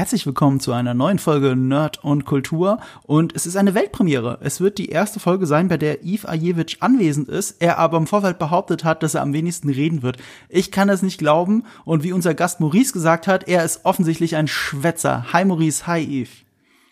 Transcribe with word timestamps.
Herzlich 0.00 0.24
willkommen 0.24 0.60
zu 0.60 0.72
einer 0.72 0.94
neuen 0.94 1.18
Folge 1.18 1.54
Nerd 1.54 2.02
und 2.02 2.24
Kultur. 2.24 2.80
Und 3.02 3.36
es 3.36 3.44
ist 3.44 3.56
eine 3.56 3.74
Weltpremiere. 3.74 4.38
Es 4.40 4.58
wird 4.62 4.78
die 4.78 4.88
erste 4.88 5.20
Folge 5.20 5.44
sein, 5.44 5.68
bei 5.68 5.76
der 5.76 6.02
Yves 6.02 6.24
Ajewitsch 6.24 6.78
anwesend 6.80 7.28
ist, 7.28 7.60
er 7.60 7.76
aber 7.76 7.98
im 7.98 8.06
Vorfeld 8.06 8.38
behauptet 8.38 8.82
hat, 8.82 9.02
dass 9.02 9.14
er 9.14 9.20
am 9.20 9.34
wenigsten 9.34 9.68
reden 9.68 10.00
wird. 10.00 10.16
Ich 10.48 10.72
kann 10.72 10.88
das 10.88 11.02
nicht 11.02 11.18
glauben. 11.18 11.66
Und 11.84 12.02
wie 12.02 12.14
unser 12.14 12.32
Gast 12.32 12.60
Maurice 12.60 12.94
gesagt 12.94 13.26
hat, 13.26 13.46
er 13.46 13.62
ist 13.62 13.84
offensichtlich 13.84 14.36
ein 14.36 14.48
Schwätzer. 14.48 15.26
Hi 15.34 15.44
Maurice, 15.44 15.86
hi 15.86 16.22
Yves. 16.22 16.30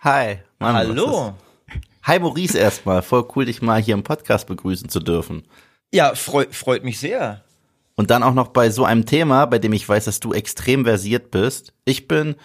Hi. 0.02 0.40
Mann, 0.58 0.74
Hallo. 0.74 1.32
Hi 2.02 2.18
Maurice 2.18 2.58
erstmal. 2.58 3.00
Voll 3.00 3.26
cool, 3.34 3.46
dich 3.46 3.62
mal 3.62 3.80
hier 3.80 3.94
im 3.94 4.02
Podcast 4.02 4.46
begrüßen 4.46 4.90
zu 4.90 5.00
dürfen. 5.00 5.44
Ja, 5.94 6.14
freu, 6.14 6.44
freut 6.50 6.84
mich 6.84 6.98
sehr. 6.98 7.42
Und 7.94 8.10
dann 8.10 8.22
auch 8.22 8.34
noch 8.34 8.48
bei 8.48 8.68
so 8.68 8.84
einem 8.84 9.06
Thema, 9.06 9.46
bei 9.46 9.58
dem 9.58 9.72
ich 9.72 9.88
weiß, 9.88 10.04
dass 10.04 10.20
du 10.20 10.34
extrem 10.34 10.84
versiert 10.84 11.30
bist. 11.30 11.72
Ich 11.86 12.06
bin 12.06 12.36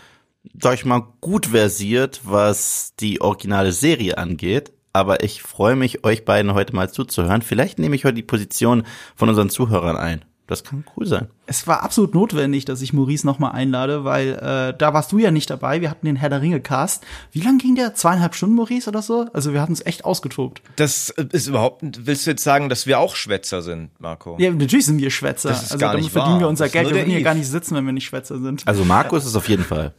sag 0.60 0.76
ich 0.76 0.86
mal, 0.86 1.04
gut 1.22 1.48
versiert, 1.48 2.22
was 2.24 2.94
die 3.00 3.22
originale 3.22 3.72
Serie 3.72 4.18
angeht. 4.18 4.72
Aber 4.96 5.24
ich 5.24 5.42
freue 5.42 5.76
mich, 5.76 6.04
euch 6.06 6.24
beiden 6.24 6.54
heute 6.54 6.76
mal 6.76 6.92
zuzuhören. 6.92 7.42
Vielleicht 7.42 7.80
nehme 7.80 7.96
ich 7.96 8.06
heute 8.06 8.16
die 8.16 8.22
Position 8.22 8.84
von 9.16 9.30
unseren 9.30 9.50
Zuhörern 9.50 9.98
ein. 9.98 10.24
Das 10.46 10.64
kann 10.64 10.84
cool 10.98 11.06
sein. 11.06 11.30
Es 11.46 11.68
war 11.68 11.84
absolut 11.84 12.14
notwendig, 12.14 12.66
dass 12.66 12.82
ich 12.82 12.92
Maurice 12.92 13.26
nochmal 13.26 13.54
einlade, 13.54 14.04
weil 14.04 14.34
äh, 14.34 14.78
da 14.78 14.94
warst 14.94 15.12
du 15.14 15.18
ja 15.18 15.32
nicht 15.32 15.50
dabei. 15.50 15.80
Wir 15.80 15.90
hatten 15.90 16.06
den 16.06 16.18
Herr 16.18 16.30
der 16.30 16.42
Ringe 16.42 16.60
Cast. 16.60 17.06
Wie 17.32 17.40
lang 17.40 17.60
ging 17.60 17.76
der? 17.76 17.96
Zweieinhalb 17.96 18.36
Stunden, 18.36 18.56
Maurice, 18.56 18.90
oder 18.90 19.02
so? 19.02 19.26
Also 19.34 19.54
wir 19.54 19.62
hatten 19.62 19.72
es 19.72 19.86
echt 19.86 20.04
ausgetobt. 20.04 20.62
Das 20.76 21.10
ist 21.10 21.48
überhaupt. 21.48 21.82
Willst 22.06 22.26
du 22.26 22.32
jetzt 22.32 22.44
sagen, 22.44 22.68
dass 22.68 22.86
wir 22.86 23.00
auch 23.00 23.16
Schwätzer 23.16 23.62
sind, 23.62 23.90
Marco? 24.00 24.36
Ja, 24.38 24.52
natürlich 24.52 24.86
sind 24.86 25.00
wir 25.00 25.12
Schwätzer. 25.12 25.50
Das 25.50 25.64
ist 25.64 25.72
also 25.72 25.80
gar 25.80 25.92
damit 25.92 26.04
nicht 26.04 26.12
verdienen 26.12 26.36
wahr. 26.36 26.42
wir 26.42 26.48
unser 26.50 26.68
Geld. 26.68 26.90
Wir 26.90 26.98
würden 26.98 27.10
hier 27.10 27.24
gar 27.24 27.36
nicht 27.36 27.48
sitzen, 27.48 27.76
wenn 27.76 27.86
wir 27.86 27.94
nicht 27.94 28.06
Schwätzer 28.06 28.38
sind. 28.38 28.68
Also 28.68 28.84
Marco 28.84 29.16
ist 29.16 29.26
es 29.26 29.38
auf 29.38 29.48
jeden 29.48 29.64
Fall. 29.64 29.94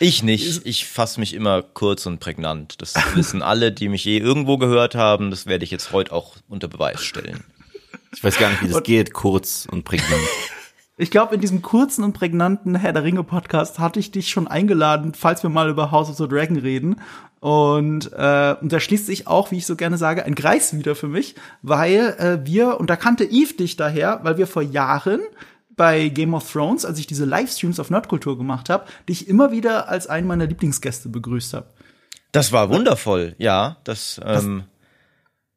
Ich 0.00 0.22
nicht. 0.22 0.64
Ich 0.64 0.86
fasse 0.86 1.18
mich 1.18 1.34
immer 1.34 1.62
kurz 1.62 2.06
und 2.06 2.20
prägnant. 2.20 2.80
Das 2.80 2.94
wissen 3.14 3.42
alle, 3.42 3.72
die 3.72 3.88
mich 3.88 4.04
je 4.04 4.18
irgendwo 4.18 4.58
gehört 4.58 4.94
haben. 4.94 5.30
Das 5.30 5.46
werde 5.46 5.64
ich 5.64 5.70
jetzt 5.70 5.92
heute 5.92 6.12
auch 6.12 6.36
unter 6.48 6.68
Beweis 6.68 7.02
stellen. 7.02 7.44
Ich 8.14 8.22
weiß 8.22 8.38
gar 8.38 8.50
nicht, 8.50 8.62
wie 8.62 8.68
das 8.68 8.82
geht, 8.82 9.12
kurz 9.12 9.66
und 9.70 9.84
prägnant. 9.84 10.22
Ich 11.00 11.12
glaube, 11.12 11.34
in 11.34 11.40
diesem 11.40 11.62
kurzen 11.62 12.02
und 12.02 12.12
prägnanten 12.12 12.74
Herr 12.74 12.92
der 12.92 13.04
Ringe 13.04 13.22
Podcast 13.22 13.78
hatte 13.78 14.00
ich 14.00 14.10
dich 14.10 14.30
schon 14.30 14.48
eingeladen, 14.48 15.14
falls 15.14 15.44
wir 15.44 15.50
mal 15.50 15.68
über 15.68 15.92
House 15.92 16.10
of 16.10 16.16
the 16.16 16.26
Dragon 16.26 16.56
reden. 16.56 17.00
Und, 17.38 18.10
äh, 18.12 18.56
und 18.60 18.72
da 18.72 18.80
schließt 18.80 19.06
sich 19.06 19.28
auch, 19.28 19.52
wie 19.52 19.58
ich 19.58 19.66
so 19.66 19.76
gerne 19.76 19.96
sage, 19.96 20.24
ein 20.24 20.34
Kreis 20.34 20.76
wieder 20.76 20.96
für 20.96 21.06
mich, 21.06 21.36
weil 21.62 22.16
äh, 22.18 22.44
wir, 22.44 22.80
und 22.80 22.90
da 22.90 22.96
kannte 22.96 23.24
Eve 23.24 23.54
dich 23.54 23.76
daher, 23.76 24.20
weil 24.24 24.38
wir 24.38 24.48
vor 24.48 24.62
Jahren 24.62 25.20
bei 25.78 26.08
Game 26.08 26.34
of 26.34 26.52
Thrones, 26.52 26.84
als 26.84 26.98
ich 26.98 27.06
diese 27.06 27.24
Livestreams 27.24 27.80
auf 27.80 27.88
Nerdkultur 27.88 28.36
gemacht 28.36 28.68
habe, 28.68 28.84
dich 29.08 29.28
immer 29.28 29.50
wieder 29.50 29.88
als 29.88 30.06
einen 30.06 30.26
meiner 30.26 30.46
Lieblingsgäste 30.46 31.08
begrüßt 31.08 31.54
habe. 31.54 31.68
Das 32.32 32.52
war 32.52 32.68
wundervoll, 32.68 33.34
ja. 33.38 33.78
Das, 33.84 34.20
ähm, 34.22 34.64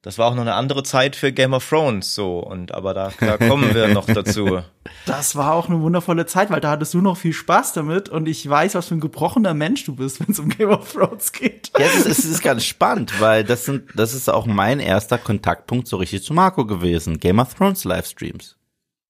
das 0.02 0.18
war 0.18 0.28
auch 0.28 0.36
noch 0.36 0.42
eine 0.42 0.54
andere 0.54 0.84
Zeit 0.84 1.16
für 1.16 1.32
Game 1.32 1.54
of 1.54 1.68
Thrones 1.68 2.16
so. 2.16 2.40
Und 2.40 2.74
aber 2.74 2.94
da, 2.94 3.12
da 3.20 3.38
kommen 3.38 3.76
wir 3.76 3.90
noch 3.90 4.06
dazu. 4.06 4.62
Das 5.06 5.36
war 5.36 5.54
auch 5.54 5.70
eine 5.70 5.80
wundervolle 5.80 6.26
Zeit, 6.26 6.50
weil 6.50 6.60
da 6.60 6.72
hattest 6.72 6.96
du 6.96 7.02
noch 7.02 7.16
viel 7.16 7.34
Spaß 7.34 7.74
damit 7.74 8.10
und 8.10 8.28
ich 8.28 8.48
weiß, 8.50 8.74
was 8.74 8.88
für 8.88 8.96
ein 8.96 9.00
gebrochener 9.00 9.54
Mensch 9.54 9.86
du 9.86 9.96
bist, 9.96 10.20
wenn 10.26 10.32
es 10.32 10.40
um 10.40 10.50
Game 10.50 10.70
of 10.70 10.92
Thrones 10.92 11.32
geht. 11.32 11.72
Ja, 11.78 11.86
es 11.86 12.06
ist, 12.06 12.20
es 12.20 12.26
ist 12.26 12.42
ganz 12.42 12.66
spannend, 12.66 13.14
weil 13.22 13.44
das 13.44 13.66
sind, 13.66 13.90
das 13.96 14.16
ist 14.16 14.28
auch 14.28 14.48
mein 14.48 14.80
erster 14.80 15.20
Kontaktpunkt 15.20 15.88
so 15.88 15.98
richtig 15.98 16.24
zu 16.24 16.34
Marco 16.34 16.66
gewesen. 16.66 17.20
Game 17.20 17.38
of 17.38 17.54
Thrones 17.54 17.84
Livestreams. 17.84 18.58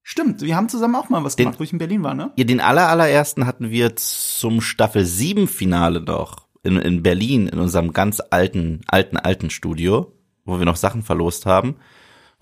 Stimmt, 0.04 0.42
wir 0.42 0.56
haben 0.56 0.68
zusammen 0.70 0.96
auch 0.96 1.10
mal 1.10 1.24
was 1.24 1.36
Den- 1.36 1.46
gemacht, 1.46 1.60
wo 1.60 1.64
ich 1.64 1.72
in 1.74 1.78
Berlin 1.80 2.04
war, 2.04 2.14
ne? 2.14 2.32
Ja, 2.36 2.44
den 2.44 2.60
aller, 2.60 2.90
allerersten 2.90 3.46
hatten 3.46 3.70
wir 3.70 3.96
zum 3.96 4.60
Staffel 4.62 5.06
7 5.06 5.48
Finale 5.48 6.02
noch 6.02 6.48
in, 6.64 6.78
in 6.78 7.04
Berlin, 7.04 7.48
in 7.48 7.60
unserem 7.60 7.94
ganz 7.94 8.22
alten, 8.32 8.82
alten, 8.88 9.18
alten 9.18 9.50
Studio, 9.50 10.12
wo 10.46 10.58
wir 10.60 10.66
noch 10.66 10.76
Sachen 10.76 11.04
verlost 11.04 11.46
haben. 11.46 11.76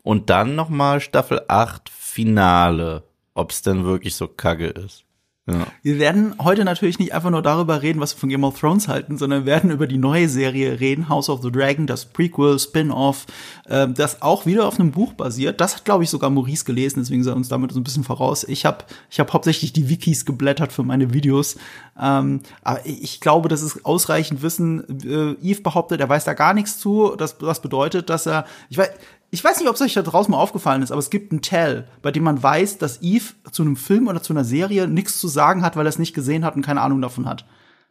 Und 0.03 0.29
dann 0.29 0.55
nochmal 0.55 1.01
Staffel 1.01 1.41
8 1.47 1.89
Finale, 1.89 3.03
ob's 3.33 3.61
denn 3.61 3.83
wirklich 3.83 4.15
so 4.15 4.27
kacke 4.27 4.67
ist. 4.67 5.03
Ja. 5.51 5.67
Wir 5.81 5.99
werden 5.99 6.35
heute 6.39 6.63
natürlich 6.65 6.99
nicht 6.99 7.13
einfach 7.13 7.29
nur 7.29 7.41
darüber 7.41 7.81
reden, 7.81 7.99
was 7.99 8.15
wir 8.15 8.19
von 8.19 8.29
Game 8.29 8.43
of 8.43 8.59
Thrones 8.59 8.87
halten, 8.87 9.17
sondern 9.17 9.45
werden 9.45 9.71
über 9.71 9.87
die 9.87 9.97
neue 9.97 10.29
Serie 10.29 10.79
reden, 10.79 11.09
House 11.09 11.29
of 11.29 11.41
the 11.41 11.51
Dragon, 11.51 11.87
das 11.87 12.05
Prequel, 12.05 12.59
Spin-off, 12.59 13.25
äh, 13.65 13.87
das 13.87 14.21
auch 14.21 14.45
wieder 14.45 14.67
auf 14.67 14.79
einem 14.79 14.91
Buch 14.91 15.13
basiert. 15.13 15.59
Das 15.59 15.75
hat, 15.75 15.85
glaube 15.85 16.03
ich, 16.03 16.09
sogar 16.09 16.29
Maurice 16.29 16.65
gelesen, 16.65 16.99
deswegen 16.99 17.23
sei 17.23 17.31
uns 17.31 17.49
damit 17.49 17.71
so 17.71 17.79
ein 17.79 17.83
bisschen 17.83 18.03
voraus. 18.03 18.43
Ich 18.43 18.65
habe 18.65 18.85
ich 19.09 19.19
hab 19.19 19.33
hauptsächlich 19.33 19.73
die 19.73 19.89
Wikis 19.89 20.25
geblättert 20.25 20.71
für 20.71 20.83
meine 20.83 21.13
Videos. 21.13 21.57
Ähm, 21.99 22.41
aber 22.63 22.85
ich 22.85 23.19
glaube, 23.19 23.49
das 23.49 23.61
ist 23.61 23.85
ausreichend 23.85 24.41
Wissen. 24.41 24.83
Äh, 25.03 25.51
Yves 25.51 25.63
behauptet, 25.63 25.99
er 25.99 26.09
weiß 26.09 26.23
da 26.25 26.33
gar 26.33 26.53
nichts 26.53 26.77
zu. 26.77 27.15
Das, 27.17 27.37
das 27.37 27.61
bedeutet, 27.61 28.09
dass 28.09 28.25
er, 28.25 28.45
ich 28.69 28.77
weiß, 28.77 28.89
ich 29.31 29.43
weiß 29.43 29.59
nicht, 29.59 29.69
ob 29.69 29.75
es 29.75 29.81
euch 29.81 29.93
da 29.93 30.01
draußen 30.01 30.31
mal 30.31 30.37
aufgefallen 30.37 30.81
ist, 30.81 30.91
aber 30.91 30.99
es 30.99 31.09
gibt 31.09 31.31
einen 31.31 31.41
Tell, 31.41 31.87
bei 32.01 32.11
dem 32.11 32.23
man 32.23 32.41
weiß, 32.41 32.77
dass 32.77 33.01
Eve 33.01 33.33
zu 33.51 33.61
einem 33.61 33.75
Film 33.75 34.07
oder 34.07 34.21
zu 34.21 34.33
einer 34.33 34.43
Serie 34.43 34.87
nichts 34.87 35.19
zu 35.19 35.27
sagen 35.27 35.61
hat, 35.61 35.75
weil 35.75 35.85
er 35.85 35.89
es 35.89 35.99
nicht 35.99 36.15
gesehen 36.15 36.45
hat 36.45 36.55
und 36.55 36.65
keine 36.65 36.81
Ahnung 36.81 37.01
davon 37.01 37.27
hat. 37.27 37.45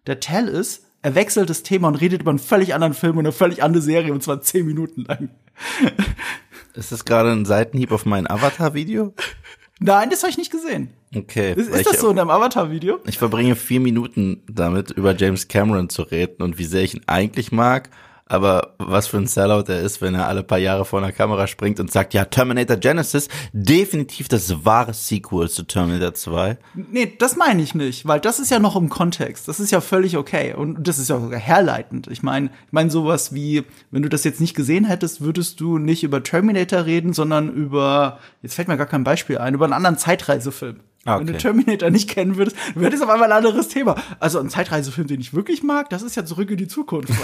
Der 0.06 0.20
Tell 0.20 0.48
ist, 0.48 0.84
er 1.02 1.14
wechselt 1.14 1.48
das 1.48 1.62
Thema 1.62 1.88
und 1.88 1.94
redet 1.94 2.22
über 2.22 2.30
einen 2.30 2.40
völlig 2.40 2.74
anderen 2.74 2.94
Film 2.94 3.18
und 3.18 3.26
eine 3.26 3.32
völlig 3.32 3.62
andere 3.62 3.82
Serie 3.82 4.12
und 4.12 4.22
zwar 4.22 4.40
zehn 4.40 4.66
Minuten 4.66 5.04
lang. 5.04 5.30
Ist 6.74 6.92
das 6.92 7.04
gerade 7.04 7.30
ein 7.32 7.44
Seitenhieb 7.44 7.92
auf 7.92 8.04
mein 8.04 8.28
Avatar-Video? 8.28 9.14
Nein, 9.80 10.10
das 10.10 10.22
habe 10.22 10.30
ich 10.30 10.38
nicht 10.38 10.50
gesehen. 10.50 10.90
Okay. 11.14 11.52
Ist, 11.52 11.68
ist 11.70 11.86
das 11.86 11.94
ich, 11.94 12.00
so 12.00 12.10
in 12.10 12.16
deinem 12.16 12.30
Avatar-Video? 12.30 12.98
Ich 13.06 13.18
verbringe 13.18 13.54
vier 13.54 13.80
Minuten 13.80 14.42
damit, 14.48 14.90
über 14.90 15.14
James 15.14 15.48
Cameron 15.48 15.88
zu 15.88 16.02
reden 16.02 16.42
und 16.42 16.58
wie 16.58 16.64
sehr 16.64 16.82
ich 16.82 16.94
ihn 16.94 17.02
eigentlich 17.06 17.52
mag. 17.52 17.90
Aber 18.28 18.74
was 18.78 19.06
für 19.06 19.16
ein 19.16 19.26
Sellout 19.26 19.64
er 19.68 19.80
ist, 19.80 20.02
wenn 20.02 20.14
er 20.14 20.28
alle 20.28 20.42
paar 20.42 20.58
Jahre 20.58 20.84
vor 20.84 20.98
einer 20.98 21.12
Kamera 21.12 21.46
springt 21.46 21.80
und 21.80 21.90
sagt, 21.90 22.12
ja, 22.12 22.26
Terminator 22.26 22.76
Genesis, 22.76 23.28
definitiv 23.52 24.28
das 24.28 24.64
wahre 24.64 24.92
Sequel 24.92 25.48
zu 25.48 25.62
Terminator 25.62 26.12
2. 26.12 26.58
Nee, 26.74 27.14
das 27.18 27.36
meine 27.36 27.62
ich 27.62 27.74
nicht, 27.74 28.06
weil 28.06 28.20
das 28.20 28.38
ist 28.38 28.50
ja 28.50 28.58
noch 28.58 28.76
im 28.76 28.90
Kontext. 28.90 29.48
Das 29.48 29.60
ist 29.60 29.70
ja 29.70 29.80
völlig 29.80 30.16
okay 30.16 30.54
und 30.54 30.86
das 30.86 30.98
ist 30.98 31.08
ja 31.08 31.18
sogar 31.18 31.40
herleitend. 31.40 32.06
Ich 32.08 32.22
meine, 32.22 32.50
ich 32.66 32.72
meine 32.72 32.90
sowas 32.90 33.32
wie, 33.32 33.64
wenn 33.90 34.02
du 34.02 34.10
das 34.10 34.24
jetzt 34.24 34.40
nicht 34.40 34.54
gesehen 34.54 34.84
hättest, 34.84 35.22
würdest 35.22 35.60
du 35.60 35.78
nicht 35.78 36.04
über 36.04 36.22
Terminator 36.22 36.84
reden, 36.84 37.14
sondern 37.14 37.50
über, 37.52 38.18
jetzt 38.42 38.54
fällt 38.54 38.68
mir 38.68 38.76
gar 38.76 38.86
kein 38.86 39.04
Beispiel 39.04 39.38
ein, 39.38 39.54
über 39.54 39.64
einen 39.64 39.74
anderen 39.74 39.96
Zeitreisefilm. 39.96 40.80
Ah, 41.08 41.18
Wenn 41.18 41.26
du 41.26 41.32
okay. 41.32 41.42
Terminator 41.42 41.90
nicht 41.90 42.10
kennen 42.10 42.36
würdest, 42.36 42.56
du 42.74 42.82
hättest 42.82 43.02
auf 43.02 43.08
einmal 43.08 43.32
ein 43.32 43.36
anderes 43.38 43.68
Thema. 43.68 43.94
Also 44.20 44.38
ein 44.40 44.50
Zeitreisefilm, 44.50 45.06
den 45.06 45.20
ich 45.20 45.32
wirklich 45.32 45.62
mag, 45.62 45.88
das 45.90 46.02
ist 46.02 46.16
ja 46.16 46.24
zurück 46.24 46.50
in 46.50 46.56
die 46.58 46.68
Zukunft. 46.68 47.08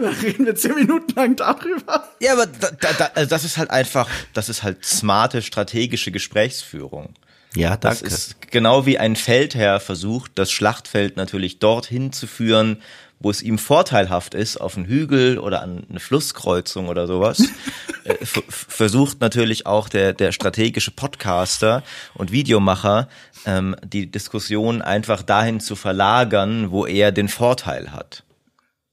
Da 0.00 0.08
reden 0.22 0.46
wir 0.46 0.54
zehn 0.54 0.74
Minuten 0.74 1.12
lang 1.14 1.36
darüber. 1.36 2.08
Ja, 2.20 2.32
aber 2.34 2.46
da, 2.46 2.70
da, 2.80 2.92
da, 2.92 3.10
also 3.14 3.28
das 3.30 3.44
ist 3.44 3.56
halt 3.56 3.70
einfach, 3.70 4.08
das 4.34 4.48
ist 4.48 4.62
halt 4.62 4.84
smarte 4.84 5.42
strategische 5.42 6.10
Gesprächsführung. 6.10 7.14
Ja, 7.54 7.76
Das 7.76 8.00
danke. 8.00 8.14
ist 8.14 8.50
genau 8.50 8.84
wie 8.86 8.98
ein 8.98 9.16
Feldherr 9.16 9.80
versucht, 9.80 10.32
das 10.34 10.50
Schlachtfeld 10.52 11.16
natürlich 11.16 11.58
dorthin 11.58 12.12
zu 12.12 12.26
führen, 12.26 12.82
wo 13.18 13.30
es 13.30 13.42
ihm 13.42 13.58
vorteilhaft 13.58 14.34
ist, 14.34 14.58
auf 14.58 14.76
einen 14.76 14.86
Hügel 14.86 15.38
oder 15.38 15.62
an 15.62 15.86
eine 15.88 16.00
Flusskreuzung 16.00 16.88
oder 16.88 17.06
sowas. 17.06 17.42
äh, 18.04 18.14
versucht 18.24 19.20
natürlich 19.20 19.66
auch 19.66 19.88
der, 19.88 20.12
der 20.12 20.32
strategische 20.32 20.90
Podcaster 20.90 21.82
und 22.14 22.30
Videomacher, 22.32 23.08
ähm, 23.46 23.74
die 23.84 24.10
Diskussion 24.10 24.82
einfach 24.82 25.22
dahin 25.22 25.60
zu 25.60 25.76
verlagern, 25.76 26.70
wo 26.70 26.84
er 26.84 27.12
den 27.12 27.28
Vorteil 27.28 27.92
hat. 27.92 28.25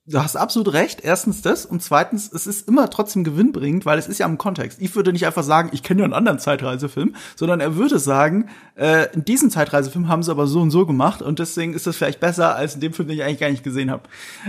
Du 0.06 0.20
hast 0.22 0.36
absolut 0.36 0.74
recht. 0.74 1.00
Erstens 1.02 1.42
das 1.42 1.66
und 1.66 1.82
zweitens, 1.82 2.30
es 2.34 2.46
ist 2.46 2.68
immer 2.68 2.90
trotzdem 2.90 3.24
gewinnbringend, 3.24 3.86
weil 3.86 3.98
es 3.98 4.10
ist 4.10 4.18
ja 4.18 4.26
im 4.26 4.38
Kontext. 4.38 4.82
Ich 4.82 4.94
würde 4.98 5.14
nicht 5.14 5.26
einfach 5.26 5.44
sagen, 5.44 5.70
ich 5.72 5.82
kenne 5.82 6.02
ja 6.02 6.04
einen 6.04 6.14
anderen 6.14 6.40
Zeitreisefilm, 6.40 7.16
sondern 7.38 7.62
er 7.62 7.78
würde 7.78 7.98
sagen, 8.00 8.50
äh, 8.76 9.08
in 9.14 9.24
diesem 9.24 9.50
Zeitreisefilm 9.50 10.10
haben 10.10 10.22
sie 10.22 10.30
aber 10.32 10.46
so 10.46 10.60
und 10.60 10.72
so 10.72 10.86
gemacht 10.86 11.22
und 11.22 11.40
deswegen 11.40 11.74
ist 11.74 11.88
das 11.88 11.96
vielleicht 11.96 12.20
besser 12.20 12.54
als 12.54 12.76
in 12.76 12.82
dem 12.82 12.92
Film, 12.92 13.08
den 13.08 13.16
ich 13.18 13.24
eigentlich 13.24 13.40
gar 13.40 13.50
nicht 13.50 13.64
gesehen 13.64 13.90
habe. 13.92 14.04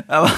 Aber 0.09 0.29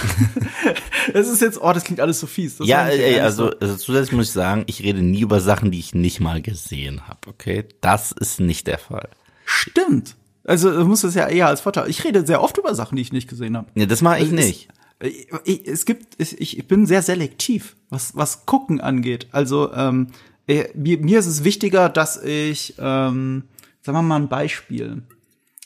das 1.15 1.29
ist 1.29 1.41
jetzt, 1.41 1.63
oh, 1.63 1.73
das 1.73 1.85
klingt 1.85 2.01
alles 2.01 2.21
so 2.21 2.27
fies. 2.27 2.59
Das 2.59 2.67
Ja, 2.69 2.87
ey, 2.87 3.13
nicht 3.13 3.23
also, 3.23 3.47
so. 3.53 3.59
also 3.59 3.77
zusätzlich 3.77 4.13
muss 4.15 4.27
ich 4.27 4.33
sagen, 4.33 4.65
ich 4.67 4.83
rede 4.83 5.01
nie 5.01 5.21
über 5.23 5.41
Sachen, 5.41 5.71
die 5.71 5.79
ich 5.79 5.95
nicht 5.95 6.21
mal 6.21 6.43
gesehen 6.43 7.09
habe, 7.09 7.21
okay? 7.29 7.65
Das 7.81 8.13
ist 8.13 8.39
nicht 8.39 8.67
der 8.67 8.79
Fall. 8.79 9.09
stimmt. 9.47 10.15
Also 10.45 10.71
du 10.71 10.85
musst 10.85 11.03
das 11.03 11.15
ja 11.17 11.27
eher 11.27 11.49
als 11.49 11.61
Vorteil. 11.63 11.91
Ich 11.91 12.05
rede 12.05 12.25
sehr 12.25 12.41
oft 12.41 12.57
über 12.57 12.73
Sachen, 12.75 12.95
die 12.95 13.03
ich 13.03 13.13
nicht 13.13 13.29
gesehen 13.29 13.57
habe. 13.57 13.67
Nee, 13.75 13.87
das 13.87 14.01
mache 14.01 14.19
ich 14.19 14.25
Also 14.31 14.37
es- 14.37 14.45
nicht. 14.47 14.69
Ich, 15.01 15.29
ich, 15.45 15.67
es 15.67 15.85
gibt, 15.85 16.21
ich, 16.21 16.41
ich 16.59 16.69
bin 16.69 16.87
sehr 16.87 17.03
selektiv, 17.03 17.77
was, 17.91 18.17
was 18.17 18.47
Gucken 18.47 18.81
angeht. 18.81 19.29
Also 19.33 19.73
ähm, 19.73 20.09
äh, 20.47 20.69
mir, 20.75 20.99
mir 20.99 21.19
ist 21.19 21.27
es 21.27 21.45
wichtiger, 21.45 21.89
dass 21.89 22.23
ich, 22.23 22.75
ähm, 22.79 23.45
sagen 23.83 23.99
wir 23.99 24.03
mal 24.03 24.17
ein 24.17 24.29
Beispiel. 24.29 25.03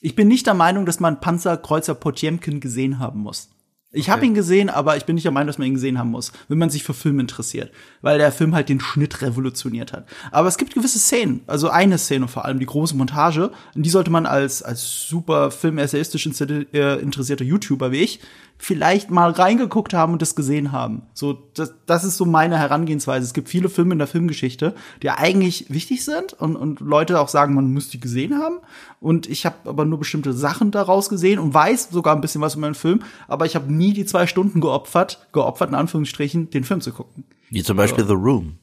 Ich 0.00 0.15
bin 0.15 0.29
nicht 0.29 0.47
der 0.47 0.55
Meinung, 0.55 0.87
dass 0.87 0.99
man 0.99 1.21
Panzerkreuzer 1.21 1.94
Potjemkin 1.94 2.61
gesehen 2.61 2.99
haben 2.99 3.21
muss. 3.21 3.50
Ich 3.93 4.09
habe 4.09 4.25
ihn 4.25 4.35
gesehen, 4.35 4.71
aber 4.71 4.97
ich 4.97 5.05
bin 5.05 5.17
nicht 5.17 5.25
der 5.25 5.32
Meinung, 5.32 5.49
dass 5.49 5.59
man 5.59 5.67
ihn 5.67 5.75
gesehen 5.75 5.99
haben 5.99 6.12
muss, 6.12 6.31
wenn 6.47 6.59
man 6.59 6.71
sich 6.71 6.85
für 6.85 6.94
Film 6.94 7.19
interessiert, 7.19 7.73
weil 8.03 8.19
der 8.19 8.31
Film 8.31 8.55
halt 8.55 8.69
den 8.69 8.79
Schnitt 8.79 9.21
revolutioniert 9.21 9.93
hat. 9.93 10.06
Aber 10.31 10.47
es 10.47 10.59
gibt 10.59 10.75
gewisse 10.75 11.00
Szenen, 11.00 11.41
also 11.49 11.71
eine 11.71 11.99
Szene 11.99 12.29
vor 12.29 12.44
allem, 12.44 12.61
die 12.61 12.67
große 12.67 12.97
Montage, 12.97 13.50
und 13.75 13.82
die 13.85 13.91
sollte 13.91 14.12
man 14.12 14.27
als 14.27 14.62
als 14.62 15.09
super 15.09 15.50
film-essayistisch 15.50 16.25
äh, 16.25 17.00
interessierter 17.00 17.44
YouTuber 17.44 17.91
wie 17.91 18.03
ich 18.03 18.21
vielleicht 18.62 19.10
mal 19.10 19.30
reingeguckt 19.30 19.94
haben 19.94 20.12
und 20.12 20.20
das 20.20 20.36
gesehen 20.36 20.70
haben. 20.70 21.02
So, 21.14 21.32
das, 21.54 21.72
das 21.86 22.04
ist 22.04 22.18
so 22.18 22.26
meine 22.26 22.58
Herangehensweise. 22.58 23.24
Es 23.24 23.32
gibt 23.32 23.48
viele 23.48 23.70
Filme 23.70 23.92
in 23.92 23.98
der 23.98 24.06
Filmgeschichte, 24.06 24.74
die 25.02 25.08
eigentlich 25.08 25.70
wichtig 25.70 26.04
sind 26.04 26.34
und, 26.34 26.56
und 26.56 26.80
Leute 26.80 27.18
auch 27.20 27.28
sagen, 27.28 27.54
man 27.54 27.68
müsste 27.68 27.92
die 27.92 28.00
gesehen 28.00 28.38
haben. 28.38 28.58
Und 29.00 29.26
ich 29.30 29.46
habe 29.46 29.56
aber 29.64 29.86
nur 29.86 29.98
bestimmte 29.98 30.34
Sachen 30.34 30.72
daraus 30.72 31.08
gesehen 31.08 31.38
und 31.38 31.54
weiß 31.54 31.88
sogar 31.90 32.14
ein 32.14 32.20
bisschen 32.20 32.42
was 32.42 32.54
über 32.54 32.68
den 32.68 32.74
Film, 32.74 33.00
aber 33.28 33.46
ich 33.46 33.54
habe 33.54 33.72
nie 33.72 33.94
die 33.94 34.04
zwei 34.04 34.26
Stunden 34.26 34.60
geopfert, 34.60 35.26
geopfert 35.32 35.70
in 35.70 35.74
Anführungsstrichen, 35.74 36.50
den 36.50 36.64
Film 36.64 36.82
zu 36.82 36.92
gucken. 36.92 37.24
Wie 37.48 37.62
zum 37.62 37.78
Beispiel 37.78 38.04
so. 38.04 38.10
The 38.10 38.22
Room. 38.22 38.58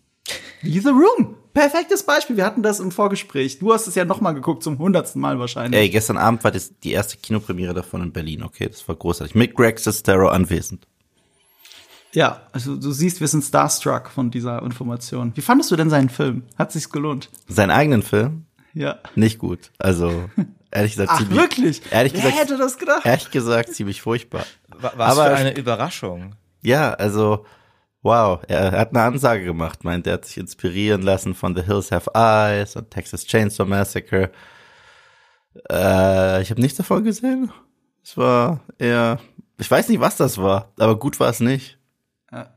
Wie 0.62 0.80
The 0.80 0.90
Room. 0.90 1.36
Perfektes 1.58 2.04
Beispiel. 2.04 2.38
Wir 2.38 2.46
hatten 2.46 2.62
das 2.62 2.80
im 2.80 2.92
Vorgespräch. 2.92 3.58
Du 3.58 3.74
hast 3.74 3.88
es 3.88 3.96
ja 3.96 4.06
noch 4.06 4.22
mal 4.22 4.34
geguckt, 4.34 4.62
zum 4.62 4.78
hundertsten 4.78 5.20
Mal 5.20 5.40
wahrscheinlich. 5.40 5.80
Ey, 5.82 5.90
gestern 5.90 6.18
Abend 6.18 6.44
war 6.44 6.52
das 6.52 6.78
die 6.84 6.92
erste 6.92 7.18
Kinopremiere 7.18 7.74
davon 7.74 8.04
in 8.04 8.12
Berlin. 8.12 8.44
Okay, 8.44 8.68
das 8.68 8.88
war 8.88 8.96
großartig. 8.96 9.34
Mit 9.34 9.56
Greg 9.56 9.80
Sestero 9.80 10.28
anwesend. 10.28 10.86
Ja, 12.14 12.42
also 12.52 12.76
du 12.76 12.92
siehst, 12.92 13.22
wir 13.22 13.28
sind 13.28 13.44
starstruck 13.44 14.10
von 14.12 14.30
dieser 14.30 14.62
Information. 14.62 15.32
Wie 15.34 15.42
fandest 15.42 15.72
du 15.72 15.76
denn 15.76 15.90
seinen 15.90 16.10
Film? 16.10 16.44
Hat 16.60 16.72
sich's 16.72 16.92
gelohnt? 16.92 17.32
Seinen 17.48 17.72
eigenen 17.72 18.04
Film? 18.04 18.46
Ja. 18.76 19.00
Nicht 19.16 19.40
gut. 19.40 19.72
Also, 19.80 20.30
ehrlich 20.70 20.92
gesagt, 20.92 21.10
Ach, 21.14 21.18
ziemlich, 21.18 21.38
wirklich? 21.40 21.82
Ehrlich 21.90 22.14
Wer 22.14 22.22
gesagt, 22.22 22.40
hätte 22.40 22.58
das 22.58 22.78
gedacht? 22.78 23.04
Ehrlich 23.04 23.32
gesagt, 23.32 23.74
ziemlich 23.74 24.04
furchtbar. 24.04 24.46
Was 24.80 24.94
Aber- 24.94 25.26
für 25.26 25.36
eine 25.36 25.58
Überraschung. 25.58 26.36
Ja, 26.62 26.94
also, 26.94 27.46
wow, 28.08 28.40
er 28.48 28.72
hat 28.72 28.92
eine 28.92 29.04
Ansage 29.04 29.44
gemacht, 29.44 29.84
meint, 29.84 30.08
er 30.08 30.14
hat 30.14 30.26
sich 30.26 30.38
inspirieren 30.38 31.02
lassen 31.02 31.36
von 31.36 31.56
The 31.56 31.64
Hills 31.64 31.92
Have 31.92 32.10
Eyes 32.14 32.78
und 32.78 32.90
Texas 32.90 33.26
Chainsaw 33.26 33.68
Massacre. 33.68 34.32
Äh, 35.70 36.42
ich 36.42 36.50
habe 36.50 36.62
nichts 36.62 36.78
davon 36.78 37.04
gesehen. 37.04 37.52
Es 38.02 38.16
war 38.16 38.62
eher, 38.78 39.20
ich 39.58 39.70
weiß 39.70 39.90
nicht, 39.90 40.00
was 40.00 40.16
das 40.16 40.38
war, 40.38 40.72
aber 40.80 40.98
gut 40.98 41.20
war 41.20 41.30
es 41.30 41.42
nicht. 41.42 41.78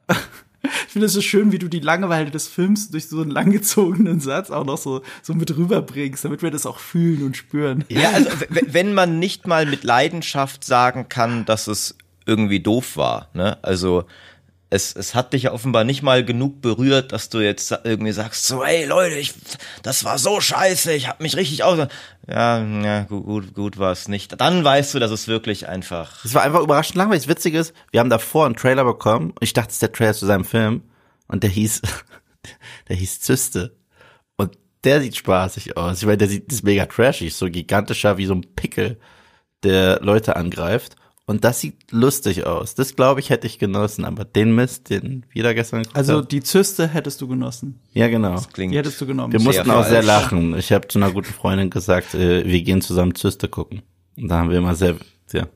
Ich 0.63 0.93
finde 0.93 1.07
es 1.07 1.13
so 1.13 1.21
schön, 1.21 1.53
wie 1.53 1.59
du 1.59 1.69
die 1.69 1.79
Langeweile 1.79 2.31
des 2.31 2.49
Films 2.49 2.91
durch 2.91 3.09
so 3.09 3.23
einen 3.23 3.31
langgezogenen 3.31 4.21
Satz 4.21 4.51
auch 4.51 4.65
noch 4.65 4.77
so, 4.77 5.03
so 5.23 5.35
mit 5.35 5.57
rüberbringst, 5.57 6.25
damit 6.25 6.43
wir 6.43 6.51
das 6.51 6.67
auch 6.67 6.79
fühlen 6.79 7.23
und 7.25 7.37
spüren. 7.37 7.85
Ja, 7.89 8.11
also 8.15 8.29
wenn 8.49 8.93
man 8.93 9.19
nicht 9.21 9.47
mal 9.47 9.67
mit 9.67 9.85
Leidenschaft 9.85 10.65
sagen 10.65 11.09
kann, 11.09 11.45
dass 11.45 11.67
es 11.67 11.97
irgendwie 12.27 12.61
doof 12.61 12.97
war, 12.97 13.29
ne? 13.35 13.63
Also 13.63 14.05
es, 14.71 14.95
es 14.95 15.17
hat 15.17 15.33
dich 15.33 15.43
ja 15.43 15.53
offenbar 15.53 15.83
nicht 15.83 16.03
mal 16.03 16.25
genug 16.25 16.63
berührt, 16.63 17.11
dass 17.11 17.29
du 17.29 17.41
jetzt 17.41 17.77
irgendwie 17.83 18.13
sagst, 18.13 18.47
so, 18.47 18.63
ey 18.63 18.87
Leute, 18.87 19.17
ich, 19.17 19.35
das 19.83 20.05
war 20.05 20.17
so 20.17 20.41
scheiße, 20.41 20.93
ich 20.93 21.09
hab 21.09 21.21
mich 21.21 21.37
richtig 21.37 21.65
aus. 21.65 21.89
Ja, 22.29 22.65
ja, 22.65 23.03
gut, 23.03 23.25
gut, 23.25 23.55
gut 23.55 23.79
war 23.79 23.91
es 23.91 24.07
nicht. 24.07 24.41
Dann 24.41 24.63
weißt 24.63 24.95
du, 24.95 25.01
dass 25.01 25.11
es 25.11 25.27
wirklich 25.27 25.69
einfach. 25.69 26.25
Es 26.25 26.35
war 26.35 26.43
einfach 26.43 26.61
überraschend 26.61 26.97
langweilig. 26.97 27.25
Das 27.25 27.29
Witzige 27.29 27.59
ist, 27.59 27.75
wir 27.91 27.99
haben 27.99 28.11
davor 28.11 28.47
einen 28.47 28.55
Trailer 28.55 28.85
bekommen. 28.85 29.31
und 29.31 29.43
Ich 29.43 29.53
dachte, 29.53 29.71
es 29.71 29.75
ist 29.75 29.83
der 29.83 29.93
Trailer 29.93 30.15
zu 30.15 30.27
seinem 30.27 30.45
Film. 30.45 30.83
Und 31.27 31.43
der 31.43 31.51
hieß, 31.51 31.83
der 32.89 32.97
hieß 32.97 33.21
Zyste. 33.21 33.77
Und 34.37 34.57
der 34.85 35.01
sieht 35.01 35.17
spaßig 35.17 35.77
aus. 35.77 35.99
Ich 35.99 36.07
meine, 36.07 36.19
der 36.19 36.29
sieht, 36.29 36.53
ist 36.53 36.63
mega 36.63 36.87
trashig. 36.87 37.35
So 37.35 37.47
gigantischer 37.47 38.19
wie 38.19 38.27
so 38.27 38.35
ein 38.35 38.55
Pickel, 38.55 39.01
der 39.65 39.99
Leute 40.01 40.37
angreift. 40.37 40.95
Und 41.31 41.45
das 41.45 41.61
sieht 41.61 41.77
lustig 41.93 42.45
aus. 42.45 42.75
Das, 42.75 42.97
glaube 42.97 43.21
ich, 43.21 43.31
hätte 43.31 43.47
ich 43.47 43.61
genossen. 43.61 44.05
Aber 44.05 44.25
den 44.25 44.53
Mist, 44.53 44.91
den 44.91 45.25
wir 45.31 45.45
da 45.45 45.53
gestern 45.53 45.85
Also 45.93 46.23
die 46.23 46.43
Zyste 46.43 46.89
hättest 46.89 47.21
du 47.21 47.29
genossen. 47.29 47.79
ja, 47.93 48.09
genau. 48.09 48.35
Klingt 48.53 48.75
Die 48.75 48.79
hättest 48.79 49.01
du 49.01 49.07
genommen. 49.07 49.33
Wir 49.33 49.39
mussten 49.41 49.71
auch 49.71 49.85
sehr 49.87 50.03
lachen. 50.03 50.59
Ich 50.59 50.73
habe 50.73 50.89
zu 50.89 50.99
einer 50.99 51.13
guten 51.13 51.33
Freundin 51.33 51.71
gesagt, 51.71 52.15
äh, 52.17 52.45
wir 52.45 52.61
gehen 52.63 52.81
zusammen 52.83 53.15
Zyste 53.15 53.47
gucken. 53.47 53.83
Und 54.17 54.27
da 54.27 54.39
haben 54.39 54.51
wir 54.51 54.59
immer 54.59 54.75
sehr, 54.75 54.97
ja. 55.33 55.47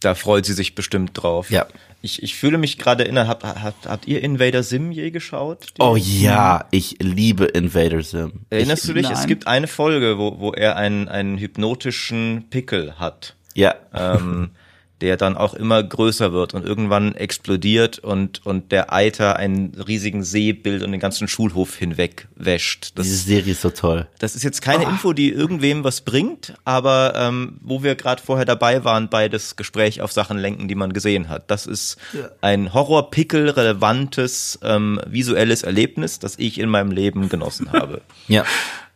Da 0.00 0.16
freut 0.16 0.44
sie 0.44 0.54
sich 0.54 0.74
bestimmt 0.74 1.12
drauf. 1.14 1.52
Ja. 1.52 1.66
Ich, 2.02 2.20
ich 2.24 2.34
fühle 2.34 2.58
mich 2.58 2.76
gerade 2.76 3.04
erinnern, 3.04 3.28
habt, 3.28 3.44
habt, 3.44 3.86
habt 3.86 4.08
ihr 4.08 4.24
Invader 4.24 4.64
Sim 4.64 4.90
je 4.90 5.12
geschaut? 5.12 5.68
Die- 5.76 5.82
Oh 5.82 5.94
ja, 5.94 6.66
ich 6.72 6.96
liebe 7.00 7.44
Invader 7.44 8.02
Sim. 8.02 8.40
Erinnerst 8.50 8.82
ich, 8.82 8.88
du 8.88 8.94
dich? 8.94 9.08
Es 9.08 9.20
Nein. 9.20 9.28
gibt 9.28 9.46
eine 9.46 9.68
Folge, 9.68 10.18
wo, 10.18 10.40
wo 10.40 10.52
er 10.52 10.74
einen, 10.74 11.06
einen 11.06 11.38
hypnotischen 11.38 12.46
Pickel 12.50 12.98
hat. 12.98 13.36
Ja. 13.54 13.76
ähm, 13.94 14.50
der 15.00 15.16
dann 15.16 15.36
auch 15.36 15.52
immer 15.54 15.82
größer 15.82 16.32
wird 16.32 16.54
und 16.54 16.64
irgendwann 16.64 17.14
explodiert 17.14 17.98
und, 17.98 18.44
und 18.46 18.72
der 18.72 18.92
Eiter 18.92 19.36
einen 19.36 19.74
riesigen 19.86 20.22
See 20.24 20.52
bildet 20.54 20.84
und 20.84 20.92
den 20.92 21.00
ganzen 21.00 21.28
Schulhof 21.28 21.76
hinweg 21.76 22.28
wäscht. 22.34 22.92
Diese 22.98 23.14
Das, 23.16 23.24
Serie 23.26 23.52
ist 23.52 23.60
so 23.60 23.70
toll. 23.70 24.06
das 24.18 24.34
ist 24.34 24.42
jetzt 24.42 24.62
keine 24.62 24.84
Info, 24.84 25.12
die 25.12 25.30
irgendwem 25.30 25.84
was 25.84 26.00
bringt, 26.00 26.54
aber 26.64 27.12
ähm, 27.16 27.58
wo 27.60 27.82
wir 27.82 27.94
gerade 27.94 28.22
vorher 28.22 28.46
dabei 28.46 28.84
waren 28.84 29.08
bei 29.10 29.28
das 29.28 29.56
Gespräch 29.56 30.00
auf 30.00 30.12
Sachen 30.12 30.38
lenken, 30.38 30.66
die 30.68 30.74
man 30.74 30.92
gesehen 30.92 31.28
hat. 31.28 31.50
Das 31.50 31.66
ist 31.66 31.98
ein 32.40 32.72
Horror-Pickel-relevantes 32.72 34.58
ähm, 34.62 35.00
visuelles 35.06 35.62
Erlebnis, 35.62 36.18
das 36.18 36.38
ich 36.38 36.58
in 36.58 36.68
meinem 36.68 36.90
Leben 36.90 37.28
genossen 37.28 37.72
habe. 37.72 38.00
Ja. 38.28 38.44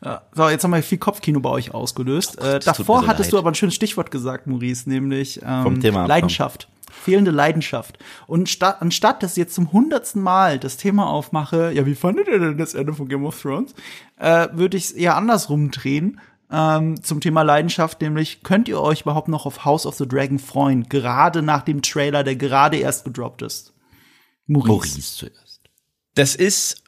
Ja. 0.05 0.23
So, 0.35 0.49
jetzt 0.49 0.65
haben 0.65 0.71
wir 0.73 0.83
viel 0.83 0.99
Kopfkino 0.99 1.41
bei 1.41 1.51
euch 1.51 1.75
ausgelöst. 1.75 2.39
äh, 2.39 2.59
das 2.59 2.65
tut 2.65 2.81
davor 2.81 3.07
hattest 3.07 3.29
leid. 3.29 3.33
du 3.35 3.39
aber 3.39 3.51
ein 3.51 3.55
schönes 3.55 3.75
Stichwort 3.75 4.11
gesagt, 4.11 4.47
Maurice, 4.47 4.89
nämlich 4.89 5.41
ähm, 5.45 5.63
Vom 5.63 5.81
Thema 5.81 6.01
abkommen. 6.01 6.09
Leidenschaft. 6.09 6.69
Fehlende 6.91 7.31
Leidenschaft. 7.31 7.99
Und 8.27 8.49
statt, 8.49 8.79
anstatt, 8.81 9.23
dass 9.23 9.33
ich 9.33 9.37
jetzt 9.39 9.55
zum 9.55 9.73
hundertsten 9.73 10.23
Mal 10.23 10.59
das 10.59 10.77
Thema 10.77 11.07
aufmache, 11.09 11.71
ja, 11.73 11.87
wie 11.87 11.95
fandet 11.95 12.29
ihr 12.29 12.39
denn 12.39 12.59
das 12.59 12.75
Ende 12.75 12.93
von 12.95 13.09
Game 13.09 13.25
of 13.25 13.41
Thrones, 13.41 13.75
äh, 14.17 14.49
würde 14.53 14.77
ich 14.77 14.85
es 14.85 14.93
eher 14.93 15.17
andersrum 15.17 15.71
drehen. 15.71 16.21
Ähm, 16.53 17.01
zum 17.01 17.21
Thema 17.21 17.43
Leidenschaft, 17.43 18.01
nämlich 18.01 18.43
könnt 18.43 18.67
ihr 18.69 18.81
euch 18.81 19.03
überhaupt 19.03 19.29
noch 19.29 19.47
auf 19.47 19.65
House 19.65 19.87
of 19.87 19.95
the 19.95 20.09
Dragon 20.09 20.41
freuen, 20.41 20.89
gerade 20.89 21.43
nach 21.43 21.63
dem 21.63 21.81
Trailer, 21.81 22.25
der 22.25 22.35
gerade 22.35 22.77
erst 22.79 23.05
gedroppt 23.05 23.43
ist? 23.43 23.73
Maurice. 24.49 24.69
Maurice 24.73 25.17
zuerst. 25.17 25.61
das 26.17 26.35
ist 26.35 26.83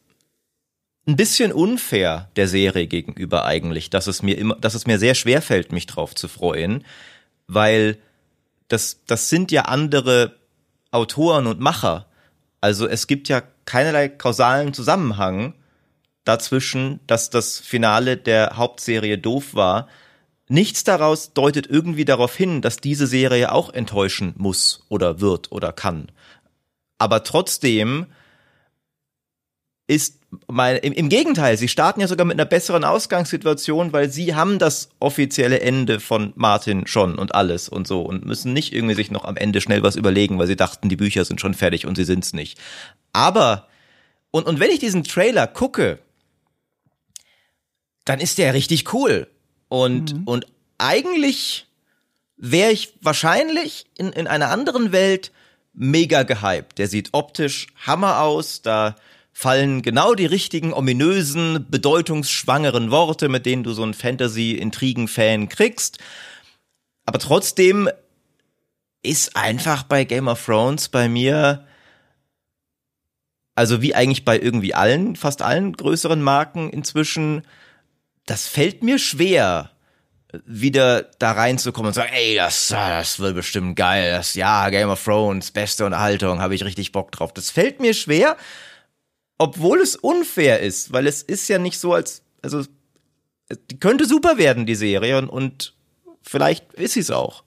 ein 1.07 1.17
bisschen 1.17 1.53
unfair 1.53 2.29
der 2.37 2.49
Serie 2.49 2.87
gegenüber 2.87 3.45
eigentlich, 3.45 3.91
dass 3.91 4.07
es 4.07 4.23
mir 4.23 4.39
immer, 4.39 4.57
dass 4.57 4.75
es 4.75 4.87
mir 4.87 4.99
sehr 4.99 5.15
schwer 5.15 5.43
fällt, 5.43 5.73
mich 5.73 5.87
drauf 5.87 6.15
zu 6.15 6.29
freuen, 6.29 6.85
weil 7.49 7.99
das, 8.69 9.01
das 9.07 9.29
sind 9.29 9.51
ja 9.51 9.63
andere 9.63 10.37
Autoren 10.91 11.47
und 11.47 11.61
Macher. 11.61 12.07
Also 12.61 12.87
es 12.87 13.07
gibt 13.07 13.29
ja 13.29 13.43
keinerlei 13.65 14.09
kausalen 14.09 14.73
Zusammenhang 14.73 15.55
dazwischen, 16.25 17.01
dass 17.07 17.31
das 17.31 17.59
Finale 17.59 18.17
der 18.17 18.57
Hauptserie 18.57 19.19
doof 19.19 19.55
war. 19.55 19.89
Nichts 20.49 20.85
daraus 20.85 21.33
deutet 21.33 21.67
irgendwie 21.67 22.05
darauf 22.05 22.37
hin, 22.37 22.63
dass 22.63 22.77
diese 22.77 23.07
Serie 23.07 23.51
auch 23.53 23.73
enttäuschen 23.73 24.35
muss 24.37 24.85
oder 24.89 25.21
wird 25.21 25.51
oder 25.51 25.73
kann. 25.73 26.13
Aber 26.99 27.25
trotzdem 27.25 28.06
ist 29.94 30.19
mein, 30.49 30.77
im, 30.77 30.93
im 30.93 31.08
Gegenteil, 31.08 31.58
sie 31.58 31.69
starten 31.69 32.01
ja 32.01 32.08
sogar 32.08 32.25
mit 32.25 32.39
einer 32.39 32.49
besseren 32.49 32.84
Ausgangssituation, 32.84 33.93
weil 33.93 34.11
sie 34.11 34.34
haben 34.34 34.58
das 34.58 34.89
offizielle 34.99 35.61
Ende 35.61 36.01
von 36.01 36.32
Martin 36.37 36.87
schon 36.87 37.19
und 37.19 37.34
alles 37.34 37.69
und 37.69 37.87
so 37.87 38.03
und 38.03 38.25
müssen 38.25 38.53
nicht 38.53 38.72
irgendwie 38.72 38.94
sich 38.94 39.11
noch 39.11 39.25
am 39.25 39.37
Ende 39.37 39.61
schnell 39.61 39.82
was 39.82 39.96
überlegen, 39.96 40.39
weil 40.39 40.46
sie 40.46 40.56
dachten, 40.56 40.89
die 40.89 40.96
Bücher 40.96 41.25
sind 41.25 41.41
schon 41.41 41.55
fertig 41.55 41.87
und 41.87 41.96
sie 41.96 42.05
sind's 42.05 42.32
nicht. 42.32 42.58
Aber, 43.13 43.69
und, 44.31 44.46
und 44.46 44.58
wenn 44.58 44.70
ich 44.70 44.79
diesen 44.79 45.05
Trailer 45.05 45.46
gucke, 45.46 45.99
dann 48.05 48.19
ist 48.19 48.39
der 48.39 48.55
richtig 48.55 48.93
cool. 48.94 49.29
Und, 49.69 50.27
und 50.27 50.46
eigentlich 50.79 51.67
wäre 52.37 52.72
ich 52.72 52.94
wahrscheinlich 53.01 53.87
in, 53.96 54.08
in 54.08 54.27
einer 54.27 54.51
anderen 54.51 54.93
Welt 54.93 55.31
mega 55.75 56.22
gehypt. 56.22 56.79
Der 56.79 56.89
sieht 56.89 57.11
optisch 57.13 57.69
Hammer 57.87 58.20
aus, 58.20 58.63
da 58.63 58.96
fallen 59.32 59.82
genau 59.82 60.15
die 60.15 60.27
richtigen, 60.27 60.72
ominösen, 60.72 61.67
bedeutungsschwangeren 61.69 62.91
Worte, 62.91 63.29
mit 63.29 63.46
denen 63.46 63.65
du 63.65 63.72
so 63.72 63.82
einen 63.82 63.94
Fantasy-Intrigen-Fan 63.94 65.48
kriegst. 65.48 65.98
Aber 67.06 67.19
trotzdem 67.19 67.89
ist 69.03 69.36
einfach 69.36 69.82
bei 69.82 70.05
Game 70.05 70.29
of 70.29 70.44
Thrones 70.44 70.89
bei 70.89 71.08
mir, 71.08 71.67
also 73.55 73.82
wie 73.82 73.94
eigentlich 73.94 74.24
bei 74.24 74.39
irgendwie 74.39 74.74
allen, 74.74 75.17
fast 75.17 75.43
allen 75.43 75.72
größeren 75.72 76.22
Marken 76.22 76.70
inzwischen, 76.70 77.43
das 78.27 78.46
fällt 78.46 78.82
mir 78.82 78.98
schwer, 78.98 79.70
wieder 80.46 81.03
da 81.19 81.32
reinzukommen 81.32 81.89
und 81.89 81.94
sagen, 81.94 82.12
ey, 82.15 82.36
das, 82.36 82.69
das 82.69 83.19
wird 83.19 83.34
bestimmt 83.34 83.77
geil, 83.77 84.12
das, 84.12 84.34
ja, 84.34 84.70
Game 84.70 84.89
of 84.89 85.03
Thrones, 85.03 85.51
beste 85.51 85.84
Unterhaltung, 85.84 86.41
habe 86.41 86.55
ich 86.55 86.65
richtig 86.65 86.93
Bock 86.93 87.12
drauf. 87.12 87.34
Das 87.34 87.51
fällt 87.51 87.81
mir 87.81 87.93
schwer, 87.93 88.36
obwohl 89.43 89.81
es 89.81 89.96
unfair 89.96 90.61
ist, 90.61 90.93
weil 90.93 91.06
es 91.08 91.22
ist 91.22 91.49
ja 91.49 91.58
nicht 91.58 91.79
so, 91.79 91.93
als, 91.94 92.22
also, 92.43 92.63
die 93.70 93.81
könnte 93.81 94.06
super 94.06 94.39
werden, 94.39 94.67
die 94.67 94.77
Serie, 94.77 95.19
und, 95.19 95.29
und 95.29 95.75
vielleicht 96.22 96.72
ist 96.75 96.94
sie 96.94 97.01
es 97.01 97.11
auch. 97.11 97.43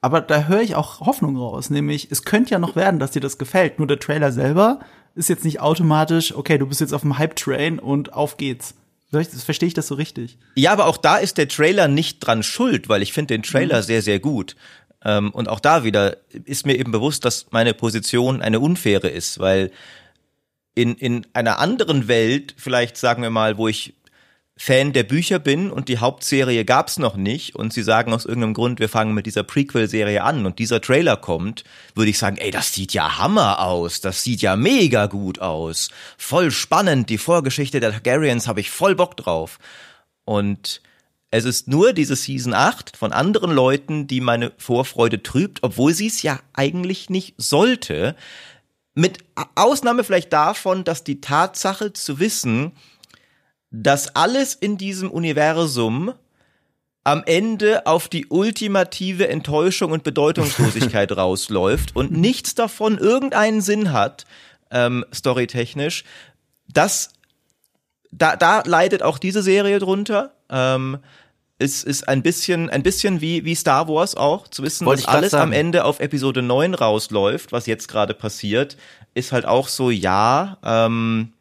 aber 0.00 0.20
da 0.20 0.48
höre 0.48 0.62
ich 0.62 0.74
auch 0.74 1.00
Hoffnung 1.00 1.36
raus, 1.36 1.70
nämlich 1.70 2.08
es 2.10 2.24
könnte 2.24 2.50
ja 2.50 2.58
noch 2.58 2.74
werden, 2.74 2.98
dass 2.98 3.12
dir 3.12 3.20
das 3.20 3.38
gefällt. 3.38 3.78
Nur 3.78 3.86
der 3.86 4.00
Trailer 4.00 4.32
selber 4.32 4.80
ist 5.14 5.28
jetzt 5.28 5.44
nicht 5.44 5.60
automatisch, 5.60 6.34
okay, 6.34 6.58
du 6.58 6.66
bist 6.66 6.80
jetzt 6.80 6.92
auf 6.92 7.02
dem 7.02 7.16
Hype-Train 7.18 7.78
und 7.78 8.12
auf 8.12 8.36
geht's. 8.36 8.74
Verstehe 9.12 9.68
ich 9.68 9.74
das 9.74 9.86
so 9.86 9.94
richtig? 9.94 10.38
Ja, 10.56 10.72
aber 10.72 10.86
auch 10.86 10.96
da 10.96 11.18
ist 11.18 11.38
der 11.38 11.46
Trailer 11.46 11.86
nicht 11.86 12.18
dran 12.20 12.42
schuld, 12.42 12.88
weil 12.88 13.02
ich 13.02 13.12
finde 13.12 13.34
den 13.34 13.42
Trailer 13.42 13.78
mhm. 13.78 13.82
sehr, 13.82 14.02
sehr 14.02 14.18
gut. 14.18 14.56
Ähm, 15.04 15.30
und 15.30 15.48
auch 15.48 15.60
da 15.60 15.84
wieder 15.84 16.16
ist 16.32 16.66
mir 16.66 16.76
eben 16.78 16.90
bewusst, 16.92 17.24
dass 17.24 17.46
meine 17.50 17.74
Position 17.74 18.42
eine 18.42 18.58
unfaire 18.58 19.08
ist, 19.08 19.38
weil 19.38 19.70
in, 20.74 20.94
in 20.94 21.26
einer 21.32 21.58
anderen 21.58 22.08
Welt, 22.08 22.54
vielleicht 22.56 22.96
sagen 22.96 23.22
wir 23.22 23.30
mal, 23.30 23.58
wo 23.58 23.68
ich 23.68 23.94
Fan 24.56 24.92
der 24.92 25.02
Bücher 25.02 25.38
bin 25.38 25.70
und 25.70 25.88
die 25.88 25.98
Hauptserie 25.98 26.64
gab's 26.64 26.98
noch 26.98 27.16
nicht 27.16 27.56
und 27.56 27.72
sie 27.72 27.82
sagen 27.82 28.12
aus 28.12 28.26
irgendeinem 28.26 28.54
Grund, 28.54 28.80
wir 28.80 28.88
fangen 28.88 29.14
mit 29.14 29.26
dieser 29.26 29.42
Prequel-Serie 29.42 30.22
an 30.22 30.46
und 30.46 30.58
dieser 30.58 30.80
Trailer 30.80 31.16
kommt, 31.16 31.64
würde 31.94 32.10
ich 32.10 32.18
sagen, 32.18 32.36
ey, 32.36 32.50
das 32.50 32.72
sieht 32.72 32.92
ja 32.92 33.18
Hammer 33.18 33.60
aus, 33.60 34.00
das 34.02 34.22
sieht 34.22 34.42
ja 34.42 34.54
mega 34.54 35.06
gut 35.06 35.40
aus, 35.40 35.90
voll 36.16 36.50
spannend, 36.50 37.08
die 37.08 37.18
Vorgeschichte 37.18 37.80
der 37.80 37.90
Targaryens 37.90 38.46
habe 38.46 38.60
ich 38.60 38.70
voll 38.70 38.94
Bock 38.94 39.16
drauf. 39.16 39.58
Und 40.24 40.82
es 41.32 41.46
ist 41.46 41.66
nur 41.66 41.94
diese 41.94 42.14
Season 42.14 42.52
8 42.52 42.94
von 42.94 43.10
anderen 43.10 43.50
Leuten, 43.52 44.06
die 44.06 44.20
meine 44.20 44.52
Vorfreude 44.58 45.22
trübt, 45.22 45.60
obwohl 45.62 45.94
sie 45.94 46.08
es 46.08 46.22
ja 46.22 46.38
eigentlich 46.52 47.08
nicht 47.08 47.34
sollte. 47.38 48.14
Mit 48.94 49.18
Ausnahme 49.54 50.04
vielleicht 50.04 50.32
davon, 50.32 50.84
dass 50.84 51.04
die 51.04 51.20
Tatsache 51.20 51.92
zu 51.92 52.18
wissen, 52.18 52.72
dass 53.70 54.14
alles 54.14 54.54
in 54.54 54.76
diesem 54.76 55.10
Universum 55.10 56.12
am 57.04 57.22
Ende 57.24 57.86
auf 57.86 58.08
die 58.08 58.26
ultimative 58.26 59.28
Enttäuschung 59.28 59.92
und 59.92 60.04
Bedeutungslosigkeit 60.04 61.10
rausläuft 61.16 61.96
und 61.96 62.12
nichts 62.12 62.54
davon 62.54 62.98
irgendeinen 62.98 63.60
Sinn 63.60 63.92
hat, 63.92 64.24
ähm, 64.70 65.04
storytechnisch, 65.12 66.04
das 66.68 67.10
da, 68.12 68.36
da 68.36 68.62
leidet 68.64 69.02
auch 69.02 69.18
diese 69.18 69.42
Serie 69.42 69.78
drunter. 69.78 70.34
Ähm, 70.50 70.98
es 71.62 71.84
ist 71.84 72.08
ein 72.08 72.22
bisschen, 72.22 72.68
ein 72.68 72.82
bisschen 72.82 73.20
wie, 73.20 73.44
wie 73.44 73.54
Star 73.54 73.88
Wars 73.88 74.16
auch, 74.16 74.48
zu 74.48 74.62
wissen, 74.62 74.86
Wollte 74.86 75.04
dass 75.04 75.14
alles 75.14 75.34
am 75.34 75.52
Ende 75.52 75.84
auf 75.84 76.00
Episode 76.00 76.42
9 76.42 76.74
rausläuft, 76.74 77.52
was 77.52 77.66
jetzt 77.66 77.88
gerade 77.88 78.14
passiert, 78.14 78.76
ist 79.14 79.32
halt 79.32 79.46
auch 79.46 79.68
so, 79.68 79.90
ja, 79.90 80.58
ähm, 80.64 81.32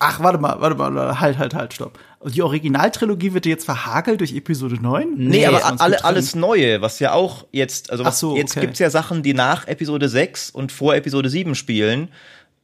Ach, 0.00 0.20
warte 0.20 0.38
mal, 0.38 0.60
warte 0.60 0.76
mal, 0.76 1.20
halt, 1.20 1.38
halt, 1.38 1.54
halt, 1.54 1.72
stopp. 1.72 1.98
Die 2.26 2.42
Originaltrilogie 2.42 3.32
wird 3.32 3.46
jetzt 3.46 3.64
verhagelt 3.64 4.20
durch 4.20 4.34
Episode 4.34 4.76
9? 4.76 5.14
Nee, 5.16 5.28
nee 5.28 5.46
aber 5.46 5.80
alle, 5.80 6.04
alles 6.04 6.34
Neue, 6.34 6.80
was 6.80 6.98
ja 6.98 7.12
auch 7.12 7.46
jetzt, 7.52 7.90
also 7.90 8.04
was, 8.04 8.18
so, 8.18 8.36
jetzt 8.36 8.52
okay. 8.52 8.62
gibt's 8.62 8.80
ja 8.80 8.90
Sachen, 8.90 9.22
die 9.22 9.34
nach 9.34 9.68
Episode 9.68 10.08
6 10.08 10.50
und 10.50 10.72
vor 10.72 10.96
Episode 10.96 11.28
7 11.28 11.54
spielen. 11.54 12.08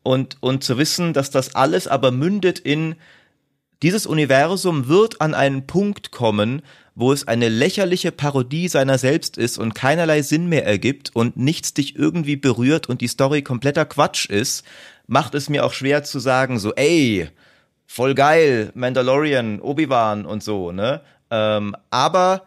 Und, 0.03 0.39
und 0.41 0.65
zu 0.65 0.79
wissen, 0.79 1.13
dass 1.13 1.31
das 1.31 1.55
alles 1.55 1.87
aber 1.87 2.11
mündet 2.11 2.59
in, 2.59 2.97
dieses 3.83 4.07
Universum 4.07 4.89
wird 4.89 5.21
an 5.21 5.35
einen 5.35 5.67
Punkt 5.67 6.11
kommen, 6.11 6.63
wo 6.95 7.13
es 7.13 7.27
eine 7.27 7.49
lächerliche 7.49 8.13
Parodie 8.13 8.69
seiner 8.69 8.99
selbst 8.99 9.39
ist 9.39 9.59
und 9.59 9.75
keinerlei 9.75 10.21
Sinn 10.23 10.49
mehr 10.49 10.67
ergibt 10.67 11.15
und 11.15 11.37
nichts 11.37 11.73
dich 11.73 11.97
irgendwie 11.97 12.37
berührt 12.37 12.89
und 12.89 13.01
die 13.01 13.09
Story 13.09 13.43
kompletter 13.43 13.87
Quatsch 13.87 14.27
ist, 14.27 14.65
macht 15.07 15.35
es 15.35 15.49
mir 15.49 15.65
auch 15.65 15.73
schwer 15.73 16.05
zu 16.05 16.19
sagen, 16.19 16.59
so, 16.59 16.75
ey, 16.75 17.29
voll 17.87 18.15
geil, 18.15 18.71
Mandalorian, 18.75 19.61
Obi-Wan 19.61 20.27
und 20.27 20.43
so, 20.43 20.73
ne? 20.73 21.01
Ähm, 21.31 21.75
aber 21.91 22.47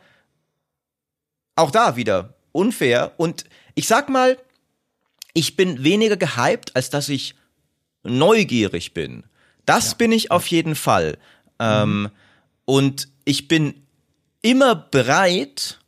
auch 1.56 1.72
da 1.72 1.96
wieder 1.96 2.36
unfair 2.52 3.14
und 3.18 3.46
ich 3.76 3.88
sag 3.88 4.10
mal, 4.10 4.38
ich 5.34 5.56
bin 5.56 5.84
weniger 5.84 6.16
gehypt, 6.16 6.76
als 6.76 6.92
dass 6.92 7.10
ich 7.10 7.34
neugierig 8.04 8.94
bin. 8.94 9.24
Das 9.66 9.92
ja. 9.92 9.98
bin 9.98 10.12
ich 10.12 10.32
auf 10.32 10.48
jeden 10.48 10.76
Fall. 10.76 11.18
Ähm, 11.60 12.02
mhm. 12.02 12.10
und 12.66 13.08
ich 13.26 13.48
bin 13.48 13.76
immer 14.42 14.76
bereit, 14.76 15.80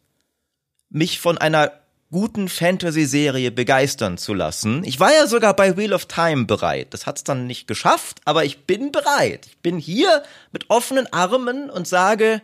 mich 0.89 1.19
von 1.19 1.37
einer 1.37 1.71
guten 2.11 2.47
Fantasy-Serie 2.47 3.51
begeistern 3.51 4.17
zu 4.17 4.33
lassen. 4.33 4.83
Ich 4.85 4.99
war 4.99 5.11
ja 5.13 5.27
sogar 5.27 5.55
bei 5.55 5.75
Wheel 5.75 5.91
of 5.91 6.05
Time 6.05 6.45
bereit. 6.45 6.93
Das 6.93 7.05
hat's 7.05 7.23
dann 7.23 7.47
nicht 7.47 7.67
geschafft, 7.67 8.21
aber 8.25 8.45
ich 8.45 8.65
bin 8.65 8.91
bereit. 8.91 9.47
Ich 9.47 9.57
bin 9.57 9.77
hier 9.77 10.23
mit 10.51 10.69
offenen 10.69 11.11
Armen 11.11 11.69
und 11.69 11.87
sage, 11.87 12.41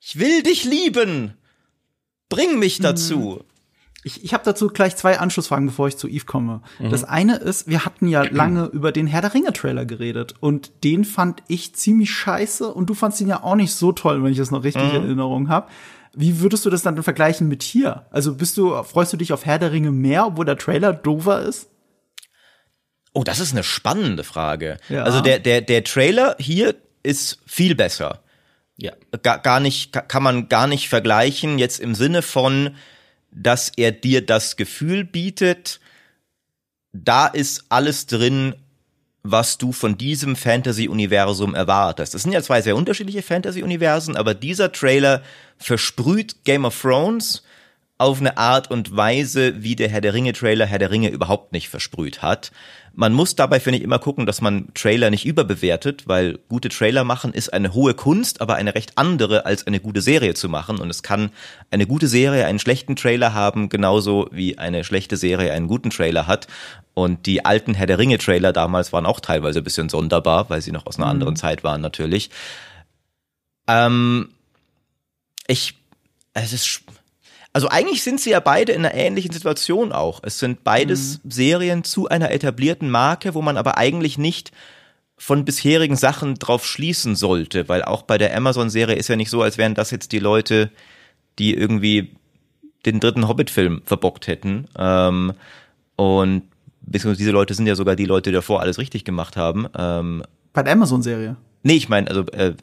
ich 0.00 0.18
will 0.18 0.42
dich 0.42 0.64
lieben. 0.64 1.36
Bring 2.28 2.58
mich 2.58 2.78
mhm. 2.78 2.84
Ich, 4.04 4.22
ich 4.22 4.34
habe 4.34 4.44
dazu 4.44 4.68
gleich 4.68 4.96
zwei 4.96 5.18
Anschlussfragen, 5.18 5.66
bevor 5.66 5.88
ich 5.88 5.96
zu 5.96 6.06
Eve 6.06 6.26
komme. 6.26 6.60
Mhm. 6.78 6.90
Das 6.90 7.04
eine 7.04 7.36
ist, 7.36 7.66
wir 7.66 7.86
hatten 7.86 8.06
ja 8.06 8.22
lange 8.30 8.66
über 8.66 8.92
den 8.92 9.06
Herr 9.06 9.22
der 9.22 9.32
Ringe 9.34 9.52
Trailer 9.52 9.86
geredet 9.86 10.34
und 10.40 10.84
den 10.84 11.04
fand 11.04 11.42
ich 11.48 11.74
ziemlich 11.74 12.10
scheiße 12.10 12.72
und 12.72 12.90
du 12.90 12.94
fandst 12.94 13.20
ihn 13.22 13.28
ja 13.28 13.42
auch 13.42 13.56
nicht 13.56 13.72
so 13.72 13.92
toll, 13.92 14.22
wenn 14.22 14.30
ich 14.30 14.38
das 14.38 14.50
noch 14.50 14.62
richtig 14.62 14.84
mhm. 14.84 14.96
in 14.96 15.04
Erinnerung 15.04 15.48
habe. 15.48 15.68
Wie 16.14 16.40
würdest 16.40 16.64
du 16.64 16.70
das 16.70 16.82
dann 16.82 17.02
vergleichen 17.02 17.48
mit 17.48 17.62
hier? 17.62 18.06
Also 18.10 18.34
bist 18.34 18.56
du, 18.56 18.82
freust 18.84 19.12
du 19.12 19.16
dich 19.16 19.32
auf 19.32 19.46
Herr 19.46 19.58
der 19.58 19.72
Ringe 19.72 19.90
mehr, 19.90 20.26
obwohl 20.26 20.44
der 20.44 20.58
Trailer 20.58 20.92
dover 20.92 21.42
ist? 21.42 21.70
Oh, 23.14 23.24
das 23.24 23.40
ist 23.40 23.52
eine 23.52 23.64
spannende 23.64 24.22
Frage. 24.22 24.78
Ja. 24.88 25.04
Also 25.04 25.20
der, 25.20 25.38
der, 25.38 25.60
der 25.60 25.82
Trailer 25.82 26.36
hier 26.38 26.74
ist 27.02 27.38
viel 27.46 27.74
besser. 27.74 28.20
Ja. 28.76 28.92
Gar, 29.22 29.38
gar 29.38 29.60
nicht, 29.60 29.92
kann 29.92 30.22
man 30.22 30.48
gar 30.48 30.66
nicht 30.66 30.88
vergleichen, 30.88 31.58
jetzt 31.58 31.80
im 31.80 31.94
Sinne 31.94 32.22
von, 32.22 32.74
dass 33.34 33.72
er 33.76 33.92
dir 33.92 34.24
das 34.24 34.56
Gefühl 34.56 35.04
bietet, 35.04 35.80
da 36.92 37.26
ist 37.26 37.64
alles 37.68 38.06
drin, 38.06 38.54
was 39.22 39.58
du 39.58 39.72
von 39.72 39.96
diesem 39.96 40.36
Fantasy-Universum 40.36 41.54
erwartest. 41.54 42.14
Das 42.14 42.22
sind 42.22 42.32
ja 42.32 42.42
zwei 42.42 42.60
sehr 42.60 42.76
unterschiedliche 42.76 43.22
Fantasy-Universen, 43.22 44.16
aber 44.16 44.34
dieser 44.34 44.70
Trailer 44.70 45.22
versprüht 45.56 46.44
Game 46.44 46.64
of 46.64 46.80
Thrones 46.80 47.42
auf 48.04 48.20
eine 48.20 48.36
Art 48.36 48.70
und 48.70 48.94
Weise, 48.94 49.62
wie 49.62 49.76
der 49.76 49.88
Herr 49.88 50.02
der 50.02 50.12
Ringe 50.12 50.34
Trailer 50.34 50.66
Herr 50.66 50.78
der 50.78 50.90
Ringe 50.90 51.08
überhaupt 51.08 51.52
nicht 51.52 51.70
versprüht 51.70 52.20
hat. 52.20 52.52
Man 52.92 53.14
muss 53.14 53.34
dabei, 53.34 53.60
finde 53.60 53.78
ich, 53.78 53.82
immer 53.82 53.98
gucken, 53.98 54.26
dass 54.26 54.42
man 54.42 54.68
Trailer 54.74 55.10
nicht 55.10 55.24
überbewertet, 55.24 56.06
weil 56.06 56.38
gute 56.48 56.68
Trailer 56.68 57.02
machen 57.02 57.32
ist 57.32 57.52
eine 57.52 57.72
hohe 57.72 57.94
Kunst, 57.94 58.42
aber 58.42 58.56
eine 58.56 58.74
recht 58.74 58.98
andere, 58.98 59.46
als 59.46 59.66
eine 59.66 59.80
gute 59.80 60.02
Serie 60.02 60.34
zu 60.34 60.50
machen. 60.50 60.78
Und 60.78 60.90
es 60.90 61.02
kann 61.02 61.30
eine 61.70 61.86
gute 61.86 62.06
Serie 62.06 62.44
einen 62.44 62.58
schlechten 62.58 62.94
Trailer 62.94 63.32
haben, 63.32 63.70
genauso 63.70 64.28
wie 64.30 64.58
eine 64.58 64.84
schlechte 64.84 65.16
Serie 65.16 65.52
einen 65.52 65.66
guten 65.66 65.88
Trailer 65.88 66.26
hat. 66.26 66.46
Und 66.92 67.24
die 67.24 67.44
alten 67.46 67.72
Herr 67.72 67.86
der 67.86 67.98
Ringe 67.98 68.18
Trailer 68.18 68.52
damals 68.52 68.92
waren 68.92 69.06
auch 69.06 69.20
teilweise 69.20 69.60
ein 69.60 69.64
bisschen 69.64 69.88
sonderbar, 69.88 70.50
weil 70.50 70.60
sie 70.60 70.72
noch 70.72 70.84
aus 70.84 70.98
einer 70.98 71.06
mhm. 71.06 71.12
anderen 71.12 71.36
Zeit 71.36 71.64
waren, 71.64 71.80
natürlich. 71.80 72.28
Ähm, 73.66 74.28
ich, 75.46 75.74
es 76.34 76.52
ist, 76.52 76.82
also 77.54 77.68
eigentlich 77.68 78.02
sind 78.02 78.20
sie 78.20 78.30
ja 78.30 78.40
beide 78.40 78.72
in 78.72 78.84
einer 78.84 78.94
ähnlichen 78.94 79.32
Situation 79.32 79.92
auch. 79.92 80.20
Es 80.24 80.40
sind 80.40 80.64
beides 80.64 81.20
mhm. 81.22 81.30
Serien 81.30 81.84
zu 81.84 82.08
einer 82.08 82.32
etablierten 82.32 82.90
Marke, 82.90 83.34
wo 83.34 83.42
man 83.42 83.56
aber 83.56 83.78
eigentlich 83.78 84.18
nicht 84.18 84.50
von 85.16 85.44
bisherigen 85.44 85.94
Sachen 85.94 86.34
drauf 86.34 86.66
schließen 86.66 87.14
sollte, 87.14 87.68
weil 87.68 87.84
auch 87.84 88.02
bei 88.02 88.18
der 88.18 88.36
Amazon-Serie 88.36 88.96
ist 88.96 89.06
ja 89.06 89.14
nicht 89.14 89.30
so, 89.30 89.40
als 89.40 89.56
wären 89.56 89.74
das 89.74 89.92
jetzt 89.92 90.10
die 90.10 90.18
Leute, 90.18 90.70
die 91.38 91.54
irgendwie 91.54 92.16
den 92.86 92.98
dritten 92.98 93.28
Hobbit-Film 93.28 93.82
verbockt 93.84 94.26
hätten. 94.26 94.66
Ähm, 94.76 95.32
und 95.94 96.42
beziehungsweise 96.80 97.18
diese 97.18 97.30
Leute 97.30 97.54
sind 97.54 97.68
ja 97.68 97.76
sogar 97.76 97.94
die 97.94 98.04
Leute, 98.04 98.30
die 98.30 98.34
davor 98.34 98.62
alles 98.62 98.78
richtig 98.78 99.04
gemacht 99.04 99.36
haben. 99.36 99.68
Ähm, 99.78 100.24
bei 100.52 100.64
der 100.64 100.72
Amazon-Serie? 100.72 101.36
Nee, 101.62 101.74
ich 101.74 101.88
meine, 101.88 102.08
also 102.08 102.22
äh, 102.32 102.54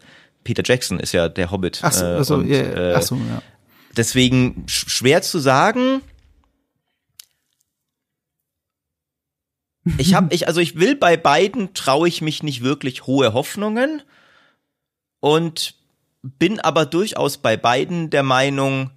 Peter 0.43 0.63
Jackson 0.65 0.99
ist 0.99 1.13
ja 1.13 1.29
der 1.29 1.49
Hobbit. 1.49 1.79
Ach 1.81 1.93
so, 1.93 2.05
äh, 2.05 2.39
und, 2.39 2.49
yeah, 2.49 2.95
ach 2.97 3.01
so 3.01 3.15
ja. 3.15 3.41
Deswegen 3.97 4.63
schwer 4.67 5.21
zu 5.21 5.39
sagen. 5.39 6.01
Ich 9.97 10.13
habe 10.13 10.33
ich 10.33 10.47
also 10.47 10.61
ich 10.61 10.77
will 10.79 10.95
bei 10.95 11.17
beiden 11.17 11.73
traue 11.73 12.07
ich 12.07 12.21
mich 12.21 12.43
nicht 12.43 12.63
wirklich 12.63 13.07
hohe 13.07 13.33
Hoffnungen 13.33 14.03
und 15.19 15.75
bin 16.21 16.59
aber 16.59 16.85
durchaus 16.85 17.37
bei 17.39 17.57
beiden 17.57 18.11
der 18.11 18.21
Meinung, 18.23 18.91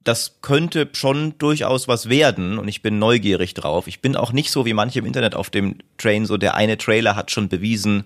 das 0.00 0.40
könnte 0.42 0.88
schon 0.92 1.38
durchaus 1.38 1.86
was 1.86 2.08
werden 2.08 2.58
und 2.58 2.66
ich 2.66 2.82
bin 2.82 2.98
neugierig 2.98 3.54
drauf. 3.54 3.86
Ich 3.86 4.00
bin 4.00 4.16
auch 4.16 4.32
nicht 4.32 4.50
so 4.50 4.66
wie 4.66 4.72
manche 4.72 4.98
im 4.98 5.06
Internet 5.06 5.36
auf 5.36 5.50
dem 5.50 5.78
Train 5.98 6.26
so 6.26 6.36
der 6.36 6.56
eine 6.56 6.78
Trailer 6.78 7.14
hat 7.14 7.30
schon 7.30 7.48
bewiesen, 7.48 8.04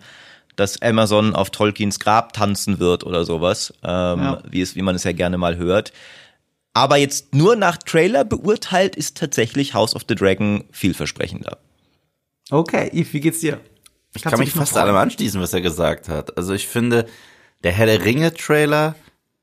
dass 0.56 0.80
Amazon 0.82 1.34
auf 1.34 1.50
Tolkiens 1.50 2.00
Grab 2.00 2.32
tanzen 2.32 2.78
wird 2.78 3.04
oder 3.04 3.24
sowas, 3.24 3.72
ähm, 3.82 4.20
ja. 4.20 4.42
wie 4.48 4.60
es 4.60 4.74
wie 4.74 4.82
man 4.82 4.94
es 4.94 5.04
ja 5.04 5.12
gerne 5.12 5.38
mal 5.38 5.56
hört. 5.56 5.92
Aber 6.72 6.96
jetzt 6.96 7.34
nur 7.34 7.56
nach 7.56 7.78
Trailer 7.78 8.24
beurteilt 8.24 8.96
ist 8.96 9.16
tatsächlich 9.16 9.72
House 9.72 9.94
of 9.94 10.02
the 10.08 10.14
Dragon 10.14 10.64
vielversprechender. 10.72 11.58
Okay, 12.50 12.90
Yves, 12.92 13.12
wie 13.12 13.20
geht's 13.20 13.40
dir? 13.40 13.60
Ich 14.14 14.22
kann 14.22 14.38
mich 14.38 14.50
fast 14.50 14.76
allem 14.76 14.96
anschließen, 14.96 15.40
was 15.40 15.52
er 15.52 15.60
gesagt 15.60 16.08
hat. 16.08 16.36
Also 16.36 16.54
ich 16.54 16.68
finde, 16.68 17.06
der 17.64 17.72
Herr 17.72 17.86
der 17.86 18.04
Ringe 18.04 18.32
Trailer, 18.32 18.94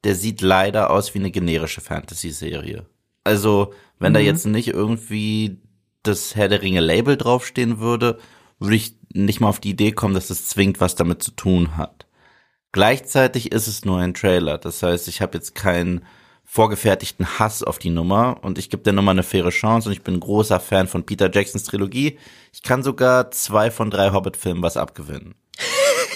der 0.03 0.15
sieht 0.15 0.41
leider 0.41 0.89
aus 0.89 1.13
wie 1.13 1.19
eine 1.19 1.31
generische 1.31 1.81
Fantasy-Serie. 1.81 2.85
Also, 3.23 3.73
wenn 3.99 4.11
mhm. 4.11 4.15
da 4.15 4.19
jetzt 4.19 4.45
nicht 4.45 4.67
irgendwie 4.69 5.61
das 6.03 6.35
Herr 6.35 6.49
der 6.49 6.61
Ringe 6.61 6.81
Label 6.81 7.17
draufstehen 7.17 7.79
würde, 7.79 8.19
würde 8.59 8.75
ich 8.75 8.95
nicht 9.13 9.39
mal 9.39 9.49
auf 9.49 9.59
die 9.59 9.71
Idee 9.71 9.91
kommen, 9.91 10.13
dass 10.13 10.29
es 10.29 10.47
zwingend 10.47 10.81
was 10.81 10.95
damit 10.95 11.23
zu 11.23 11.31
tun 11.31 11.77
hat. 11.77 12.05
Gleichzeitig 12.71 13.51
ist 13.51 13.67
es 13.67 13.85
nur 13.85 13.99
ein 13.99 14.13
Trailer. 14.13 14.57
Das 14.57 14.81
heißt, 14.81 15.07
ich 15.07 15.21
habe 15.21 15.37
jetzt 15.37 15.53
keinen 15.53 16.05
vorgefertigten 16.43 17.39
Hass 17.39 17.63
auf 17.63 17.79
die 17.79 17.89
Nummer 17.89 18.37
und 18.41 18.57
ich 18.57 18.69
gebe 18.69 18.83
der 18.83 18.93
Nummer 18.93 19.11
eine 19.11 19.23
faire 19.23 19.49
Chance 19.49 19.89
und 19.89 19.93
ich 19.93 20.03
bin 20.03 20.19
großer 20.19 20.59
Fan 20.59 20.87
von 20.87 21.05
Peter 21.05 21.31
Jacksons 21.31 21.63
Trilogie. 21.63 22.17
Ich 22.53 22.61
kann 22.61 22.83
sogar 22.83 23.31
zwei 23.31 23.71
von 23.71 23.89
drei 23.89 24.11
Hobbit-Filmen 24.11 24.61
was 24.61 24.77
abgewinnen. 24.77 25.33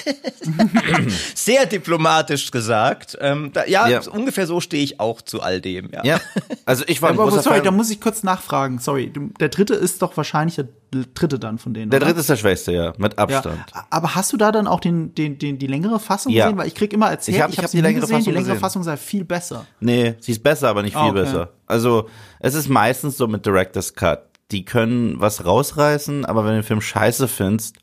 Sehr 1.36 1.66
diplomatisch 1.66 2.52
gesagt. 2.52 3.18
Ähm, 3.20 3.52
da, 3.54 3.66
ja, 3.66 3.88
ja, 3.88 4.02
ungefähr 4.10 4.48
so 4.48 4.62
stehe 4.62 4.84
ich 4.84 5.00
auch 5.00 5.22
zu 5.22 5.42
all 5.42 5.60
dem. 5.62 5.90
Ja, 5.92 6.06
ja. 6.06 6.22
also 6.66 6.84
ich 6.88 7.02
war 7.02 7.10
aber, 7.10 7.30
sorry, 7.32 7.58
Fan. 7.58 7.64
da 7.64 7.72
muss 7.72 7.90
ich 7.90 8.00
kurz 8.00 8.24
nachfragen. 8.24 8.80
Sorry, 8.80 9.12
der 9.40 9.50
dritte 9.50 9.74
ist 9.74 10.02
doch 10.02 10.16
wahrscheinlich 10.16 10.56
der 10.56 10.68
dritte 10.92 11.40
dann 11.40 11.58
von 11.58 11.74
denen. 11.74 11.90
Der 11.90 11.98
oder? 11.98 12.08
dritte 12.08 12.22
ist 12.22 12.30
der 12.30 12.38
schwächste, 12.38 12.72
ja, 12.72 12.94
mit 12.98 13.18
Abstand. 13.18 13.60
Ja, 13.74 13.88
aber 13.90 14.16
hast 14.16 14.32
du 14.32 14.38
da 14.38 14.52
dann 14.52 14.68
auch 14.68 14.80
den, 14.80 15.14
den, 15.16 15.40
den, 15.40 15.58
die 15.58 15.68
längere 15.68 16.00
Fassung 16.00 16.32
ja. 16.32 16.46
gesehen? 16.46 16.58
Weil 16.58 16.68
ich 16.68 16.76
krieg 16.76 16.94
immer 16.94 17.10
erzählt, 17.10 17.38
ich 17.38 17.44
habe 17.44 17.54
ich 17.54 17.60
hab 17.60 17.72
die 17.72 17.82
längere 17.82 18.02
gesehen, 18.02 18.18
Fassung 18.18 18.26
die 18.26 18.32
längere 18.32 18.50
gesehen. 18.52 18.62
Fassung 18.62 18.84
sei 18.84 18.96
viel 18.96 19.26
besser. 19.26 19.66
Nee, 19.80 20.16
sie 20.20 20.32
ist 20.32 20.44
besser, 20.44 20.70
aber 20.70 20.84
nicht 20.84 20.94
viel 20.94 21.02
ah, 21.02 21.10
okay. 21.10 21.22
besser. 21.24 21.50
Also 21.66 22.08
es 22.40 22.54
ist 22.54 22.70
meistens 22.70 23.18
so 23.18 23.28
mit 23.28 23.46
Director's 23.46 23.94
Cut. 23.94 24.27
Die 24.52 24.66
können 24.66 25.20
was 25.20 25.46
rausreißen, 25.46 26.26
aber 26.26 26.44
wenn 26.44 26.52
du 26.52 26.62
den 26.62 26.68
Film 26.68 26.82
scheiße 26.82 27.28
findest, 27.28 27.78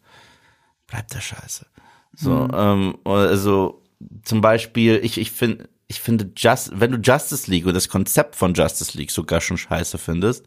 bleibt 0.87 1.15
der 1.15 1.21
scheiße. 1.21 1.67
So, 2.15 2.31
mhm. 2.31 2.51
ähm, 2.55 2.99
also 3.05 3.83
zum 4.23 4.41
Beispiel, 4.41 5.01
ich, 5.03 5.19
ich 5.19 5.31
finde, 5.31 5.69
ich 5.89 6.01
finde, 6.01 6.31
just, 6.37 6.73
wenn 6.79 6.93
du 6.93 6.99
Justice 6.99 7.51
League 7.51 7.67
und 7.67 7.75
das 7.75 7.89
Konzept 7.89 8.37
von 8.37 8.55
Justice 8.55 8.97
League 8.97 9.11
sogar 9.11 9.41
schon 9.41 9.59
scheiße 9.59 9.99
findest, 9.99 10.47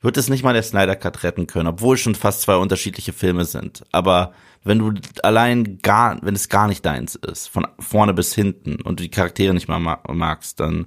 wird 0.00 0.16
es 0.16 0.28
nicht 0.28 0.44
mal 0.44 0.52
der 0.52 0.62
Snyder 0.62 0.96
Cut 0.96 1.22
retten 1.22 1.46
können, 1.46 1.68
obwohl 1.68 1.94
es 1.94 2.02
schon 2.02 2.14
fast 2.14 2.42
zwei 2.42 2.56
unterschiedliche 2.56 3.12
Filme 3.12 3.46
sind. 3.46 3.84
Aber 3.90 4.34
wenn 4.62 4.78
du 4.78 4.92
allein 5.22 5.78
gar, 5.78 6.18
wenn 6.22 6.34
es 6.34 6.48
gar 6.48 6.68
nicht 6.68 6.84
deins 6.84 7.14
ist, 7.14 7.48
von 7.48 7.66
vorne 7.78 8.12
bis 8.12 8.34
hinten 8.34 8.80
und 8.82 9.00
du 9.00 9.04
die 9.04 9.10
Charaktere 9.10 9.54
nicht 9.54 9.68
mal 9.68 9.78
magst, 9.78 10.60
dann 10.60 10.86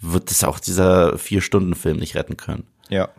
wird 0.00 0.30
es 0.30 0.42
auch 0.42 0.58
dieser 0.58 1.18
Vier-Stunden-Film 1.18 1.98
nicht 1.98 2.14
retten 2.14 2.36
können. 2.36 2.66
Ja. 2.88 3.10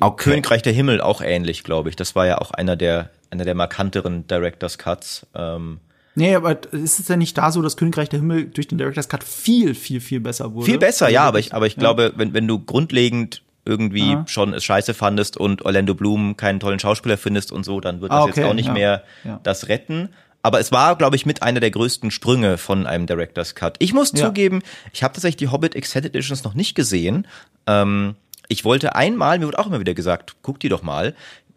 Okay. 0.00 0.30
Königreich 0.30 0.62
der 0.62 0.72
Himmel 0.72 1.00
auch 1.00 1.20
ähnlich, 1.20 1.64
glaube 1.64 1.88
ich. 1.88 1.96
Das 1.96 2.14
war 2.14 2.26
ja 2.26 2.38
auch 2.38 2.50
einer 2.50 2.76
der 2.76 3.10
einer 3.30 3.44
der 3.44 3.54
markanteren 3.54 4.26
Director's 4.26 4.78
Cuts. 4.78 5.26
Ähm, 5.34 5.80
Nee, 6.16 6.36
aber 6.36 6.72
ist 6.72 7.00
es 7.00 7.08
ja 7.08 7.16
nicht 7.16 7.36
da 7.36 7.50
so, 7.50 7.60
dass 7.60 7.76
Königreich 7.76 8.08
der 8.08 8.20
Himmel 8.20 8.46
durch 8.46 8.68
den 8.68 8.78
Director's 8.78 9.08
Cut 9.08 9.24
viel, 9.24 9.74
viel, 9.74 10.00
viel 10.00 10.20
besser 10.20 10.54
wurde? 10.54 10.66
Viel 10.66 10.78
besser, 10.78 11.08
ja, 11.08 11.24
aber 11.24 11.40
ich, 11.40 11.52
aber 11.52 11.66
ich 11.66 11.74
ja. 11.74 11.80
glaube, 11.80 12.12
wenn, 12.14 12.32
wenn 12.32 12.46
du 12.46 12.60
grundlegend 12.60 13.42
irgendwie 13.64 14.12
Aha. 14.12 14.24
schon 14.28 14.54
es 14.54 14.62
scheiße 14.62 14.94
fandest 14.94 15.36
und 15.36 15.64
Orlando 15.64 15.94
Bloom 15.94 16.36
keinen 16.36 16.60
tollen 16.60 16.78
Schauspieler 16.78 17.16
findest 17.16 17.50
und 17.50 17.64
so, 17.64 17.80
dann 17.80 18.00
wird 18.00 18.12
das 18.12 18.18
ah, 18.18 18.22
okay. 18.24 18.40
jetzt 18.40 18.48
auch 18.48 18.54
nicht 18.54 18.68
ja. 18.68 18.72
mehr 18.72 19.02
ja. 19.24 19.40
das 19.42 19.68
retten. 19.68 20.10
Aber 20.42 20.60
es 20.60 20.70
war, 20.70 20.96
glaube 20.96 21.16
ich, 21.16 21.24
mit 21.24 21.42
einer 21.42 21.58
der 21.58 21.70
größten 21.70 22.10
Sprünge 22.10 22.58
von 22.58 22.86
einem 22.86 23.06
Director's 23.06 23.54
Cut. 23.54 23.76
Ich 23.78 23.94
muss 23.94 24.12
zugeben, 24.12 24.62
ich 24.92 25.02
habe 25.02 25.14
tatsächlich 25.14 25.38
die 25.38 25.48
Hobbit 25.48 25.74
Extended 25.74 26.14
Editions 26.14 26.44
noch 26.44 26.52
nicht 26.52 26.74
gesehen. 26.74 27.26
Ähm, 27.66 28.14
ich 28.48 28.64
wollte 28.64 28.94
einmal, 28.94 29.38
mir 29.38 29.46
wurde 29.46 29.58
auch 29.58 29.66
immer 29.66 29.80
wieder 29.80 29.94
gesagt, 29.94 30.36
guck 30.42 30.60
die 30.60 30.68
doch 30.68 30.82
mal 30.82 31.14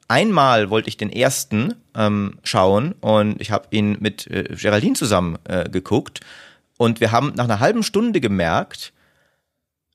einmal 0.07 0.69
wollte 0.69 0.89
ich 0.89 0.97
den 0.97 1.11
ersten 1.11 1.75
ähm, 1.95 2.39
schauen 2.43 2.93
und 3.01 3.41
ich 3.41 3.51
habe 3.51 3.67
ihn 3.71 3.97
mit 3.99 4.27
äh, 4.27 4.43
Geraldine 4.43 4.95
zusammen 4.95 5.37
äh, 5.45 5.69
geguckt 5.69 6.21
und 6.77 6.99
wir 6.99 7.11
haben 7.11 7.33
nach 7.35 7.45
einer 7.45 7.59
halben 7.59 7.83
Stunde 7.83 8.21
gemerkt, 8.21 8.93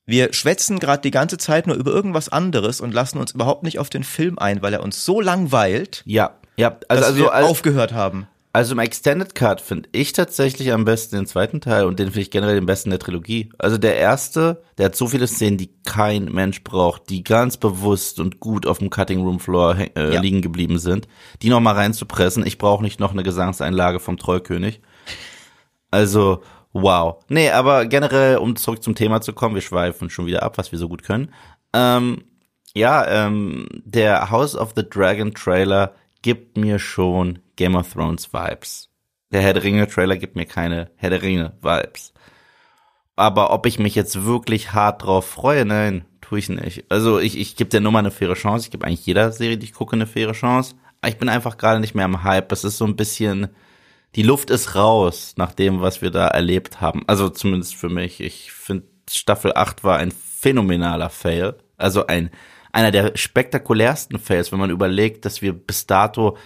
wir 0.05 0.33
schwätzen 0.33 0.79
gerade 0.79 1.01
die 1.01 1.11
ganze 1.11 1.37
Zeit 1.37 1.65
nur 1.65 1.77
über 1.77 1.91
irgendwas 1.91 2.29
anderes 2.29 2.81
und 2.81 2.93
lassen 2.93 3.17
uns 3.17 3.31
überhaupt 3.31 3.63
nicht 3.63 3.79
auf 3.79 3.89
den 3.89 4.03
Film 4.03 4.37
ein, 4.37 4.61
weil 4.61 4.73
er 4.73 4.83
uns 4.83 5.05
so 5.05 5.21
langweilt. 5.21 6.03
Ja, 6.05 6.31
ja, 6.57 6.77
also, 6.89 7.01
dass 7.01 7.11
also, 7.11 7.17
wir 7.17 7.33
also, 7.33 7.49
aufgehört 7.49 7.93
haben. 7.93 8.27
Also 8.55 8.73
im 8.73 8.79
Extended 8.79 9.33
Cut 9.33 9.61
finde 9.61 9.89
ich 9.93 10.13
tatsächlich 10.13 10.71
am 10.71 10.85
besten 10.85 11.15
den 11.15 11.25
zweiten 11.25 11.59
Teil 11.59 11.85
und 11.85 11.97
den 11.97 12.09
finde 12.09 12.21
ich 12.21 12.29
generell 12.29 12.53
den 12.53 12.67
besten 12.67 12.91
der 12.91 12.99
Trilogie. 12.99 13.49
Also 13.57 13.79
der 13.79 13.97
erste, 13.97 14.61
der 14.77 14.85
hat 14.85 14.95
so 14.95 15.07
viele 15.07 15.25
Szenen, 15.25 15.57
die 15.57 15.71
kein 15.85 16.25
Mensch 16.25 16.63
braucht, 16.63 17.09
die 17.09 17.23
ganz 17.23 17.57
bewusst 17.57 18.19
und 18.19 18.39
gut 18.39 18.67
auf 18.67 18.77
dem 18.77 18.91
Cutting 18.91 19.23
Room 19.23 19.39
Floor 19.39 19.77
äh, 19.95 20.13
ja. 20.13 20.21
liegen 20.21 20.43
geblieben 20.43 20.77
sind, 20.77 21.07
die 21.41 21.49
noch 21.49 21.61
mal 21.61 21.73
reinzupressen. 21.73 22.45
Ich 22.45 22.59
brauche 22.59 22.83
nicht 22.83 22.99
noch 22.99 23.11
eine 23.11 23.23
Gesangseinlage 23.23 23.99
vom 23.99 24.17
Trollkönig. 24.17 24.81
Also 25.89 26.43
wow. 26.73 27.23
Nee, 27.29 27.49
aber 27.49 27.87
generell, 27.87 28.37
um 28.37 28.55
zurück 28.55 28.83
zum 28.83 28.93
Thema 28.93 29.21
zu 29.21 29.33
kommen, 29.33 29.55
wir 29.55 29.63
schweifen 29.63 30.11
schon 30.11 30.27
wieder 30.27 30.43
ab, 30.43 30.59
was 30.59 30.71
wir 30.71 30.77
so 30.77 30.89
gut 30.89 31.01
können. 31.01 31.33
Ähm, 31.73 32.23
ja, 32.75 33.25
ähm, 33.25 33.67
der 33.83 34.29
House 34.29 34.55
of 34.55 34.73
the 34.75 34.87
Dragon 34.87 35.33
Trailer 35.33 35.95
gibt 36.23 36.57
mir 36.57 36.79
schon 36.79 37.39
Game 37.55 37.75
of 37.75 37.93
Thrones 37.93 38.33
Vibes. 38.33 38.89
Der 39.31 39.41
Herr 39.41 39.53
der 39.53 39.63
Ringe 39.63 39.87
Trailer 39.87 40.17
gibt 40.17 40.35
mir 40.35 40.45
keine 40.45 40.89
Herr 40.95 41.11
der 41.11 41.21
Ringe 41.21 41.53
Vibes. 41.61 42.13
Aber 43.15 43.51
ob 43.51 43.67
ich 43.67 43.77
mich 43.77 43.93
jetzt 43.93 44.25
wirklich 44.25 44.73
hart 44.73 45.03
drauf 45.03 45.27
freue, 45.27 45.65
nein, 45.65 46.05
tue 46.21 46.39
ich 46.39 46.49
nicht. 46.49 46.85
Also 46.89 47.19
ich, 47.19 47.37
ich 47.37 47.55
gebe 47.55 47.69
der 47.69 47.81
Nummer 47.81 47.99
eine 47.99 48.09
faire 48.09 48.33
Chance. 48.33 48.65
Ich 48.65 48.71
gebe 48.71 48.87
eigentlich 48.87 49.05
jeder 49.05 49.31
Serie, 49.31 49.57
die 49.57 49.65
ich 49.65 49.73
gucke, 49.73 49.95
eine 49.95 50.07
faire 50.07 50.33
Chance. 50.33 50.75
Aber 51.01 51.09
ich 51.09 51.17
bin 51.17 51.29
einfach 51.29 51.57
gerade 51.57 51.79
nicht 51.79 51.93
mehr 51.93 52.05
am 52.05 52.23
Hype. 52.23 52.51
Es 52.51 52.63
ist 52.63 52.77
so 52.77 52.85
ein 52.85 52.95
bisschen, 52.95 53.49
die 54.15 54.23
Luft 54.23 54.49
ist 54.49 54.75
raus 54.75 55.33
nach 55.37 55.53
dem, 55.53 55.81
was 55.81 56.01
wir 56.01 56.09
da 56.09 56.27
erlebt 56.27 56.81
haben. 56.81 57.03
Also 57.07 57.29
zumindest 57.29 57.75
für 57.75 57.89
mich. 57.89 58.19
Ich 58.21 58.51
finde, 58.51 58.87
Staffel 59.09 59.51
8 59.53 59.83
war 59.83 59.97
ein 59.97 60.11
phänomenaler 60.11 61.09
Fail. 61.09 61.55
Also 61.77 62.07
ein, 62.07 62.31
einer 62.73 62.91
der 62.91 63.15
spektakulärsten 63.15 64.19
Fails, 64.19 64.51
wenn 64.51 64.59
man 64.59 64.71
überlegt, 64.71 65.23
dass 65.25 65.41
wir 65.41 65.53
bis 65.53 65.85
dato 65.87 66.37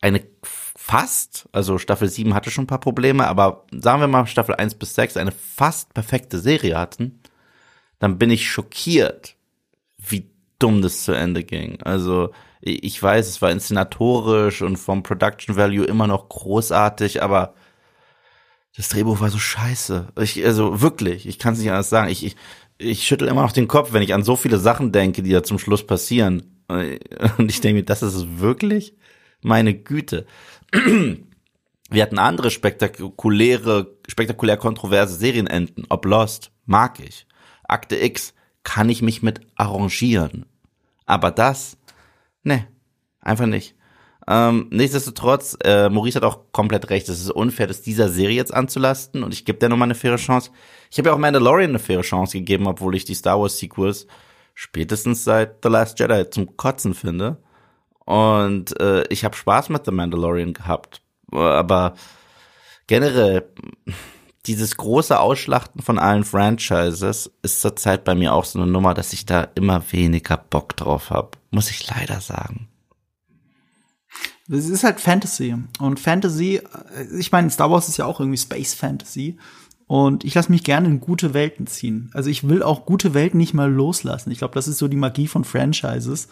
eine 0.00 0.22
fast, 0.42 1.48
also 1.52 1.78
Staffel 1.78 2.08
7 2.08 2.34
hatte 2.34 2.50
schon 2.50 2.64
ein 2.64 2.68
paar 2.68 2.80
Probleme, 2.80 3.26
aber 3.28 3.64
sagen 3.70 4.00
wir 4.00 4.08
mal 4.08 4.26
Staffel 4.26 4.54
1 4.54 4.74
bis 4.74 4.94
6 4.96 5.16
eine 5.16 5.32
fast 5.32 5.94
perfekte 5.94 6.38
Serie 6.38 6.78
hatten, 6.78 7.20
dann 7.98 8.18
bin 8.18 8.30
ich 8.30 8.50
schockiert, 8.50 9.36
wie 9.98 10.30
dumm 10.58 10.82
das 10.82 11.04
zu 11.04 11.12
Ende 11.12 11.44
ging. 11.44 11.80
Also 11.82 12.32
ich 12.60 13.02
weiß, 13.02 13.28
es 13.28 13.42
war 13.42 13.50
inszenatorisch 13.50 14.62
und 14.62 14.76
vom 14.76 15.02
Production 15.02 15.56
Value 15.56 15.84
immer 15.84 16.06
noch 16.06 16.30
großartig, 16.30 17.22
aber 17.22 17.54
das 18.76 18.88
Drehbuch 18.88 19.20
war 19.20 19.30
so 19.30 19.38
scheiße. 19.38 20.08
Ich, 20.18 20.44
also 20.44 20.80
wirklich, 20.80 21.26
ich 21.26 21.38
kann 21.38 21.54
es 21.54 21.60
nicht 21.60 21.70
anders 21.70 21.90
sagen. 21.90 22.10
Ich, 22.10 22.24
ich, 22.24 22.36
ich 22.78 23.06
schüttel 23.06 23.28
immer 23.28 23.42
noch 23.42 23.52
den 23.52 23.68
Kopf, 23.68 23.92
wenn 23.92 24.02
ich 24.02 24.14
an 24.14 24.24
so 24.24 24.36
viele 24.36 24.58
Sachen 24.58 24.92
denke, 24.92 25.22
die 25.22 25.30
da 25.30 25.42
zum 25.42 25.58
Schluss 25.58 25.86
passieren. 25.86 26.60
Und 26.68 27.50
ich 27.50 27.60
denke 27.60 27.80
mir, 27.80 27.84
das 27.84 28.02
ist 28.02 28.40
wirklich? 28.40 28.94
Meine 29.42 29.74
Güte. 29.74 30.26
Wir 31.90 32.02
hatten 32.02 32.18
andere 32.18 32.50
spektakuläre, 32.50 33.94
spektakulär 34.08 34.56
kontroverse 34.56 35.14
Serienenden. 35.14 35.84
Ob 35.88 36.04
Lost, 36.06 36.50
mag 36.64 36.98
ich. 37.00 37.26
Akte 37.64 37.96
X, 37.96 38.34
kann 38.62 38.88
ich 38.88 39.02
mich 39.02 39.22
mit 39.22 39.40
arrangieren. 39.54 40.46
Aber 41.06 41.30
das, 41.30 41.76
ne, 42.42 42.66
einfach 43.20 43.46
nicht. 43.46 43.76
Ähm, 44.26 44.68
nichtsdestotrotz, 44.70 45.56
äh, 45.62 45.90
Maurice 45.90 46.16
hat 46.16 46.24
auch 46.24 46.50
komplett 46.52 46.88
recht. 46.88 47.08
Es 47.08 47.20
ist 47.20 47.30
unfair, 47.30 47.66
das 47.66 47.82
dieser 47.82 48.08
Serie 48.08 48.36
jetzt 48.36 48.54
anzulasten 48.54 49.22
und 49.22 49.34
ich 49.34 49.44
gebe 49.44 49.58
der 49.58 49.68
nochmal 49.68 49.86
eine 49.86 49.94
faire 49.94 50.16
Chance. 50.16 50.50
Ich 50.94 50.98
habe 50.98 51.08
ja 51.08 51.14
auch 51.16 51.18
Mandalorian 51.18 51.70
eine 51.70 51.80
faire 51.80 52.02
Chance 52.02 52.38
gegeben, 52.38 52.68
obwohl 52.68 52.94
ich 52.94 53.04
die 53.04 53.16
Star 53.16 53.40
Wars 53.40 53.58
Sequels 53.58 54.06
spätestens 54.54 55.24
seit 55.24 55.56
The 55.64 55.68
Last 55.68 55.98
Jedi 55.98 56.30
zum 56.30 56.56
Kotzen 56.56 56.94
finde. 56.94 57.42
Und 58.04 58.80
äh, 58.80 59.02
ich 59.08 59.24
habe 59.24 59.34
Spaß 59.34 59.70
mit 59.70 59.84
The 59.86 59.90
Mandalorian 59.90 60.52
gehabt. 60.52 61.02
Aber 61.32 61.94
generell, 62.86 63.48
dieses 64.46 64.76
große 64.76 65.18
Ausschlachten 65.18 65.82
von 65.82 65.98
allen 65.98 66.22
Franchises 66.22 67.28
ist 67.42 67.60
zurzeit 67.60 68.04
bei 68.04 68.14
mir 68.14 68.32
auch 68.32 68.44
so 68.44 68.60
eine 68.60 68.70
Nummer, 68.70 68.94
dass 68.94 69.12
ich 69.12 69.26
da 69.26 69.48
immer 69.56 69.82
weniger 69.90 70.36
Bock 70.36 70.76
drauf 70.76 71.10
habe. 71.10 71.30
Muss 71.50 71.70
ich 71.70 71.88
leider 71.88 72.20
sagen. 72.20 72.68
Es 74.48 74.68
ist 74.68 74.84
halt 74.84 75.00
Fantasy. 75.00 75.56
Und 75.80 75.98
Fantasy, 75.98 76.60
äh, 76.94 77.18
ich 77.18 77.32
meine, 77.32 77.50
Star 77.50 77.70
Wars 77.70 77.88
ist 77.88 77.96
ja 77.96 78.04
auch 78.04 78.20
irgendwie 78.20 78.38
Space 78.38 78.74
Fantasy. 78.74 79.38
Und 79.86 80.24
ich 80.24 80.34
lasse 80.34 80.50
mich 80.50 80.64
gerne 80.64 80.88
in 80.88 81.00
gute 81.00 81.34
Welten 81.34 81.66
ziehen. 81.66 82.10
Also 82.14 82.30
ich 82.30 82.48
will 82.48 82.62
auch 82.62 82.86
gute 82.86 83.12
Welten 83.12 83.38
nicht 83.38 83.52
mal 83.52 83.70
loslassen. 83.70 84.30
Ich 84.30 84.38
glaube, 84.38 84.54
das 84.54 84.66
ist 84.66 84.78
so 84.78 84.88
die 84.88 84.96
Magie 84.96 85.26
von 85.26 85.44
Franchises. 85.44 86.28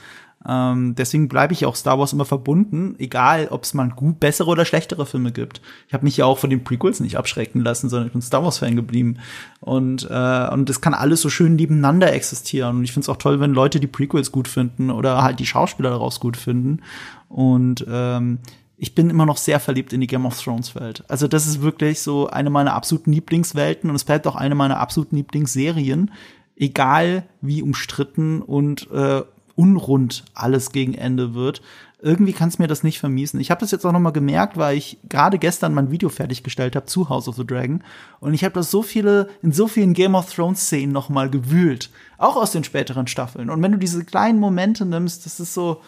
Ähm, 0.48 0.94
deswegen 0.96 1.28
bleibe 1.28 1.52
ich 1.52 1.66
auch 1.66 1.76
Star 1.76 1.98
Wars 1.98 2.12
immer 2.12 2.24
verbunden, 2.24 2.96
egal 2.98 3.48
ob 3.50 3.62
es 3.62 3.74
mal 3.74 3.88
gut 3.90 4.18
bessere 4.18 4.50
oder 4.50 4.64
schlechtere 4.64 5.06
Filme 5.06 5.32
gibt. 5.32 5.60
Ich 5.86 5.94
habe 5.94 6.04
mich 6.04 6.16
ja 6.16 6.24
auch 6.24 6.38
von 6.38 6.50
den 6.50 6.64
Prequels 6.64 7.00
nicht 7.00 7.16
abschrecken 7.16 7.60
lassen, 7.60 7.88
sondern 7.88 8.06
ich 8.08 8.12
bin 8.12 8.22
Star 8.22 8.42
Wars 8.42 8.58
Fan 8.58 8.74
geblieben. 8.74 9.18
Und 9.60 10.08
äh, 10.10 10.48
und 10.48 10.68
es 10.68 10.80
kann 10.80 10.94
alles 10.94 11.20
so 11.20 11.28
schön 11.28 11.54
nebeneinander 11.54 12.12
existieren. 12.12 12.78
Und 12.78 12.84
ich 12.84 12.92
finde 12.92 13.04
es 13.04 13.08
auch 13.10 13.18
toll, 13.18 13.38
wenn 13.38 13.52
Leute 13.52 13.78
die 13.78 13.86
Prequels 13.86 14.32
gut 14.32 14.48
finden 14.48 14.90
oder 14.90 15.22
halt 15.22 15.38
die 15.38 15.46
Schauspieler 15.46 15.90
daraus 15.90 16.18
gut 16.18 16.36
finden. 16.36 16.80
Und 17.28 17.84
ähm, 17.88 18.38
ich 18.82 18.96
bin 18.96 19.10
immer 19.10 19.26
noch 19.26 19.36
sehr 19.36 19.60
verliebt 19.60 19.92
in 19.92 20.00
die 20.00 20.08
Game 20.08 20.26
of 20.26 20.42
Thrones 20.42 20.74
Welt. 20.74 21.04
Also 21.06 21.28
das 21.28 21.46
ist 21.46 21.62
wirklich 21.62 22.00
so 22.00 22.26
eine 22.26 22.50
meiner 22.50 22.74
absoluten 22.74 23.12
Lieblingswelten 23.12 23.88
und 23.88 23.94
es 23.94 24.02
bleibt 24.02 24.26
auch 24.26 24.34
eine 24.34 24.56
meiner 24.56 24.80
absoluten 24.80 25.14
Lieblingsserien 25.14 26.10
egal 26.56 27.24
wie 27.40 27.62
umstritten 27.62 28.42
und 28.42 28.90
äh, 28.90 29.22
unrund 29.54 30.24
alles 30.34 30.72
gegen 30.72 30.94
Ende 30.94 31.34
wird, 31.34 31.62
irgendwie 32.00 32.32
kann 32.32 32.48
es 32.48 32.58
mir 32.58 32.66
das 32.66 32.82
nicht 32.82 32.98
vermiesen. 32.98 33.38
Ich 33.38 33.52
habe 33.52 33.60
das 33.60 33.70
jetzt 33.70 33.86
auch 33.86 33.92
noch 33.92 34.00
mal 34.00 34.10
gemerkt, 34.10 34.56
weil 34.56 34.76
ich 34.76 34.98
gerade 35.08 35.38
gestern 35.38 35.74
mein 35.74 35.92
Video 35.92 36.08
fertiggestellt 36.08 36.74
habe 36.74 36.86
zu 36.86 37.08
House 37.08 37.28
of 37.28 37.36
the 37.36 37.46
Dragon 37.46 37.84
und 38.18 38.34
ich 38.34 38.42
habe 38.42 38.54
das 38.54 38.70
so 38.70 38.82
viele 38.82 39.28
in 39.42 39.52
so 39.52 39.68
vielen 39.68 39.94
Game 39.94 40.16
of 40.16 40.32
Thrones 40.34 40.62
Szenen 40.62 40.92
noch 40.92 41.08
mal 41.08 41.30
gewühlt, 41.30 41.90
auch 42.18 42.36
aus 42.36 42.50
den 42.50 42.64
späteren 42.64 43.06
Staffeln. 43.06 43.50
Und 43.50 43.62
wenn 43.62 43.72
du 43.72 43.78
diese 43.78 44.04
kleinen 44.04 44.40
Momente 44.40 44.84
nimmst, 44.84 45.24
das 45.24 45.38
ist 45.38 45.54
so 45.54 45.80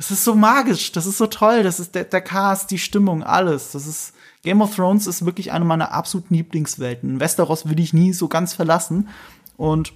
das 0.00 0.10
ist 0.10 0.24
so 0.24 0.34
magisch, 0.34 0.92
das 0.92 1.04
ist 1.04 1.18
so 1.18 1.26
toll, 1.26 1.62
das 1.62 1.78
ist 1.78 1.94
der, 1.94 2.04
der 2.04 2.22
Cast, 2.22 2.70
die 2.70 2.78
Stimmung, 2.78 3.22
alles. 3.22 3.72
Das 3.72 3.86
ist 3.86 4.14
Game 4.42 4.62
of 4.62 4.74
Thrones 4.74 5.06
ist 5.06 5.26
wirklich 5.26 5.52
eine 5.52 5.66
meiner 5.66 5.92
absoluten 5.92 6.32
Lieblingswelten. 6.32 7.20
Westeros 7.20 7.68
will 7.68 7.78
ich 7.78 7.92
nie 7.92 8.14
so 8.14 8.26
ganz 8.26 8.54
verlassen 8.54 9.10
und 9.58 9.92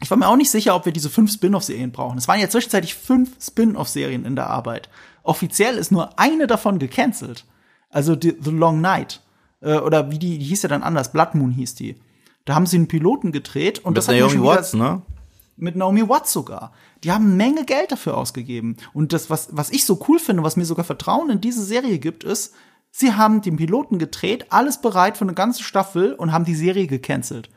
ich 0.00 0.10
war 0.10 0.16
mir 0.16 0.28
auch 0.28 0.36
nicht 0.36 0.50
sicher, 0.50 0.74
ob 0.74 0.86
wir 0.86 0.94
diese 0.94 1.10
fünf 1.10 1.30
Spin-off-Serien 1.30 1.92
brauchen. 1.92 2.16
Es 2.16 2.26
waren 2.26 2.40
ja 2.40 2.48
zwischenzeitlich 2.48 2.94
fünf 2.94 3.32
Spin-off-Serien 3.38 4.24
in 4.24 4.34
der 4.34 4.46
Arbeit. 4.46 4.88
Offiziell 5.22 5.76
ist 5.76 5.92
nur 5.92 6.18
eine 6.18 6.46
davon 6.46 6.78
gecancelt. 6.78 7.44
Also 7.90 8.16
die, 8.16 8.34
The 8.40 8.50
Long 8.50 8.80
Night. 8.80 9.20
Äh, 9.60 9.74
oder 9.74 10.10
wie 10.10 10.18
die, 10.18 10.38
die 10.38 10.44
hieß 10.46 10.62
ja 10.62 10.70
dann 10.70 10.82
anders, 10.82 11.12
Blood 11.12 11.34
Moon 11.34 11.50
hieß 11.50 11.74
die. 11.74 12.00
Da 12.46 12.54
haben 12.54 12.64
sie 12.64 12.78
einen 12.78 12.88
Piloten 12.88 13.30
gedreht 13.30 13.80
und 13.80 13.90
Mit 13.90 13.98
das 13.98 14.08
hat 14.08 14.16
Naomi 14.16 14.42
Watts, 14.42 14.72
ne? 14.72 15.02
mit 15.58 15.76
Naomi 15.76 16.08
Watts 16.08 16.32
sogar. 16.32 16.72
Die 17.04 17.12
haben 17.12 17.26
eine 17.26 17.34
Menge 17.34 17.64
Geld 17.64 17.92
dafür 17.92 18.16
ausgegeben. 18.16 18.76
Und 18.92 19.12
das, 19.12 19.30
was, 19.30 19.48
was 19.52 19.70
ich 19.70 19.84
so 19.84 20.04
cool 20.08 20.18
finde, 20.18 20.42
was 20.42 20.56
mir 20.56 20.64
sogar 20.64 20.84
Vertrauen 20.84 21.30
in 21.30 21.40
diese 21.40 21.62
Serie 21.62 21.98
gibt, 21.98 22.24
ist, 22.24 22.54
sie 22.90 23.14
haben 23.14 23.40
den 23.40 23.56
Piloten 23.56 23.98
gedreht, 23.98 24.46
alles 24.50 24.80
bereit 24.80 25.16
für 25.16 25.24
eine 25.24 25.34
ganze 25.34 25.62
Staffel 25.62 26.14
und 26.14 26.32
haben 26.32 26.44
die 26.44 26.54
Serie 26.54 26.86
gecancelt. 26.86 27.50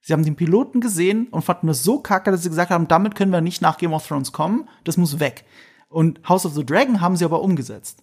Sie 0.00 0.12
haben 0.12 0.24
den 0.24 0.36
Piloten 0.36 0.80
gesehen 0.80 1.26
und 1.30 1.42
fanden 1.42 1.66
das 1.66 1.82
so 1.82 1.98
kacke, 1.98 2.30
dass 2.30 2.42
sie 2.42 2.48
gesagt 2.48 2.70
haben, 2.70 2.88
damit 2.88 3.16
können 3.16 3.32
wir 3.32 3.40
nicht 3.40 3.60
nach 3.60 3.76
Game 3.76 3.92
of 3.92 4.06
Thrones 4.06 4.32
kommen, 4.32 4.68
das 4.84 4.96
muss 4.96 5.18
weg. 5.18 5.44
Und 5.88 6.28
House 6.28 6.46
of 6.46 6.54
the 6.54 6.64
Dragon 6.64 7.00
haben 7.00 7.16
sie 7.16 7.24
aber 7.24 7.42
umgesetzt. 7.42 8.02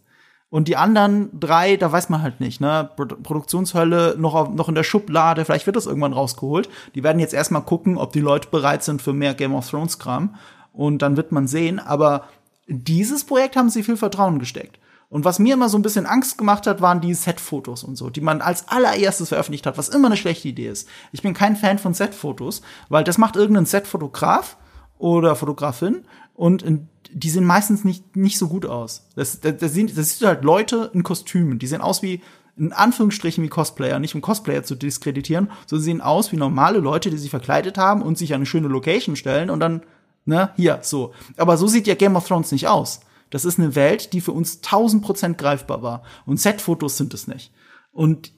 Und 0.49 0.67
die 0.67 0.77
anderen 0.77 1.32
drei, 1.39 1.77
da 1.77 1.91
weiß 1.91 2.10
man 2.10 2.21
halt 2.21 2.39
nicht, 2.39 2.62
ne? 2.62 2.88
Pro 2.95 3.06
Produktionshölle 3.06 4.15
noch, 4.19 4.53
noch 4.53 4.69
in 4.69 4.75
der 4.75 4.84
Schublade, 4.84 5.45
vielleicht 5.45 5.65
wird 5.65 5.75
das 5.75 5.88
irgendwann 5.88 6.13
rausgeholt. 6.13 6.69
Die 6.93 7.03
werden 7.03 7.17
jetzt 7.17 7.34
erstmal 7.34 7.63
gucken, 7.63 7.97
ob 7.97 8.13
die 8.13 8.19
Leute 8.19 8.49
bereit 8.49 8.84
sind 8.84 9.01
für 9.01 9.13
mehr 9.13 9.34
Game 9.34 9.56
of 9.56 9.67
Thrones 9.67 9.97
Kram. 9.97 10.36
Und 10.73 11.01
dann 11.01 11.15
wird 11.15 11.31
man 11.31 11.47
sehen. 11.47 11.79
Aber 11.79 12.27
dieses 12.67 13.23
Projekt 13.23 13.55
haben 13.55 13.69
sie 13.69 13.83
viel 13.83 13.97
Vertrauen 13.97 14.39
gesteckt. 14.39 14.79
Und 15.13 15.25
was 15.25 15.38
mir 15.38 15.53
immer 15.53 15.69
so 15.69 15.77
ein 15.77 15.83
bisschen 15.83 16.07
Angst 16.07 16.39
gemacht 16.39 16.65
hat, 16.65 16.81
waren 16.81 16.99
die 16.99 17.13
Set-Fotos 17.13 17.83
und 17.83 17.95
so, 17.95 18.09
die 18.09 18.19
man 18.19 18.41
als 18.41 18.67
allererstes 18.67 19.29
veröffentlicht 19.29 19.67
hat, 19.67 19.77
was 19.77 19.89
immer 19.89 20.07
eine 20.07 20.17
schlechte 20.17 20.47
Idee 20.47 20.69
ist. 20.69 20.89
Ich 21.12 21.21
bin 21.21 21.36
kein 21.36 21.55
Fan 21.55 21.77
von 21.77 21.93
Set-Fotos, 21.93 22.63
weil 22.89 23.03
das 23.03 23.19
macht 23.19 23.36
irgendein 23.36 23.67
Set-Fotograf 23.67 24.57
oder 24.97 25.36
Fotografin 25.36 26.03
und 26.33 26.65
die 27.12 27.29
sehen 27.29 27.45
meistens 27.45 27.83
nicht, 27.83 28.15
nicht 28.15 28.39
so 28.39 28.47
gut 28.47 28.65
aus. 28.65 29.07
Das, 29.15 29.39
das, 29.39 29.57
das, 29.57 29.73
sind, 29.73 29.95
das 29.95 30.17
sind 30.17 30.27
halt 30.27 30.43
Leute 30.43 30.89
in 30.95 31.03
Kostümen, 31.03 31.59
die 31.59 31.67
sehen 31.67 31.81
aus 31.81 32.01
wie, 32.01 32.21
in 32.57 32.73
Anführungsstrichen 32.73 33.43
wie 33.43 33.49
Cosplayer, 33.49 33.99
nicht 33.99 34.15
um 34.15 34.21
Cosplayer 34.21 34.63
zu 34.63 34.73
diskreditieren, 34.73 35.51
sondern 35.67 35.83
sehen 35.83 36.01
aus 36.01 36.31
wie 36.31 36.38
normale 36.38 36.79
Leute, 36.79 37.12
die 37.12 37.17
sich 37.17 37.29
verkleidet 37.29 37.77
haben 37.77 38.01
und 38.01 38.17
sich 38.17 38.33
an 38.33 38.38
eine 38.38 38.45
schöne 38.47 38.67
Location 38.67 39.15
stellen 39.15 39.51
und 39.51 39.59
dann, 39.59 39.83
ne, 40.25 40.51
hier, 40.55 40.79
so. 40.81 41.13
Aber 41.38 41.57
so 41.57 41.67
sieht 41.67 41.88
ja 41.88 41.95
Game 41.95 42.15
of 42.15 42.27
Thrones 42.27 42.51
nicht 42.51 42.67
aus. 42.67 43.01
Das 43.29 43.45
ist 43.45 43.59
eine 43.59 43.75
Welt, 43.75 44.13
die 44.13 44.21
für 44.21 44.31
uns 44.31 44.57
1000 44.57 45.03
Prozent 45.03 45.38
greifbar 45.38 45.81
war. 45.81 46.03
Und 46.25 46.39
Set-Fotos 46.39 46.97
sind 46.97 47.13
es 47.13 47.27
nicht. 47.27 47.51
Und 47.91 48.31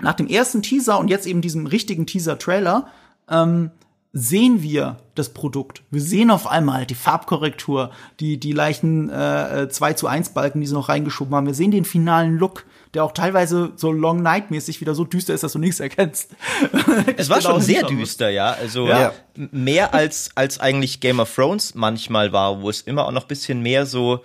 nach 0.00 0.14
dem 0.14 0.26
ersten 0.26 0.62
Teaser 0.62 0.98
und 0.98 1.08
jetzt 1.08 1.26
eben 1.26 1.40
diesem 1.40 1.66
richtigen 1.66 2.06
Teaser-Trailer 2.06 2.88
ähm, 3.30 3.70
sehen 4.12 4.62
wir 4.62 4.98
das 5.14 5.30
Produkt. 5.30 5.82
Wir 5.90 6.02
sehen 6.02 6.30
auf 6.30 6.46
einmal 6.46 6.84
die 6.84 6.94
Farbkorrektur, 6.94 7.90
die, 8.20 8.38
die 8.38 8.52
leichten 8.52 9.08
äh, 9.08 9.68
2 9.70 9.94
zu 9.94 10.06
1 10.06 10.30
Balken, 10.30 10.60
die 10.60 10.66
sie 10.66 10.74
noch 10.74 10.90
reingeschoben 10.90 11.34
haben. 11.34 11.46
Wir 11.46 11.54
sehen 11.54 11.70
den 11.70 11.86
finalen 11.86 12.36
Look, 12.36 12.66
der 12.94 13.04
auch 13.04 13.12
teilweise 13.12 13.72
so 13.76 13.90
Long 13.90 14.22
Night-mäßig 14.22 14.80
wieder 14.80 14.94
so 14.94 15.04
düster 15.04 15.32
ist, 15.32 15.42
dass 15.42 15.52
du 15.52 15.58
nichts 15.58 15.80
erkennst. 15.80 16.30
Es 17.16 17.30
war 17.30 17.38
Genau 17.38 17.52
schon 17.52 17.60
sehr 17.62 17.84
düster, 17.84 18.28
ja. 18.28 18.52
Also 18.52 18.86
Ja. 18.86 19.12
mehr 19.34 19.94
als, 19.94 20.30
als 20.34 20.60
eigentlich 20.60 21.00
Game 21.00 21.18
of 21.20 21.34
Thrones 21.34 21.74
manchmal 21.74 22.32
war, 22.32 22.60
wo 22.60 22.68
es 22.68 22.82
immer 22.82 23.06
auch 23.06 23.12
noch 23.12 23.24
bisschen 23.24 23.62
mehr 23.62 23.86
so 23.86 24.22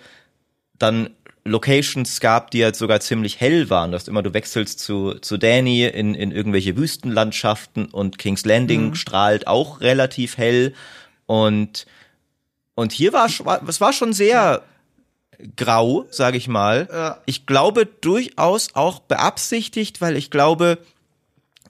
dann 0.78 1.10
Locations 1.44 2.20
gab, 2.20 2.50
die 2.50 2.62
halt 2.62 2.76
sogar 2.76 3.00
ziemlich 3.00 3.40
hell 3.40 3.70
waren. 3.70 3.90
Du 3.90 3.94
hast 3.96 4.06
immer, 4.08 4.22
du 4.22 4.34
wechselst 4.34 4.80
zu, 4.80 5.14
zu 5.14 5.38
Danny 5.38 5.84
in, 5.86 6.14
in 6.14 6.30
irgendwelche 6.30 6.76
Wüstenlandschaften 6.76 7.86
und 7.86 8.18
King's 8.18 8.44
Landing 8.44 8.94
strahlt 8.94 9.46
auch 9.46 9.80
relativ 9.80 10.36
hell. 10.36 10.74
Und, 11.24 11.86
und 12.74 12.92
hier 12.92 13.14
war, 13.14 13.26
es 13.66 13.80
war 13.80 13.92
schon 13.94 14.12
sehr 14.12 14.62
grau, 15.56 16.06
sage 16.10 16.36
ich 16.36 16.48
mal. 16.48 16.88
Ja. 16.90 17.18
Ich 17.26 17.46
glaube 17.46 17.86
durchaus 17.86 18.74
auch 18.74 19.00
beabsichtigt, 19.00 20.00
weil 20.00 20.16
ich 20.16 20.30
glaube, 20.30 20.78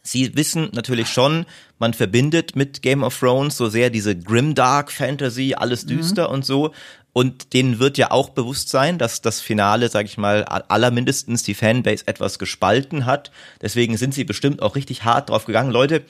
Sie 0.09 0.35
wissen 0.37 0.71
natürlich 0.73 1.09
schon, 1.09 1.45
man 1.79 1.93
verbindet 1.93 2.57
mit 2.57 2.81
Game 2.81 3.03
of 3.03 3.19
Thrones 3.19 3.59
so 3.59 3.69
sehr 3.69 3.91
diese 3.91 4.17
grimdark 4.17 4.91
Fantasy, 4.91 5.55
alles 5.55 5.85
düster 5.85 6.31
und 6.31 6.47
so. 6.47 6.73
Und 7.13 7.53
denen 7.53 7.79
wird 7.79 7.99
ja 7.99 8.11
auch 8.11 8.31
bewusst 8.31 8.71
sein, 8.71 8.97
dass 8.97 9.21
das 9.21 9.41
Finale, 9.41 9.89
sag 9.91 10.07
ich 10.07 10.17
mal, 10.17 10.45
aller 10.45 10.91
mindestens 10.91 11.43
die 11.43 11.55
Fanbase 11.55 12.07
etwas 12.07 12.39
gespalten 12.39 13.05
hat. 13.05 13.31
Deswegen 13.61 13.97
sind 13.97 14.15
sie 14.15 14.25
bestimmt 14.25 14.63
auch 14.63 14.77
richtig 14.77 15.05
hart 15.05 15.29
drauf 15.29 15.45
gegangen. 15.45 15.73
Leute, 15.73 16.05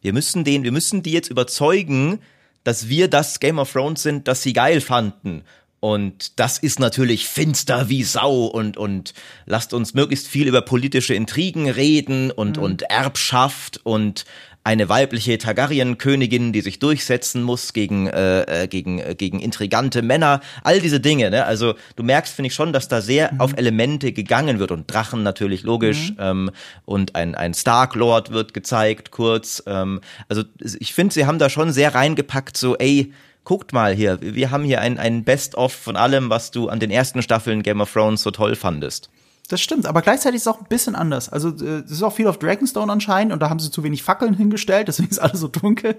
wir 0.00 0.12
müssen 0.12 0.44
den, 0.44 0.62
wir 0.62 0.72
müssen 0.72 1.02
die 1.02 1.12
jetzt 1.12 1.30
überzeugen, 1.30 2.20
dass 2.64 2.88
wir 2.88 3.08
das 3.08 3.38
Game 3.40 3.58
of 3.58 3.70
Thrones 3.70 4.02
sind, 4.02 4.28
das 4.28 4.42
sie 4.42 4.52
geil 4.52 4.80
fanden. 4.80 5.42
Und 5.80 6.38
das 6.40 6.58
ist 6.58 6.80
natürlich 6.80 7.28
finster 7.28 7.88
wie 7.88 8.02
Sau 8.02 8.46
und, 8.46 8.76
und 8.76 9.12
lasst 9.44 9.74
uns 9.74 9.94
möglichst 9.94 10.26
viel 10.26 10.48
über 10.48 10.62
politische 10.62 11.14
Intrigen 11.14 11.68
reden 11.68 12.30
und, 12.30 12.58
und 12.58 12.82
Erbschaft 12.82 13.80
und 13.84 14.24
eine 14.66 14.88
weibliche 14.88 15.38
Targaryen-Königin, 15.38 16.52
die 16.52 16.60
sich 16.60 16.80
durchsetzen 16.80 17.40
muss 17.40 17.72
gegen, 17.72 18.08
äh, 18.08 18.64
äh, 18.64 18.66
gegen, 18.66 18.98
äh, 18.98 19.14
gegen 19.14 19.38
intrigante 19.38 20.02
Männer, 20.02 20.40
all 20.64 20.80
diese 20.80 20.98
Dinge. 20.98 21.30
Ne? 21.30 21.44
Also 21.44 21.76
du 21.94 22.02
merkst, 22.02 22.34
finde 22.34 22.48
ich 22.48 22.54
schon, 22.54 22.72
dass 22.72 22.88
da 22.88 23.00
sehr 23.00 23.30
auf 23.38 23.56
Elemente 23.56 24.10
gegangen 24.10 24.58
wird 24.58 24.72
und 24.72 24.92
Drachen 24.92 25.22
natürlich 25.22 25.62
logisch 25.62 26.14
ähm, 26.18 26.50
und 26.84 27.14
ein, 27.14 27.36
ein 27.36 27.54
Stark-Lord 27.54 28.32
wird 28.32 28.54
gezeigt 28.54 29.12
kurz. 29.12 29.62
Ähm, 29.68 30.00
also 30.28 30.42
ich 30.58 30.92
finde, 30.92 31.14
sie 31.14 31.26
haben 31.26 31.38
da 31.38 31.48
schon 31.48 31.70
sehr 31.70 31.94
reingepackt, 31.94 32.56
so 32.56 32.76
ey, 32.76 33.12
guckt 33.46 33.72
mal 33.72 33.94
hier, 33.94 34.18
wir 34.20 34.50
haben 34.50 34.64
hier 34.64 34.82
ein, 34.82 34.98
ein 34.98 35.24
Best-of 35.24 35.72
von 35.72 35.96
allem, 35.96 36.28
was 36.28 36.50
du 36.50 36.68
an 36.68 36.80
den 36.80 36.90
ersten 36.90 37.22
Staffeln 37.22 37.62
Game 37.62 37.80
of 37.80 37.90
Thrones 37.90 38.22
so 38.22 38.30
toll 38.30 38.56
fandest. 38.56 39.08
Das 39.48 39.60
stimmt, 39.60 39.86
aber 39.86 40.02
gleichzeitig 40.02 40.38
ist 40.38 40.42
es 40.42 40.48
auch 40.48 40.58
ein 40.58 40.66
bisschen 40.68 40.96
anders. 40.96 41.28
Also 41.28 41.50
äh, 41.50 41.84
es 41.84 41.92
ist 41.92 42.02
auch 42.02 42.12
viel 42.12 42.26
auf 42.26 42.38
Dragonstone 42.38 42.90
anscheinend 42.90 43.32
und 43.32 43.40
da 43.40 43.48
haben 43.48 43.60
sie 43.60 43.70
zu 43.70 43.84
wenig 43.84 44.02
Fackeln 44.02 44.34
hingestellt, 44.34 44.88
deswegen 44.88 45.08
ist 45.08 45.20
alles 45.20 45.40
so 45.40 45.46
dunkel. 45.46 45.96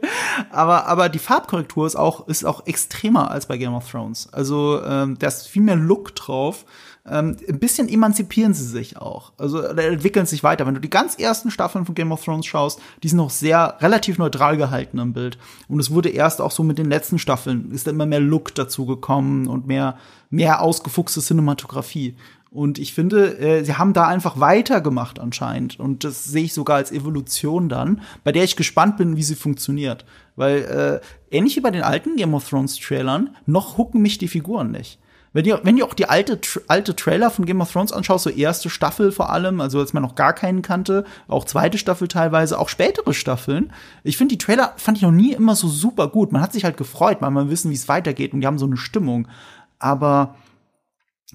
Aber 0.51 0.87
aber 0.87 1.07
die 1.07 1.19
Farbkorrektur 1.19 1.87
ist 1.87 1.95
auch 1.95 2.27
ist 2.27 2.43
auch 2.43 2.67
extremer 2.67 3.31
als 3.31 3.45
bei 3.45 3.57
Game 3.57 3.73
of 3.73 3.89
Thrones. 3.89 4.27
Also 4.33 4.83
ähm, 4.83 5.17
da 5.17 5.27
ist 5.27 5.47
viel 5.47 5.61
mehr 5.61 5.77
Look 5.77 6.15
drauf. 6.15 6.65
Ähm, 7.09 7.37
ein 7.47 7.59
bisschen 7.59 7.89
emanzipieren 7.89 8.53
sie 8.53 8.65
sich 8.65 8.97
auch. 8.97 9.31
Also 9.37 9.61
entwickeln 9.61 10.25
sich 10.25 10.43
weiter. 10.43 10.65
Wenn 10.65 10.73
du 10.73 10.81
die 10.81 10.89
ganz 10.89 11.15
ersten 11.15 11.51
Staffeln 11.51 11.85
von 11.85 11.95
Game 11.95 12.11
of 12.11 12.23
Thrones 12.23 12.45
schaust, 12.45 12.79
die 13.03 13.07
sind 13.07 13.17
noch 13.17 13.29
sehr 13.29 13.77
relativ 13.79 14.17
neutral 14.17 14.57
gehalten 14.57 14.99
im 14.99 15.13
Bild. 15.13 15.37
Und 15.67 15.79
es 15.79 15.91
wurde 15.91 16.09
erst 16.09 16.41
auch 16.41 16.51
so 16.51 16.63
mit 16.63 16.77
den 16.77 16.89
letzten 16.89 17.19
Staffeln 17.19 17.71
ist 17.71 17.87
da 17.87 17.91
immer 17.91 18.05
mehr 18.05 18.19
Look 18.19 18.53
dazu 18.55 18.85
gekommen 18.85 19.47
und 19.47 19.67
mehr 19.67 19.97
mehr 20.29 20.61
ausgefuchste 20.61 21.21
Cinematografie. 21.21 22.15
Und 22.49 22.79
ich 22.79 22.93
finde, 22.93 23.37
äh, 23.39 23.63
sie 23.63 23.75
haben 23.75 23.93
da 23.93 24.07
einfach 24.07 24.39
weitergemacht 24.39 25.19
anscheinend. 25.19 25.79
Und 25.79 26.03
das 26.03 26.25
sehe 26.25 26.45
ich 26.45 26.53
sogar 26.53 26.77
als 26.77 26.91
Evolution 26.91 27.69
dann, 27.69 28.01
bei 28.23 28.31
der 28.31 28.43
ich 28.43 28.55
gespannt 28.55 28.97
bin, 28.97 29.17
wie 29.17 29.23
sie 29.23 29.35
funktioniert. 29.35 30.05
Weil 30.35 31.01
äh, 31.31 31.35
ähnlich 31.35 31.55
wie 31.57 31.61
bei 31.61 31.71
den 31.71 31.83
alten 31.83 32.15
Game 32.15 32.33
of 32.33 32.49
Thrones 32.49 32.79
Trailern, 32.79 33.35
noch 33.45 33.77
hucken 33.77 34.01
mich 34.01 34.17
die 34.17 34.27
Figuren 34.27 34.71
nicht. 34.71 34.99
Wenn 35.37 35.45
ihr, 35.45 35.59
wenn 35.61 35.77
ihr 35.77 35.85
auch 35.85 35.93
die 35.93 36.09
alte, 36.09 36.39
alte 36.65 36.95
Trailer 36.95 37.29
von 37.29 37.45
Game 37.45 37.61
of 37.61 37.71
Thrones 37.71 37.93
anschaust, 37.93 38.23
so 38.23 38.31
erste 38.31 38.71
Staffel 38.71 39.11
vor 39.11 39.29
allem, 39.29 39.61
also 39.61 39.77
als 39.79 39.93
man 39.93 40.01
noch 40.01 40.15
gar 40.15 40.33
keinen 40.33 40.63
kannte, 40.63 41.05
auch 41.27 41.45
zweite 41.45 41.77
Staffel 41.77 42.07
teilweise, 42.07 42.57
auch 42.57 42.69
spätere 42.69 43.13
Staffeln. 43.13 43.71
Ich 44.03 44.17
finde, 44.17 44.33
die 44.33 44.43
Trailer 44.43 44.73
fand 44.77 44.97
ich 44.97 45.03
noch 45.03 45.11
nie 45.11 45.33
immer 45.33 45.55
so 45.55 45.67
super 45.67 46.07
gut. 46.07 46.31
Man 46.31 46.41
hat 46.41 46.53
sich 46.53 46.63
halt 46.63 46.75
gefreut, 46.75 47.17
weil 47.19 47.29
man 47.29 47.51
wissen, 47.51 47.69
wie 47.69 47.75
es 47.75 47.87
weitergeht 47.87 48.33
und 48.33 48.41
die 48.41 48.47
haben 48.47 48.57
so 48.57 48.65
eine 48.65 48.77
Stimmung. 48.77 49.27
Aber 49.77 50.33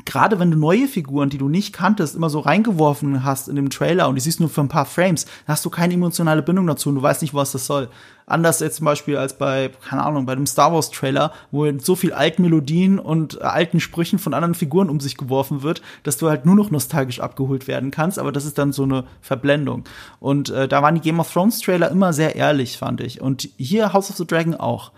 gerade 0.07 0.39
wenn 0.39 0.51
du 0.51 0.57
neue 0.57 0.89
Figuren, 0.89 1.29
die 1.29 1.37
du 1.37 1.51
nicht 1.51 1.75
kanntest, 1.75 2.17
immer 2.17 2.31
so 2.31 2.41
reingeworfen 2.41 3.25
hast 3.25 3.49
in 3.49 3.57
dem 3.57 3.69
Trailer 3.69 4.09
und 4.09 4.15
die 4.15 4.23
siehst 4.23 4.41
nur 4.41 4.49
für 4.49 4.63
ein 4.63 4.69
paar 4.69 4.87
Frames, 4.87 5.27
dann 5.27 5.49
hast 5.49 5.65
du 5.67 5.71
keine 5.71 5.93
emotionale 5.93 6.43
Bindung 6.43 6.67
dazu 6.67 6.89
und 6.89 6.95
du 6.95 7.03
weißt 7.03 7.21
nicht, 7.21 7.35
was 7.35 7.53
das 7.53 7.67
soll. 7.67 7.91
Anders 8.25 8.61
jetzt 8.61 8.77
zum 8.77 8.87
Beispiel 8.87 9.19
als 9.19 9.37
bei, 9.37 9.71
keine 9.87 10.03
Ahnung, 10.03 10.25
bei 10.25 10.35
dem 10.35 10.47
Star 10.47 10.73
Wars 10.73 10.91
Trailer, 10.91 11.33
wo 11.51 11.71
so 11.79 11.95
viel 11.95 12.15
alten 12.15 12.41
Melodien 12.41 12.99
und 12.99 13.43
alten 13.43 13.81
Sprüchen 13.81 14.19
von 14.19 14.33
anderen 14.33 14.55
Figuren 14.55 14.89
um 14.89 14.99
sich 14.99 15.19
geworfen 15.19 15.63
wird, 15.63 15.83
dass 16.05 16.17
du 16.17 16.31
halt 16.31 16.47
nur 16.47 16.55
noch 16.55 16.71
nostalgisch 16.71 17.21
abgeholt 17.21 17.69
werden 17.69 17.91
kannst, 17.91 18.19
aber 18.19 18.33
das 18.33 18.47
ist 18.47 18.57
dann 18.57 18.73
so 18.73 18.85
eine 18.85 19.05
Verblendung. 19.21 19.85
Und 20.21 20.49
äh, 20.49 20.69
da 20.69 20.83
waren 20.83 20.95
die 20.95 21.03
Game 21.03 21.21
of 21.21 21.31
Thrones 21.31 21.61
Trailer 21.61 21.91
immer 21.91 22.15
sehr 22.15 22.35
ehrlich, 22.35 22.79
fand 22.79 23.03
ich. 23.03 23.21
Und 23.21 23.51
hier 23.59 23.93
House 23.93 24.09
of 24.09 24.17
the 24.17 24.27
Dragon 24.27 24.55
auch. 24.55 24.93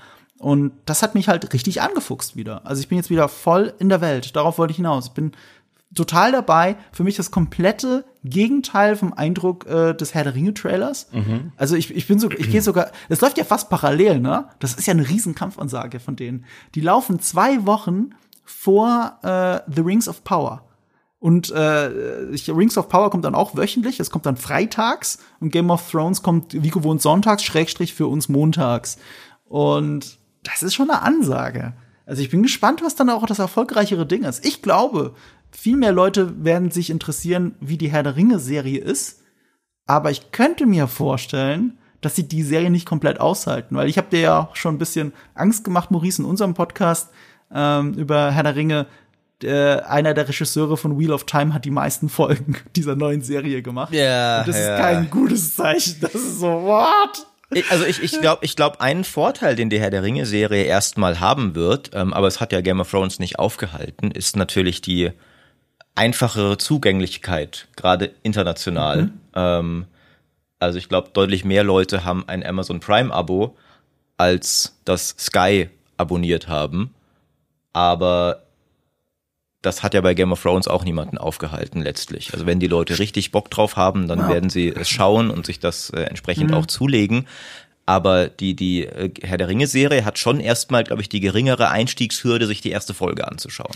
Und 0.44 0.72
das 0.84 1.02
hat 1.02 1.14
mich 1.14 1.28
halt 1.28 1.54
richtig 1.54 1.80
angefuchst 1.80 2.36
wieder. 2.36 2.66
Also 2.66 2.82
ich 2.82 2.88
bin 2.88 2.98
jetzt 2.98 3.08
wieder 3.08 3.28
voll 3.28 3.72
in 3.78 3.88
der 3.88 4.02
Welt. 4.02 4.36
Darauf 4.36 4.58
wollte 4.58 4.72
ich 4.72 4.76
hinaus. 4.76 5.06
Ich 5.06 5.12
bin 5.12 5.32
total 5.94 6.32
dabei. 6.32 6.76
Für 6.92 7.02
mich 7.02 7.16
das 7.16 7.30
komplette 7.30 8.04
Gegenteil 8.24 8.94
vom 8.94 9.14
Eindruck 9.14 9.64
äh, 9.66 9.94
des 9.94 10.12
Herr 10.12 10.24
der 10.24 10.34
Ringe 10.34 10.52
Trailers. 10.52 11.08
Mhm. 11.12 11.52
Also 11.56 11.76
ich, 11.76 11.96
ich 11.96 12.06
bin 12.06 12.18
so, 12.18 12.30
ich 12.30 12.50
gehe 12.50 12.60
sogar, 12.62 12.90
es 13.08 13.22
läuft 13.22 13.38
ja 13.38 13.44
fast 13.44 13.70
parallel, 13.70 14.20
ne? 14.20 14.50
Das 14.58 14.74
ist 14.74 14.84
ja 14.84 14.92
eine 14.92 15.08
riesen 15.08 15.34
Kampfansage 15.34 15.98
von 15.98 16.14
denen. 16.14 16.44
Die 16.74 16.82
laufen 16.82 17.20
zwei 17.20 17.64
Wochen 17.64 18.10
vor 18.44 19.20
äh, 19.22 19.60
The 19.74 19.80
Rings 19.80 20.10
of 20.10 20.24
Power. 20.24 20.68
Und 21.20 21.52
äh, 21.52 21.58
Rings 22.48 22.76
of 22.76 22.90
Power 22.90 23.08
kommt 23.08 23.24
dann 23.24 23.34
auch 23.34 23.56
wöchentlich, 23.56 23.98
es 23.98 24.10
kommt 24.10 24.26
dann 24.26 24.36
freitags 24.36 25.20
und 25.40 25.52
Game 25.52 25.70
of 25.70 25.90
Thrones 25.90 26.20
kommt 26.20 26.62
wie 26.62 26.68
gewohnt 26.68 27.00
sonntags, 27.00 27.42
Schrägstrich 27.44 27.94
für 27.94 28.08
uns 28.08 28.28
montags. 28.28 28.98
Und 29.46 30.18
das 30.44 30.62
ist 30.62 30.74
schon 30.74 30.90
eine 30.90 31.02
Ansage. 31.02 31.72
Also 32.06 32.22
ich 32.22 32.30
bin 32.30 32.42
gespannt, 32.42 32.82
was 32.82 32.94
dann 32.94 33.10
auch 33.10 33.26
das 33.26 33.38
erfolgreichere 33.38 34.06
Ding 34.06 34.24
ist. 34.24 34.44
Ich 34.44 34.62
glaube, 34.62 35.14
viel 35.50 35.76
mehr 35.76 35.92
Leute 35.92 36.44
werden 36.44 36.70
sich 36.70 36.90
interessieren, 36.90 37.54
wie 37.60 37.78
die 37.78 37.90
Herr 37.90 38.02
der 38.02 38.16
Ringe-Serie 38.16 38.80
ist. 38.80 39.22
Aber 39.86 40.10
ich 40.10 40.30
könnte 40.32 40.66
mir 40.66 40.86
vorstellen, 40.86 41.78
dass 42.00 42.16
sie 42.16 42.28
die 42.28 42.42
Serie 42.42 42.70
nicht 42.70 42.86
komplett 42.86 43.20
aushalten. 43.20 43.76
Weil 43.76 43.88
ich 43.88 43.96
habe 43.96 44.08
dir 44.10 44.20
ja 44.20 44.38
auch 44.40 44.56
schon 44.56 44.74
ein 44.74 44.78
bisschen 44.78 45.12
Angst 45.34 45.64
gemacht, 45.64 45.90
Maurice, 45.90 46.22
in 46.22 46.28
unserem 46.28 46.54
Podcast 46.54 47.10
ähm, 47.52 47.94
über 47.94 48.30
Herr 48.30 48.42
der 48.42 48.56
Ringe. 48.56 48.86
Äh, 49.42 49.80
einer 49.80 50.14
der 50.14 50.28
Regisseure 50.28 50.76
von 50.76 50.98
Wheel 50.98 51.12
of 51.12 51.24
Time 51.24 51.52
hat 51.52 51.64
die 51.64 51.70
meisten 51.70 52.08
Folgen 52.08 52.56
dieser 52.76 52.96
neuen 52.96 53.22
Serie 53.22 53.62
gemacht. 53.62 53.92
Ja. 53.92 54.40
Und 54.40 54.48
das 54.48 54.56
ja. 54.56 54.74
ist 54.74 54.80
kein 54.80 55.10
gutes 55.10 55.56
Zeichen. 55.56 55.96
Das 56.00 56.14
ist 56.14 56.40
so, 56.40 56.48
what? 56.48 57.26
Also 57.70 57.84
ich, 57.84 58.02
ich 58.02 58.20
glaube, 58.20 58.44
ich 58.44 58.56
glaub, 58.56 58.80
einen 58.80 59.04
Vorteil, 59.04 59.56
den 59.56 59.70
die 59.70 59.80
Herr 59.80 59.90
der 59.90 60.02
Ringe-Serie 60.02 60.64
erstmal 60.64 61.20
haben 61.20 61.54
wird, 61.54 61.90
ähm, 61.94 62.12
aber 62.12 62.26
es 62.26 62.40
hat 62.40 62.52
ja 62.52 62.60
Game 62.60 62.80
of 62.80 62.90
Thrones 62.90 63.18
nicht 63.18 63.38
aufgehalten, 63.38 64.10
ist 64.10 64.36
natürlich 64.36 64.80
die 64.80 65.12
einfachere 65.94 66.58
Zugänglichkeit, 66.58 67.68
gerade 67.76 68.12
international. 68.22 69.02
Mhm. 69.02 69.20
Ähm, 69.34 69.86
also 70.58 70.78
ich 70.78 70.88
glaube, 70.88 71.10
deutlich 71.12 71.44
mehr 71.44 71.64
Leute 71.64 72.04
haben 72.04 72.24
ein 72.26 72.44
Amazon 72.44 72.80
Prime-Abo, 72.80 73.56
als 74.16 74.78
das 74.84 75.14
Sky 75.18 75.68
abonniert 75.96 76.48
haben. 76.48 76.94
Aber 77.72 78.43
das 79.64 79.82
hat 79.82 79.94
ja 79.94 80.00
bei 80.00 80.14
Game 80.14 80.32
of 80.32 80.42
Thrones 80.42 80.68
auch 80.68 80.84
niemanden 80.84 81.18
aufgehalten 81.18 81.82
letztlich. 81.82 82.32
Also 82.32 82.46
wenn 82.46 82.60
die 82.60 82.66
Leute 82.66 82.98
richtig 82.98 83.32
Bock 83.32 83.50
drauf 83.50 83.76
haben, 83.76 84.08
dann 84.08 84.20
ja. 84.20 84.28
werden 84.28 84.50
sie 84.50 84.68
es 84.68 84.88
schauen 84.88 85.30
und 85.30 85.46
sich 85.46 85.60
das 85.60 85.90
äh, 85.90 86.02
entsprechend 86.02 86.50
mhm. 86.50 86.56
auch 86.56 86.66
zulegen. 86.66 87.26
Aber 87.86 88.28
die, 88.28 88.54
die 88.54 88.84
äh, 88.84 89.10
Herr 89.22 89.38
der 89.38 89.48
Ringe-Serie 89.48 90.04
hat 90.04 90.18
schon 90.18 90.40
erstmal, 90.40 90.84
glaube 90.84 91.02
ich, 91.02 91.08
die 91.08 91.20
geringere 91.20 91.70
Einstiegshürde, 91.70 92.46
sich 92.46 92.60
die 92.60 92.70
erste 92.70 92.94
Folge 92.94 93.28
anzuschauen. 93.28 93.74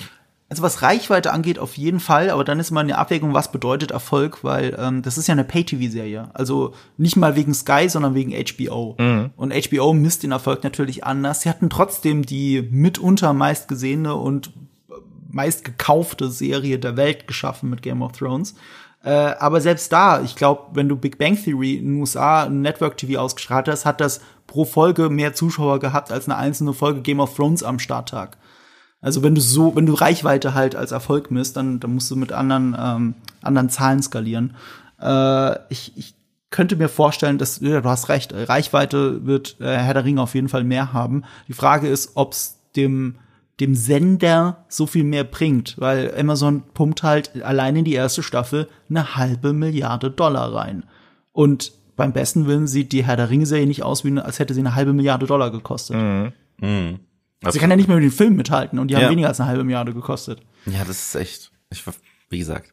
Also 0.51 0.63
was 0.63 0.81
Reichweite 0.81 1.33
angeht, 1.33 1.59
auf 1.59 1.77
jeden 1.77 2.01
Fall, 2.01 2.31
aber 2.31 2.43
dann 2.43 2.59
ist 2.59 2.71
mal 2.71 2.81
eine 2.81 2.97
Abwägung, 2.97 3.35
was 3.35 3.53
bedeutet 3.53 3.91
Erfolg, 3.91 4.43
weil 4.45 4.75
ähm, 4.79 5.03
das 5.03 5.19
ist 5.19 5.29
ja 5.29 5.33
eine 5.33 5.45
Pay-TV-Serie. 5.45 6.31
Also 6.33 6.73
nicht 6.97 7.17
mal 7.17 7.37
wegen 7.37 7.53
Sky, 7.53 7.91
sondern 7.91 8.15
wegen 8.15 8.33
HBO. 8.33 8.97
Mhm. 8.99 9.31
Und 9.37 9.53
HBO 9.53 9.93
misst 9.93 10.23
den 10.23 10.33
Erfolg 10.33 10.65
natürlich 10.65 11.05
anders. 11.05 11.43
Sie 11.43 11.51
hatten 11.51 11.69
trotzdem 11.69 12.25
die 12.25 12.67
mitunter 12.71 13.35
meistgesehene 13.35 14.15
und 14.15 14.51
meist 15.29 15.65
gekaufte 15.65 16.31
Serie 16.31 16.79
der 16.79 16.97
Welt 16.97 17.27
geschaffen 17.27 17.71
mit 17.71 17.83
Game 17.83 18.03
of 18.03 18.13
Thrones. 18.13 18.55
Äh, 19.05 19.11
aber 19.11 19.61
selbst 19.61 19.93
da, 19.93 20.23
ich 20.23 20.35
glaube, 20.35 20.71
wenn 20.75 20.89
du 20.89 20.97
Big 20.97 21.19
Bang 21.19 21.37
Theory 21.37 21.77
in 21.77 21.85
den 21.85 22.01
USA 22.01 22.49
Network 22.49 22.97
TV 22.97 23.21
ausgestrahlt 23.21 23.69
hast, 23.69 23.87
hat 23.87 24.01
das 24.01 24.21
pro 24.47 24.65
Folge 24.65 25.09
mehr 25.09 25.35
Zuschauer 25.35 25.79
gehabt 25.79 26.11
als 26.11 26.27
eine 26.27 26.37
einzelne 26.37 26.73
Folge 26.73 27.03
Game 27.03 27.21
of 27.21 27.35
Thrones 27.37 27.63
am 27.63 27.79
Starttag. 27.79 28.39
Also 29.01 29.23
wenn 29.23 29.35
du 29.35 29.41
so, 29.41 29.77
wenn 29.77 29.87
du 29.87 29.95
Reichweite 29.95 30.55
halt 30.55 30.75
als 30.75 30.91
Erfolg 30.91 31.31
misst, 31.31 31.57
dann, 31.57 31.79
dann 31.79 31.95
musst 31.95 32.11
du 32.11 32.17
mit 32.17 32.33
anderen, 32.33 32.77
ähm, 32.79 33.15
anderen 33.43 33.71
Zahlen 33.71 34.03
skalieren. 34.03 34.57
Äh, 35.01 35.57
ich, 35.69 35.97
ich 35.97 36.15
könnte 36.51 36.75
mir 36.75 36.89
vorstellen, 36.89 37.39
dass, 37.39 37.61
ja, 37.61 37.81
du 37.81 37.89
hast 37.89 38.09
recht, 38.09 38.33
Reichweite 38.35 39.25
wird 39.27 39.61
äh, 39.61 39.77
Herr 39.77 39.95
der 39.95 40.05
Ringe 40.05 40.23
auf 40.23 40.35
jeden 40.35 40.49
Fall 40.49 40.65
mehr 40.65 40.93
haben. 40.93 41.25
Die 41.47 41.53
Frage 41.53 41.87
ist, 41.87 42.13
ob 42.15 42.33
es 42.33 42.59
dem 42.75 43.17
dem 43.61 43.75
Sender 43.75 44.65
so 44.69 44.87
viel 44.87 45.05
mehr 45.05 45.25
bringt, 45.25 45.75
weil 45.79 46.15
Amazon 46.17 46.63
pumpt 46.75 47.03
halt 47.03 47.43
allein 47.43 47.77
in 47.77 47.85
die 47.85 47.95
erste 47.95 48.23
Staffel 48.23 48.69
eine 48.89 49.17
halbe 49.17 49.53
Milliarde 49.53 50.11
Dollar 50.11 50.55
rein. 50.55 50.85
Und 51.33 51.73
beim 51.97 52.13
besten 52.13 52.47
Willen 52.47 52.69
sieht 52.69 52.93
die 52.93 53.05
Herr 53.05 53.17
der 53.17 53.31
Ringe-Serie 53.31 53.67
nicht 53.67 53.83
aus, 53.83 54.05
wie, 54.05 54.19
als 54.19 54.39
hätte 54.39 54.55
sie 54.55 54.61
eine 54.61 54.75
halbe 54.77 54.93
Milliarde 54.93 55.27
Dollar 55.27 55.51
gekostet. 55.51 55.97
Mhm. 55.97 56.33
Mhm. 56.61 57.01
Sie 57.51 57.59
kann 57.59 57.71
ja 57.71 57.77
nicht 57.77 57.89
mehr 57.89 57.97
mit 57.97 58.05
den 58.05 58.13
Film 58.13 58.37
mithalten 58.37 58.79
und 58.79 58.89
die 58.89 58.97
haben 58.97 59.03
ja. 59.03 59.11
weniger 59.11 59.29
als 59.29 59.41
eine 59.41 59.49
halbe 59.49 59.65
Milliarde 59.65 59.95
gekostet. 59.95 60.41
Ja, 60.67 60.85
das 60.85 61.09
ist 61.09 61.15
echt, 61.15 61.53
ich, 61.71 61.83
wie 62.31 62.39
gesagt, 62.39 62.73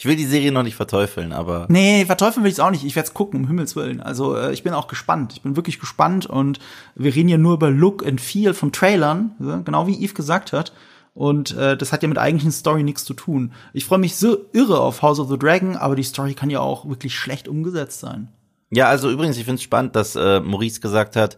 ich 0.00 0.06
will 0.06 0.16
die 0.16 0.24
Serie 0.24 0.50
noch 0.50 0.62
nicht 0.62 0.76
verteufeln, 0.76 1.30
aber. 1.30 1.66
Nee, 1.68 2.06
verteufeln 2.06 2.42
will 2.42 2.48
ich 2.48 2.56
es 2.56 2.60
auch 2.60 2.70
nicht. 2.70 2.86
Ich 2.86 2.96
werde 2.96 3.08
es 3.08 3.12
gucken, 3.12 3.40
um 3.40 3.46
Himmels 3.48 3.76
Willen. 3.76 4.00
Also 4.00 4.34
äh, 4.34 4.50
ich 4.50 4.62
bin 4.62 4.72
auch 4.72 4.88
gespannt. 4.88 5.34
Ich 5.34 5.42
bin 5.42 5.56
wirklich 5.56 5.78
gespannt 5.78 6.24
und 6.24 6.58
wir 6.94 7.14
reden 7.14 7.28
ja 7.28 7.36
nur 7.36 7.52
über 7.52 7.70
Look 7.70 8.06
and 8.06 8.18
Feel 8.18 8.54
von 8.54 8.72
Trailern, 8.72 9.32
so, 9.38 9.62
genau 9.62 9.86
wie 9.86 10.02
Eve 10.02 10.14
gesagt 10.14 10.54
hat. 10.54 10.72
Und 11.12 11.54
äh, 11.54 11.76
das 11.76 11.92
hat 11.92 12.02
ja 12.02 12.08
mit 12.08 12.16
eigentlichen 12.16 12.50
Story 12.50 12.82
nichts 12.82 13.04
zu 13.04 13.12
tun. 13.12 13.52
Ich 13.74 13.84
freue 13.84 13.98
mich 13.98 14.16
so 14.16 14.38
irre 14.54 14.80
auf 14.80 15.02
House 15.02 15.20
of 15.20 15.28
the 15.28 15.38
Dragon, 15.38 15.76
aber 15.76 15.96
die 15.96 16.02
Story 16.02 16.32
kann 16.32 16.48
ja 16.48 16.60
auch 16.60 16.88
wirklich 16.88 17.14
schlecht 17.14 17.46
umgesetzt 17.46 18.00
sein. 18.00 18.28
Ja, 18.70 18.88
also 18.88 19.10
übrigens, 19.10 19.36
ich 19.36 19.44
finde 19.44 19.56
es 19.56 19.62
spannend, 19.62 19.96
dass 19.96 20.16
äh, 20.16 20.40
Maurice 20.40 20.80
gesagt 20.80 21.14
hat, 21.14 21.36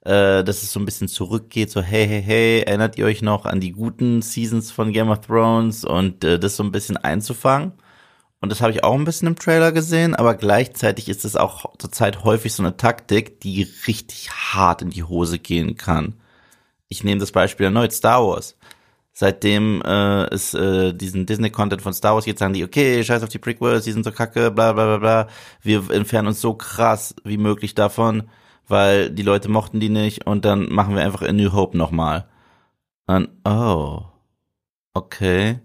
äh, 0.00 0.42
dass 0.44 0.62
es 0.62 0.72
so 0.72 0.80
ein 0.80 0.86
bisschen 0.86 1.08
zurückgeht, 1.08 1.70
so 1.70 1.82
hey, 1.82 2.08
hey, 2.08 2.22
hey, 2.22 2.60
erinnert 2.62 2.96
ihr 2.96 3.04
euch 3.04 3.20
noch 3.20 3.44
an 3.44 3.60
die 3.60 3.72
guten 3.72 4.22
Seasons 4.22 4.70
von 4.70 4.94
Game 4.94 5.10
of 5.10 5.20
Thrones 5.20 5.84
und 5.84 6.24
äh, 6.24 6.38
das 6.38 6.56
so 6.56 6.62
ein 6.62 6.72
bisschen 6.72 6.96
einzufangen. 6.96 7.72
Und 8.40 8.50
das 8.50 8.60
habe 8.60 8.72
ich 8.72 8.84
auch 8.84 8.94
ein 8.94 9.04
bisschen 9.04 9.28
im 9.28 9.36
Trailer 9.36 9.72
gesehen, 9.72 10.14
aber 10.14 10.34
gleichzeitig 10.34 11.08
ist 11.08 11.24
es 11.24 11.34
auch 11.34 11.74
zurzeit 11.78 12.22
häufig 12.22 12.52
so 12.52 12.62
eine 12.62 12.76
Taktik, 12.76 13.40
die 13.40 13.66
richtig 13.86 14.30
hart 14.30 14.82
in 14.82 14.90
die 14.90 15.02
Hose 15.02 15.38
gehen 15.40 15.76
kann. 15.76 16.14
Ich 16.88 17.02
nehme 17.02 17.20
das 17.20 17.32
Beispiel 17.32 17.66
erneut, 17.66 17.92
Star 17.92 18.24
Wars. 18.24 18.56
Seitdem 19.12 19.82
äh, 19.82 20.26
es 20.32 20.54
äh, 20.54 20.92
diesen 20.94 21.26
Disney-Content 21.26 21.82
von 21.82 21.92
Star 21.92 22.14
Wars 22.14 22.24
gibt, 22.24 22.38
sagen 22.38 22.54
die, 22.54 22.62
okay, 22.62 23.02
scheiß 23.02 23.24
auf 23.24 23.28
die 23.28 23.40
Prequels, 23.40 23.82
die 23.84 23.90
sind 23.92 24.04
so 24.04 24.12
kacke, 24.12 24.52
bla 24.52 24.72
bla 24.72 24.86
bla 24.86 24.98
bla. 24.98 25.28
Wir 25.60 25.90
entfernen 25.90 26.28
uns 26.28 26.40
so 26.40 26.54
krass 26.54 27.16
wie 27.24 27.38
möglich 27.38 27.74
davon, 27.74 28.30
weil 28.68 29.10
die 29.10 29.22
Leute 29.22 29.48
mochten 29.48 29.80
die 29.80 29.88
nicht 29.88 30.26
und 30.26 30.44
dann 30.44 30.72
machen 30.72 30.94
wir 30.94 31.02
einfach 31.02 31.22
in 31.22 31.36
New 31.36 31.52
Hope 31.52 31.76
nochmal. 31.76 32.28
Dann, 33.06 33.28
oh, 33.44 34.02
okay. 34.94 35.58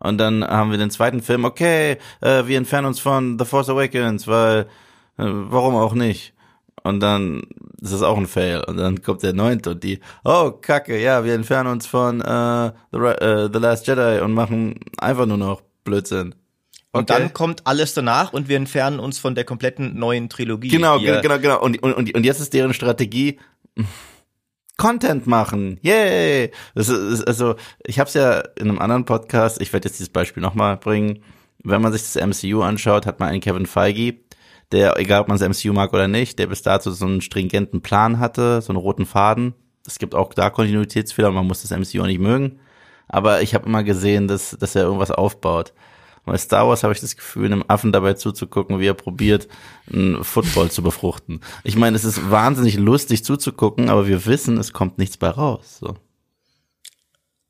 Und 0.00 0.18
dann 0.18 0.42
haben 0.42 0.70
wir 0.70 0.78
den 0.78 0.90
zweiten 0.90 1.22
Film, 1.22 1.44
okay, 1.44 1.98
äh, 2.20 2.46
wir 2.46 2.56
entfernen 2.56 2.86
uns 2.86 3.00
von 3.00 3.38
The 3.38 3.44
Force 3.44 3.68
Awakens, 3.68 4.26
weil, 4.26 4.60
äh, 5.18 5.24
warum 5.24 5.76
auch 5.76 5.92
nicht? 5.94 6.34
Und 6.82 7.00
dann 7.00 7.42
ist 7.82 7.92
es 7.92 8.02
auch 8.02 8.16
ein 8.16 8.26
Fail. 8.26 8.64
Und 8.66 8.78
dann 8.78 9.02
kommt 9.02 9.22
der 9.22 9.34
neunte 9.34 9.70
und 9.72 9.84
die, 9.84 10.00
oh, 10.24 10.52
kacke, 10.52 11.00
ja, 11.00 11.24
wir 11.24 11.34
entfernen 11.34 11.70
uns 11.70 11.86
von 11.86 12.22
äh, 12.22 12.72
The, 12.92 12.98
äh, 12.98 13.50
The 13.52 13.58
Last 13.58 13.86
Jedi 13.86 14.20
und 14.20 14.32
machen 14.32 14.80
einfach 14.98 15.26
nur 15.26 15.36
noch 15.36 15.62
Blödsinn. 15.84 16.34
Okay. 16.92 16.98
Und 16.98 17.10
dann 17.10 17.32
kommt 17.32 17.66
alles 17.66 17.94
danach 17.94 18.32
und 18.32 18.48
wir 18.48 18.56
entfernen 18.56 18.98
uns 18.98 19.18
von 19.18 19.34
der 19.34 19.44
kompletten 19.44 19.98
neuen 19.98 20.28
Trilogie. 20.28 20.68
Genau, 20.68 20.98
genau, 20.98 21.38
genau. 21.38 21.60
Und, 21.60 21.80
und, 21.82 22.14
und 22.14 22.24
jetzt 22.24 22.40
ist 22.40 22.52
deren 22.52 22.74
Strategie, 22.74 23.38
Content 24.80 25.26
machen. 25.26 25.78
Yay! 25.82 26.52
Das 26.74 26.88
ist, 26.88 27.22
also, 27.24 27.56
ich 27.84 27.98
habe 27.98 28.08
es 28.08 28.14
ja 28.14 28.40
in 28.58 28.70
einem 28.70 28.78
anderen 28.78 29.04
Podcast, 29.04 29.60
ich 29.60 29.74
werde 29.74 29.86
jetzt 29.86 29.98
dieses 29.98 30.08
Beispiel 30.08 30.42
nochmal 30.42 30.78
bringen. 30.78 31.22
Wenn 31.62 31.82
man 31.82 31.92
sich 31.92 32.00
das 32.00 32.16
MCU 32.16 32.62
anschaut, 32.62 33.04
hat 33.04 33.20
man 33.20 33.28
einen 33.28 33.42
Kevin 33.42 33.66
Feige, 33.66 34.16
der, 34.72 34.98
egal 34.98 35.20
ob 35.20 35.28
man 35.28 35.38
das 35.38 35.46
MCU 35.46 35.74
mag 35.74 35.92
oder 35.92 36.08
nicht, 36.08 36.38
der 36.38 36.46
bis 36.46 36.62
dato 36.62 36.90
so 36.92 37.04
einen 37.04 37.20
stringenten 37.20 37.82
Plan 37.82 38.18
hatte, 38.18 38.62
so 38.62 38.72
einen 38.72 38.78
roten 38.78 39.04
Faden. 39.04 39.52
Es 39.86 39.98
gibt 39.98 40.14
auch 40.14 40.32
da 40.32 40.48
Kontinuitätsfehler, 40.48 41.30
man 41.30 41.46
muss 41.46 41.60
das 41.60 41.78
MCU 41.78 42.00
auch 42.00 42.06
nicht 42.06 42.18
mögen. 42.18 42.58
Aber 43.06 43.42
ich 43.42 43.54
habe 43.54 43.66
immer 43.66 43.82
gesehen, 43.82 44.28
dass, 44.28 44.56
dass 44.58 44.74
er 44.74 44.84
irgendwas 44.84 45.10
aufbaut. 45.10 45.74
Bei 46.24 46.36
Star 46.36 46.68
Wars 46.68 46.82
habe 46.82 46.92
ich 46.92 47.00
das 47.00 47.16
Gefühl, 47.16 47.46
einem 47.46 47.64
Affen 47.66 47.92
dabei 47.92 48.14
zuzugucken, 48.14 48.78
wie 48.78 48.86
er 48.86 48.94
probiert, 48.94 49.48
einen 49.92 50.22
Football 50.22 50.70
zu 50.70 50.82
befruchten. 50.82 51.40
Ich 51.64 51.76
meine, 51.76 51.96
es 51.96 52.04
ist 52.04 52.30
wahnsinnig 52.30 52.76
lustig 52.76 53.24
zuzugucken, 53.24 53.88
aber 53.88 54.06
wir 54.06 54.26
wissen, 54.26 54.58
es 54.58 54.72
kommt 54.72 54.98
nichts 54.98 55.16
bei 55.16 55.28
raus. 55.28 55.78
So. 55.80 55.96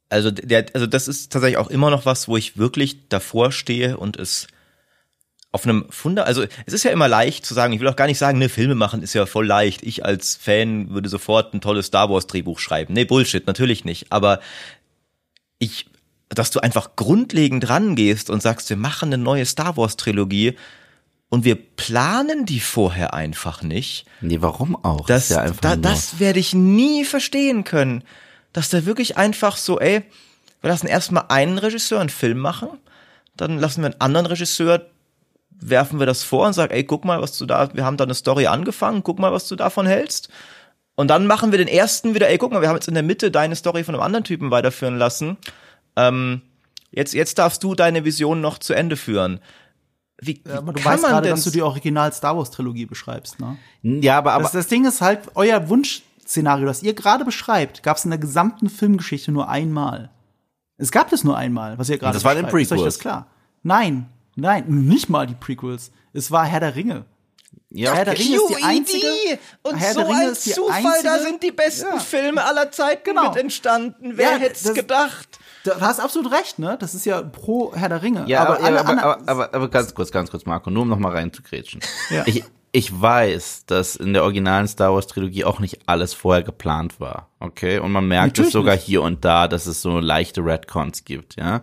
Also 0.09 0.31
der, 0.31 0.67
also 0.75 0.87
das 0.87 1.09
ist 1.09 1.33
tatsächlich 1.33 1.59
auch 1.59 1.69
immer 1.69 1.91
noch 1.91 2.07
was, 2.07 2.27
wo 2.27 2.37
ich 2.37 2.57
wirklich 2.57 3.09
davor 3.09 3.53
stehe 3.53 3.97
und 3.97 4.17
es 4.17 4.49
auf 5.53 5.65
einem 5.65 5.87
Funda, 5.91 6.23
also 6.23 6.45
es 6.67 6.73
ist 6.73 6.85
ja 6.85 6.93
immer 6.93 7.09
leicht 7.09 7.45
zu 7.45 7.55
sagen, 7.55 7.73
ich 7.73 7.81
will 7.81 7.89
auch 7.89 7.97
gar 7.97 8.07
nicht 8.07 8.19
sagen, 8.19 8.39
ne, 8.39 8.49
Filme 8.49 8.77
machen 8.77 9.03
ist 9.03 9.15
ja 9.15 9.27
voll 9.27 9.47
leicht. 9.47 9.83
Ich 9.83 10.05
als 10.05 10.37
Fan 10.37 10.91
würde 10.91 11.09
sofort 11.09 11.55
ein 11.55 11.61
tolles 11.61 11.87
Star 11.87 12.09
Wars 12.09 12.29
Drehbuch 12.29 12.61
schreiben. 12.61 12.95
Nee, 12.95 13.05
Bullshit, 13.05 13.47
natürlich 13.47 13.85
nicht. 13.85 14.13
Aber 14.13 14.41
ich, 15.59 15.87
dass 16.31 16.51
du 16.51 16.61
einfach 16.61 16.97
grundlegend 16.97 17.69
rangehst 17.69 18.31
und 18.31 18.41
sagst, 18.41 18.71
wir 18.71 18.77
machen 18.77 19.13
eine 19.13 19.23
neue 19.23 19.45
Star 19.45 19.77
Wars 19.77 19.97
Trilogie 19.97 20.57
und 21.29 21.45
wir 21.45 21.57
planen 21.57 22.47
die 22.47 22.61
vorher 22.61 23.15
einfach 23.15 23.63
nicht. 23.63 24.07
Nee, 24.21 24.41
warum 24.41 24.77
auch? 24.85 25.07
Das, 25.07 25.25
Ist 25.25 25.37
ja 25.37 25.43
einfach 25.43 25.61
da, 25.61 25.77
das 25.77 26.19
werde 26.19 26.41
ich 26.41 26.55
nie 26.55 27.05
verstehen 27.05 27.65
können. 27.65 28.05
Dass 28.53 28.69
der 28.69 28.85
wirklich 28.85 29.17
einfach 29.17 29.57
so, 29.57 29.79
ey, 29.79 30.03
wir 30.61 30.71
lassen 30.71 30.89
erstmal 30.89 31.27
einen 31.29 31.59
Regisseur 31.59 32.01
einen 32.01 32.09
Film 32.09 32.39
machen, 32.39 32.69
dann 33.37 33.59
lassen 33.59 33.83
wir 33.83 33.87
einen 33.87 34.01
anderen 34.01 34.27
Regisseur, 34.27 34.87
werfen 35.51 35.99
wir 35.99 36.07
das 36.07 36.25
vor 36.25 36.47
und 36.47 36.53
sagen, 36.53 36.73
ey, 36.73 36.85
guck 36.85 37.05
mal, 37.05 37.23
was 37.23 37.39
du 37.39 37.47
da, 37.47 37.73
wir 37.75 37.85
haben 37.85 37.97
da 37.97 38.05
eine 38.05 38.15
Story 38.15 38.47
angefangen, 38.47 39.03
guck 39.05 39.19
mal, 39.19 39.33
was 39.33 39.47
du 39.47 39.57
davon 39.57 39.87
hältst. 39.87 40.31
Und 40.97 41.09
dann 41.09 41.27
machen 41.27 41.53
wir 41.53 41.59
den 41.59 41.69
ersten 41.69 42.15
wieder, 42.15 42.29
ey, 42.29 42.39
guck 42.39 42.53
mal, 42.53 42.61
wir 42.61 42.69
haben 42.69 42.77
jetzt 42.77 42.89
in 42.89 42.95
der 42.95 43.03
Mitte 43.03 43.31
deine 43.31 43.57
Story 43.57 43.85
von 43.85 43.95
einem 43.95 44.03
anderen 44.03 44.25
Typen 44.25 44.51
weiterführen 44.51 44.99
lassen. 44.99 45.39
Ähm, 45.97 46.43
jetzt, 46.91 47.15
jetzt 47.15 47.39
darfst 47.39 47.63
du 47.63 47.75
deine 47.75 48.05
Vision 48.05 48.41
noch 48.41 48.59
zu 48.59 48.73
Ende 48.75 48.97
führen. 48.97 49.41
Wie, 50.23 50.43
Ja, 50.47 50.59
aber 50.59 50.73
wie 50.75 50.77
du 50.77 50.83
kann 50.83 50.93
weißt 50.95 51.03
man 51.03 51.11
gerade, 51.13 51.29
denn 51.29 51.37
dass 51.37 51.45
du 51.45 51.51
die 51.51 51.63
Original 51.63 52.13
Star 52.13 52.37
Wars 52.37 52.51
Trilogie 52.51 52.87
beschreibst, 52.87 53.41
ne? 53.41 53.57
Ja, 53.83 54.19
aber, 54.19 54.33
aber 54.33 54.43
das, 54.45 54.53
das 54.53 54.67
Ding 54.67 54.85
ist 54.87 55.01
halt, 55.01 55.21
euer 55.35 55.69
Wunschszenario, 55.69 56.67
das 56.67 56.83
ihr 56.83 56.95
gerade 56.95 57.25
beschreibt, 57.25 57.83
gab 57.83 57.97
es 57.97 58.05
in 58.05 58.11
der 58.11 58.19
gesamten 58.21 58.69
Filmgeschichte 58.69 59.33
nur 59.33 59.49
einmal. 59.49 60.11
Es 60.77 60.91
gab 60.93 61.11
das 61.11 61.25
nur 61.25 61.37
einmal, 61.37 61.79
was 61.79 61.89
ihr 61.89 61.99
gerade 61.99 62.15
das 62.15 62.25
war 62.25 62.33
in 62.33 62.39
den 62.39 62.47
beschreibt. 62.47 62.63
Ist 62.63 62.73
euch 62.73 62.77
Prequels. 62.79 62.95
das 62.95 63.01
klar? 63.01 63.27
Nein, 63.63 64.07
nein, 64.37 64.65
nicht 64.69 65.09
mal 65.09 65.27
die 65.27 65.35
Prequels. 65.35 65.91
Es 66.13 66.31
war 66.31 66.45
Herr 66.47 66.61
der 66.61 66.75
Ringe. 66.75 67.05
ja, 67.71 67.95
Herr 67.95 68.05
der. 68.05 68.19
Ringe 68.19 68.37
ist 68.37 68.49
die 68.59 68.63
einzige. 68.63 69.07
Und 69.63 69.77
Herr 69.77 69.93
so 69.95 70.01
der 70.01 70.09
Ringe 70.09 70.21
ein 70.21 70.29
ist 70.33 70.47
die 70.47 70.51
Zufall, 70.53 70.77
einzige, 70.87 71.03
da 71.05 71.19
sind 71.19 71.43
die 71.43 71.53
besten 71.53 71.87
Ja. 71.95 71.99
Filme 71.99 72.45
aller 72.45 72.71
Zeiten 72.71 73.05
Genau. 73.05 73.29
mit 73.29 73.37
entstanden. 73.39 74.13
Wer 74.17 74.33
Ja, 74.33 74.37
hätte 74.39 74.69
es 74.69 74.75
gedacht? 74.75 75.39
Du 75.65 75.73
hast 75.81 76.01
absolut 76.01 76.33
recht, 76.33 76.59
ne? 76.59 76.77
Das 76.81 76.95
ist 76.95 77.05
ja 77.05 77.23
pro 77.23 77.75
Herr 77.75 77.89
der 77.89 78.03
Ringe. 78.03 78.25
Ja, 78.27 78.43
aber, 78.43 78.61
aber, 78.65 78.89
aber, 78.89 79.29
aber, 79.29 79.55
aber, 79.55 79.69
ganz 79.69 79.95
kurz, 79.95 80.11
ganz 80.11 80.31
kurz, 80.31 80.47
Marco, 80.47 80.71
nur 80.71 80.83
um 80.83 80.89
noch 80.89 80.99
mal 80.99 81.13
reinzugrätschen. 81.13 81.81
Ja. 82.09 82.23
Ich, 82.27 82.45
ich 82.73 83.01
weiß, 83.01 83.67
dass 83.67 83.97
in 83.97 84.13
der 84.13 84.23
originalen 84.23 84.69
Star 84.69 84.95
Wars 84.95 85.07
Trilogie 85.07 85.45
auch 85.45 85.59
nicht 85.59 85.81
alles 85.87 86.15
vorher 86.15 86.43
geplant 86.43 87.01
war, 87.01 87.29
okay? 87.41 87.79
Und 87.79 87.93
man 87.93 88.07
merkt 88.07 88.39
Natürlich 88.39 88.49
es 88.49 88.53
sogar 88.53 88.75
nicht. 88.75 88.85
hier 88.85 89.03
und 89.03 89.25
da, 89.25 89.49
dass 89.49 89.67
es 89.67 89.83
so 89.83 89.99
leichte 89.99 90.45
Redcons 90.45 91.05
gibt, 91.05 91.37
ja? 91.37 91.63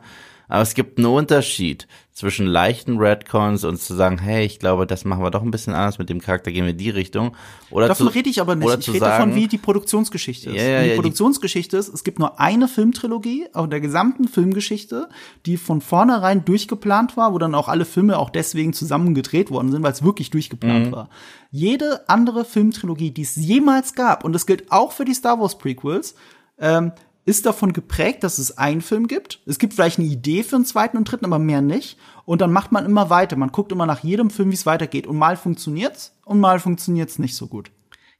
Aber 0.50 0.62
es 0.62 0.74
gibt 0.76 0.98
einen 0.98 1.08
Unterschied 1.08 1.88
zwischen 2.14 2.48
leichten 2.48 2.98
Redcons 2.98 3.64
und 3.64 3.80
zu 3.80 3.94
sagen, 3.94 4.18
hey, 4.18 4.44
ich 4.46 4.58
glaube, 4.58 4.88
das 4.88 5.06
machen 5.06 5.22
wir 5.24 5.30
doch 5.30 5.44
ein 5.44 5.52
bisschen 5.52 5.74
anders 5.74 6.00
mit 6.00 6.10
dem 6.10 6.20
Charakter, 6.20 6.52
gehen 6.52 6.64
wir 6.66 6.72
in 6.72 6.78
die 6.78 6.90
Richtung. 6.90 7.36
Oder 7.70 7.88
Davon 7.90 8.08
zu, 8.08 8.14
rede 8.14 8.30
ich 8.30 8.42
aber 8.42 8.56
nicht. 8.56 8.66
Oder 8.66 8.80
Ich 8.80 8.88
rede 8.88 9.00
sagen, 9.00 9.30
davon, 9.30 9.36
wie 9.36 9.48
die 9.48 9.58
Produktionsgeschichte 9.60 10.50
ist. 10.50 10.56
Ja, 10.56 10.64
ja, 10.64 10.82
die 10.82 10.88
ja, 10.88 10.94
die- 10.94 11.00
Produktionsgeschichte 11.02 11.78
ist, 11.78 11.94
es 11.94 12.04
gibt 12.04 12.18
nur 12.18 12.40
eine 12.40 12.68
Filmtrilogie 12.68 13.46
auf 13.54 13.70
der 13.70 13.82
gesamten 13.82 14.28
Filmgeschichte, 14.28 15.10
die 15.46 15.58
von 15.58 15.80
vornherein 15.82 16.44
durchgeplant 16.44 17.18
war, 17.18 17.34
wo 17.34 17.38
dann 17.38 17.54
auch 17.54 17.68
alle 17.68 17.86
Filme 17.86 18.18
auch 18.18 18.32
deswegen 18.32 18.74
zusammen 18.74 19.14
gedreht 19.14 19.52
worden 19.52 19.72
sind, 19.72 19.84
weil 19.84 19.92
es 19.94 20.02
wirklich 20.04 20.32
durchgeplant 20.32 20.88
Mhm. 20.88 20.92
war. 20.92 21.10
Jede 21.52 22.10
andere 22.10 22.46
Filmtrilogie, 22.46 23.12
die 23.12 23.22
es 23.22 23.36
jemals 23.36 23.94
gab, 23.94 24.24
und 24.24 24.34
das 24.34 24.46
gilt 24.48 24.72
auch 24.72 24.92
für 24.92 25.06
die 25.06 25.14
Star 25.14 25.40
Wars 25.40 25.58
Prequels, 25.58 26.16
ähm, 26.60 26.94
ist 27.28 27.46
davon 27.46 27.74
geprägt, 27.74 28.24
dass 28.24 28.38
es 28.38 28.58
einen 28.58 28.82
Film 28.82 29.08
gibt. 29.08 29.42
Es 29.46 29.60
gibt 29.60 29.74
vielleicht 29.74 30.00
eine 30.00 30.08
Idee 30.08 30.44
für 30.44 30.56
einen 30.56 30.64
zweiten 30.64 30.96
und 30.96 31.12
dritten, 31.12 31.26
aber 31.26 31.40
mehr 31.40 31.62
nicht. 31.62 31.98
Und 32.24 32.40
dann 32.40 32.54
macht 32.54 32.72
man 32.72 32.86
immer 32.86 33.10
weiter. 33.10 33.36
Man 33.36 33.52
guckt 33.52 33.74
immer 33.74 33.86
nach 33.86 34.02
jedem 34.02 34.30
Film, 34.30 34.50
wie 34.50 34.56
es 34.56 34.66
weitergeht. 34.66 35.06
Und 35.06 35.18
mal 35.18 35.36
funktioniert's 35.36 36.16
und 36.24 36.40
mal 36.40 36.60
funktioniert's 36.60 37.20
nicht 37.20 37.36
so 37.36 37.48
gut. 37.48 37.70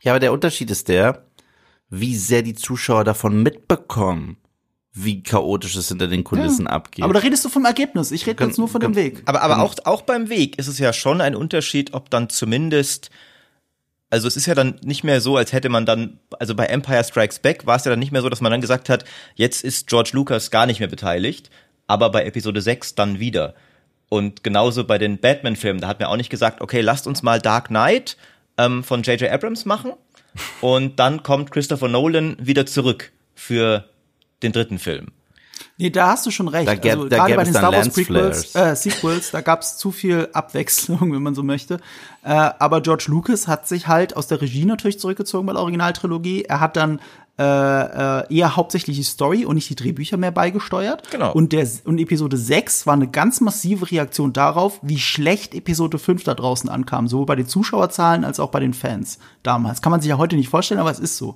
Ja, 0.02 0.12
aber 0.12 0.20
der 0.20 0.34
Unterschied 0.34 0.70
ist 0.70 0.90
der, 0.90 1.26
wie 1.90 2.18
sehr 2.18 2.42
die 2.42 2.54
Zuschauer 2.54 3.06
davon 3.06 3.42
mitbekommen, 3.42 4.36
wie 4.92 5.24
chaotisch 5.24 5.78
es 5.78 5.88
hinter 5.88 6.08
den 6.08 6.26
Kulissen 6.26 6.68
abgeht. 6.68 7.06
Aber 7.06 7.14
da 7.14 7.20
redest 7.22 7.46
du 7.46 7.50
vom 7.50 7.64
Ergebnis. 7.64 8.12
Ich 8.12 8.28
rede 8.28 8.44
jetzt 8.44 8.58
nur 8.58 8.68
von 8.68 8.82
dem 8.82 8.96
Weg. 8.96 9.24
Aber, 9.26 9.42
aber 9.42 9.62
auch, 9.62 9.76
auch 9.86 10.02
beim 10.02 10.28
Weg 10.28 10.60
ist 10.60 10.68
es 10.68 10.80
ja 10.80 10.92
schon 10.92 11.22
ein 11.22 11.34
Unterschied, 11.34 11.94
ob 11.94 12.10
dann 12.10 12.30
zumindest, 12.30 13.10
also 14.10 14.28
es 14.28 14.38
ist 14.38 14.46
ja 14.46 14.56
dann 14.56 14.80
nicht 14.84 15.04
mehr 15.04 15.20
so, 15.22 15.36
als 15.36 15.52
hätte 15.52 15.70
man 15.70 15.86
dann, 15.86 16.20
also 16.40 16.56
bei 16.56 16.66
Empire 16.66 17.04
Strikes 17.04 17.40
Back 17.40 17.66
war 17.66 17.76
es 17.76 17.86
ja 17.86 17.92
dann 17.92 18.00
nicht 18.00 18.12
mehr 18.12 18.22
so, 18.22 18.30
dass 18.30 18.42
man 18.42 18.52
dann 18.52 18.62
gesagt 18.62 18.90
hat, 18.90 19.04
jetzt 19.36 19.64
ist 19.64 19.88
George 19.88 20.12
Lucas 20.14 20.52
gar 20.52 20.66
nicht 20.66 20.80
mehr 20.80 20.88
beteiligt, 20.88 21.50
aber 21.88 22.10
bei 22.10 22.26
Episode 22.26 22.62
6 22.62 22.96
dann 22.96 23.20
wieder. 23.20 23.54
Und 24.10 24.44
genauso 24.44 24.86
bei 24.86 24.98
den 24.98 25.20
Batman-Filmen, 25.20 25.82
da 25.82 25.88
hat 25.88 26.00
man 26.00 26.08
auch 26.08 26.16
nicht 26.16 26.30
gesagt, 26.30 26.62
okay, 26.62 26.80
lasst 26.80 27.08
uns 27.08 27.24
mal 27.24 27.42
Dark 27.42 27.68
Knight 27.68 28.16
ähm, 28.58 28.84
von 28.84 29.04
J.J. 29.04 29.30
Abrams 29.30 29.66
machen 29.66 29.94
und 30.62 31.00
dann 31.00 31.24
kommt 31.24 31.52
Christopher 31.52 31.90
Nolan 31.90 32.38
wieder 32.40 32.66
zurück 32.66 33.12
für 33.36 33.90
den 34.42 34.54
dritten 34.54 34.80
Film. 34.80 35.12
Nee, 35.80 35.92
da 35.92 36.08
hast 36.08 36.26
du 36.26 36.32
schon 36.32 36.48
recht. 36.48 36.68
Da 36.68 36.74
gäb- 36.74 36.92
also, 36.92 37.08
da 37.08 37.18
gerade 37.18 37.36
bei 37.36 37.44
den 37.44 37.54
Star 37.54 37.72
Wars 37.72 37.90
Prequels, 37.90 38.56
äh, 38.56 38.76
Sequels, 38.76 39.30
da 39.32 39.42
gab 39.42 39.62
es 39.62 39.78
zu 39.78 39.92
viel 39.92 40.28
Abwechslung, 40.34 41.00
wenn 41.14 41.22
man 41.22 41.36
so 41.36 41.44
möchte. 41.44 41.76
Äh, 42.24 42.30
aber 42.32 42.82
George 42.82 43.06
Lucas 43.10 43.48
hat 43.48 43.68
sich 43.68 43.88
halt 43.88 44.18
aus 44.18 44.26
der 44.28 44.42
Regie 44.42 44.66
natürlich 44.66 45.00
zurückgezogen 45.00 45.46
bei 45.46 45.54
der 45.54 45.62
Originaltrilogie. 45.62 46.44
Er 46.46 46.60
hat 46.62 46.78
dann 46.78 47.00
äh, 47.40 47.44
äh, 47.44 48.36
eher 48.36 48.56
hauptsächlich 48.56 48.98
die 48.98 49.04
Story 49.04 49.46
und 49.46 49.54
nicht 49.54 49.70
die 49.70 49.76
Drehbücher 49.76 50.18
mehr 50.18 50.32
beigesteuert. 50.32 51.12
Genau. 51.12 51.32
Und, 51.34 51.54
der, 51.54 51.68
und 51.86 52.00
Episode 52.00 52.36
6 52.36 52.88
war 52.88 52.96
eine 52.96 53.08
ganz 53.08 53.42
massive 53.42 53.92
Reaktion 53.92 54.34
darauf, 54.34 54.80
wie 54.82 54.98
schlecht 54.98 55.54
Episode 55.54 56.00
5 56.00 56.24
da 56.24 56.34
draußen 56.34 56.68
ankam, 56.68 57.08
sowohl 57.08 57.28
bei 57.28 57.36
den 57.36 57.48
Zuschauerzahlen 57.48 58.26
als 58.26 58.40
auch 58.40 58.50
bei 58.50 58.60
den 58.60 58.74
Fans 58.74 59.20
damals. 59.44 59.84
Kann 59.84 59.92
man 59.92 60.02
sich 60.02 60.10
ja 60.10 60.18
heute 60.18 60.36
nicht 60.36 60.50
vorstellen, 60.50 60.80
aber 60.80 60.90
es 60.90 60.98
ist 60.98 61.18
so. 61.18 61.36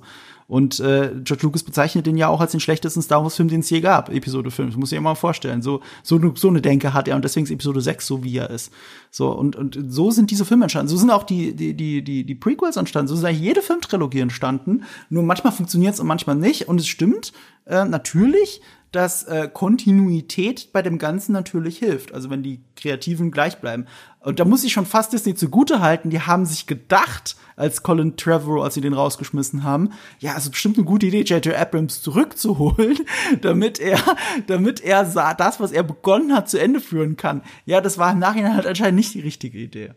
Und 0.52 0.80
äh, 0.80 1.12
George 1.24 1.44
Lucas 1.44 1.62
bezeichnet 1.62 2.04
den 2.04 2.18
ja 2.18 2.28
auch 2.28 2.42
als 2.42 2.50
den 2.50 2.60
schlechtesten 2.60 3.00
Star 3.00 3.22
Wars-Film, 3.22 3.48
den 3.48 3.60
es 3.60 3.70
je 3.70 3.80
gab, 3.80 4.10
Episode 4.10 4.50
5. 4.50 4.68
Das 4.68 4.76
muss 4.76 4.92
ich 4.92 4.98
mir 4.98 5.02
mal 5.02 5.14
vorstellen. 5.14 5.62
So, 5.62 5.80
so, 6.02 6.20
so 6.34 6.48
eine 6.48 6.60
Denke 6.60 6.92
hat 6.92 7.08
er 7.08 7.16
und 7.16 7.24
deswegen 7.24 7.46
ist 7.46 7.50
Episode 7.50 7.80
6 7.80 8.06
so, 8.06 8.22
wie 8.22 8.36
er 8.36 8.50
ist. 8.50 8.70
So, 9.10 9.30
und, 9.30 9.56
und 9.56 9.78
so 9.88 10.10
sind 10.10 10.30
diese 10.30 10.44
Filme 10.44 10.66
entstanden. 10.66 10.90
So 10.90 10.98
sind 10.98 11.10
auch 11.10 11.22
die, 11.22 11.56
die, 11.56 11.72
die, 11.72 12.04
die, 12.04 12.24
die 12.24 12.34
Prequels 12.34 12.76
entstanden. 12.76 13.08
So 13.08 13.16
sind 13.16 13.24
eigentlich 13.24 13.40
jede 13.40 13.62
Filmtrilogie 13.62 14.20
entstanden. 14.20 14.82
Nur 15.08 15.22
manchmal 15.22 15.54
funktioniert 15.54 15.94
es 15.94 16.00
und 16.00 16.06
manchmal 16.06 16.36
nicht. 16.36 16.68
Und 16.68 16.78
es 16.78 16.86
stimmt 16.86 17.32
äh, 17.64 17.86
natürlich, 17.86 18.60
dass 18.90 19.22
äh, 19.22 19.48
Kontinuität 19.50 20.70
bei 20.74 20.82
dem 20.82 20.98
Ganzen 20.98 21.32
natürlich 21.32 21.78
hilft. 21.78 22.12
Also 22.12 22.28
wenn 22.28 22.42
die 22.42 22.60
Kreativen 22.76 23.30
gleich 23.30 23.58
bleiben. 23.58 23.86
Und 24.20 24.38
da 24.38 24.44
muss 24.44 24.64
ich 24.64 24.74
schon 24.74 24.84
fast 24.84 25.14
Disney 25.14 25.34
zugute 25.34 25.80
halten, 25.80 26.10
die 26.10 26.20
haben 26.20 26.44
sich 26.44 26.66
gedacht, 26.66 27.36
als 27.56 27.82
Colin 27.82 28.16
Trevorrow, 28.16 28.62
als 28.64 28.74
sie 28.74 28.80
den 28.80 28.92
rausgeschmissen 28.94 29.62
haben, 29.62 29.90
ja, 30.20 30.32
es 30.36 30.44
ist 30.44 30.50
bestimmt 30.50 30.76
eine 30.78 30.86
gute 30.86 31.06
Idee, 31.06 31.22
J.J. 31.22 31.54
Abrams 31.54 32.02
zurückzuholen, 32.02 32.98
damit 33.42 33.78
er, 33.80 33.98
damit 34.46 34.80
er 34.80 35.06
sah, 35.06 35.34
das, 35.34 35.60
was 35.60 35.72
er 35.72 35.82
begonnen 35.82 36.34
hat, 36.34 36.48
zu 36.48 36.58
Ende 36.58 36.80
führen 36.80 37.16
kann. 37.16 37.42
Ja, 37.66 37.80
das 37.80 37.98
war 37.98 38.12
im 38.12 38.18
Nachhinein 38.18 38.54
halt 38.56 38.66
anscheinend 38.66 38.96
nicht 38.96 39.14
die 39.14 39.20
richtige 39.20 39.58
Idee. 39.58 39.92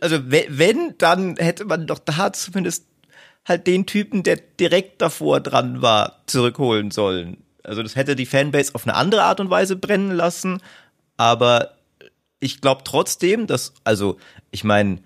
Also 0.00 0.30
we- 0.30 0.46
wenn, 0.48 0.94
dann 0.98 1.36
hätte 1.36 1.64
man 1.64 1.86
doch 1.86 1.98
da 1.98 2.32
zumindest 2.32 2.86
halt 3.46 3.66
den 3.66 3.86
Typen, 3.86 4.22
der 4.22 4.36
direkt 4.58 5.02
davor 5.02 5.40
dran 5.40 5.82
war, 5.82 6.22
zurückholen 6.26 6.90
sollen. 6.90 7.38
Also 7.62 7.82
das 7.82 7.94
hätte 7.96 8.16
die 8.16 8.26
Fanbase 8.26 8.74
auf 8.74 8.86
eine 8.86 8.94
andere 8.96 9.22
Art 9.22 9.40
und 9.40 9.50
Weise 9.50 9.76
brennen 9.76 10.12
lassen, 10.12 10.60
aber 11.16 11.70
ich 12.40 12.60
glaube 12.60 12.82
trotzdem, 12.84 13.46
dass, 13.46 13.72
also 13.84 14.18
ich 14.50 14.64
meine, 14.64 14.98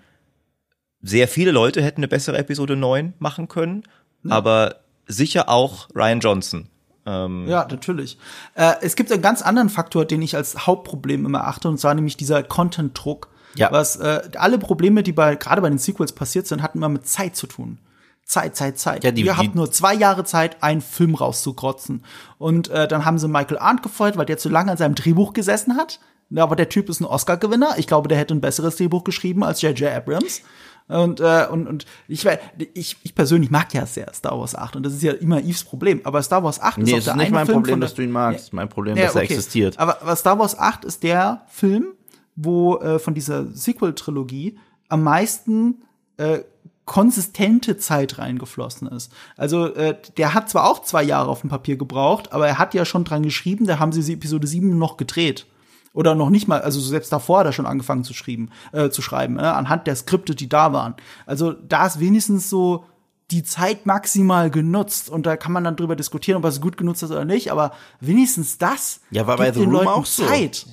sehr 1.01 1.27
viele 1.27 1.51
Leute 1.51 1.81
hätten 1.81 1.99
eine 1.99 2.07
bessere 2.07 2.37
Episode 2.37 2.75
9 2.75 3.13
machen 3.19 3.47
können, 3.47 3.83
aber 4.27 4.77
sicher 5.07 5.49
auch 5.49 5.87
Ryan 5.95 6.19
Johnson. 6.19 6.67
Ähm, 7.05 7.47
Ja, 7.47 7.65
natürlich. 7.69 8.17
Äh, 8.55 8.73
es 8.81 8.95
gibt 8.95 9.11
einen 9.11 9.21
ganz 9.21 9.41
anderen 9.41 9.69
Faktor, 9.69 10.05
den 10.05 10.21
ich 10.21 10.35
als 10.35 10.67
Hauptproblem 10.67 11.25
immer 11.25 11.45
achte, 11.47 11.69
und 11.69 11.79
zwar 11.79 11.93
nämlich 11.95 12.17
dieser 12.17 12.43
Content-Druck. 12.43 13.29
Ja. 13.55 13.71
Was 13.71 13.95
äh, 13.95 14.21
alle 14.37 14.59
Probleme, 14.59 15.01
die 15.01 15.11
bei 15.13 15.35
gerade 15.35 15.61
bei 15.61 15.69
den 15.69 15.79
Sequels 15.79 16.11
passiert 16.11 16.45
sind, 16.47 16.61
hatten 16.61 16.77
immer 16.79 16.89
mit 16.89 17.07
Zeit 17.07 17.35
zu 17.35 17.47
tun. 17.47 17.79
Zeit, 18.25 18.55
Zeit, 18.55 18.77
Zeit. 18.77 19.03
Ja, 19.03 19.09
die- 19.11 19.23
Ihr 19.23 19.37
habt 19.37 19.55
nur 19.55 19.71
zwei 19.71 19.95
Jahre 19.95 20.23
Zeit, 20.23 20.61
einen 20.61 20.81
Film 20.81 21.15
rauszugrotzen. 21.15 22.03
Und 22.37 22.67
äh, 22.69 22.87
dann 22.87 23.05
haben 23.05 23.17
sie 23.17 23.27
Michael 23.27 23.57
Arndt 23.57 23.81
gefeuert, 23.81 24.17
weil 24.17 24.27
der 24.27 24.37
zu 24.37 24.49
lange 24.49 24.71
an 24.71 24.77
seinem 24.77 24.93
Drehbuch 24.93 25.33
gesessen 25.33 25.77
hat. 25.77 25.99
Ja, 26.29 26.43
aber 26.43 26.55
der 26.55 26.69
Typ 26.69 26.89
ist 26.89 26.99
ein 26.99 27.05
Oscar-Gewinner. 27.05 27.73
Ich 27.77 27.87
glaube, 27.87 28.07
der 28.07 28.19
hätte 28.19 28.35
ein 28.35 28.41
besseres 28.41 28.75
Drehbuch 28.75 29.03
geschrieben 29.03 29.43
als 29.43 29.63
J.J. 29.63 29.91
Abrams. 29.91 30.41
Und, 30.89 31.19
äh, 31.19 31.45
und, 31.51 31.67
und 31.67 31.85
ich, 32.07 32.25
ich, 32.73 32.97
ich 33.03 33.15
persönlich 33.15 33.51
mag 33.51 33.71
ja 33.75 33.85
sehr 33.85 34.11
Star 34.11 34.37
Wars 34.39 34.55
8 34.55 34.75
und 34.75 34.83
das 34.83 34.93
ist 34.93 35.03
ja 35.03 35.13
immer 35.13 35.39
Yves 35.39 35.63
Problem. 35.63 36.01
Aber 36.03 36.21
Star 36.23 36.43
Wars 36.43 36.59
8 36.59 36.79
nee, 36.79 36.97
ist 36.97 37.07
ist 37.07 37.15
nicht 37.15 37.31
mein 37.31 37.45
Film 37.45 37.59
Problem, 37.59 37.79
dass 37.79 37.93
du 37.93 38.01
ihn 38.01 38.11
magst. 38.11 38.53
Mein 38.53 38.69
Problem, 38.69 38.97
ja, 38.97 39.05
dass 39.05 39.15
er 39.15 39.21
okay. 39.21 39.33
existiert. 39.33 39.77
Aber, 39.77 40.01
aber 40.01 40.15
Star 40.15 40.39
Wars 40.39 40.57
8 40.57 40.85
ist 40.85 41.03
der 41.03 41.43
Film, 41.47 41.93
wo 42.35 42.77
äh, 42.77 42.97
von 42.97 43.13
dieser 43.13 43.45
Sequel-Trilogie 43.45 44.57
am 44.87 45.03
meisten 45.03 45.83
äh, 46.17 46.39
konsistente 46.85 47.77
Zeit 47.77 48.17
reingeflossen 48.17 48.87
ist. 48.87 49.11
Also 49.37 49.67
äh, 49.75 49.95
der 50.17 50.33
hat 50.33 50.49
zwar 50.49 50.67
auch 50.67 50.81
zwei 50.81 51.03
Jahre 51.03 51.29
auf 51.29 51.41
dem 51.41 51.51
Papier 51.51 51.77
gebraucht, 51.77 52.33
aber 52.33 52.47
er 52.47 52.57
hat 52.57 52.73
ja 52.73 52.83
schon 52.83 53.03
dran 53.03 53.21
geschrieben, 53.21 53.67
da 53.67 53.77
haben 53.77 53.91
sie 53.91 54.11
Episode 54.11 54.47
7 54.47 54.75
noch 54.75 54.97
gedreht. 54.97 55.45
Oder 55.93 56.15
noch 56.15 56.29
nicht 56.29 56.47
mal, 56.47 56.61
also 56.61 56.79
selbst 56.79 57.11
davor 57.11 57.39
hat 57.39 57.47
er 57.47 57.51
schon 57.51 57.65
angefangen 57.65 58.03
zu, 58.03 58.13
schreiben, 58.13 58.49
äh, 58.71 58.89
zu 58.89 59.01
schreiben, 59.01 59.39
äh, 59.39 59.41
anhand 59.41 59.87
der 59.87 59.95
Skripte, 59.95 60.35
die 60.35 60.47
da 60.47 60.71
waren. 60.71 60.95
Also 61.25 61.53
da 61.53 61.87
ist 61.87 61.99
wenigstens 61.99 62.49
so 62.49 62.85
die 63.31 63.43
Zeit 63.43 63.85
maximal 63.85 64.49
genutzt 64.49 65.09
und 65.09 65.25
da 65.25 65.37
kann 65.37 65.51
man 65.51 65.63
dann 65.63 65.75
drüber 65.75 65.95
diskutieren, 65.95 66.37
ob 66.37 66.45
er 66.45 66.49
es 66.49 66.61
gut 66.61 66.77
genutzt 66.77 67.03
hat 67.03 67.11
oder 67.11 67.25
nicht, 67.25 67.51
aber 67.51 67.71
wenigstens 67.99 68.57
das 68.57 69.01
ja, 69.11 69.27
war 69.27 69.37
bei 69.37 69.51
The 69.51 69.63
Room 69.63 69.87
auch 69.87 70.05
so. 70.05 70.25
Zeit. 70.25 70.65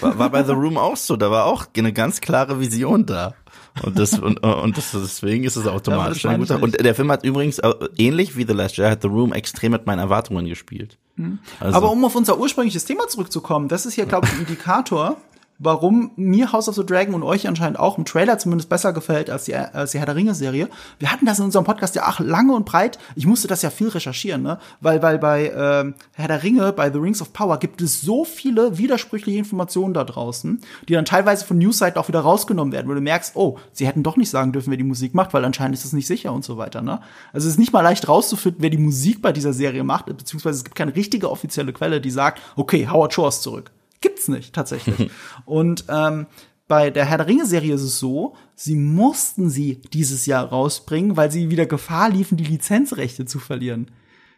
War, 0.00 0.18
war 0.18 0.30
bei 0.30 0.44
The 0.44 0.52
Room 0.52 0.76
auch 0.76 0.96
so, 0.96 1.16
da 1.16 1.30
war 1.30 1.46
auch 1.46 1.66
eine 1.76 1.92
ganz 1.92 2.20
klare 2.20 2.60
Vision 2.60 3.06
da. 3.06 3.34
Und, 3.82 3.98
das, 3.98 4.18
und, 4.18 4.38
und 4.44 4.76
das, 4.76 4.90
deswegen 4.92 5.44
ist 5.44 5.56
es 5.56 5.66
automatisch 5.66 6.24
ja, 6.24 6.30
ein 6.30 6.40
guter. 6.40 6.62
Und 6.62 6.78
der 6.80 6.94
Film 6.94 7.10
hat 7.10 7.24
übrigens, 7.24 7.58
äh, 7.58 7.72
ähnlich 7.96 8.36
wie 8.36 8.44
The 8.44 8.52
Last 8.52 8.76
Jedi, 8.76 8.90
hat 8.90 9.02
The 9.02 9.08
Room 9.08 9.32
extrem 9.32 9.72
mit 9.72 9.86
meinen 9.86 10.00
Erwartungen 10.00 10.46
gespielt. 10.46 10.98
Mhm. 11.18 11.38
Also. 11.60 11.76
Aber 11.76 11.90
um 11.90 12.04
auf 12.04 12.14
unser 12.14 12.38
ursprüngliches 12.38 12.84
Thema 12.84 13.08
zurückzukommen, 13.08 13.68
das 13.68 13.86
ist 13.86 13.94
hier, 13.94 14.06
glaube 14.06 14.26
ich, 14.26 14.32
ein 14.32 14.40
Indikator, 14.40 15.16
warum 15.58 16.12
mir 16.16 16.52
House 16.52 16.68
of 16.68 16.76
the 16.76 16.86
Dragon 16.86 17.14
und 17.14 17.22
euch 17.22 17.48
anscheinend 17.48 17.78
auch 17.78 17.98
im 17.98 18.04
Trailer 18.04 18.38
zumindest 18.38 18.68
besser 18.68 18.92
gefällt 18.92 19.28
als 19.30 19.44
die, 19.44 19.54
als 19.54 19.92
die 19.92 19.98
Herr 19.98 20.06
der 20.06 20.16
Ringe-Serie. 20.16 20.68
Wir 20.98 21.12
hatten 21.12 21.26
das 21.26 21.38
in 21.38 21.44
unserem 21.44 21.64
Podcast 21.64 21.94
ja 21.96 22.08
auch 22.08 22.20
lange 22.20 22.54
und 22.54 22.64
breit. 22.64 22.98
Ich 23.16 23.26
musste 23.26 23.48
das 23.48 23.62
ja 23.62 23.70
viel 23.70 23.88
recherchieren, 23.88 24.42
ne? 24.42 24.58
Weil, 24.80 25.02
weil 25.02 25.18
bei 25.18 25.46
äh, 25.46 25.92
Herr 26.14 26.28
der 26.28 26.42
Ringe, 26.42 26.72
bei 26.72 26.90
The 26.90 26.98
Rings 26.98 27.20
of 27.20 27.32
Power, 27.32 27.58
gibt 27.58 27.80
es 27.80 28.00
so 28.00 28.24
viele 28.24 28.78
widersprüchliche 28.78 29.38
Informationen 29.38 29.94
da 29.94 30.04
draußen, 30.04 30.60
die 30.88 30.92
dann 30.92 31.04
teilweise 31.04 31.44
von 31.44 31.58
Newsseiten 31.58 32.00
auch 32.00 32.08
wieder 32.08 32.20
rausgenommen 32.20 32.72
werden, 32.72 32.88
wo 32.88 32.94
du 32.94 33.00
merkst, 33.00 33.34
oh, 33.34 33.58
sie 33.72 33.86
hätten 33.86 34.02
doch 34.02 34.16
nicht 34.16 34.30
sagen 34.30 34.52
dürfen, 34.52 34.70
wer 34.70 34.78
die 34.78 34.84
Musik 34.84 35.14
macht, 35.14 35.34
weil 35.34 35.44
anscheinend 35.44 35.76
ist 35.76 35.84
es 35.84 35.92
nicht 35.92 36.06
sicher 36.06 36.32
und 36.32 36.44
so 36.44 36.56
weiter, 36.56 36.82
ne? 36.82 37.00
Also 37.32 37.46
es 37.46 37.54
ist 37.54 37.58
nicht 37.58 37.72
mal 37.72 37.82
leicht 37.82 38.08
rauszufinden, 38.08 38.62
wer 38.62 38.70
die 38.70 38.78
Musik 38.78 39.22
bei 39.22 39.32
dieser 39.32 39.52
Serie 39.52 39.82
macht, 39.82 40.06
beziehungsweise 40.06 40.58
es 40.58 40.64
gibt 40.64 40.76
keine 40.76 40.94
richtige 40.94 41.30
offizielle 41.30 41.72
Quelle, 41.72 42.00
die 42.00 42.10
sagt, 42.10 42.40
okay, 42.56 42.88
Howard 42.88 43.12
Shore 43.12 43.28
ist 43.28 43.42
zurück. 43.42 43.70
Gibt's 44.00 44.28
nicht, 44.28 44.54
tatsächlich. 44.54 45.10
und 45.44 45.84
ähm, 45.88 46.26
bei 46.68 46.90
der 46.90 47.06
Herr 47.06 47.18
der 47.18 47.26
Ringe-Serie 47.26 47.74
ist 47.74 47.82
es 47.82 47.98
so, 47.98 48.36
sie 48.54 48.76
mussten 48.76 49.48
sie 49.48 49.80
dieses 49.92 50.26
Jahr 50.26 50.44
rausbringen, 50.44 51.16
weil 51.16 51.30
sie 51.30 51.50
wieder 51.50 51.66
Gefahr 51.66 52.10
liefen, 52.10 52.36
die 52.36 52.44
Lizenzrechte 52.44 53.24
zu 53.24 53.38
verlieren. 53.38 53.90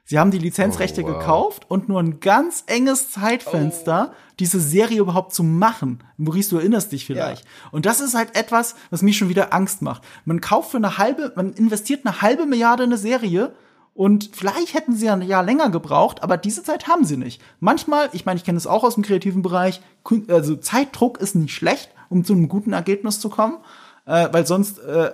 Sie 0.04 0.18
haben 0.18 0.30
die 0.30 0.38
Lizenzrechte 0.38 1.02
oh, 1.02 1.06
wow. 1.06 1.18
gekauft 1.18 1.70
und 1.70 1.88
nur 1.88 2.00
ein 2.00 2.20
ganz 2.20 2.64
enges 2.66 3.10
Zeitfenster, 3.10 4.10
oh. 4.10 4.16
diese 4.40 4.58
Serie 4.58 5.00
überhaupt 5.00 5.34
zu 5.34 5.44
machen. 5.44 6.02
Maurice, 6.16 6.50
du 6.50 6.56
erinnerst 6.56 6.90
dich 6.90 7.04
vielleicht. 7.04 7.44
Ja. 7.44 7.50
Und 7.70 7.86
das 7.86 8.00
ist 8.00 8.14
halt 8.14 8.36
etwas, 8.36 8.74
was 8.90 9.02
mich 9.02 9.18
schon 9.18 9.28
wieder 9.28 9.52
Angst 9.52 9.82
macht. 9.82 10.02
Man 10.24 10.40
kauft 10.40 10.72
für 10.72 10.78
eine 10.78 10.98
halbe, 10.98 11.32
man 11.36 11.52
investiert 11.52 12.04
eine 12.04 12.22
halbe 12.22 12.46
Milliarde 12.46 12.84
in 12.84 12.90
eine 12.90 12.98
Serie 12.98 13.54
und 14.00 14.30
vielleicht 14.32 14.72
hätten 14.72 14.96
sie 14.96 15.04
ja 15.04 15.12
ein 15.12 15.20
Jahr 15.20 15.42
länger 15.42 15.68
gebraucht, 15.68 16.22
aber 16.22 16.38
diese 16.38 16.62
Zeit 16.62 16.88
haben 16.88 17.04
sie 17.04 17.18
nicht. 17.18 17.38
Manchmal, 17.58 18.08
ich 18.12 18.24
meine, 18.24 18.38
ich 18.38 18.44
kenne 18.44 18.56
es 18.56 18.66
auch 18.66 18.82
aus 18.82 18.94
dem 18.94 19.02
kreativen 19.02 19.42
Bereich, 19.42 19.82
also 20.28 20.56
Zeitdruck 20.56 21.18
ist 21.18 21.34
nicht 21.34 21.54
schlecht, 21.54 21.90
um 22.08 22.24
zu 22.24 22.32
einem 22.32 22.48
guten 22.48 22.72
Ergebnis 22.72 23.20
zu 23.20 23.28
kommen, 23.28 23.58
äh, 24.06 24.26
weil 24.32 24.46
sonst 24.46 24.78
äh, 24.78 25.10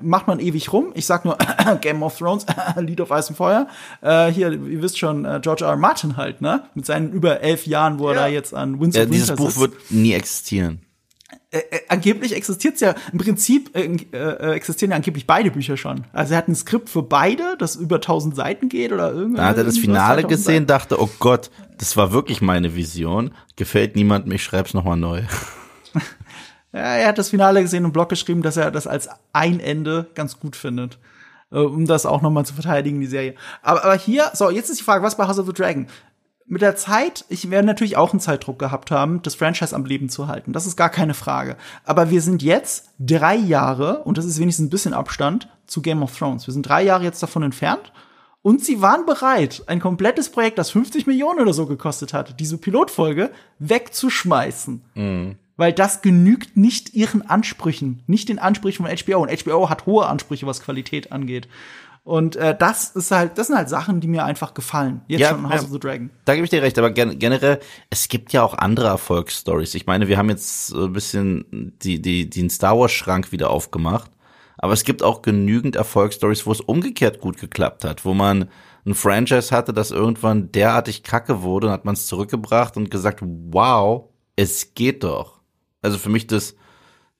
macht 0.00 0.28
man 0.28 0.38
ewig 0.38 0.72
rum. 0.72 0.92
Ich 0.94 1.04
sag 1.04 1.24
nur 1.24 1.36
Game 1.80 2.00
of 2.04 2.16
Thrones, 2.16 2.46
Lied 2.76 3.00
auf 3.00 3.10
Eis 3.10 3.28
und 3.28 3.34
Feuer. 3.34 3.66
Äh, 4.02 4.28
hier, 4.28 4.52
ihr 4.52 4.82
wisst 4.82 5.00
schon, 5.00 5.24
äh, 5.24 5.40
George 5.42 5.64
R. 5.64 5.70
R. 5.70 5.76
Martin 5.76 6.16
halt, 6.16 6.40
ne? 6.40 6.62
Mit 6.74 6.86
seinen 6.86 7.10
über 7.10 7.40
elf 7.40 7.66
Jahren, 7.66 7.98
wo 7.98 8.04
ja. 8.04 8.14
er 8.14 8.20
da 8.20 8.26
jetzt 8.28 8.54
an 8.54 8.78
Winds 8.78 8.94
ja, 8.94 9.02
of 9.02 9.10
Winter 9.10 9.34
Dieses 9.34 9.34
Buch 9.34 9.60
wird 9.60 9.90
nie 9.90 10.12
existieren. 10.12 10.85
Äh, 11.52 11.58
äh, 11.58 11.80
angeblich 11.88 12.34
existiert 12.34 12.80
ja, 12.80 12.96
im 13.12 13.18
Prinzip 13.18 13.70
äh, 13.76 13.84
äh, 13.84 14.52
existieren 14.52 14.90
ja 14.90 14.96
angeblich 14.96 15.28
beide 15.28 15.52
Bücher 15.52 15.76
schon. 15.76 16.04
Also 16.12 16.34
er 16.34 16.38
hat 16.38 16.48
ein 16.48 16.56
Skript 16.56 16.90
für 16.90 17.02
beide, 17.02 17.56
das 17.58 17.76
über 17.76 17.96
1000 17.96 18.34
Seiten 18.34 18.68
geht 18.68 18.92
oder 18.92 19.12
irgendwas. 19.12 19.42
Da 19.42 19.48
hat 19.50 19.56
er 19.58 19.64
das 19.64 19.78
Finale 19.78 20.24
gesehen, 20.24 20.54
Seiten. 20.54 20.66
dachte, 20.66 21.00
oh 21.00 21.08
Gott, 21.20 21.50
das 21.78 21.96
war 21.96 22.12
wirklich 22.12 22.42
meine 22.42 22.74
Vision. 22.74 23.30
Gefällt 23.54 23.94
niemand, 23.94 24.32
ich 24.32 24.42
schreib's 24.42 24.74
nochmal 24.74 24.96
neu. 24.96 25.22
ja, 26.72 26.80
er 26.80 27.06
hat 27.06 27.18
das 27.18 27.30
Finale 27.30 27.62
gesehen 27.62 27.84
und 27.84 27.92
Blog 27.92 28.08
geschrieben, 28.08 28.42
dass 28.42 28.56
er 28.56 28.72
das 28.72 28.88
als 28.88 29.08
ein 29.32 29.60
Ende 29.60 30.10
ganz 30.14 30.40
gut 30.40 30.56
findet. 30.56 30.98
Äh, 31.52 31.58
um 31.58 31.86
das 31.86 32.06
auch 32.06 32.22
nochmal 32.22 32.44
zu 32.44 32.54
verteidigen, 32.54 33.00
die 33.00 33.06
Serie. 33.06 33.36
Aber, 33.62 33.84
aber 33.84 33.96
hier, 33.96 34.30
so, 34.34 34.50
jetzt 34.50 34.68
ist 34.68 34.80
die 34.80 34.84
Frage, 34.84 35.04
was 35.04 35.16
bei 35.16 35.28
House 35.28 35.38
of 35.38 35.46
the 35.46 35.52
Dragon? 35.52 35.86
Mit 36.48 36.62
der 36.62 36.76
Zeit, 36.76 37.24
ich 37.28 37.50
werde 37.50 37.66
natürlich 37.66 37.96
auch 37.96 38.12
einen 38.12 38.20
Zeitdruck 38.20 38.58
gehabt 38.58 38.90
haben, 38.90 39.20
das 39.22 39.34
Franchise 39.34 39.74
am 39.74 39.84
Leben 39.84 40.08
zu 40.08 40.28
halten. 40.28 40.52
Das 40.52 40.66
ist 40.66 40.76
gar 40.76 40.90
keine 40.90 41.14
Frage. 41.14 41.56
Aber 41.84 42.10
wir 42.10 42.22
sind 42.22 42.42
jetzt 42.42 42.90
drei 43.00 43.34
Jahre, 43.34 44.04
und 44.04 44.16
das 44.16 44.24
ist 44.24 44.38
wenigstens 44.38 44.66
ein 44.66 44.70
bisschen 44.70 44.94
Abstand, 44.94 45.48
zu 45.66 45.82
Game 45.82 46.02
of 46.02 46.16
Thrones. 46.16 46.46
Wir 46.46 46.54
sind 46.54 46.62
drei 46.62 46.82
Jahre 46.82 47.04
jetzt 47.04 47.22
davon 47.22 47.42
entfernt. 47.42 47.92
Und 48.42 48.64
sie 48.64 48.80
waren 48.80 49.06
bereit, 49.06 49.64
ein 49.66 49.80
komplettes 49.80 50.28
Projekt, 50.30 50.58
das 50.58 50.70
50 50.70 51.08
Millionen 51.08 51.40
oder 51.40 51.52
so 51.52 51.66
gekostet 51.66 52.14
hat, 52.14 52.38
diese 52.38 52.58
Pilotfolge 52.58 53.32
wegzuschmeißen. 53.58 54.82
Mhm. 54.94 55.34
Weil 55.56 55.72
das 55.72 56.00
genügt 56.00 56.56
nicht 56.56 56.94
ihren 56.94 57.28
Ansprüchen, 57.28 58.04
nicht 58.06 58.28
den 58.28 58.38
Ansprüchen 58.38 58.86
von 58.86 58.96
HBO. 58.96 59.22
Und 59.22 59.44
HBO 59.44 59.68
hat 59.68 59.86
hohe 59.86 60.06
Ansprüche, 60.06 60.46
was 60.46 60.60
Qualität 60.60 61.10
angeht. 61.10 61.48
Und 62.06 62.36
äh, 62.36 62.56
das 62.56 62.90
ist 62.90 63.10
halt, 63.10 63.36
das 63.36 63.48
sind 63.48 63.56
halt 63.56 63.68
Sachen, 63.68 64.00
die 64.00 64.06
mir 64.06 64.24
einfach 64.24 64.54
gefallen. 64.54 65.00
Jetzt 65.08 65.22
ja, 65.22 65.30
schon 65.30 65.40
in 65.40 65.48
House 65.48 65.62
ja, 65.62 65.66
of 65.66 65.72
the 65.72 65.80
Dragon. 65.80 66.10
Da 66.24 66.36
gebe 66.36 66.44
ich 66.44 66.50
dir 66.50 66.62
recht, 66.62 66.78
aber 66.78 66.92
gen 66.92 67.18
generell, 67.18 67.58
es 67.90 68.06
gibt 68.06 68.32
ja 68.32 68.44
auch 68.44 68.54
andere 68.54 68.86
Erfolgsstories. 68.86 69.74
Ich 69.74 69.86
meine, 69.86 70.06
wir 70.06 70.16
haben 70.16 70.30
jetzt 70.30 70.68
so 70.68 70.84
ein 70.84 70.92
bisschen 70.92 71.72
die, 71.82 72.00
die, 72.00 72.30
den 72.30 72.48
Star 72.48 72.78
Wars 72.78 72.92
Schrank 72.92 73.32
wieder 73.32 73.50
aufgemacht. 73.50 74.12
Aber 74.56 74.72
es 74.72 74.84
gibt 74.84 75.02
auch 75.02 75.20
genügend 75.20 75.74
Erfolgsstories, 75.74 76.46
wo 76.46 76.52
es 76.52 76.60
umgekehrt 76.60 77.20
gut 77.20 77.38
geklappt 77.38 77.84
hat, 77.84 78.04
wo 78.04 78.14
man 78.14 78.50
ein 78.86 78.94
Franchise 78.94 79.52
hatte, 79.52 79.72
das 79.72 79.90
irgendwann 79.90 80.52
derartig 80.52 81.02
kacke 81.02 81.42
wurde 81.42 81.66
und 81.66 81.72
hat 81.72 81.84
man 81.84 81.94
es 81.94 82.06
zurückgebracht 82.06 82.76
und 82.76 82.88
gesagt, 82.88 83.18
wow, 83.20 84.10
es 84.36 84.74
geht 84.74 85.02
doch. 85.02 85.40
Also 85.82 85.98
für 85.98 86.10
mich 86.10 86.28
das 86.28 86.54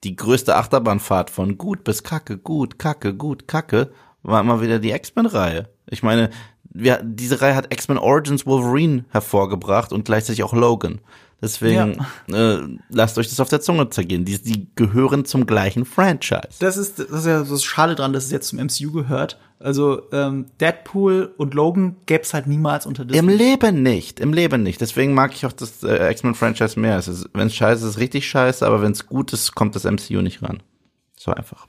die 0.05 0.14
größte 0.14 0.55
Achterbahnfahrt 0.55 1.30
von 1.30 1.59
gut 1.59 1.82
bis 1.82 2.05
kacke, 2.05 2.39
gut, 2.39 2.78
kacke, 2.78 3.14
gut, 3.14 3.49
kacke 3.49 3.91
war 4.27 4.41
immer 4.41 4.61
wieder 4.61 4.79
die 4.79 4.91
X-Men-Reihe. 4.91 5.68
Ich 5.89 6.03
meine, 6.03 6.31
wir, 6.64 7.01
diese 7.03 7.41
Reihe 7.41 7.55
hat 7.55 7.72
X-Men 7.72 7.99
Origins 7.99 8.45
Wolverine 8.45 9.05
hervorgebracht 9.11 9.93
und 9.93 10.05
gleichzeitig 10.05 10.43
auch 10.43 10.53
Logan. 10.53 11.01
Deswegen 11.41 11.99
ja. 12.29 12.57
äh, 12.57 12.66
lasst 12.89 13.18
euch 13.18 13.29
das 13.29 13.41
auf 13.41 13.49
der 13.49 13.61
Zunge 13.61 13.89
zergehen. 13.91 14.24
Die, 14.24 14.43
die 14.43 14.66
gehören 14.74 15.24
zum 15.24 15.47
gleichen 15.47 15.85
Franchise. 15.85 16.59
Das 16.59 16.77
ist, 16.77 16.99
das 16.99 17.11
ist 17.11 17.27
ja 17.27 17.43
das 17.43 17.62
Schade 17.62 17.95
dran, 17.95 18.12
dass 18.12 18.24
es 18.24 18.31
jetzt 18.31 18.49
zum 18.49 18.59
MCU 18.59 18.91
gehört. 18.91 19.39
Also 19.59 20.03
ähm, 20.12 20.47
Deadpool 20.61 21.35
und 21.37 21.55
Logan 21.55 21.97
gäbe 22.07 22.22
es 22.22 22.35
halt 22.35 22.47
niemals 22.47 22.85
unter 22.85 23.05
Disney. 23.05 23.18
Im 23.18 23.29
Leben 23.29 23.83
nicht, 23.83 24.20
im 24.20 24.33
Leben 24.33 24.62
nicht. 24.62 24.81
Deswegen 24.81 25.14
mag 25.14 25.33
ich 25.35 25.47
auch 25.47 25.53
das 25.53 25.83
äh, 25.83 26.11
X-Men-Franchise 26.11 26.79
mehr. 26.79 27.03
Wenn 27.33 27.47
es 27.47 27.55
scheiße 27.55 27.77
ist, 27.77 27.83
ist 27.83 27.97
es 27.97 27.99
richtig 27.99 28.29
scheiße, 28.29 28.66
aber 28.66 28.83
wenn 28.83 28.93
es 28.93 29.07
gut 29.07 29.33
ist, 29.33 29.55
kommt 29.55 29.74
das 29.77 29.85
MCU 29.85 30.20
nicht 30.20 30.43
ran. 30.43 30.62
So 31.16 31.33
einfach. 31.33 31.68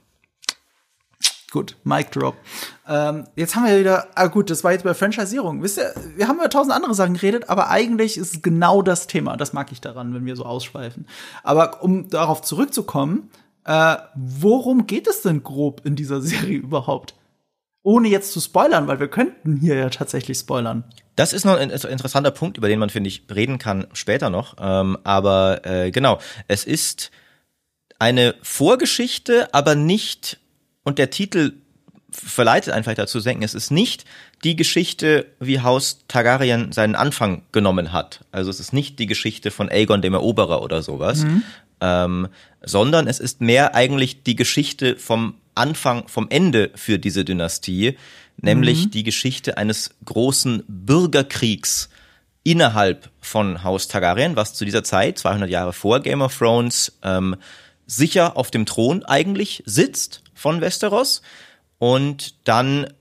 Gut, 1.50 1.76
Mic 1.82 2.10
Drop. 2.10 2.36
Ähm, 2.86 3.24
jetzt 3.34 3.56
haben 3.56 3.64
wir 3.64 3.78
wieder, 3.78 4.08
ah 4.14 4.26
gut, 4.26 4.50
das 4.50 4.64
war 4.64 4.72
jetzt 4.72 4.84
bei 4.84 4.92
Franchisierung. 4.92 5.62
Wisst 5.62 5.78
ihr, 5.78 5.94
wir 6.14 6.28
haben 6.28 6.36
über 6.36 6.50
tausend 6.50 6.74
andere 6.74 6.94
Sachen 6.94 7.14
geredet, 7.14 7.48
aber 7.48 7.70
eigentlich 7.70 8.18
ist 8.18 8.34
es 8.34 8.42
genau 8.42 8.82
das 8.82 9.06
Thema. 9.06 9.38
Das 9.38 9.54
mag 9.54 9.72
ich 9.72 9.80
daran, 9.80 10.12
wenn 10.12 10.26
wir 10.26 10.36
so 10.36 10.44
ausschweifen. 10.44 11.06
Aber 11.42 11.82
um 11.82 12.10
darauf 12.10 12.42
zurückzukommen, 12.42 13.30
äh, 13.64 13.96
worum 14.14 14.86
geht 14.86 15.08
es 15.08 15.22
denn 15.22 15.42
grob 15.42 15.80
in 15.86 15.96
dieser 15.96 16.20
Serie 16.22 16.58
überhaupt? 16.58 17.14
Ohne 17.82 18.08
jetzt 18.08 18.32
zu 18.32 18.40
spoilern, 18.40 18.86
weil 18.86 19.00
wir 19.00 19.08
könnten 19.08 19.56
hier 19.56 19.76
ja 19.76 19.88
tatsächlich 19.88 20.36
spoilern. 20.38 20.84
Das 21.16 21.32
ist 21.32 21.46
noch 21.46 21.56
ein 21.56 21.70
interessanter 21.70 22.30
Punkt, 22.30 22.58
über 22.58 22.68
den 22.68 22.78
man, 22.78 22.90
finde 22.90 23.08
ich, 23.08 23.24
reden 23.34 23.58
kann 23.58 23.86
später 23.94 24.28
noch. 24.28 24.56
Ähm, 24.60 24.98
aber 25.02 25.64
äh, 25.64 25.90
genau, 25.92 26.18
es 26.46 26.64
ist 26.64 27.10
eine 27.98 28.34
Vorgeschichte, 28.42 29.52
aber 29.54 29.74
nicht 29.74 30.38
und 30.88 30.98
der 30.98 31.10
Titel 31.10 31.52
verleitet 32.10 32.72
einfach 32.72 32.94
dazu 32.94 33.20
denken, 33.20 33.44
es 33.44 33.52
ist 33.52 33.70
nicht 33.70 34.06
die 34.42 34.56
Geschichte, 34.56 35.26
wie 35.38 35.60
Haus 35.60 36.06
Targaryen 36.08 36.72
seinen 36.72 36.94
Anfang 36.94 37.42
genommen 37.52 37.92
hat. 37.92 38.20
Also 38.32 38.48
es 38.48 38.58
ist 38.58 38.72
nicht 38.72 38.98
die 38.98 39.06
Geschichte 39.06 39.50
von 39.50 39.68
Aegon 39.68 40.00
dem 40.00 40.14
Eroberer 40.14 40.62
oder 40.62 40.80
sowas, 40.80 41.24
mhm. 41.24 41.42
ähm, 41.82 42.28
sondern 42.62 43.06
es 43.06 43.20
ist 43.20 43.42
mehr 43.42 43.74
eigentlich 43.74 44.22
die 44.22 44.34
Geschichte 44.34 44.96
vom 44.96 45.34
Anfang, 45.54 46.08
vom 46.08 46.26
Ende 46.30 46.70
für 46.74 46.98
diese 46.98 47.22
Dynastie, 47.22 47.98
nämlich 48.38 48.86
mhm. 48.86 48.90
die 48.92 49.02
Geschichte 49.02 49.58
eines 49.58 49.90
großen 50.06 50.62
Bürgerkriegs 50.68 51.90
innerhalb 52.44 53.10
von 53.20 53.62
Haus 53.62 53.88
Targaryen, 53.88 54.36
was 54.36 54.54
zu 54.54 54.64
dieser 54.64 54.84
Zeit, 54.84 55.18
200 55.18 55.50
Jahre 55.50 55.74
vor 55.74 56.00
Game 56.00 56.22
of 56.22 56.34
Thrones, 56.34 56.98
ähm, 57.02 57.36
sicher 57.86 58.38
auf 58.38 58.50
dem 58.50 58.64
Thron 58.64 59.04
eigentlich 59.04 59.62
sitzt 59.66 60.22
von 60.38 60.60
Westeros 60.60 61.22
und 61.78 62.34
dann 62.48 62.92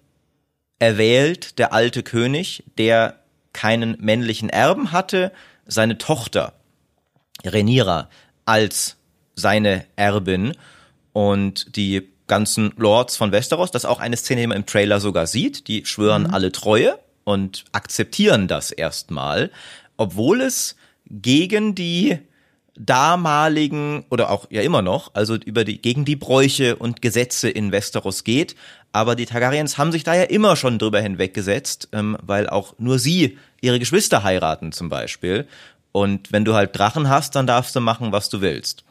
erwählt 0.79 1.57
der 1.59 1.73
alte 1.73 2.03
König, 2.03 2.63
der 2.77 3.19
keinen 3.53 3.97
männlichen 3.99 4.49
Erben 4.49 4.91
hatte, 4.91 5.31
seine 5.65 5.97
Tochter 5.97 6.53
Renira 7.43 8.09
als 8.45 8.97
seine 9.35 9.85
Erbin 9.95 10.53
Und 11.13 11.75
die 11.75 12.09
ganzen 12.27 12.73
Lords 12.77 13.17
von 13.17 13.31
Westeros, 13.31 13.71
das 13.71 13.83
ist 13.83 13.89
auch 13.89 13.99
eine 13.99 14.17
Szene, 14.17 14.41
die 14.41 14.47
man 14.47 14.57
im 14.57 14.65
Trailer 14.65 14.99
sogar 14.99 15.27
sieht, 15.27 15.67
die 15.67 15.85
schwören 15.85 16.23
mhm. 16.23 16.33
alle 16.33 16.51
Treue 16.51 16.99
und 17.23 17.65
akzeptieren 17.71 18.47
das 18.47 18.71
erstmal, 18.71 19.51
obwohl 19.97 20.41
es 20.41 20.75
gegen 21.09 21.73
die 21.73 22.19
damaligen 22.77 24.05
oder 24.09 24.29
auch 24.29 24.47
ja 24.49 24.61
immer 24.61 24.81
noch, 24.81 25.11
also 25.13 25.35
über 25.35 25.63
die 25.63 25.81
gegen 25.81 26.05
die 26.05 26.15
Bräuche 26.15 26.75
und 26.75 27.01
Gesetze 27.01 27.49
in 27.49 27.71
Westeros 27.71 28.23
geht, 28.23 28.55
aber 28.91 29.15
die 29.15 29.25
Targaryens 29.25 29.77
haben 29.77 29.91
sich 29.91 30.03
da 30.03 30.13
ja 30.15 30.23
immer 30.23 30.55
schon 30.55 30.79
drüber 30.79 31.01
hinweggesetzt, 31.01 31.89
ähm, 31.91 32.17
weil 32.21 32.49
auch 32.49 32.75
nur 32.77 32.99
sie 32.99 33.37
ihre 33.61 33.79
Geschwister 33.79 34.23
heiraten 34.23 34.71
zum 34.71 34.89
Beispiel. 34.89 35.47
Und 35.91 36.31
wenn 36.31 36.45
du 36.45 36.53
halt 36.53 36.77
Drachen 36.77 37.09
hast, 37.09 37.35
dann 37.35 37.47
darfst 37.47 37.75
du 37.75 37.79
machen, 37.79 38.11
was 38.11 38.29
du 38.29 38.41
willst. 38.41 38.83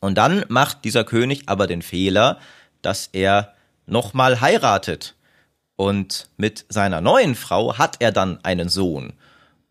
Und 0.00 0.16
dann 0.16 0.44
macht 0.48 0.84
dieser 0.84 1.04
König 1.04 1.44
aber 1.46 1.66
den 1.66 1.82
Fehler, 1.82 2.38
dass 2.82 3.08
er 3.12 3.54
nochmal 3.86 4.40
heiratet. 4.40 5.14
Und 5.76 6.28
mit 6.36 6.66
seiner 6.68 7.00
neuen 7.00 7.34
Frau 7.34 7.78
hat 7.78 7.96
er 8.00 8.12
dann 8.12 8.44
einen 8.44 8.68
Sohn. 8.68 9.12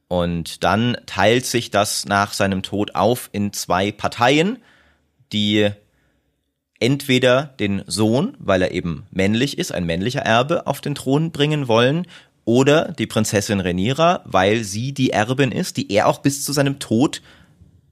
Und 0.08 0.64
dann 0.64 0.98
teilt 1.06 1.46
sich 1.46 1.70
das 1.70 2.06
nach 2.06 2.34
seinem 2.34 2.64
Tod 2.64 2.96
auf 2.96 3.30
in 3.34 3.52
zwei 3.54 3.92
Parteien, 3.92 4.60
die 5.34 5.70
entweder 6.80 7.44
den 7.60 7.84
Sohn, 7.88 8.36
weil 8.40 8.62
er 8.62 8.72
eben 8.72 9.08
männlich 9.12 9.58
ist, 9.58 9.74
ein 9.74 9.86
männlicher 9.86 10.22
Erbe, 10.22 10.68
auf 10.68 10.80
den 10.80 10.96
Thron 10.96 11.32
bringen 11.32 11.68
wollen, 11.68 12.08
oder 12.46 12.94
die 12.94 13.08
Prinzessin 13.08 13.60
Renira, 13.60 14.22
weil 14.24 14.64
sie 14.64 14.94
die 14.94 15.10
Erbin 15.10 15.52
ist, 15.52 15.76
die 15.76 15.92
er 15.92 16.08
auch 16.08 16.20
bis 16.20 16.46
zu 16.46 16.54
seinem 16.54 16.80
Tod, 16.80 17.22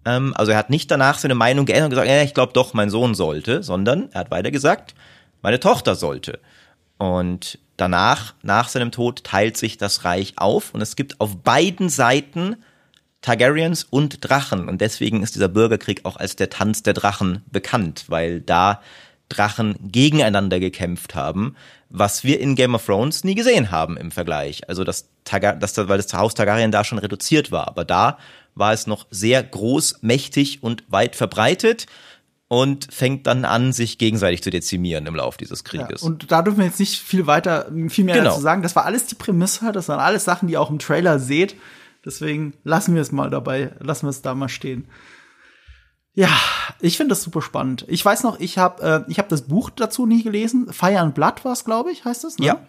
ähm, 0.06 0.34
also 0.38 0.54
er 0.54 0.58
hat 0.58 0.70
nicht 0.70 0.90
danach 0.90 1.18
seine 1.18 1.36
Meinung 1.36 1.66
geändert 1.66 1.88
und 1.88 1.90
gesagt, 1.90 2.08
ja, 2.08 2.22
ich 2.22 2.34
glaube 2.34 2.54
doch, 2.54 2.74
mein 2.74 2.90
Sohn 2.90 3.16
sollte, 3.16 3.64
sondern 3.64 4.10
er 4.14 4.22
hat 4.22 4.32
weiter 4.32 4.52
gesagt, 4.52 4.96
meine 5.42 5.60
Tochter 5.60 5.96
sollte. 5.96 6.40
Und 6.98 7.60
danach, 7.78 8.34
nach 8.42 8.70
seinem 8.70 8.92
Tod, 8.92 9.24
teilt 9.24 9.58
sich 9.58 9.78
das 9.78 10.06
Reich 10.06 10.34
auf 10.38 10.74
und 10.74 10.82
es 10.82 10.96
gibt 10.96 11.20
auf 11.20 11.38
beiden 11.38 11.90
Seiten 11.90 12.58
Targaryens 13.22 13.84
und 13.84 14.28
Drachen. 14.28 14.70
Und 14.70 14.82
deswegen 14.82 15.24
ist 15.24 15.36
dieser 15.36 15.48
Bürgerkrieg 15.48 16.06
auch 16.06 16.18
als 16.18 16.36
der 16.36 16.50
Tanz 16.50 16.84
der 16.84 16.94
Drachen 16.94 17.44
bekannt, 17.52 18.06
weil 18.08 18.40
da 18.40 18.82
Drachen 19.30 19.76
gegeneinander 19.82 20.60
gekämpft 20.60 21.16
haben, 21.16 21.56
was 21.90 22.24
wir 22.24 22.40
in 22.40 22.56
Game 22.56 22.76
of 22.76 22.86
Thrones 22.86 23.24
nie 23.24 23.34
gesehen 23.34 23.72
haben 23.72 23.98
im 23.98 24.12
Vergleich. 24.12 24.70
Also 24.70 24.84
das, 24.84 25.10
Targar 25.24 25.56
das 25.56 25.76
weil 25.78 25.98
das 25.98 26.14
Haus 26.14 26.36
Targaryen 26.36 26.72
da 26.72 26.84
schon 26.84 27.00
reduziert 27.00 27.52
war, 27.52 27.68
aber 27.68 27.84
da 27.84 28.20
war 28.54 28.74
es 28.74 28.86
noch 28.86 29.08
sehr 29.10 29.42
groß, 29.44 30.00
mächtig 30.02 30.62
und 30.62 30.84
weit 30.88 31.16
verbreitet 31.16 31.88
und 32.48 32.94
fängt 32.94 33.26
dann 33.28 33.44
an, 33.46 33.74
sich 33.74 33.98
gegenseitig 33.98 34.44
zu 34.44 34.50
dezimieren 34.50 35.06
im 35.08 35.16
Laufe 35.16 35.38
dieses 35.38 35.64
Krieges. 35.64 36.02
Ja, 36.02 36.08
und 36.08 36.32
da 36.32 36.42
dürfen 36.42 36.60
wir 36.60 36.66
jetzt 36.66 36.80
nicht 36.80 37.00
viel 37.00 37.26
weiter, 37.28 37.72
viel 37.90 38.06
mehr 38.06 38.16
genau. 38.16 38.30
dazu 38.30 38.42
sagen. 38.42 38.62
Das 38.62 38.76
war 38.76 38.86
alles 38.86 39.08
die 39.08 39.16
Prämisse, 39.16 39.72
das 39.72 39.88
waren 39.90 40.00
alles 40.00 40.26
Sachen, 40.26 40.48
die 40.48 40.54
ihr 40.54 40.62
auch 40.62 40.70
im 40.70 40.80
Trailer 40.80 41.20
seht. 41.20 41.56
Deswegen 42.06 42.54
lassen 42.64 42.94
wir 42.94 43.02
es 43.02 43.12
mal 43.12 43.32
dabei, 43.32 43.72
lassen 43.80 44.06
wir 44.06 44.12
es 44.12 44.22
da 44.22 44.36
mal 44.36 44.50
stehen. 44.50 44.88
Ja, 46.14 46.30
ich 46.80 46.98
finde 46.98 47.10
das 47.10 47.24
super 47.24 47.42
spannend. 47.42 47.86
Ich 47.90 48.06
weiß 48.06 48.24
noch, 48.24 48.40
ich 48.40 48.58
habe 48.58 49.06
äh, 49.08 49.12
ich 49.12 49.18
habe 49.18 49.28
das 49.28 49.42
Buch 49.44 49.70
dazu 49.70 50.06
nie 50.06 50.24
gelesen. 50.24 50.72
Fire 50.72 51.00
and 51.00 51.16
Blood 51.16 51.44
war 51.44 51.52
es, 51.52 51.66
glaube 51.66 51.92
ich, 51.92 52.06
heißt 52.06 52.24
es. 52.24 52.38
Ne? 52.38 52.46
Ja. 52.46 52.68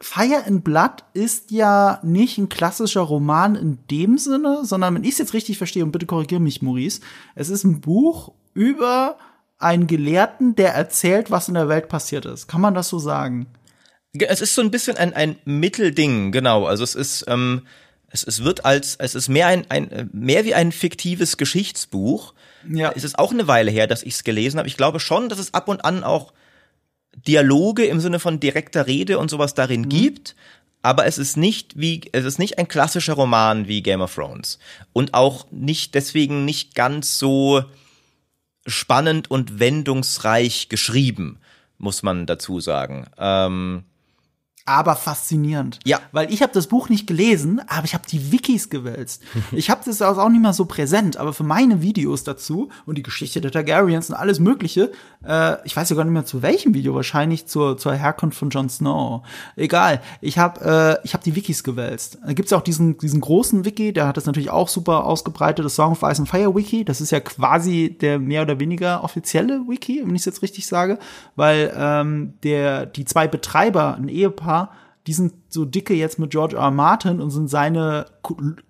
Fire 0.00 0.44
and 0.46 0.64
Blood 0.64 1.04
ist 1.12 1.50
ja 1.50 2.00
nicht 2.02 2.36
ein 2.38 2.48
klassischer 2.48 3.02
Roman 3.02 3.54
in 3.54 3.78
dem 3.90 4.18
Sinne, 4.18 4.64
sondern 4.64 4.94
wenn 4.94 5.04
ich 5.04 5.12
es 5.12 5.18
jetzt 5.18 5.34
richtig 5.34 5.58
verstehe, 5.58 5.84
und 5.84 5.92
bitte 5.92 6.06
korrigiere 6.06 6.40
mich, 6.40 6.62
Maurice, 6.62 7.00
es 7.34 7.48
ist 7.48 7.64
ein 7.64 7.80
Buch 7.80 8.32
über 8.54 9.16
einen 9.58 9.86
Gelehrten, 9.86 10.56
der 10.56 10.74
erzählt, 10.74 11.30
was 11.30 11.48
in 11.48 11.54
der 11.54 11.68
Welt 11.68 11.88
passiert 11.88 12.26
ist. 12.26 12.48
Kann 12.48 12.60
man 12.60 12.74
das 12.74 12.88
so 12.88 12.98
sagen? 12.98 13.46
Es 14.12 14.40
ist 14.40 14.54
so 14.54 14.62
ein 14.62 14.70
bisschen 14.70 14.96
ein, 14.96 15.14
ein 15.14 15.36
Mittelding, 15.44 16.32
genau. 16.32 16.66
Also 16.66 16.84
es 16.84 16.94
ist, 16.94 17.24
ähm, 17.28 17.66
es, 18.08 18.24
es 18.24 18.44
wird 18.44 18.64
als, 18.64 18.96
es 18.96 19.14
ist 19.14 19.28
mehr 19.28 19.46
ein, 19.46 19.68
ein 19.70 20.10
mehr 20.12 20.44
wie 20.44 20.54
ein 20.54 20.70
fiktives 20.70 21.36
Geschichtsbuch. 21.36 22.34
Ja. 22.68 22.92
Es 22.94 23.04
ist 23.04 23.18
auch 23.18 23.32
eine 23.32 23.48
Weile 23.48 23.70
her, 23.70 23.86
dass 23.86 24.02
ich 24.02 24.14
es 24.14 24.24
gelesen 24.24 24.58
habe. 24.58 24.68
Ich 24.68 24.76
glaube 24.76 25.00
schon, 25.00 25.28
dass 25.28 25.38
es 25.38 25.54
ab 25.54 25.68
und 25.68 25.84
an 25.84 26.04
auch 26.04 26.32
Dialoge 27.26 27.84
im 27.86 28.00
Sinne 28.00 28.18
von 28.18 28.40
direkter 28.40 28.86
Rede 28.86 29.18
und 29.18 29.30
sowas 29.30 29.54
darin 29.54 29.82
mhm. 29.82 29.88
gibt. 29.88 30.36
Aber 30.82 31.06
es 31.06 31.16
ist 31.16 31.38
nicht 31.38 31.78
wie, 31.78 32.02
es 32.12 32.26
ist 32.26 32.38
nicht 32.38 32.58
ein 32.58 32.68
klassischer 32.68 33.14
Roman 33.14 33.68
wie 33.68 33.82
Game 33.82 34.02
of 34.02 34.14
Thrones. 34.14 34.58
Und 34.92 35.14
auch 35.14 35.46
nicht, 35.50 35.94
deswegen 35.94 36.44
nicht 36.44 36.74
ganz 36.74 37.18
so 37.18 37.64
spannend 38.66 39.30
und 39.30 39.58
wendungsreich 39.60 40.68
geschrieben, 40.68 41.38
muss 41.78 42.02
man 42.02 42.26
dazu 42.26 42.60
sagen. 42.60 43.06
Ähm, 43.16 43.84
aber 44.66 44.96
faszinierend. 44.96 45.78
Ja. 45.84 46.00
Weil 46.12 46.32
ich 46.32 46.40
habe 46.42 46.52
das 46.52 46.68
Buch 46.68 46.88
nicht 46.88 47.06
gelesen, 47.06 47.60
aber 47.68 47.84
ich 47.84 47.92
habe 47.92 48.04
die 48.10 48.32
Wikis 48.32 48.70
gewälzt. 48.70 49.22
ich 49.52 49.68
habe 49.68 49.82
das 49.84 50.00
auch 50.00 50.28
nicht 50.30 50.40
mehr 50.40 50.54
so 50.54 50.64
präsent, 50.64 51.18
aber 51.18 51.34
für 51.34 51.44
meine 51.44 51.82
Videos 51.82 52.24
dazu 52.24 52.70
und 52.86 52.96
die 52.96 53.02
Geschichte 53.02 53.42
der 53.42 53.50
Targaryens 53.50 54.08
und 54.08 54.16
alles 54.16 54.40
Mögliche, 54.40 54.90
äh, 55.26 55.56
ich 55.66 55.76
weiß 55.76 55.90
ja 55.90 55.96
gar 55.96 56.04
nicht 56.04 56.14
mehr 56.14 56.24
zu 56.24 56.40
welchem 56.40 56.72
Video, 56.72 56.94
wahrscheinlich 56.94 57.46
zur, 57.46 57.76
zur 57.76 57.94
Herkunft 57.94 58.38
von 58.38 58.48
Jon 58.48 58.70
Snow. 58.70 59.22
Egal. 59.56 60.00
Ich 60.22 60.38
habe 60.38 60.98
äh, 61.02 61.04
ich 61.04 61.12
hab 61.12 61.22
die 61.22 61.36
Wikis 61.36 61.62
gewälzt. 61.62 62.18
Da 62.24 62.32
gibt's 62.32 62.50
ja 62.50 62.56
auch 62.56 62.62
diesen, 62.62 62.96
diesen 62.96 63.20
großen 63.20 63.66
Wiki, 63.66 63.92
der 63.92 64.06
hat 64.06 64.16
das 64.16 64.24
natürlich 64.24 64.50
auch 64.50 64.68
super 64.68 65.04
ausgebreitet, 65.04 65.64
das 65.64 65.74
Song 65.74 65.92
of 65.92 66.02
Ice 66.02 66.20
and 66.20 66.28
Fire 66.28 66.54
Wiki. 66.54 66.86
Das 66.86 67.02
ist 67.02 67.10
ja 67.10 67.20
quasi 67.20 67.96
der 68.00 68.18
mehr 68.18 68.42
oder 68.42 68.58
weniger 68.60 69.04
offizielle 69.04 69.60
Wiki, 69.68 70.02
wenn 70.04 70.14
ich 70.14 70.22
es 70.22 70.26
jetzt 70.26 70.42
richtig 70.42 70.66
sage, 70.66 70.98
weil 71.36 71.74
ähm, 71.76 72.34
der 72.42 72.86
die 72.86 73.04
zwei 73.04 73.28
Betreiber, 73.28 73.96
ein 73.96 74.08
Ehepaar, 74.08 74.53
die 75.06 75.12
sind 75.12 75.34
so 75.50 75.64
dicke 75.66 75.94
jetzt 75.94 76.18
mit 76.18 76.30
George 76.30 76.56
R. 76.56 76.70
Martin 76.70 77.20
und 77.20 77.30
sind 77.30 77.48
seine 77.48 78.06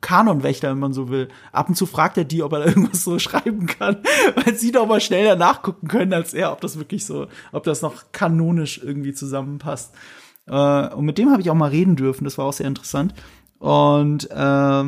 Kanonwächter, 0.00 0.70
wenn 0.70 0.80
man 0.80 0.92
so 0.92 1.08
will. 1.08 1.28
Ab 1.52 1.68
und 1.68 1.76
zu 1.76 1.86
fragt 1.86 2.18
er 2.18 2.24
die, 2.24 2.42
ob 2.42 2.52
er 2.52 2.66
irgendwas 2.66 3.04
so 3.04 3.18
schreiben 3.18 3.66
kann, 3.66 3.98
weil 4.34 4.56
sie 4.56 4.72
doch 4.72 4.86
mal 4.86 5.00
schneller 5.00 5.36
nachgucken 5.36 5.86
können 5.86 6.12
als 6.12 6.34
er, 6.34 6.52
ob 6.52 6.60
das 6.60 6.78
wirklich 6.78 7.04
so, 7.04 7.28
ob 7.52 7.64
das 7.64 7.82
noch 7.82 8.12
kanonisch 8.12 8.80
irgendwie 8.82 9.12
zusammenpasst. 9.12 9.94
Äh, 10.46 10.88
und 10.88 11.04
mit 11.04 11.18
dem 11.18 11.30
habe 11.30 11.40
ich 11.40 11.50
auch 11.50 11.54
mal 11.54 11.70
reden 11.70 11.96
dürfen, 11.96 12.24
das 12.24 12.36
war 12.36 12.46
auch 12.46 12.52
sehr 12.52 12.66
interessant. 12.66 13.14
Und 13.58 14.28
äh, 14.30 14.84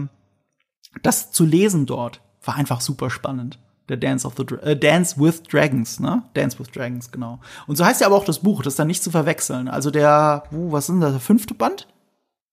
das 1.03 1.31
zu 1.31 1.45
lesen 1.45 1.87
dort 1.87 2.21
war 2.45 2.57
einfach 2.57 2.81
super 2.81 3.09
spannend 3.11 3.59
der 3.89 3.97
Dance 3.97 4.27
of 4.27 4.35
the 4.37 4.45
äh, 4.63 4.77
Dance 4.77 5.17
with 5.19 5.43
Dragons, 5.45 6.01
ne? 6.01 6.23
Dance 6.35 6.59
with 6.59 6.69
Dragons, 6.69 7.11
genau. 7.11 7.41
Und 7.67 7.77
so 7.77 7.85
heißt 7.85 8.01
ja 8.01 8.07
aber 8.07 8.17
auch 8.17 8.25
das 8.25 8.41
Buch, 8.41 8.63
das 8.63 8.75
ist 8.75 8.79
dann 8.79 8.89
nicht 8.89 9.03
zu 9.03 9.11
verwechseln. 9.11 9.69
Also 9.69 9.91
der, 9.91 10.45
uh, 10.53 10.73
was 10.73 10.85
ist 10.85 10.89
denn 10.89 11.01
das, 11.01 11.13
der 11.13 11.21
fünfte 11.21 11.55
Band? 11.55 11.87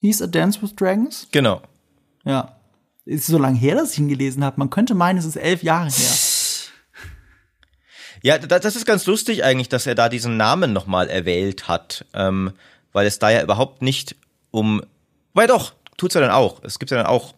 Hieß 0.02 0.22
A 0.22 0.28
Dance 0.28 0.62
with 0.62 0.76
Dragons? 0.76 1.28
Genau. 1.32 1.62
Ja. 2.26 2.56
Ist 3.06 3.28
so 3.28 3.38
lange 3.38 3.58
her, 3.58 3.76
dass 3.76 3.94
ich 3.94 4.00
ihn 4.00 4.08
gelesen 4.08 4.44
habe. 4.44 4.60
Man 4.60 4.70
könnte 4.70 4.96
meinen, 4.96 5.18
es 5.18 5.26
ist 5.26 5.36
elf 5.36 5.64
Jahre 5.64 5.90
her. 5.90 6.12
Ja, 8.22 8.38
das 8.38 8.78
ist 8.78 8.86
ganz 8.86 9.06
lustig 9.06 9.44
eigentlich, 9.44 9.68
dass 9.68 9.86
er 9.86 9.96
da 9.96 10.08
diesen 10.08 10.38
Namen 10.38 10.72
nochmal 10.72 11.10
erwählt 11.10 11.68
hat, 11.68 12.06
ähm, 12.14 12.54
weil 12.94 13.06
es 13.06 13.20
da 13.20 13.30
ja 13.30 13.44
überhaupt 13.44 13.82
nicht 13.82 14.16
um, 14.50 14.82
weil 15.34 15.48
doch, 15.48 15.74
tut's 15.98 16.16
ja 16.16 16.22
dann 16.22 16.32
auch. 16.32 16.64
Es 16.64 16.80
gibt 16.80 16.90
ja 16.92 16.98
dann 16.98 17.06
auch 17.06 17.34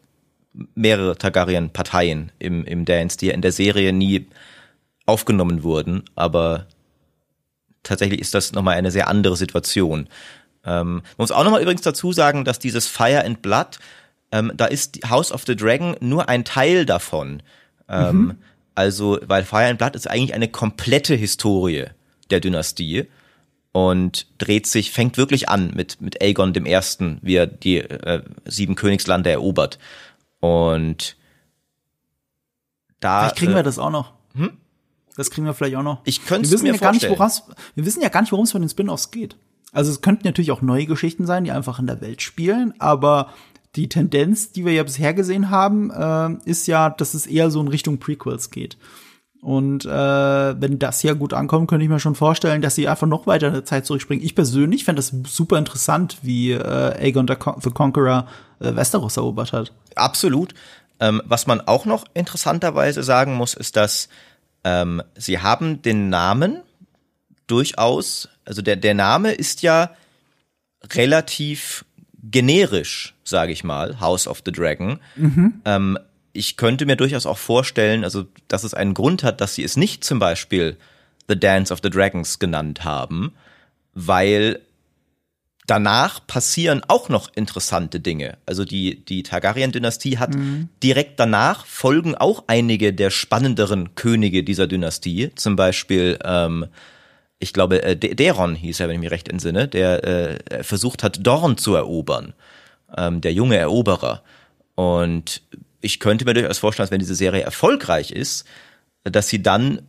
mehrere 0.73 1.17
Targaryen-Parteien 1.17 2.31
im, 2.39 2.65
im 2.65 2.85
Dance, 2.85 3.17
die 3.17 3.27
ja 3.27 3.33
in 3.33 3.41
der 3.41 3.51
Serie 3.51 3.93
nie 3.93 4.27
aufgenommen 5.05 5.63
wurden, 5.63 6.03
aber 6.15 6.67
tatsächlich 7.83 8.19
ist 8.19 8.33
das 8.33 8.53
nochmal 8.53 8.77
eine 8.77 8.91
sehr 8.91 9.07
andere 9.07 9.37
Situation. 9.37 10.07
Ähm, 10.65 10.95
man 10.95 11.03
muss 11.17 11.31
auch 11.31 11.43
nochmal 11.43 11.61
übrigens 11.61 11.81
dazu 11.81 12.11
sagen, 12.11 12.43
dass 12.43 12.59
dieses 12.59 12.87
Fire 12.87 13.23
and 13.23 13.41
Blood, 13.41 13.79
ähm, 14.31 14.51
da 14.55 14.65
ist 14.65 15.09
House 15.09 15.31
of 15.31 15.43
the 15.45 15.55
Dragon 15.55 15.95
nur 15.99 16.27
ein 16.27 16.43
Teil 16.43 16.85
davon. 16.85 17.43
Ähm, 17.87 18.17
mhm. 18.17 18.37
Also, 18.73 19.19
weil 19.25 19.43
Fire 19.43 19.67
and 19.67 19.77
Blood 19.77 19.95
ist 19.95 20.09
eigentlich 20.09 20.33
eine 20.33 20.47
komplette 20.47 21.15
Historie 21.15 21.85
der 22.29 22.39
Dynastie 22.39 23.05
und 23.71 24.27
dreht 24.37 24.67
sich, 24.67 24.91
fängt 24.91 25.17
wirklich 25.17 25.49
an 25.49 25.71
mit, 25.75 26.01
mit 26.01 26.21
Aegon 26.21 26.53
dem 26.53 26.65
Ersten, 26.65 27.19
wie 27.21 27.35
er 27.35 27.45
die 27.47 27.77
äh, 27.77 28.21
sieben 28.45 28.75
Königslande 28.75 29.29
erobert. 29.29 29.79
Und 30.45 31.17
da. 32.99 33.21
Vielleicht 33.21 33.35
kriegen 33.37 33.53
wir 33.53 33.59
äh, 33.59 33.63
das 33.63 33.79
auch 33.79 33.91
noch. 33.91 34.13
Hm? 34.35 34.51
Das 35.15 35.31
kriegen 35.31 35.45
wir 35.47 35.53
vielleicht 35.53 35.77
auch 35.77 35.83
noch. 35.83 36.01
Ich 36.03 36.25
könnte 36.25 36.53
es 36.53 36.61
mir 36.61 36.73
ja 36.73 36.77
vorstellen. 36.77 37.15
Gar 37.15 37.25
nicht, 37.27 37.43
wir 37.75 37.85
wissen 37.85 38.01
ja 38.01 38.09
gar 38.09 38.21
nicht, 38.21 38.31
worum 38.31 38.43
es 38.45 38.51
von 38.51 38.61
den 38.61 38.69
Spin-offs 38.69 39.11
geht. 39.11 39.37
Also 39.71 39.91
es 39.91 40.01
könnten 40.01 40.25
natürlich 40.25 40.51
auch 40.51 40.61
neue 40.61 40.85
Geschichten 40.85 41.25
sein, 41.25 41.43
die 41.43 41.51
einfach 41.51 41.79
in 41.79 41.87
der 41.87 42.01
Welt 42.01 42.21
spielen, 42.21 42.73
aber 42.79 43.33
die 43.75 43.89
Tendenz, 43.89 44.53
die 44.53 44.63
wir 44.63 44.71
ja 44.71 44.83
bisher 44.83 45.13
gesehen 45.13 45.49
haben, 45.49 45.91
äh, 45.91 46.49
ist 46.49 46.67
ja, 46.67 46.89
dass 46.89 47.13
es 47.13 47.27
eher 47.27 47.51
so 47.51 47.59
in 47.59 47.67
Richtung 47.67 47.99
Prequels 47.99 48.51
geht. 48.51 48.77
Und 49.41 49.85
äh, 49.85 49.89
wenn 49.89 50.79
das 50.79 51.01
hier 51.01 51.13
gut 51.13 51.33
ankommt, 51.33 51.69
könnte 51.69 51.83
ich 51.83 51.89
mir 51.89 51.99
schon 51.99 52.15
vorstellen, 52.15 52.61
dass 52.61 52.75
sie 52.75 52.87
einfach 52.87 53.05
noch 53.05 53.27
weiter 53.27 53.47
in 53.47 53.53
der 53.53 53.65
Zeit 53.65 53.85
zurückspringen. 53.85 54.25
Ich 54.25 54.33
persönlich 54.33 54.85
fände 54.85 55.01
das 55.01 55.13
super 55.27 55.57
interessant, 55.57 56.19
wie 56.21 56.51
äh, 56.51 56.97
Aegon 56.97 57.27
the 57.27 57.69
Conqueror 57.69 58.27
äh, 58.59 58.75
Westeros 58.75 59.17
erobert 59.17 59.53
hat. 59.53 59.71
Absolut. 59.95 60.53
Ähm, 60.99 61.21
was 61.25 61.47
man 61.47 61.61
auch 61.61 61.85
noch 61.85 62.05
interessanterweise 62.13 63.03
sagen 63.03 63.35
muss, 63.35 63.53
ist, 63.53 63.75
dass 63.75 64.09
Ähm, 64.67 65.03
sie 65.15 65.37
haben 65.37 65.83
den 65.83 66.09
Namen 66.09 66.63
durchaus, 67.45 68.29
also 68.45 68.63
der, 68.63 68.75
der 68.77 68.95
Name 68.95 69.31
ist 69.31 69.61
ja 69.61 69.91
relativ 70.91 71.85
generisch, 72.31 73.13
sage 73.23 73.51
ich 73.51 73.63
mal, 73.63 73.99
House 73.99 74.27
of 74.27 74.41
the 74.43 74.51
Dragon. 74.51 74.99
Mhm. 75.17 75.61
Ähm, 75.65 75.99
ich 76.33 76.57
könnte 76.57 76.87
mir 76.87 76.95
durchaus 76.95 77.27
auch 77.27 77.37
vorstellen, 77.37 78.03
also 78.03 78.25
dass 78.47 78.63
es 78.63 78.73
einen 78.73 78.95
Grund 78.95 79.21
hat, 79.21 79.39
dass 79.39 79.53
sie 79.53 79.63
es 79.63 79.77
nicht 79.77 80.03
zum 80.03 80.17
Beispiel 80.17 80.77
The 81.27 81.39
Dance 81.39 81.71
of 81.71 81.81
the 81.83 81.91
Dragons 81.91 82.39
genannt 82.39 82.83
haben, 82.83 83.35
weil 83.93 84.61
danach 85.67 86.25
passieren 86.27 86.81
auch 86.87 87.09
noch 87.09 87.29
interessante 87.33 87.99
Dinge. 87.99 88.37
Also 88.45 88.65
die, 88.65 89.03
die 89.03 89.23
Targaryen-Dynastie 89.23 90.17
hat 90.17 90.35
mhm. 90.35 90.69
direkt 90.83 91.19
danach 91.19 91.65
folgen 91.65 92.15
auch 92.15 92.43
einige 92.47 92.93
der 92.93 93.09
spannenderen 93.09 93.95
Könige 93.95 94.43
dieser 94.43 94.67
Dynastie. 94.67 95.31
Zum 95.35 95.55
Beispiel, 95.55 96.19
ähm, 96.23 96.67
ich 97.39 97.53
glaube, 97.53 97.83
äh, 97.83 97.95
Deron 97.95 98.55
hieß 98.55 98.79
er, 98.79 98.87
wenn 98.87 98.95
ich 98.95 99.01
mich 99.01 99.11
recht 99.11 99.27
entsinne, 99.27 99.67
der 99.67 100.03
äh, 100.03 100.63
versucht 100.63 101.03
hat, 101.03 101.25
Dorn 101.25 101.57
zu 101.57 101.75
erobern. 101.75 102.33
Ähm, 102.95 103.21
der 103.21 103.33
junge 103.33 103.57
Eroberer. 103.57 104.23
Und 104.75 105.41
ich 105.81 105.99
könnte 105.99 106.25
mir 106.25 106.33
durchaus 106.33 106.59
vorstellen, 106.59 106.85
dass 106.85 106.91
wenn 106.91 106.99
diese 106.99 107.15
Serie 107.15 107.41
erfolgreich 107.41 108.11
ist, 108.11 108.45
dass 109.03 109.27
sie 109.27 109.41
dann 109.41 109.81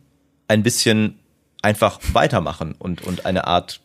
ein 0.47 0.63
bisschen 0.63 1.19
einfach 1.61 1.99
weitermachen 2.13 2.75
und, 2.77 3.01
und 3.03 3.25
eine 3.25 3.47
Art 3.47 3.81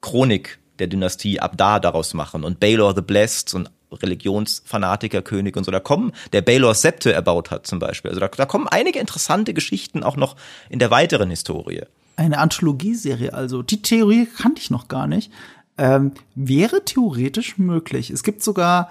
Chronik 0.00 0.59
der 0.80 0.88
Dynastie 0.88 1.40
Abdar 1.40 1.80
daraus 1.80 2.14
machen 2.14 2.44
und 2.44 2.60
Baylor 2.60 2.94
the 2.94 3.02
Blessed 3.02 3.54
und 3.54 3.70
Religionsfanatikerkönig 3.92 5.56
und 5.56 5.64
so. 5.64 5.70
Da 5.70 5.80
kommen, 5.80 6.12
der 6.32 6.42
Baylor 6.42 6.74
Septe 6.74 7.12
erbaut 7.12 7.50
hat 7.50 7.66
zum 7.66 7.78
Beispiel. 7.78 8.10
Also 8.10 8.20
da, 8.20 8.28
da 8.28 8.46
kommen 8.46 8.68
einige 8.68 8.98
interessante 8.98 9.54
Geschichten 9.54 10.02
auch 10.02 10.16
noch 10.16 10.36
in 10.68 10.78
der 10.78 10.90
weiteren 10.90 11.30
Historie. 11.30 11.82
Eine 12.16 12.38
Anthologieserie 12.38 13.32
also. 13.32 13.62
Die 13.62 13.82
Theorie 13.82 14.26
kannte 14.26 14.60
ich 14.60 14.70
noch 14.70 14.88
gar 14.88 15.06
nicht. 15.06 15.32
Ähm, 15.78 16.12
wäre 16.34 16.84
theoretisch 16.84 17.58
möglich. 17.58 18.10
Es 18.10 18.22
gibt 18.22 18.42
sogar 18.42 18.90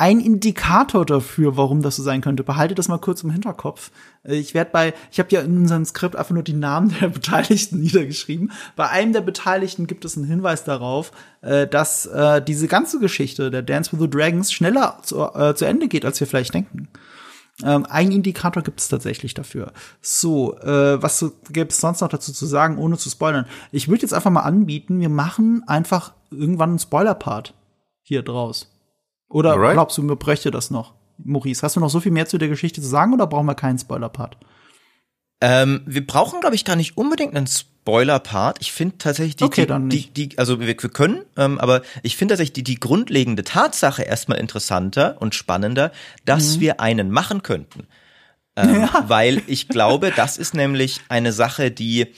ein 0.00 0.18
Indikator 0.18 1.04
dafür, 1.04 1.58
warum 1.58 1.82
das 1.82 1.96
so 1.96 2.02
sein 2.02 2.22
könnte. 2.22 2.42
Behalte 2.42 2.74
das 2.74 2.88
mal 2.88 2.98
kurz 2.98 3.22
im 3.22 3.30
Hinterkopf. 3.30 3.90
Äh, 4.24 4.36
ich 4.36 4.54
werde 4.54 4.70
bei, 4.70 4.94
ich 5.12 5.18
habe 5.18 5.28
ja 5.30 5.42
in 5.42 5.58
unserem 5.58 5.84
Skript 5.84 6.16
einfach 6.16 6.32
nur 6.32 6.42
die 6.42 6.54
Namen 6.54 6.94
der 6.98 7.08
Beteiligten 7.10 7.80
niedergeschrieben. 7.80 8.50
Bei 8.76 8.88
einem 8.88 9.12
der 9.12 9.20
Beteiligten 9.20 9.86
gibt 9.86 10.06
es 10.06 10.16
einen 10.16 10.24
Hinweis 10.24 10.64
darauf, 10.64 11.12
äh, 11.42 11.66
dass 11.66 12.06
äh, 12.06 12.40
diese 12.40 12.66
ganze 12.66 12.98
Geschichte 12.98 13.50
der 13.50 13.60
Dance 13.60 13.92
with 13.92 14.00
the 14.00 14.08
Dragons 14.08 14.50
schneller 14.50 14.96
zu, 15.02 15.20
äh, 15.20 15.54
zu 15.54 15.66
Ende 15.66 15.86
geht, 15.86 16.06
als 16.06 16.18
wir 16.18 16.26
vielleicht 16.26 16.54
denken. 16.54 16.88
Ähm, 17.62 17.84
ein 17.90 18.10
Indikator 18.10 18.62
gibt 18.62 18.80
es 18.80 18.88
tatsächlich 18.88 19.34
dafür. 19.34 19.74
So, 20.00 20.56
äh, 20.60 21.02
was 21.02 21.30
gibt 21.50 21.72
es 21.72 21.78
sonst 21.78 22.00
noch 22.00 22.08
dazu 22.08 22.32
zu 22.32 22.46
sagen, 22.46 22.78
ohne 22.78 22.96
zu 22.96 23.10
spoilern? 23.10 23.44
Ich 23.70 23.88
würde 23.88 24.00
jetzt 24.00 24.14
einfach 24.14 24.30
mal 24.30 24.40
anbieten, 24.40 24.98
wir 24.98 25.10
machen 25.10 25.62
einfach 25.66 26.14
irgendwann 26.30 26.70
einen 26.70 26.78
Spoiler-Part 26.78 27.52
hier 28.02 28.22
draus. 28.22 28.69
Oder 29.30 29.52
Alright. 29.52 29.74
glaubst 29.74 29.96
du, 29.96 30.02
mir 30.02 30.16
bräuchte 30.16 30.50
das 30.50 30.70
noch? 30.70 30.94
Maurice, 31.16 31.62
hast 31.62 31.76
du 31.76 31.80
noch 31.80 31.88
so 31.88 32.00
viel 32.00 32.12
mehr 32.12 32.26
zu 32.26 32.36
der 32.36 32.48
Geschichte 32.48 32.82
zu 32.82 32.88
sagen 32.88 33.14
oder 33.14 33.26
brauchen 33.26 33.46
wir 33.46 33.54
keinen 33.54 33.78
Spoiler-Part? 33.78 34.36
Ähm, 35.40 35.82
wir 35.86 36.06
brauchen, 36.06 36.40
glaube 36.40 36.56
ich, 36.56 36.64
gar 36.64 36.76
nicht 36.76 36.98
unbedingt 36.98 37.34
einen 37.34 37.46
Spoiler-Part. 37.46 38.58
Ich 38.60 38.72
finde 38.72 38.98
tatsächlich 38.98 39.36
die, 39.36 39.44
okay, 39.44 39.66
die, 39.66 39.88
die, 39.88 40.28
die, 40.28 40.38
also 40.38 40.60
wir, 40.60 40.66
wir 40.66 40.74
können, 40.74 41.24
ähm, 41.36 41.58
aber 41.58 41.82
ich 42.02 42.16
finde 42.16 42.32
tatsächlich 42.32 42.52
die, 42.54 42.64
die 42.64 42.80
grundlegende 42.80 43.44
Tatsache 43.44 44.02
erstmal 44.02 44.38
interessanter 44.38 45.16
und 45.20 45.34
spannender, 45.34 45.92
dass 46.24 46.56
mhm. 46.56 46.60
wir 46.60 46.80
einen 46.80 47.10
machen 47.10 47.42
könnten. 47.42 47.86
Ähm, 48.56 48.74
ja. 48.82 49.04
Weil 49.06 49.42
ich 49.46 49.68
glaube, 49.68 50.12
das 50.14 50.36
ist 50.38 50.54
nämlich 50.54 51.00
eine 51.08 51.32
Sache, 51.32 51.70
die 51.70 52.08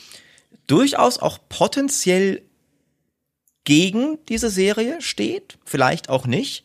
durchaus 0.66 1.18
auch 1.18 1.38
potenziell 1.48 2.42
gegen 3.64 4.18
diese 4.28 4.50
Serie 4.50 5.00
steht, 5.00 5.58
vielleicht 5.64 6.08
auch 6.08 6.26
nicht. 6.26 6.64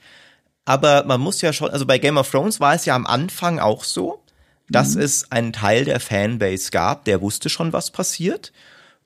Aber 0.67 1.05
man 1.05 1.21
muss 1.21 1.39
ja 1.39 1.53
schon, 1.53 1.69
also 1.69 1.85
bei 1.85 1.97
Game 1.97 2.17
of 2.17 2.29
Thrones 2.29 2.59
war 2.59 2.75
es 2.75 2.83
ja 2.83 2.93
am 2.93 3.05
Anfang 3.07 3.57
auch 3.57 3.85
so, 3.85 4.21
dass 4.69 4.95
mhm. 4.95 5.01
es 5.01 5.31
einen 5.31 5.53
Teil 5.53 5.85
der 5.85 6.01
Fanbase 6.01 6.71
gab, 6.71 7.05
der 7.05 7.21
wusste 7.21 7.47
schon, 7.47 7.71
was 7.71 7.89
passiert. 7.89 8.51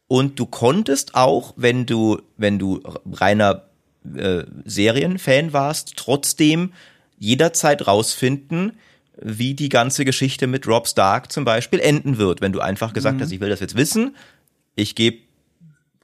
Und 0.07 0.39
du 0.39 0.47
konntest 0.47 1.13
auch, 1.13 1.53
wenn 1.57 1.85
du, 1.85 2.19
wenn 2.35 2.57
du 2.57 2.81
reiner 3.11 3.67
äh, 4.15 4.41
Serienfan 4.65 5.53
warst, 5.53 5.97
trotzdem 5.97 6.73
jederzeit 7.19 7.85
rausfinden, 7.85 8.79
wie 9.21 9.53
die 9.53 9.69
ganze 9.69 10.03
Geschichte 10.03 10.47
mit 10.47 10.65
Rob 10.65 10.87
Stark 10.87 11.31
zum 11.31 11.45
Beispiel 11.45 11.79
enden 11.79 12.17
wird. 12.17 12.41
Wenn 12.41 12.53
du 12.53 12.59
einfach 12.59 12.91
gesagt 12.91 13.17
mhm. 13.17 13.21
hast, 13.21 13.31
ich 13.31 13.39
will 13.39 13.49
das 13.49 13.59
jetzt 13.59 13.75
wissen, 13.75 14.15
ich 14.73 14.95
gebe 14.95 15.19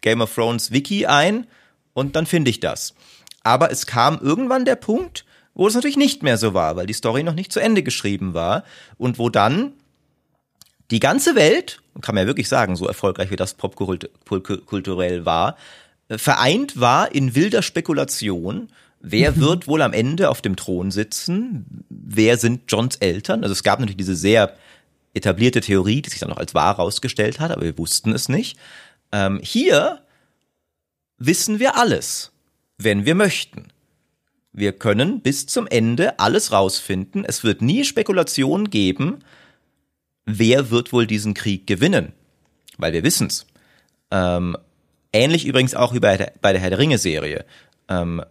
Game 0.01 0.21
of 0.21 0.35
Thrones 0.35 0.69
Wiki 0.69 1.07
ein 1.07 1.47
und 1.93 2.15
dann 2.15 2.27
finde 2.27 2.51
ich 2.51 2.59
das. 2.59 2.93
Aber 3.41 3.71
es 3.71 3.87
kam 3.87 4.19
irgendwann 4.21 4.63
der 4.63 4.75
Punkt, 4.75 5.25
wo 5.57 5.67
es 5.67 5.73
natürlich 5.73 5.97
nicht 5.97 6.21
mehr 6.21 6.37
so 6.37 6.53
war, 6.53 6.75
weil 6.75 6.85
die 6.85 6.93
Story 6.93 7.23
noch 7.23 7.33
nicht 7.33 7.51
zu 7.51 7.59
Ende 7.59 7.81
geschrieben 7.81 8.35
war 8.35 8.63
und 8.97 9.17
wo 9.17 9.29
dann 9.29 9.73
die 10.91 10.99
ganze 10.99 11.35
Welt, 11.35 11.81
kann 12.01 12.13
man 12.13 12.23
ja 12.23 12.27
wirklich 12.27 12.47
sagen, 12.47 12.75
so 12.75 12.87
erfolgreich 12.87 13.31
wie 13.31 13.35
das 13.35 13.55
popkulturell 13.55 15.25
war, 15.25 15.57
äh, 16.09 16.19
vereint 16.19 16.79
war 16.79 17.11
in 17.11 17.33
wilder 17.33 17.63
Spekulation, 17.63 18.69
wer 18.99 19.31
mhm. 19.31 19.41
wird 19.41 19.67
wohl 19.67 19.81
am 19.81 19.93
Ende 19.93 20.29
auf 20.29 20.43
dem 20.43 20.55
Thron 20.55 20.91
sitzen, 20.91 21.83
wer 21.89 22.37
sind 22.37 22.71
Johns 22.71 22.97
Eltern. 22.97 23.41
Also 23.41 23.53
es 23.53 23.63
gab 23.63 23.79
natürlich 23.79 23.97
diese 23.97 24.15
sehr 24.15 24.55
etablierte 25.15 25.61
Theorie, 25.61 26.03
die 26.03 26.11
sich 26.11 26.19
dann 26.19 26.29
noch 26.29 26.37
als 26.37 26.53
wahr 26.53 26.77
herausgestellt 26.77 27.39
hat, 27.39 27.49
aber 27.49 27.63
wir 27.63 27.77
wussten 27.79 28.13
es 28.13 28.29
nicht. 28.29 28.59
Ähm, 29.11 29.39
hier 29.41 30.01
wissen 31.17 31.57
wir 31.57 31.77
alles, 31.77 32.31
wenn 32.77 33.05
wir 33.05 33.15
möchten. 33.15 33.69
Wir 34.57 34.71
können 34.71 35.21
bis 35.21 35.45
zum 35.45 35.67
Ende 35.67 36.17
alles 36.17 36.51
rausfinden. 36.51 37.23
Es 37.23 37.43
wird 37.43 37.61
nie 37.61 37.83
Spekulationen 37.83 38.71
geben, 38.71 39.19
wer 40.25 40.71
wird 40.71 40.91
wohl 40.91 41.05
diesen 41.05 41.35
Krieg 41.35 41.67
gewinnen. 41.67 42.13
Weil 42.79 42.91
wir 42.91 43.03
wissen's. 43.03 43.45
Ähm, 44.09 44.57
ähnlich 45.13 45.45
übrigens 45.45 45.75
auch 45.75 45.93
wie 45.93 45.99
bei 45.99 46.17
der, 46.17 46.33
bei 46.41 46.53
der 46.53 46.61
Herr 46.61 46.71
der 46.71 46.79
Ringe-Serie. 46.79 47.45
Ähm, 47.87 48.23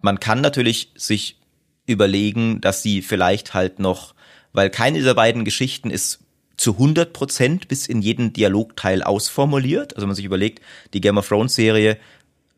man 0.00 0.18
kann 0.18 0.40
natürlich 0.40 0.90
sich 0.96 1.38
überlegen, 1.86 2.60
dass 2.60 2.82
sie 2.82 3.00
vielleicht 3.00 3.54
halt 3.54 3.78
noch, 3.78 4.16
weil 4.52 4.68
keine 4.68 4.98
dieser 4.98 5.14
beiden 5.14 5.44
Geschichten 5.44 5.90
ist 5.90 6.24
zu 6.56 6.72
100 6.72 7.12
Prozent 7.12 7.68
bis 7.68 7.86
in 7.86 8.02
jeden 8.02 8.32
Dialogteil 8.32 9.04
ausformuliert. 9.04 9.94
Also 9.94 10.08
man 10.08 10.16
sich 10.16 10.24
überlegt, 10.24 10.60
die 10.92 11.00
Game 11.00 11.18
of 11.18 11.28
Thrones 11.28 11.54
Serie 11.54 11.98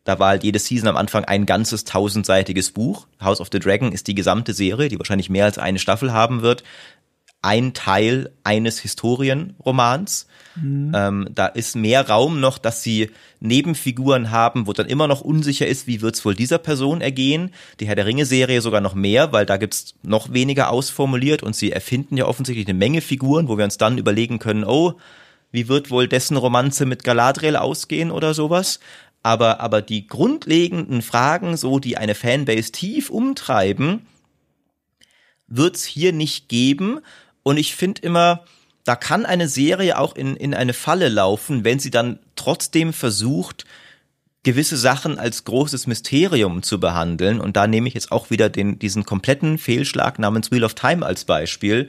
da 0.05 0.18
war 0.18 0.28
halt 0.28 0.44
jede 0.44 0.59
Season 0.59 0.88
am 0.88 0.96
Anfang 0.96 1.24
ein 1.24 1.46
ganzes 1.46 1.84
tausendseitiges 1.84 2.70
Buch. 2.70 3.07
House 3.20 3.40
of 3.40 3.48
the 3.50 3.59
Dragon 3.59 3.90
ist 3.90 4.07
die 4.07 4.14
gesamte 4.14 4.52
Serie, 4.52 4.88
die 4.88 4.98
wahrscheinlich 4.98 5.30
mehr 5.30 5.46
als 5.46 5.59
eine 5.59 5.78
Staffel 5.78 6.12
haben 6.12 6.42
wird. 6.42 6.62
Ein 7.40 7.74
Teil 7.74 8.30
eines 8.42 8.78
Historienromans. 8.78 10.26
Mhm. 10.57 10.92
Ähm, 10.94 11.28
da 11.34 11.46
ist 11.46 11.74
mehr 11.74 12.09
Raum 12.09 12.40
noch, 12.40 12.59
dass 12.59 12.82
sie 12.82 13.11
Nebenfiguren 13.40 14.30
haben, 14.30 14.66
wo 14.66 14.72
dann 14.72 14.86
immer 14.86 15.09
noch 15.09 15.20
unsicher 15.20 15.66
ist, 15.66 15.86
wie 15.86 16.00
wird's 16.00 16.24
wohl 16.24 16.34
dieser 16.34 16.59
Person 16.59 17.00
ergehen. 17.00 17.50
Die 17.80 17.86
Herr 17.86 17.96
der 17.96 18.07
Ringe-Serie 18.07 18.61
sogar 18.61 18.80
noch 18.80 18.94
mehr, 18.94 19.32
weil 19.32 19.46
da 19.46 19.57
gibt's 19.57 19.94
noch 20.02 20.32
weniger 20.32 20.70
ausformuliert 20.70 21.42
und 21.42 21.57
sie 21.57 21.72
erfinden 21.72 22.16
ja 22.16 22.26
offensichtlich 22.26 22.66
eine 22.66 22.78
Menge 22.78 23.00
Figuren, 23.00 23.48
wo 23.48 23.59
wir 23.59 23.64
uns 23.64 23.78
dann 23.78 23.98
überlegen 23.98 24.38
können, 24.38 24.64
oh, 24.64 24.94
wie 25.55 25.68
wird 25.68 25.90
wohl 25.90 26.09
dessen 26.09 26.36
Romanze 26.36 26.84
mit 26.84 27.05
Galadriel 27.05 27.57
ausgehen 27.57 28.11
oder 28.11 28.34
sowas 28.34 28.80
aber, 29.25 29.61
aber 29.61 29.81
die 29.81 30.07
grundlegenden 30.07 31.01
Fragen, 31.01 31.57
so 31.57 31.79
die 31.79 31.97
eine 31.97 32.14
Fanbase 32.14 32.72
tief 32.72 33.09
umtreiben, 33.09 34.07
wird's 35.49 35.85
hier 35.85 36.12
nicht 36.12 36.51
geben. 36.51 37.01
Und 37.43 37.57
ich 37.57 37.75
finde 37.75 38.03
immer, 38.03 38.45
da 38.85 38.97
kann 38.97 39.25
eine 39.25 39.49
Serie 39.49 39.99
auch 39.99 40.14
in, 40.14 40.37
in 40.37 40.53
eine 40.53 40.75
Falle 40.75 41.09
laufen, 41.09 41.64
wenn 41.64 41.79
sie 41.79 41.91
dann 41.91 42.18
trotzdem 42.37 42.93
versucht, 42.93 43.64
gewisse 44.43 44.77
Sachen 44.77 45.18
als 45.18 45.45
großes 45.45 45.87
Mysterium 45.87 46.62
zu 46.62 46.79
behandeln. 46.79 47.41
Und 47.41 47.57
da 47.57 47.66
nehme 47.66 47.89
ich 47.89 47.95
jetzt 47.95 48.12
auch 48.12 48.29
wieder 48.29 48.51
den, 48.51 48.79
diesen 48.79 49.07
kompletten 49.07 49.57
Fehlschlag 49.57 50.18
namens 50.18 50.51
Wheel 50.51 50.64
of 50.64 50.75
Time 50.75 51.05
als 51.05 51.25
Beispiel, 51.25 51.89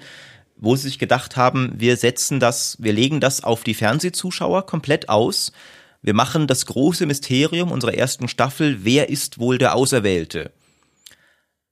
wo 0.56 0.78
sie 0.78 0.84
sich 0.84 1.00
gedacht 1.00 1.36
haben, 1.36 1.74
wir 1.76 1.98
setzen 1.98 2.40
das, 2.40 2.78
wir 2.80 2.94
legen 2.94 3.20
das 3.20 3.44
auf 3.44 3.66
die 3.66 3.74
Fernsehzuschauer 3.74 4.66
komplett 4.66 5.10
aus 5.10 5.52
wir 6.06 6.14
machen 6.14 6.46
das 6.46 6.68
große 6.68 7.08
Mysterium 7.08 7.72
unserer 7.72 7.96
ersten 7.96 8.28
Staffel, 8.28 8.86
wer 8.86 9.10
ist 9.10 9.40
wohl 9.40 9.58
der 9.58 9.74
Auserwählte? 9.74 10.52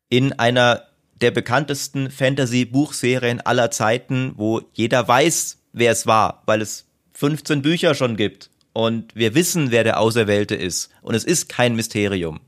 In 0.10 0.34
einer 0.34 0.88
der 1.22 1.30
bekanntesten 1.30 2.10
Fantasy-Buchserien 2.10 3.42
aller 3.42 3.70
Zeiten, 3.70 4.34
wo 4.36 4.62
jeder 4.74 5.08
weiß, 5.08 5.60
wer 5.74 5.92
es 5.92 6.08
war, 6.08 6.42
weil 6.48 6.62
es 6.62 6.88
15 7.14 7.62
Bücher 7.62 7.94
schon 7.94 8.18
gibt 8.18 8.50
und 8.74 9.16
wir 9.16 9.36
wissen, 9.36 9.70
wer 9.70 9.84
der 9.84 10.00
Auserwählte 10.00 10.56
ist 10.56 10.90
und 11.04 11.14
es 11.14 11.26
ist 11.26 11.48
kein 11.48 11.76
Mysterium. 11.76 12.40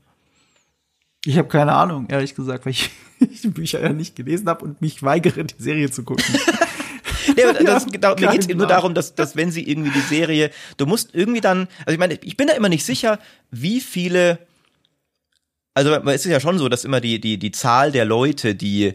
Ich 1.24 1.38
habe 1.38 1.46
keine 1.46 1.74
Ahnung, 1.74 2.08
ehrlich 2.08 2.34
gesagt, 2.34 2.66
weil 2.66 2.72
ich 2.72 2.90
die 3.44 3.48
Bücher 3.48 3.80
ja 3.80 3.92
nicht 3.92 4.16
gelesen 4.16 4.48
habe 4.48 4.64
und 4.64 4.80
mich 4.80 5.04
weigere, 5.04 5.44
die 5.44 5.62
Serie 5.62 5.88
zu 5.92 6.02
gucken. 6.02 6.24
aber 7.30 7.52
das, 7.64 7.86
Ja, 7.92 7.98
da, 7.98 8.14
mir 8.14 8.28
geht's 8.28 8.48
kein 8.48 8.56
nur 8.56 8.66
darum, 8.66 8.94
dass, 8.94 9.14
dass 9.14 9.36
wenn 9.36 9.50
sie 9.50 9.68
irgendwie 9.68 9.90
die 9.90 10.00
Serie, 10.00 10.50
du 10.76 10.86
musst 10.86 11.14
irgendwie 11.14 11.40
dann, 11.40 11.68
also 11.80 11.92
ich 11.92 11.98
meine, 11.98 12.18
ich 12.22 12.36
bin 12.36 12.46
da 12.46 12.54
immer 12.54 12.68
nicht 12.68 12.84
sicher, 12.84 13.18
wie 13.50 13.80
viele, 13.80 14.38
also 15.74 15.94
es 15.94 16.24
ist 16.24 16.32
ja 16.32 16.40
schon 16.40 16.58
so, 16.58 16.68
dass 16.68 16.84
immer 16.84 17.00
die, 17.00 17.20
die, 17.20 17.38
die 17.38 17.52
Zahl 17.52 17.92
der 17.92 18.04
Leute, 18.04 18.54
die, 18.54 18.86
äh, 18.86 18.94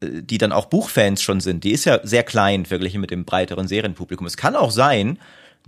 die 0.00 0.38
dann 0.38 0.52
auch 0.52 0.66
Buchfans 0.66 1.22
schon 1.22 1.40
sind, 1.40 1.64
die 1.64 1.72
ist 1.72 1.84
ja 1.84 2.00
sehr 2.02 2.22
klein 2.22 2.66
verglichen 2.66 3.00
mit 3.00 3.10
dem 3.10 3.24
breiteren 3.24 3.68
Serienpublikum. 3.68 4.26
Es 4.26 4.36
kann 4.36 4.56
auch 4.56 4.70
sein, 4.70 5.18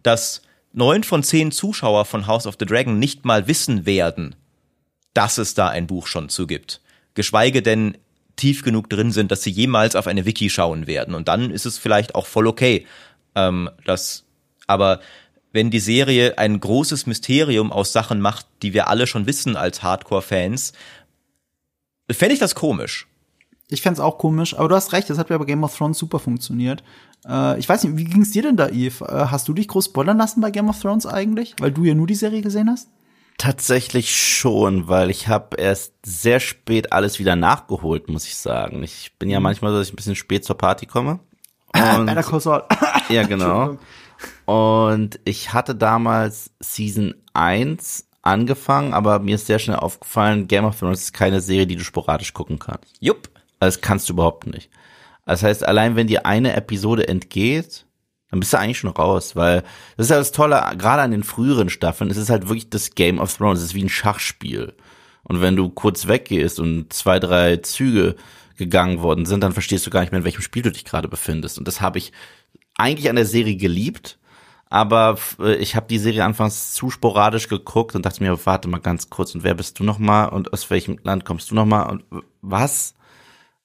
dass 0.03 0.43
neun 0.73 1.05
von 1.05 1.23
zehn 1.23 1.53
Zuschauer 1.53 2.05
von 2.05 2.27
House 2.27 2.47
of 2.47 2.57
the 2.59 2.67
Dragon 2.67 2.99
nicht 2.99 3.25
mal 3.25 3.49
wissen 3.49 3.87
werden, 3.87 4.35
dass 5.15 5.39
es 5.39 5.55
da 5.55 5.69
ein 5.69 5.87
Buch 5.87 6.07
schon 6.07 6.29
zu 6.29 6.47
gibt. 6.47 6.81
Geschweige 7.15 7.63
denn 7.63 7.97
tief 8.37 8.63
genug 8.63 8.89
drin 8.91 9.13
sind, 9.13 9.31
dass 9.31 9.43
sie 9.43 9.51
jemals 9.51 9.97
auf 9.97 10.07
eine 10.07 10.27
Wiki 10.27 10.51
schauen 10.51 10.87
werden. 10.87 11.15
Und 11.15 11.29
dann 11.29 11.51
ist 11.51 11.67
es 11.67 11.79
vielleicht 11.79 12.15
auch 12.15 12.27
voll 12.27 12.47
okay. 12.47 12.87
Ähm, 13.35 13.71
das, 13.85 14.25
aber 14.67 15.01
wenn 15.53 15.71
die 15.71 15.81
Serie 15.81 16.39
ein 16.39 16.61
großes 16.61 17.07
Mysterium 17.07 17.73
aus 17.73 17.93
Sachen 17.93 18.21
macht, 18.21 18.47
die 18.63 18.73
wir 18.73 18.89
alle 18.89 19.07
schon 19.07 19.27
wissen 19.27 19.57
als 19.57 19.83
Hardcore-Fans, 19.83 20.73
fände 22.11 22.35
ich 22.35 22.41
das 22.41 22.55
komisch. 22.55 23.09
Ich 23.69 23.83
fänd's 23.83 24.01
auch 24.01 24.19
komisch, 24.19 24.57
aber 24.59 24.69
du 24.69 24.75
hast 24.75 24.93
recht, 24.93 25.09
das 25.11 25.19
hat 25.19 25.31
ja 25.31 25.39
bei 25.39 25.45
Game 25.45 25.63
of 25.63 25.77
Thrones 25.77 25.99
super 25.99 26.19
funktioniert. 26.19 26.83
Äh, 27.27 27.59
ich 27.59 27.69
weiß 27.69 27.85
nicht, 27.85 27.97
wie 27.97 28.05
ging's 28.05 28.33
dir 28.33 28.43
denn 28.43 28.57
da, 28.57 28.69
Eve? 28.69 29.05
Äh, 29.05 29.27
hast 29.27 29.47
du 29.49 29.55
dich 29.55 29.69
groß 29.69 29.87
spoilern 29.87 30.19
lassen 30.19 30.41
bei 30.41 30.51
Game 30.51 30.69
of 30.69 30.81
Thrones 30.81 31.07
eigentlich? 31.07 31.55
Weil 31.61 31.71
du 31.71 31.85
ja 31.85 31.95
nur 31.95 32.07
die 32.07 32.15
Serie 32.15 32.43
gesehen 32.43 32.69
hast? 32.69 32.89
Tatsächlich 33.41 34.15
schon, 34.15 34.87
weil 34.87 35.09
ich 35.09 35.27
habe 35.27 35.57
erst 35.57 35.95
sehr 36.05 36.41
spät 36.41 36.93
alles 36.93 37.19
wieder 37.19 37.37
nachgeholt, 37.37 38.11
muss 38.11 38.27
ich 38.27 38.37
sagen. 38.37 38.83
Ich 38.83 39.15
bin 39.19 39.31
ja 39.31 39.41
manchmal 39.41 39.73
so, 39.73 39.79
dass 39.79 39.87
ich 39.87 39.95
ein 39.95 39.97
bisschen 39.97 40.15
spät 40.15 40.45
zur 40.45 40.59
Party 40.59 40.85
komme. 40.85 41.21
Und, 41.73 42.05
Better 42.05 42.23
Call 42.23 42.41
Saul. 42.41 42.65
ja, 43.09 43.23
genau. 43.23 43.79
Und 44.45 45.21
ich 45.25 45.55
hatte 45.55 45.75
damals 45.75 46.51
Season 46.61 47.15
1 47.33 48.09
angefangen, 48.21 48.93
aber 48.93 49.21
mir 49.21 49.37
ist 49.37 49.47
sehr 49.47 49.59
schnell 49.59 49.79
aufgefallen, 49.79 50.47
Game 50.47 50.67
of 50.67 50.79
Thrones 50.79 51.05
ist 51.05 51.15
keine 51.15 51.41
Serie, 51.41 51.67
die 51.67 51.77
du 51.77 51.83
sporadisch 51.83 52.35
gucken 52.35 52.59
kannst. 52.59 52.95
Jupp. 53.01 53.31
Also 53.59 53.79
das 53.79 53.81
kannst 53.81 54.11
du 54.11 54.13
überhaupt 54.13 54.49
nicht. 54.49 54.69
Das 55.25 55.43
heißt, 55.43 55.67
allein 55.67 55.97
wenn 55.97 56.09
dir 56.09 56.27
eine 56.27 56.53
Episode 56.53 57.09
entgeht, 57.09 57.87
dann 58.31 58.41
bist 58.41 58.53
du 58.53 58.59
eigentlich 58.59 58.79
schon 58.79 58.91
raus, 58.91 59.35
weil 59.37 59.63
das 59.97 60.07
ist 60.07 60.11
ja 60.11 60.19
das 60.19 60.33
Tolle, 60.33 60.63
gerade 60.79 61.03
an 61.03 61.11
den 61.11 61.25
früheren 61.25 61.69
Staffeln, 61.69 62.11
es 62.11 62.17
ist 62.17 62.31
halt 62.31 62.49
wirklich 62.49 62.71
das 62.71 62.95
Game 62.95 63.19
of 63.19 63.37
Thrones, 63.37 63.59
es 63.59 63.67
ist 63.67 63.75
wie 63.75 63.85
ein 63.85 63.89
Schachspiel. 63.89 64.75
Und 65.25 65.41
wenn 65.41 65.57
du 65.57 65.69
kurz 65.69 66.07
weggehst 66.07 66.61
und 66.61 66.93
zwei, 66.93 67.19
drei 67.19 67.59
Züge 67.59 68.17
gegangen 68.57 69.01
worden 69.01 69.27
sind, 69.27 69.43
dann 69.43 69.53
verstehst 69.53 69.87
du 69.87 69.91
gar 69.91 70.01
nicht 70.01 70.13
mehr, 70.13 70.19
in 70.19 70.25
welchem 70.25 70.43
Spiel 70.43 70.63
du 70.63 70.71
dich 70.71 70.85
gerade 70.85 71.09
befindest. 71.09 71.59
Und 71.59 71.67
das 71.67 71.81
habe 71.81 71.99
ich 71.99 72.13
eigentlich 72.77 73.11
an 73.11 73.17
der 73.17 73.27
Serie 73.27 73.57
geliebt, 73.57 74.19
aber 74.69 75.19
äh, 75.41 75.57
ich 75.57 75.75
habe 75.77 75.89
die 75.89 75.99
Serie 75.99 76.25
anfangs 76.25 76.73
zu 76.73 76.91
sporadisch 76.91 77.49
geguckt 77.49 77.95
und 77.95 78.07
dachte 78.07 78.23
mir, 78.23 78.47
warte 78.47 78.69
mal 78.69 78.79
ganz 78.79 79.11
kurz, 79.11 79.35
und 79.35 79.43
wer 79.43 79.55
bist 79.55 79.79
du 79.79 79.85
nochmal 79.85 80.29
und 80.29 80.53
aus 80.53 80.71
welchem 80.71 80.99
Land 81.03 81.25
kommst 81.25 81.51
du 81.51 81.55
nochmal 81.55 81.91
und 81.91 82.05
was? 82.41 82.95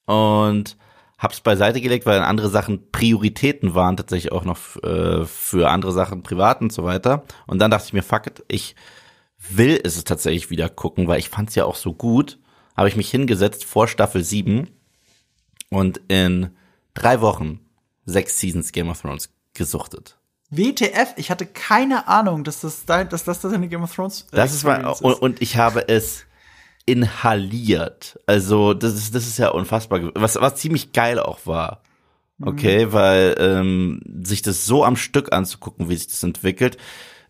Und 0.06 0.78
hab's 1.18 1.40
beiseite 1.40 1.82
gelegt, 1.82 2.06
weil 2.06 2.20
andere 2.20 2.50
Sachen 2.50 2.92
Prioritäten 2.92 3.74
waren, 3.74 3.98
tatsächlich 3.98 4.32
auch 4.32 4.44
noch 4.44 4.60
äh, 4.84 5.26
für 5.26 5.70
andere 5.70 5.92
Sachen 5.94 6.24
privat 6.24 6.62
und 6.62 6.74
so 6.74 6.84
weiter. 6.84 7.24
Und 7.48 7.60
dann 7.60 7.72
dachte 7.72 7.88
ich 7.88 7.94
mir, 7.94 8.04
fuck 8.04 8.28
it, 8.28 8.44
ich 8.48 8.76
will 9.50 9.80
es 9.84 10.04
tatsächlich 10.04 10.50
wieder 10.50 10.70
gucken, 10.70 11.08
weil 11.08 11.20
ich 11.20 11.30
fand's 11.30 11.56
ja 11.56 11.66
auch 11.66 11.76
so 11.76 11.94
gut. 11.94 12.40
Habe 12.76 12.90
ich 12.90 12.96
mich 12.96 13.10
hingesetzt 13.10 13.64
vor 13.64 13.88
Staffel 13.88 14.24
7 14.24 14.70
und 15.70 16.02
in 16.08 16.56
drei 16.94 17.22
Wochen 17.22 17.60
sechs 18.06 18.40
Seasons 18.40 18.72
Game 18.72 18.90
of 18.90 19.02
Thrones 19.02 19.30
gesuchtet. 19.54 20.18
WTF, 20.50 21.14
ich 21.16 21.32
hatte 21.32 21.46
keine 21.46 22.08
Ahnung, 22.08 22.44
dass 22.44 22.62
das, 22.62 22.86
dein, 22.86 23.10
dass 23.10 23.24
das 23.24 23.42
deine 23.42 23.68
Game 23.68 23.84
of 23.84 23.94
Thrones 23.94 24.28
äh, 24.32 24.36
Das 24.36 24.54
ist 24.54 24.64
mal, 24.64 24.76
Experience 24.76 25.02
und, 25.02 25.22
und 25.22 25.42
ich 25.42 25.58
habe 25.58 25.88
es 25.88 26.25
inhaliert. 26.86 28.20
Also, 28.26 28.74
das 28.74 28.94
ist, 28.94 29.16
das 29.16 29.28
ist 29.28 29.40
ja 29.40 29.50
unfassbar. 29.50 30.12
Was, 30.16 30.36
was 30.40 30.56
ziemlich 30.56 30.94
geil 30.94 31.20
auch 31.20 31.46
war. 31.46 31.82
Okay, 32.42 32.92
weil 32.92 33.36
ähm, 33.40 34.02
sich 34.24 34.42
das 34.42 34.66
so 34.66 34.84
am 34.84 34.98
Stück 34.98 35.32
anzugucken, 35.32 35.88
wie 35.88 35.96
sich 35.96 36.08
das 36.08 36.22
entwickelt. 36.22 36.78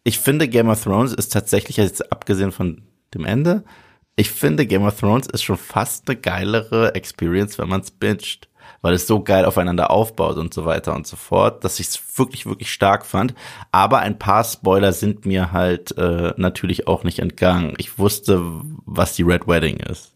Ich 0.04 0.20
finde, 0.20 0.48
Game 0.48 0.68
of 0.68 0.84
Thrones 0.84 1.14
ist 1.14 1.32
tatsächlich, 1.32 1.78
jetzt 1.78 2.12
abgesehen 2.12 2.52
von 2.52 2.82
dem 3.14 3.26
Ende, 3.26 3.64
ich 4.16 4.32
finde, 4.32 4.66
Game 4.66 4.84
of 4.84 5.00
Thrones 5.00 5.28
ist 5.28 5.44
schon 5.44 5.58
fast 5.58 6.10
eine 6.10 6.18
geilere 6.18 6.96
Experience, 6.96 7.58
wenn 7.58 7.70
man 7.70 7.82
es 7.82 7.92
binged. 7.92 8.48
Weil 8.86 8.94
es 8.94 9.08
so 9.08 9.24
geil 9.24 9.46
aufeinander 9.46 9.90
aufbaut 9.90 10.38
und 10.38 10.54
so 10.54 10.64
weiter 10.64 10.94
und 10.94 11.08
so 11.08 11.16
fort, 11.16 11.64
dass 11.64 11.80
ich 11.80 11.88
es 11.88 12.20
wirklich, 12.20 12.46
wirklich 12.46 12.72
stark 12.72 13.04
fand. 13.08 13.34
Aber 13.72 13.98
ein 14.02 14.20
paar 14.20 14.44
Spoiler 14.44 14.94
sind 14.94 15.26
mir 15.26 15.52
halt 15.52 15.98
äh, 15.98 16.36
natürlich 16.38 16.88
auch 16.88 17.04
nicht 17.04 17.18
entgangen. 17.18 17.74
Ich 17.80 17.98
wusste, 17.98 18.44
was 18.86 19.16
die 19.16 19.24
Red 19.24 19.48
Wedding 19.48 19.78
ist. 19.78 20.14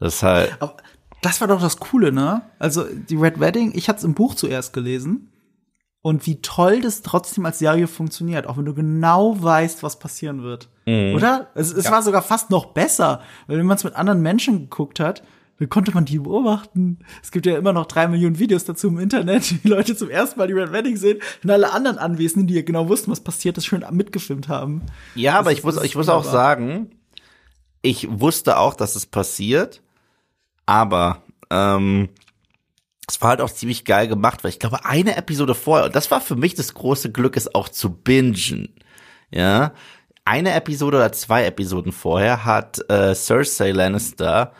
Das 0.00 0.24
halt, 0.24 0.56
Aber 0.58 0.76
das 1.20 1.40
war 1.40 1.46
doch 1.46 1.60
das 1.60 1.76
Coole, 1.76 2.10
ne? 2.10 2.42
Also 2.58 2.82
die 2.82 3.14
Red 3.14 3.38
Wedding, 3.38 3.70
ich 3.76 3.88
hatte 3.88 3.98
es 3.98 4.04
im 4.04 4.14
Buch 4.14 4.34
zuerst 4.34 4.72
gelesen. 4.72 5.32
Und 6.00 6.26
wie 6.26 6.42
toll 6.42 6.80
das 6.80 7.02
trotzdem 7.02 7.46
als 7.46 7.60
Serie 7.60 7.86
funktioniert, 7.86 8.48
auch 8.48 8.56
wenn 8.56 8.64
du 8.64 8.74
genau 8.74 9.40
weißt, 9.40 9.84
was 9.84 10.00
passieren 10.00 10.42
wird. 10.42 10.68
Oder? 11.14 11.50
Es, 11.54 11.72
es 11.72 11.88
war 11.92 12.02
sogar 12.02 12.22
fast 12.22 12.50
noch 12.50 12.66
besser, 12.66 13.20
weil 13.46 13.56
wenn 13.56 13.66
man 13.66 13.76
es 13.76 13.84
mit 13.84 13.94
anderen 13.94 14.20
Menschen 14.20 14.62
geguckt 14.62 14.98
hat, 14.98 15.22
dann 15.62 15.68
konnte 15.70 15.92
man 15.92 16.04
die 16.04 16.18
beobachten. 16.18 16.98
Es 17.22 17.30
gibt 17.30 17.46
ja 17.46 17.56
immer 17.56 17.72
noch 17.72 17.86
drei 17.86 18.08
Millionen 18.08 18.38
Videos 18.40 18.64
dazu 18.64 18.88
im 18.88 18.98
Internet, 18.98 19.48
wie 19.50 19.54
die 19.62 19.68
Leute 19.68 19.94
zum 19.96 20.10
ersten 20.10 20.38
Mal 20.38 20.48
die 20.48 20.54
Red 20.54 20.72
Wedding 20.72 20.96
sehen 20.96 21.18
und 21.44 21.50
alle 21.50 21.72
anderen 21.72 21.98
Anwesenden, 21.98 22.48
die 22.48 22.54
ja 22.54 22.62
genau 22.62 22.88
wussten, 22.88 23.10
was 23.12 23.20
passiert, 23.20 23.56
das 23.56 23.64
schön 23.64 23.84
mitgefilmt 23.92 24.48
haben. 24.48 24.82
Ja, 25.14 25.38
aber 25.38 25.52
ist- 25.52 25.58
ich 25.58 25.64
muss, 25.64 25.74
das 25.76 25.84
ist 25.84 25.90
ich 25.90 25.96
muss 25.96 26.08
auch 26.08 26.24
sagen, 26.24 26.90
ich 27.80 28.08
wusste 28.10 28.58
auch, 28.58 28.74
dass 28.74 28.96
es 28.96 29.06
passiert, 29.06 29.82
aber 30.66 31.22
ähm, 31.50 32.08
es 33.08 33.20
war 33.20 33.30
halt 33.30 33.40
auch 33.40 33.50
ziemlich 33.50 33.84
geil 33.84 34.08
gemacht, 34.08 34.42
weil 34.44 34.50
ich 34.50 34.58
glaube, 34.58 34.84
eine 34.84 35.16
Episode 35.16 35.54
vorher, 35.54 35.86
und 35.86 35.94
das 35.96 36.10
war 36.10 36.20
für 36.20 36.36
mich 36.36 36.54
das 36.54 36.74
große 36.74 37.12
Glück, 37.12 37.36
es 37.36 37.54
auch 37.54 37.68
zu 37.68 37.90
bingen. 37.90 38.74
Ja, 39.30 39.72
eine 40.24 40.52
Episode 40.54 40.98
oder 40.98 41.12
zwei 41.12 41.44
Episoden 41.46 41.90
vorher 41.92 42.44
hat 42.44 42.78
äh, 42.90 43.14
Cersei 43.14 43.72
Lannister, 43.72 44.52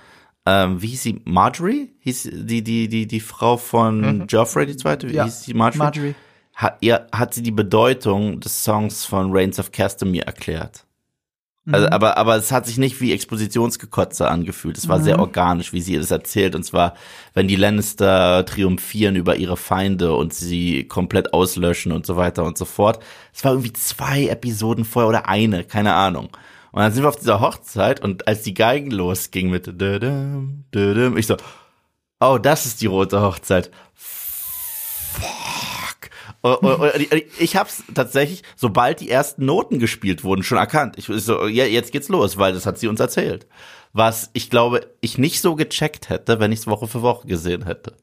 ähm, 0.46 0.82
wie 0.82 0.88
hieß 0.88 1.02
sie, 1.02 1.20
Marjorie? 1.24 1.92
Hieß 2.00 2.30
die, 2.32 2.62
die, 2.62 2.88
die, 2.88 3.06
die 3.06 3.20
Frau 3.20 3.56
von 3.56 4.26
Joffrey, 4.28 4.66
die 4.66 4.76
zweite? 4.76 5.08
Wie 5.08 5.14
Ja, 5.14 5.24
hieß 5.24 5.42
sie, 5.44 5.54
Marjorie? 5.54 5.78
Marjorie. 5.84 6.14
Hat, 6.54 6.78
ihr, 6.80 7.06
hat 7.12 7.32
sie 7.34 7.42
die 7.42 7.50
Bedeutung 7.52 8.40
des 8.40 8.62
Songs 8.64 9.04
von 9.06 9.30
Reigns 9.32 9.58
of 9.58 9.72
Castamere 9.72 10.26
erklärt. 10.26 10.84
Also, 11.70 11.86
Mhm. 11.86 11.92
aber, 11.92 12.16
aber 12.16 12.34
es 12.36 12.50
hat 12.50 12.66
sich 12.66 12.76
nicht 12.76 13.00
wie 13.00 13.12
Expositionsgekotze 13.12 14.28
angefühlt. 14.28 14.76
Es 14.76 14.88
war 14.88 15.00
sehr 15.00 15.14
Mhm. 15.18 15.22
organisch, 15.22 15.72
wie 15.72 15.80
sie 15.80 15.96
das 15.96 16.10
erzählt. 16.10 16.56
Und 16.56 16.64
zwar, 16.64 16.94
wenn 17.34 17.46
die 17.46 17.54
Lannister 17.54 18.44
triumphieren 18.44 19.14
über 19.14 19.36
ihre 19.36 19.56
Feinde 19.56 20.12
und 20.14 20.34
sie 20.34 20.84
komplett 20.88 21.32
auslöschen 21.32 21.92
und 21.92 22.04
so 22.04 22.16
weiter 22.16 22.42
und 22.42 22.58
so 22.58 22.64
fort. 22.64 22.98
Es 23.32 23.44
war 23.44 23.52
irgendwie 23.52 23.72
zwei 23.74 24.26
Episoden 24.26 24.84
vorher 24.84 25.08
oder 25.08 25.28
eine, 25.28 25.62
keine 25.62 25.94
Ahnung. 25.94 26.30
Und 26.72 26.80
dann 26.80 26.92
sind 26.92 27.04
wir 27.04 27.08
auf 27.08 27.16
dieser 27.16 27.40
Hochzeit 27.40 28.00
und 28.00 28.26
als 28.26 28.42
die 28.42 28.54
Geigen 28.54 28.90
losging 28.90 29.50
mit 29.50 29.78
ich 31.16 31.26
so, 31.26 31.36
oh, 32.18 32.38
das 32.38 32.64
ist 32.64 32.80
die 32.80 32.86
rote 32.86 33.20
Hochzeit. 33.20 33.70
Fuck. 33.94 35.28
Und, 36.40 36.62
und, 36.62 36.82
ich 37.38 37.56
hab's 37.56 37.84
tatsächlich, 37.94 38.42
sobald 38.56 39.00
die 39.00 39.10
ersten 39.10 39.44
Noten 39.44 39.78
gespielt 39.78 40.24
wurden, 40.24 40.42
schon 40.42 40.58
erkannt. 40.58 40.98
Ich 40.98 41.06
so, 41.06 41.46
ja, 41.46 41.66
jetzt 41.66 41.92
geht's 41.92 42.08
los, 42.08 42.38
weil 42.38 42.54
das 42.54 42.66
hat 42.66 42.78
sie 42.78 42.88
uns 42.88 43.00
erzählt. 43.00 43.46
Was 43.92 44.30
ich 44.32 44.48
glaube, 44.48 44.86
ich 45.02 45.18
nicht 45.18 45.40
so 45.40 45.54
gecheckt 45.54 46.08
hätte, 46.08 46.40
wenn 46.40 46.50
ich 46.50 46.60
es 46.60 46.66
Woche 46.66 46.88
für 46.88 47.02
Woche 47.02 47.28
gesehen 47.28 47.66
hätte. 47.66 47.94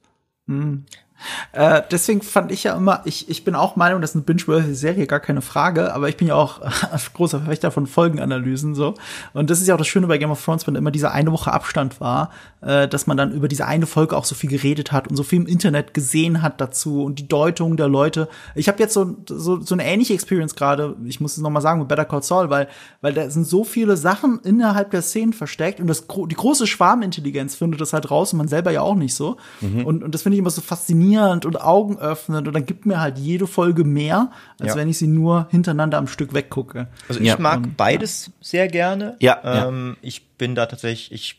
Äh, 1.51 1.81
deswegen 1.91 2.21
fand 2.21 2.51
ich 2.51 2.63
ja 2.63 2.75
immer, 2.75 3.01
ich, 3.05 3.29
ich 3.29 3.43
bin 3.43 3.55
auch 3.55 3.75
Meinung, 3.75 4.01
das 4.01 4.11
ist 4.11 4.15
eine 4.15 4.23
binge-worthy 4.23 4.73
Serie, 4.73 5.07
gar 5.07 5.19
keine 5.19 5.41
Frage, 5.41 5.93
aber 5.93 6.09
ich 6.09 6.17
bin 6.17 6.27
ja 6.27 6.35
auch 6.35 6.61
großer 7.13 7.39
Verfechter 7.39 7.71
von 7.71 7.87
Folgenanalysen 7.87 8.75
so. 8.75 8.95
Und 9.33 9.49
das 9.49 9.61
ist 9.61 9.67
ja 9.67 9.73
auch 9.73 9.77
das 9.77 9.87
Schöne 9.87 10.07
bei 10.07 10.17
Game 10.17 10.31
of 10.31 10.43
Thrones, 10.43 10.65
wenn 10.67 10.75
immer 10.75 10.91
diese 10.91 11.11
eine 11.11 11.31
Woche 11.31 11.51
Abstand 11.51 11.99
war, 11.99 12.31
äh, 12.61 12.87
dass 12.87 13.07
man 13.07 13.17
dann 13.17 13.31
über 13.31 13.47
diese 13.47 13.65
eine 13.65 13.85
Folge 13.85 14.15
auch 14.15 14.25
so 14.25 14.35
viel 14.35 14.49
geredet 14.49 14.91
hat 14.91 15.07
und 15.07 15.15
so 15.15 15.23
viel 15.23 15.39
im 15.39 15.47
Internet 15.47 15.93
gesehen 15.93 16.41
hat 16.41 16.61
dazu 16.61 17.03
und 17.03 17.19
die 17.19 17.27
Deutung 17.27 17.77
der 17.77 17.87
Leute. 17.87 18.29
Ich 18.55 18.67
habe 18.67 18.79
jetzt 18.79 18.93
so, 18.93 19.17
so, 19.27 19.61
so 19.61 19.75
eine 19.75 19.85
ähnliche 19.85 20.13
Experience 20.13 20.55
gerade, 20.55 20.95
ich 21.05 21.19
muss 21.19 21.33
es 21.33 21.39
noch 21.39 21.49
mal 21.49 21.61
sagen, 21.61 21.79
mit 21.79 21.87
Better 21.87 22.05
Call 22.05 22.23
Saul, 22.23 22.49
weil, 22.49 22.67
weil 23.01 23.13
da 23.13 23.29
sind 23.29 23.45
so 23.45 23.63
viele 23.63 23.97
Sachen 23.97 24.39
innerhalb 24.43 24.91
der 24.91 25.01
Szenen 25.01 25.33
versteckt 25.33 25.79
und 25.79 25.87
das, 25.87 26.05
die 26.07 26.35
große 26.35 26.67
Schwarmintelligenz 26.67 27.55
findet 27.55 27.81
das 27.81 27.93
halt 27.93 28.09
raus 28.09 28.33
und 28.33 28.37
man 28.37 28.47
selber 28.47 28.71
ja 28.71 28.81
auch 28.81 28.95
nicht 28.95 29.15
so. 29.15 29.37
Und, 29.85 30.03
und 30.03 30.15
das 30.15 30.21
finde 30.21 30.35
ich 30.35 30.39
immer 30.39 30.49
so 30.49 30.61
faszinierend 30.61 31.08
und 31.17 31.61
augenöffnend 31.61 32.47
und 32.47 32.53
dann 32.53 32.65
gibt 32.65 32.85
mir 32.85 32.99
halt 32.99 33.17
jede 33.17 33.47
Folge 33.47 33.83
mehr, 33.83 34.31
als 34.59 34.69
Ja. 34.69 34.75
wenn 34.75 34.89
ich 34.89 34.97
sie 34.97 35.07
nur 35.07 35.47
hintereinander 35.49 35.97
am 35.97 36.07
Stück 36.07 36.33
weggucke. 36.33 36.87
Also 37.07 37.19
ich 37.21 37.27
Ja. 37.27 37.37
mag 37.39 37.61
beides 37.77 38.31
sehr 38.41 38.67
gerne. 38.67 39.15
Ja, 39.19 39.39
ja. 39.43 39.67
ähm, 39.67 39.97
Ich 40.01 40.27
bin 40.37 40.55
da 40.55 40.65
tatsächlich, 40.67 41.11
ich 41.11 41.37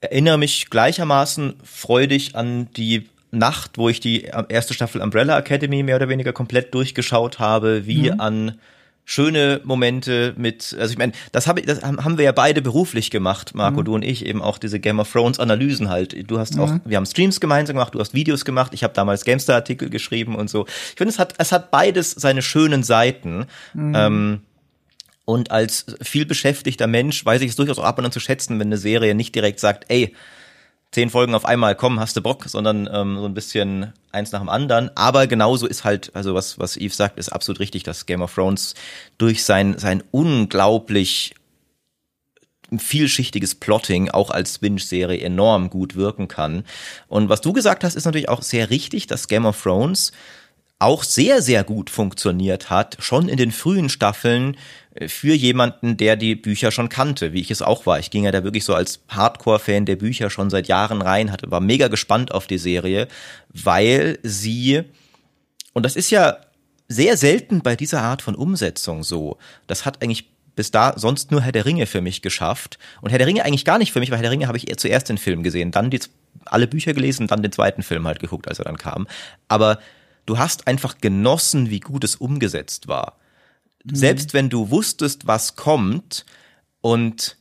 erinnere 0.00 0.38
mich 0.38 0.70
gleichermaßen 0.70 1.54
freudig 1.62 2.34
an 2.36 2.68
die 2.76 3.08
Nacht, 3.30 3.78
wo 3.78 3.88
ich 3.88 4.00
die 4.00 4.22
erste 4.48 4.74
Staffel 4.74 5.00
Umbrella 5.00 5.38
Academy 5.38 5.82
mehr 5.82 5.96
oder 5.96 6.08
weniger 6.08 6.32
komplett 6.32 6.74
durchgeschaut 6.74 7.38
habe, 7.38 7.86
wie 7.86 8.10
mhm. 8.10 8.20
an 8.20 8.58
schöne 9.10 9.60
Momente 9.64 10.34
mit, 10.36 10.76
also 10.78 10.92
ich 10.92 10.98
meine, 10.98 11.10
das, 11.32 11.48
hab 11.48 11.58
ich, 11.58 11.66
das 11.66 11.82
haben 11.82 12.16
wir 12.16 12.24
ja 12.24 12.30
beide 12.30 12.62
beruflich 12.62 13.10
gemacht, 13.10 13.56
Marco, 13.56 13.80
mhm. 13.80 13.84
du 13.84 13.94
und 13.96 14.04
ich, 14.04 14.24
eben 14.24 14.40
auch 14.40 14.56
diese 14.56 14.78
Game 14.78 15.00
of 15.00 15.10
Thrones 15.10 15.40
Analysen 15.40 15.88
halt. 15.88 16.30
Du 16.30 16.38
hast 16.38 16.54
mhm. 16.54 16.60
auch, 16.60 16.72
wir 16.84 16.96
haben 16.96 17.06
Streams 17.06 17.40
gemeinsam 17.40 17.74
gemacht, 17.74 17.92
du 17.92 17.98
hast 17.98 18.14
Videos 18.14 18.44
gemacht, 18.44 18.72
ich 18.72 18.84
habe 18.84 18.94
damals 18.94 19.24
GameStar-Artikel 19.24 19.90
geschrieben 19.90 20.36
und 20.36 20.48
so. 20.48 20.64
Ich 20.66 20.94
finde, 20.96 21.12
es 21.12 21.18
hat, 21.18 21.34
es 21.38 21.50
hat 21.50 21.72
beides 21.72 22.12
seine 22.12 22.40
schönen 22.40 22.84
Seiten. 22.84 23.46
Mhm. 23.74 23.92
Ähm, 23.96 24.40
und 25.24 25.50
als 25.50 25.86
viel 26.00 26.24
beschäftigter 26.24 26.86
Mensch 26.86 27.24
weiß 27.24 27.42
ich 27.42 27.50
es 27.50 27.56
durchaus 27.56 27.80
auch 27.80 27.84
ab 27.84 27.98
und 27.98 28.04
an 28.04 28.12
zu 28.12 28.20
schätzen, 28.20 28.60
wenn 28.60 28.68
eine 28.68 28.78
Serie 28.78 29.16
nicht 29.16 29.34
direkt 29.34 29.58
sagt, 29.58 29.86
ey, 29.88 30.14
zehn 30.92 31.10
Folgen 31.10 31.34
auf 31.34 31.44
einmal, 31.44 31.74
komm, 31.76 32.00
hast 32.00 32.16
du 32.16 32.20
Bock, 32.20 32.44
sondern 32.46 32.88
ähm, 32.92 33.18
so 33.18 33.26
ein 33.26 33.34
bisschen 33.34 33.92
eins 34.12 34.32
nach 34.32 34.40
dem 34.40 34.48
anderen. 34.48 34.90
Aber 34.96 35.26
genauso 35.26 35.66
ist 35.66 35.84
halt, 35.84 36.10
also 36.14 36.34
was, 36.34 36.58
was 36.58 36.76
Yves 36.76 36.96
sagt, 36.96 37.18
ist 37.18 37.28
absolut 37.28 37.60
richtig, 37.60 37.84
dass 37.84 38.06
Game 38.06 38.22
of 38.22 38.34
Thrones 38.34 38.74
durch 39.18 39.44
sein, 39.44 39.78
sein 39.78 40.02
unglaublich 40.10 41.34
vielschichtiges 42.76 43.56
Plotting 43.56 44.10
auch 44.10 44.30
als 44.30 44.58
Binge-Serie 44.58 45.20
enorm 45.20 45.70
gut 45.70 45.96
wirken 45.96 46.28
kann. 46.28 46.64
Und 47.08 47.28
was 47.28 47.40
du 47.40 47.52
gesagt 47.52 47.82
hast, 47.82 47.96
ist 47.96 48.04
natürlich 48.04 48.28
auch 48.28 48.42
sehr 48.42 48.70
richtig, 48.70 49.06
dass 49.06 49.28
Game 49.28 49.46
of 49.46 49.60
Thrones 49.60 50.12
auch 50.78 51.02
sehr, 51.02 51.42
sehr 51.42 51.62
gut 51.62 51.90
funktioniert 51.90 52.70
hat, 52.70 52.96
schon 53.00 53.28
in 53.28 53.36
den 53.36 53.52
frühen 53.52 53.88
Staffeln 53.88 54.56
für 55.06 55.34
jemanden, 55.34 55.96
der 55.96 56.16
die 56.16 56.34
Bücher 56.34 56.72
schon 56.72 56.88
kannte, 56.88 57.32
wie 57.32 57.40
ich 57.40 57.50
es 57.50 57.62
auch 57.62 57.86
war. 57.86 58.00
Ich 58.00 58.10
ging 58.10 58.24
ja 58.24 58.32
da 58.32 58.42
wirklich 58.42 58.64
so 58.64 58.74
als 58.74 59.00
Hardcore-Fan 59.08 59.86
der 59.86 59.96
Bücher 59.96 60.30
schon 60.30 60.50
seit 60.50 60.66
Jahren 60.68 61.00
rein, 61.00 61.30
hatte, 61.30 61.50
war 61.50 61.60
mega 61.60 61.88
gespannt 61.88 62.32
auf 62.32 62.46
die 62.46 62.58
Serie, 62.58 63.06
weil 63.50 64.18
sie, 64.22 64.82
und 65.72 65.84
das 65.84 65.94
ist 65.94 66.10
ja 66.10 66.38
sehr 66.88 67.16
selten 67.16 67.62
bei 67.62 67.76
dieser 67.76 68.02
Art 68.02 68.20
von 68.20 68.34
Umsetzung 68.34 69.04
so, 69.04 69.38
das 69.68 69.84
hat 69.84 70.02
eigentlich 70.02 70.28
bis 70.56 70.72
da 70.72 70.92
sonst 70.96 71.30
nur 71.30 71.40
Herr 71.40 71.52
der 71.52 71.64
Ringe 71.64 71.86
für 71.86 72.00
mich 72.00 72.20
geschafft. 72.20 72.78
Und 73.00 73.10
Herr 73.10 73.18
der 73.18 73.26
Ringe 73.26 73.44
eigentlich 73.44 73.64
gar 73.64 73.78
nicht 73.78 73.92
für 73.92 74.00
mich, 74.00 74.10
weil 74.10 74.18
Herr 74.18 74.24
der 74.24 74.32
Ringe 74.32 74.48
habe 74.48 74.58
ich 74.58 74.76
zuerst 74.76 75.08
den 75.08 75.16
Film 75.16 75.42
gesehen, 75.42 75.70
dann 75.70 75.88
die, 75.88 76.00
alle 76.44 76.66
Bücher 76.66 76.92
gelesen, 76.92 77.28
dann 77.28 77.42
den 77.42 77.52
zweiten 77.52 77.82
Film 77.82 78.06
halt 78.06 78.18
geguckt, 78.18 78.48
als 78.48 78.58
er 78.58 78.64
dann 78.64 78.76
kam. 78.76 79.06
Aber 79.48 79.78
du 80.26 80.38
hast 80.38 80.66
einfach 80.66 80.98
genossen, 80.98 81.70
wie 81.70 81.80
gut 81.80 82.04
es 82.04 82.16
umgesetzt 82.16 82.88
war. 82.88 83.16
Mhm. 83.84 83.94
Selbst 83.94 84.34
wenn 84.34 84.48
du 84.50 84.70
wusstest, 84.70 85.26
was 85.26 85.56
kommt 85.56 86.24
und 86.80 87.36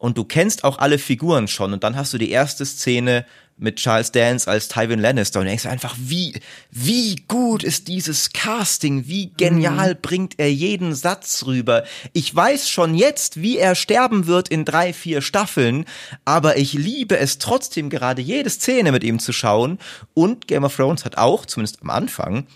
und 0.00 0.16
du 0.16 0.24
kennst 0.24 0.62
auch 0.62 0.78
alle 0.78 0.96
Figuren 0.96 1.48
schon 1.48 1.72
und 1.72 1.82
dann 1.82 1.96
hast 1.96 2.14
du 2.14 2.18
die 2.18 2.30
erste 2.30 2.64
Szene 2.64 3.26
mit 3.58 3.76
Charles 3.76 4.12
Dance 4.12 4.48
als 4.48 4.68
Tywin 4.68 5.00
Lannister 5.00 5.40
und 5.40 5.46
denkst 5.46 5.66
einfach, 5.66 5.96
wie, 5.98 6.34
wie 6.70 7.16
gut 7.26 7.64
ist 7.64 7.88
dieses 7.88 8.32
Casting, 8.32 9.08
wie 9.08 9.32
genial 9.36 9.94
mhm. 9.94 9.98
bringt 10.00 10.38
er 10.38 10.52
jeden 10.52 10.94
Satz 10.94 11.44
rüber. 11.44 11.84
Ich 12.12 12.34
weiß 12.34 12.68
schon 12.68 12.94
jetzt, 12.94 13.42
wie 13.42 13.58
er 13.58 13.74
sterben 13.74 14.26
wird 14.26 14.48
in 14.48 14.64
drei, 14.64 14.92
vier 14.92 15.20
Staffeln, 15.20 15.84
aber 16.24 16.56
ich 16.56 16.72
liebe 16.72 17.18
es 17.18 17.38
trotzdem 17.38 17.90
gerade 17.90 18.22
jede 18.22 18.50
Szene 18.50 18.92
mit 18.92 19.04
ihm 19.04 19.18
zu 19.18 19.32
schauen 19.32 19.78
und 20.14 20.46
Game 20.46 20.64
of 20.64 20.76
Thrones 20.76 21.04
hat 21.04 21.18
auch, 21.18 21.44
zumindest 21.44 21.82
am 21.82 21.90
Anfang, 21.90 22.46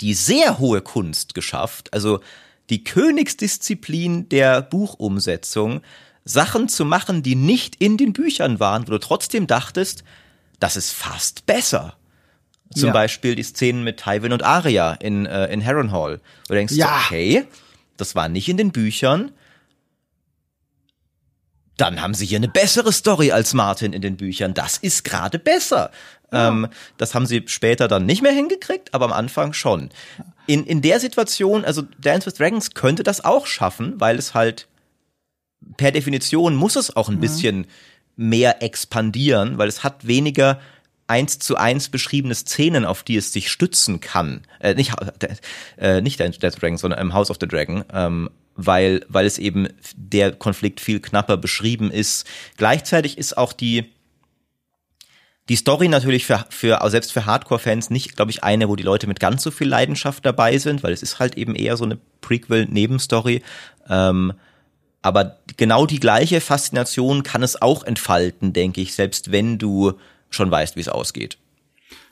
die 0.00 0.14
sehr 0.14 0.58
hohe 0.58 0.80
Kunst 0.80 1.34
geschafft, 1.34 1.92
also 1.92 2.20
die 2.70 2.84
Königsdisziplin 2.84 4.28
der 4.28 4.62
Buchumsetzung, 4.62 5.82
Sachen 6.24 6.68
zu 6.68 6.84
machen, 6.84 7.22
die 7.22 7.34
nicht 7.34 7.76
in 7.76 7.96
den 7.96 8.12
Büchern 8.12 8.60
waren, 8.60 8.86
wo 8.86 8.92
du 8.92 8.98
trotzdem 8.98 9.46
dachtest, 9.46 10.04
das 10.58 10.76
ist 10.76 10.92
fast 10.92 11.46
besser. 11.46 11.96
Zum 12.74 12.88
ja. 12.88 12.92
Beispiel 12.92 13.34
die 13.34 13.42
Szenen 13.42 13.82
mit 13.82 13.96
Tywin 13.96 14.32
und 14.32 14.44
Arya 14.44 14.92
in, 14.92 15.26
äh, 15.26 15.52
in 15.52 15.64
Harrenhal. 15.64 16.20
Wo 16.46 16.48
du 16.48 16.54
denkst, 16.54 16.74
ja. 16.74 17.00
okay, 17.04 17.44
das 17.96 18.14
war 18.14 18.28
nicht 18.28 18.48
in 18.48 18.56
den 18.56 18.70
Büchern. 18.70 19.32
Dann 21.80 22.02
haben 22.02 22.12
sie 22.12 22.26
hier 22.26 22.36
eine 22.36 22.48
bessere 22.48 22.92
Story 22.92 23.32
als 23.32 23.54
Martin 23.54 23.94
in 23.94 24.02
den 24.02 24.18
Büchern. 24.18 24.52
Das 24.52 24.76
ist 24.76 25.02
gerade 25.02 25.38
besser. 25.38 25.90
Ja. 26.30 26.48
Ähm, 26.48 26.68
das 26.98 27.14
haben 27.14 27.24
sie 27.24 27.44
später 27.46 27.88
dann 27.88 28.04
nicht 28.04 28.20
mehr 28.20 28.32
hingekriegt, 28.32 28.92
aber 28.92 29.06
am 29.06 29.12
Anfang 29.12 29.54
schon. 29.54 29.88
In, 30.46 30.66
in 30.66 30.82
der 30.82 31.00
Situation, 31.00 31.64
also 31.64 31.82
Dance 31.98 32.26
with 32.26 32.34
Dragons 32.34 32.74
könnte 32.74 33.02
das 33.02 33.24
auch 33.24 33.46
schaffen, 33.46 33.94
weil 33.98 34.18
es 34.18 34.34
halt 34.34 34.68
per 35.78 35.90
Definition 35.90 36.54
muss 36.54 36.76
es 36.76 36.94
auch 36.94 37.08
ein 37.08 37.16
mhm. 37.16 37.20
bisschen 37.20 37.66
mehr 38.14 38.62
expandieren, 38.62 39.56
weil 39.56 39.68
es 39.68 39.82
hat 39.82 40.06
weniger 40.06 40.60
eins 41.10 41.38
zu 41.38 41.56
eins 41.56 41.88
beschriebene 41.88 42.34
Szenen, 42.34 42.84
auf 42.84 43.02
die 43.02 43.16
es 43.16 43.32
sich 43.32 43.50
stützen 43.50 44.00
kann. 44.00 44.42
Äh, 44.60 44.74
nicht 44.74 44.92
äh, 45.76 46.00
nicht 46.00 46.20
Death 46.20 46.62
Dragon, 46.62 46.78
sondern 46.78 47.00
im 47.00 47.12
House 47.12 47.30
of 47.30 47.38
the 47.40 47.48
Dragon. 47.48 47.84
Ähm, 47.92 48.30
weil, 48.56 49.04
weil 49.08 49.26
es 49.26 49.38
eben 49.38 49.68
der 49.96 50.32
Konflikt 50.32 50.80
viel 50.80 51.00
knapper 51.00 51.36
beschrieben 51.36 51.90
ist. 51.90 52.26
Gleichzeitig 52.56 53.16
ist 53.16 53.38
auch 53.38 53.52
die, 53.52 53.90
die 55.48 55.56
Story 55.56 55.88
natürlich 55.88 56.26
für, 56.26 56.44
für 56.50 56.78
selbst 56.90 57.12
für 57.12 57.26
Hardcore-Fans 57.26 57.90
nicht, 57.90 58.16
glaube 58.16 58.30
ich, 58.30 58.44
eine, 58.44 58.68
wo 58.68 58.76
die 58.76 58.82
Leute 58.82 59.06
mit 59.06 59.18
ganz 59.20 59.42
so 59.42 59.50
viel 59.50 59.68
Leidenschaft 59.68 60.26
dabei 60.26 60.58
sind, 60.58 60.82
weil 60.82 60.92
es 60.92 61.02
ist 61.02 61.18
halt 61.18 61.36
eben 61.36 61.54
eher 61.54 61.76
so 61.76 61.84
eine 61.84 61.98
Prequel-Nebenstory. 62.20 63.42
Ähm, 63.88 64.34
aber 65.02 65.38
genau 65.56 65.86
die 65.86 66.00
gleiche 66.00 66.40
Faszination 66.40 67.22
kann 67.22 67.42
es 67.42 67.60
auch 67.60 67.84
entfalten, 67.84 68.52
denke 68.52 68.82
ich, 68.82 68.94
selbst 68.94 69.32
wenn 69.32 69.58
du 69.58 69.94
schon 70.30 70.50
weißt, 70.50 70.76
wie 70.76 70.80
es 70.80 70.88
ausgeht. 70.88 71.38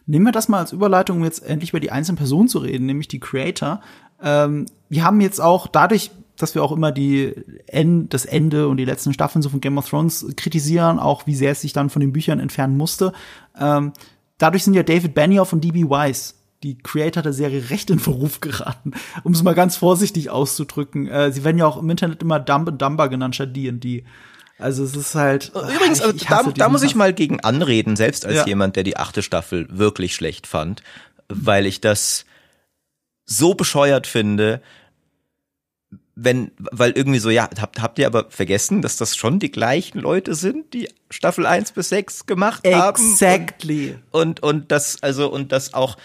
Nehmen 0.07 0.27
wir 0.27 0.33
das 0.33 0.49
mal 0.49 0.61
als 0.61 0.73
Überleitung, 0.73 1.19
um 1.19 1.25
jetzt 1.25 1.45
endlich 1.45 1.71
über 1.71 1.81
die 1.81 1.91
einzelnen 1.91 2.17
Personen 2.17 2.49
zu 2.49 2.59
reden, 2.59 2.87
nämlich 2.87 3.09
die 3.09 3.21
Creator. 3.21 3.81
Ähm, 4.23 4.67
wir 4.89 5.05
haben 5.05 5.21
jetzt 5.21 5.41
auch 5.41 5.67
dadurch, 5.67 6.11
dass 6.37 6.55
wir 6.55 6.63
auch 6.63 6.73
immer 6.73 6.93
die 6.93 7.35
End, 7.67 8.15
das 8.15 8.25
Ende 8.25 8.69
und 8.69 8.79
die 8.79 8.85
letzten 8.85 9.13
Staffeln 9.13 9.43
so 9.43 9.51
von 9.51 9.61
Game 9.61 9.77
of 9.77 9.89
Thrones 9.89 10.27
kritisieren, 10.37 10.99
auch 10.99 11.27
wie 11.27 11.35
sehr 11.35 11.53
es 11.53 11.61
sich 11.61 11.73
dann 11.73 11.91
von 11.91 12.01
den 12.01 12.13
Büchern 12.13 12.41
entfernen 12.41 12.77
musste. 12.77 13.13
Ähm, 13.59 13.93
dadurch 14.39 14.65
sind 14.65 14.75
ja 14.75 14.83
David 14.83 15.15
Benioff 15.15 15.53
und 15.53 15.63
D.B. 15.63 15.89
Weiss 15.89 16.35
die 16.63 16.77
Creator 16.77 17.23
der 17.23 17.33
Serie 17.33 17.71
recht 17.71 17.91
in 17.91 17.99
Verruf 17.99 18.41
geraten, 18.41 18.93
um 19.23 19.33
es 19.33 19.43
mal 19.43 19.55
ganz 19.55 19.77
vorsichtig 19.77 20.31
auszudrücken. 20.31 21.07
Äh, 21.07 21.33
sie 21.33 21.45
werden 21.45 21.59
ja 21.59 21.67
auch 21.67 21.77
im 21.77 21.91
Internet 21.91 22.23
immer 22.23 22.41
Dumb 22.41 22.69
and 22.69 22.83
Dumber 22.83 23.09
genannt 23.09 23.35
statt 23.35 23.55
D&D. 23.55 24.05
Also 24.59 24.85
es 24.85 24.97
ist 24.97 25.15
halt. 25.15 25.53
Übrigens, 25.55 26.01
also 26.01 26.19
da, 26.29 26.43
da 26.43 26.69
muss 26.69 26.83
ich 26.83 26.95
mal 26.95 27.13
gegen 27.13 27.41
anreden, 27.41 27.97
selbst 27.97 28.27
als 28.27 28.37
ja. 28.37 28.47
jemand, 28.47 28.77
der 28.77 28.83
die 28.83 28.97
achte 28.97 29.23
Staffel 29.23 29.67
wirklich 29.71 30.15
schlecht 30.15 30.47
fand, 30.47 30.83
weil 31.29 31.67
ich 31.67 31.81
das 31.81 32.25
so 33.25 33.55
bescheuert 33.55 34.07
finde, 34.07 34.61
wenn, 36.21 36.51
weil 36.59 36.91
irgendwie 36.93 37.21
so, 37.21 37.31
ja, 37.31 37.49
habt, 37.61 37.81
habt 37.81 37.99
ihr 38.01 38.07
aber 38.07 38.27
vergessen, 38.31 38.83
dass 38.83 38.97
das 38.97 39.15
schon 39.17 39.39
die 39.39 39.53
gleichen 39.53 40.01
Leute 40.01 40.35
sind, 40.35 40.75
die 40.75 40.89
Staffel 41.11 41.47
1 41.47 41.73
bis 41.73 41.91
6 41.91 42.27
gemacht 42.27 42.67
haben? 42.67 42.97
Exactly. 42.97 43.97
Und, 44.11 44.41
und, 44.41 44.43
und 44.43 44.73
das, 44.73 45.01
also, 45.03 45.31
und 45.31 45.53
das 45.53 45.75
auch 45.75 45.97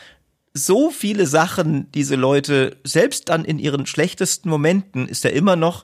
so 0.53 0.91
viele 0.91 1.25
Sachen 1.25 1.91
diese 1.93 2.15
Leute, 2.15 2.77
selbst 2.83 3.29
dann 3.29 3.43
in 3.43 3.57
ihren 3.57 3.87
schlechtesten 3.87 4.49
Momenten, 4.49 5.07
ist 5.07 5.25
er 5.25 5.33
immer 5.33 5.55
noch, 5.55 5.83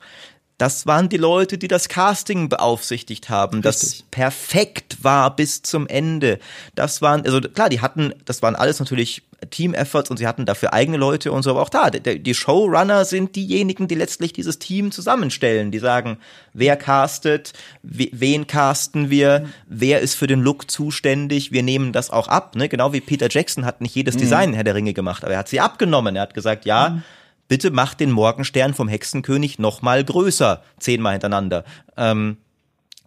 das 0.60 0.86
waren 0.86 1.07
die 1.07 1.18
Leute, 1.18 1.57
die 1.57 1.70
das 1.70 1.88
Casting 1.88 2.49
beaufsichtigt 2.49 3.30
haben, 3.30 3.62
Richtig. 3.62 3.64
das 3.64 4.03
perfekt 4.12 5.03
war 5.03 5.34
bis 5.36 5.64
zum 5.64 5.88
Ende. 5.88 6.38
Das 6.76 7.01
waren, 7.01 7.26
also 7.26 7.39
klar, 7.39 7.70
die 7.70 7.80
hatten, 7.80 8.14
das 8.26 8.41
waren 8.41 8.55
alles 8.55 8.80
natürlich 8.80 9.24
Team-Efforts 9.49 10.12
und 10.12 10.18
sie 10.18 10.28
hatten 10.28 10.45
dafür 10.45 10.74
eigene 10.74 10.97
Leute 10.97 11.32
und 11.32 11.43
so, 11.43 11.51
aber 11.51 11.62
auch 11.62 11.70
da, 11.70 11.89
die 11.89 12.34
Showrunner 12.34 13.05
sind 13.05 13.38
diejenigen, 13.38 13.88
die 13.88 13.95
letztlich 13.95 14.34
dieses 14.34 14.60
Team 14.60 14.91
zusammenstellen, 14.91 15.72
die 15.72 15.80
sagen, 15.80 16.18
wer 16.51 16.76
castet, 16.76 17.53
wen 17.82 18.45
casten 18.45 19.10
wir, 19.10 19.39
mhm. 19.39 19.53
wer 19.66 20.01
ist 20.01 20.16
für 20.16 20.28
den 20.28 20.41
Look 20.41 20.70
zuständig, 20.70 21.53
wir 21.53 21.64
nehmen 21.64 21.93
das 21.93 22.10
auch 22.10 22.28
ab, 22.28 22.57
ne? 22.57 22.68
genau 22.68 22.91
wie 22.91 22.99
Peter 22.99 23.28
Jackson 23.30 23.66
hat 23.66 23.80
nicht 23.80 23.95
jedes 23.95 24.16
mhm. 24.16 24.20
Design 24.20 24.53
Herr 24.53 24.66
der 24.66 24.76
Ringe 24.76 24.93
gemacht, 24.93 25.24
aber 25.24 25.34
er 25.34 25.39
hat 25.39 25.47
sie 25.47 25.62
abgenommen, 25.62 26.18
er 26.18 26.24
hat 26.24 26.34
gesagt, 26.34 26.66
ja, 26.66 26.89
mhm. 26.89 27.03
Bitte 27.50 27.72
mach 27.72 27.93
den 27.93 28.12
Morgenstern 28.12 28.74
vom 28.74 28.88
Hexenkönig 28.88 29.60
noch 29.60 29.82
mal 29.82 30.02
größer, 30.06 30.64
zehnmal 30.80 31.14
hintereinander. 31.14 31.66
Ähm, 31.97 32.38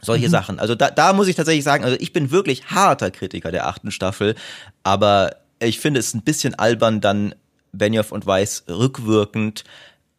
solche 0.02 0.26
mhm. 0.26 0.30
Sachen. 0.30 0.58
Also 0.58 0.74
da, 0.74 0.90
da 0.90 1.14
muss 1.14 1.28
ich 1.28 1.36
tatsächlich 1.36 1.64
sagen, 1.64 1.84
also 1.84 1.96
ich 1.98 2.12
bin 2.12 2.30
wirklich 2.30 2.66
harter 2.66 3.10
Kritiker 3.10 3.50
der 3.50 3.66
achten 3.68 3.90
Staffel, 3.90 4.34
aber 4.82 5.36
ich 5.60 5.78
finde 5.78 6.00
es 6.00 6.12
ein 6.12 6.22
bisschen 6.22 6.54
albern, 6.54 7.00
dann 7.00 7.34
Benioff 7.72 8.12
und 8.12 8.26
Weiss 8.26 8.64
rückwirkend 8.68 9.64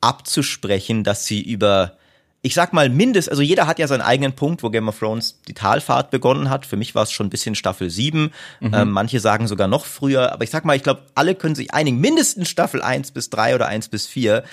abzusprechen, 0.02 1.04
dass 1.04 1.26
sie 1.26 1.42
über 1.42 1.98
ich 2.46 2.56
sag 2.56 2.74
mal 2.74 2.90
mindest, 2.90 3.30
also 3.30 3.42
jeder 3.42 3.68
hat 3.68 3.80
ja 3.80 3.88
seinen 3.88 4.02
eigenen 4.02 4.34
Punkt, 4.34 4.64
wo 4.64 4.70
Game 4.70 4.90
of 4.90 5.00
Thrones 5.00 5.40
die 5.48 5.54
Talfahrt 5.54 6.12
begonnen 6.12 6.50
hat. 6.50 6.66
Für 6.66 6.76
mich 6.76 6.94
war 6.94 7.04
es 7.04 7.12
schon 7.12 7.28
ein 7.28 7.30
bisschen 7.30 7.56
Staffel 7.56 7.90
7. 7.90 8.34
Mhm. 8.60 8.74
Ähm, 8.74 8.92
manche 8.92 9.22
sagen 9.22 9.48
sogar 9.48 9.70
noch 9.70 9.86
früher. 9.86 10.34
Aber 10.34 10.44
ich 10.44 10.50
sag 10.50 10.66
mal, 10.66 10.76
ich 10.76 10.84
glaube, 10.84 11.04
alle 11.16 11.36
können 11.36 11.56
sich 11.56 11.74
einigen. 11.74 12.02
Mindestens 12.02 12.50
Staffel 12.50 12.82
1 12.82 13.12
bis 13.12 13.30
3 13.30 13.56
oder 13.56 13.68
1 13.68 13.88
bis 13.88 14.08
4. 14.08 14.44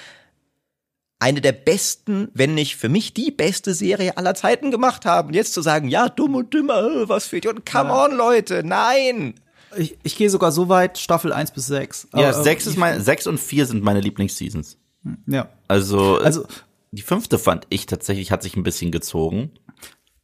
Eine 1.18 1.40
der 1.40 1.50
besten, 1.50 2.28
wenn 2.32 2.54
nicht 2.54 2.76
für 2.76 2.88
mich 2.88 3.12
die 3.12 3.32
beste 3.32 3.74
Serie 3.74 4.16
aller 4.16 4.36
Zeiten 4.36 4.70
gemacht 4.70 5.04
haben. 5.04 5.34
Jetzt 5.34 5.52
zu 5.52 5.60
sagen, 5.60 5.88
ja, 5.88 6.08
dumm 6.08 6.36
und 6.36 6.54
dümmer, 6.54 7.08
was 7.08 7.26
fehlt? 7.26 7.46
Und 7.46 7.66
come 7.66 7.90
ja. 7.90 8.04
on, 8.04 8.16
Leute, 8.16 8.62
nein! 8.64 9.34
Ich, 9.76 9.98
ich 10.04 10.16
gehe 10.16 10.30
sogar 10.30 10.52
so 10.52 10.68
weit, 10.68 10.96
Staffel 10.96 11.32
1 11.32 11.50
bis 11.50 11.66
6. 11.66 12.08
Ja, 12.14 12.28
Aber, 12.28 12.38
äh, 12.38 12.42
sechs 12.44 12.68
ist 12.68 12.76
mein, 12.76 13.02
sechs 13.02 13.26
und 13.26 13.38
vier 13.38 13.66
sind 13.66 13.82
meine 13.82 14.00
Lieblingsseasons. 14.00 14.78
Ja. 15.26 15.48
Also, 15.68 16.18
Also, 16.18 16.46
die 16.92 17.02
fünfte 17.02 17.38
fand 17.38 17.66
ich 17.70 17.86
tatsächlich, 17.86 18.32
hat 18.32 18.42
sich 18.42 18.56
ein 18.56 18.62
bisschen 18.62 18.90
gezogen. 18.90 19.50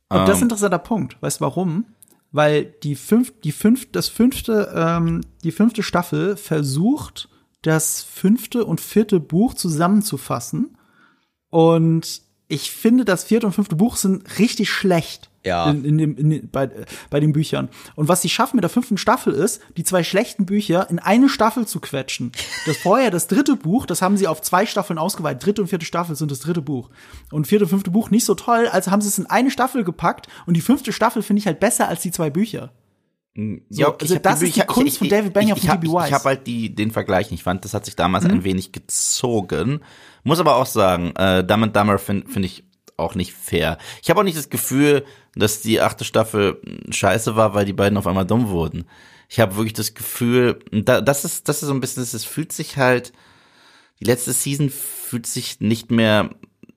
Und 0.08 0.20
das 0.20 0.28
ist 0.28 0.34
ein 0.36 0.36
Ähm. 0.36 0.42
interessanter 0.44 0.78
Punkt. 0.78 1.20
Weißt 1.20 1.40
du 1.40 1.44
warum? 1.44 1.86
Weil 2.32 2.64
die 2.82 2.96
fünf, 2.96 3.32
die 3.42 3.52
fünf, 3.52 3.90
das 3.92 4.08
fünfte, 4.08 4.72
ähm, 4.74 5.20
die 5.44 5.52
fünfte 5.52 5.82
Staffel 5.82 6.36
versucht, 6.36 7.28
das 7.62 8.02
fünfte 8.02 8.64
und 8.64 8.80
vierte 8.80 9.20
Buch 9.20 9.54
zusammenzufassen. 9.54 10.76
Und 11.50 12.22
ich 12.48 12.70
finde, 12.70 13.04
das 13.04 13.24
vierte 13.24 13.46
und 13.46 13.52
fünfte 13.52 13.76
Buch 13.76 13.96
sind 13.96 14.38
richtig 14.38 14.70
schlecht. 14.70 15.30
Ja. 15.46 15.70
In, 15.70 15.84
in 15.84 15.98
dem, 15.98 16.16
in, 16.16 16.50
bei, 16.50 16.68
bei 17.08 17.20
den 17.20 17.32
Büchern. 17.32 17.68
Und 17.94 18.08
was 18.08 18.20
sie 18.22 18.28
schaffen 18.28 18.56
mit 18.56 18.62
der 18.64 18.70
fünften 18.70 18.98
Staffel 18.98 19.32
ist, 19.32 19.62
die 19.76 19.84
zwei 19.84 20.02
schlechten 20.02 20.44
Bücher 20.44 20.90
in 20.90 20.98
eine 20.98 21.28
Staffel 21.28 21.66
zu 21.66 21.80
quetschen. 21.80 22.32
Das 22.66 22.76
vorher, 22.76 23.10
das 23.10 23.28
dritte 23.28 23.56
Buch, 23.56 23.86
das 23.86 24.02
haben 24.02 24.16
sie 24.16 24.26
auf 24.26 24.42
zwei 24.42 24.66
Staffeln 24.66 24.98
ausgeweitet. 24.98 25.44
Dritte 25.46 25.62
und 25.62 25.68
vierte 25.68 25.86
Staffel 25.86 26.16
sind 26.16 26.30
das 26.30 26.40
dritte 26.40 26.60
Buch. 26.62 26.90
Und 27.30 27.46
vierte 27.46 27.64
und 27.64 27.70
fünfte 27.70 27.90
Buch 27.90 28.10
nicht 28.10 28.24
so 28.24 28.34
toll, 28.34 28.68
also 28.70 28.90
haben 28.90 29.00
sie 29.00 29.08
es 29.08 29.18
in 29.18 29.26
eine 29.26 29.50
Staffel 29.50 29.84
gepackt. 29.84 30.26
Und 30.46 30.54
die 30.54 30.60
fünfte 30.60 30.92
Staffel 30.92 31.22
finde 31.22 31.40
ich 31.40 31.46
halt 31.46 31.60
besser 31.60 31.88
als 31.88 32.02
die 32.02 32.10
zwei 32.10 32.28
Bücher. 32.30 32.72
Ja, 33.68 33.94
also 34.00 34.14
hab 34.14 34.22
das 34.22 34.40
ist 34.42 34.56
die 34.56 34.60
Bücher- 34.60 34.64
Kunst 34.66 34.96
von 34.98 35.08
David 35.10 35.34
Benioff 35.34 35.58
ich, 35.58 35.64
und 35.64 35.74
ich, 35.74 35.80
D.B. 35.82 35.92
Weiss. 35.92 36.08
Ich 36.08 36.14
habe 36.14 36.24
halt 36.24 36.46
die, 36.46 36.74
den 36.74 36.90
Vergleich 36.90 37.30
nicht. 37.30 37.40
Ich 37.40 37.44
fand, 37.44 37.64
das 37.66 37.74
hat 37.74 37.84
sich 37.84 37.94
damals 37.94 38.24
Mhm. 38.24 38.30
ein 38.30 38.44
wenig 38.44 38.72
gezogen. 38.72 39.80
Muss 40.24 40.40
aber 40.40 40.56
auch 40.56 40.64
sagen, 40.66 41.14
äh, 41.16 41.44
Dumb 41.44 41.62
and 41.64 41.76
Dumber 41.76 41.98
finde 41.98 42.26
find 42.28 42.46
ich 42.46 42.64
auch 42.96 43.14
nicht 43.14 43.32
fair. 43.32 43.78
Ich 44.02 44.10
habe 44.10 44.20
auch 44.20 44.24
nicht 44.24 44.38
das 44.38 44.50
Gefühl, 44.50 45.04
dass 45.34 45.60
die 45.60 45.80
achte 45.80 46.04
Staffel 46.04 46.60
scheiße 46.90 47.36
war, 47.36 47.54
weil 47.54 47.64
die 47.64 47.72
beiden 47.72 47.98
auf 47.98 48.06
einmal 48.06 48.26
dumm 48.26 48.48
wurden. 48.48 48.86
Ich 49.28 49.40
habe 49.40 49.56
wirklich 49.56 49.74
das 49.74 49.94
Gefühl, 49.94 50.60
da, 50.70 51.00
das 51.00 51.24
ist, 51.24 51.48
das 51.48 51.62
ist 51.62 51.68
so 51.68 51.74
ein 51.74 51.80
bisschen, 51.80 52.02
es 52.02 52.24
fühlt 52.24 52.52
sich 52.52 52.76
halt, 52.76 53.12
die 54.00 54.04
letzte 54.04 54.32
Season 54.32 54.70
fühlt 54.70 55.26
sich 55.26 55.60
nicht 55.60 55.90
mehr 55.90 56.30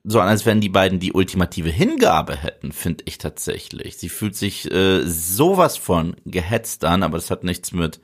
so 0.04 0.20
an, 0.20 0.28
als 0.28 0.46
wenn 0.46 0.62
die 0.62 0.70
beiden 0.70 1.00
die 1.00 1.14
ultimative 1.14 1.70
Hingabe 1.70 2.36
hätten, 2.36 2.72
finde 2.72 3.04
ich 3.08 3.18
tatsächlich. 3.18 3.98
Sie 3.98 4.10
fühlt 4.10 4.36
sich 4.36 4.72
äh, 4.72 5.04
sowas 5.06 5.78
von 5.78 6.16
gehetzt 6.26 6.86
an, 6.86 7.04
aber 7.04 7.18
das 7.18 7.30
hat 7.30 7.44
nichts 7.44 7.72
mit 7.72 8.00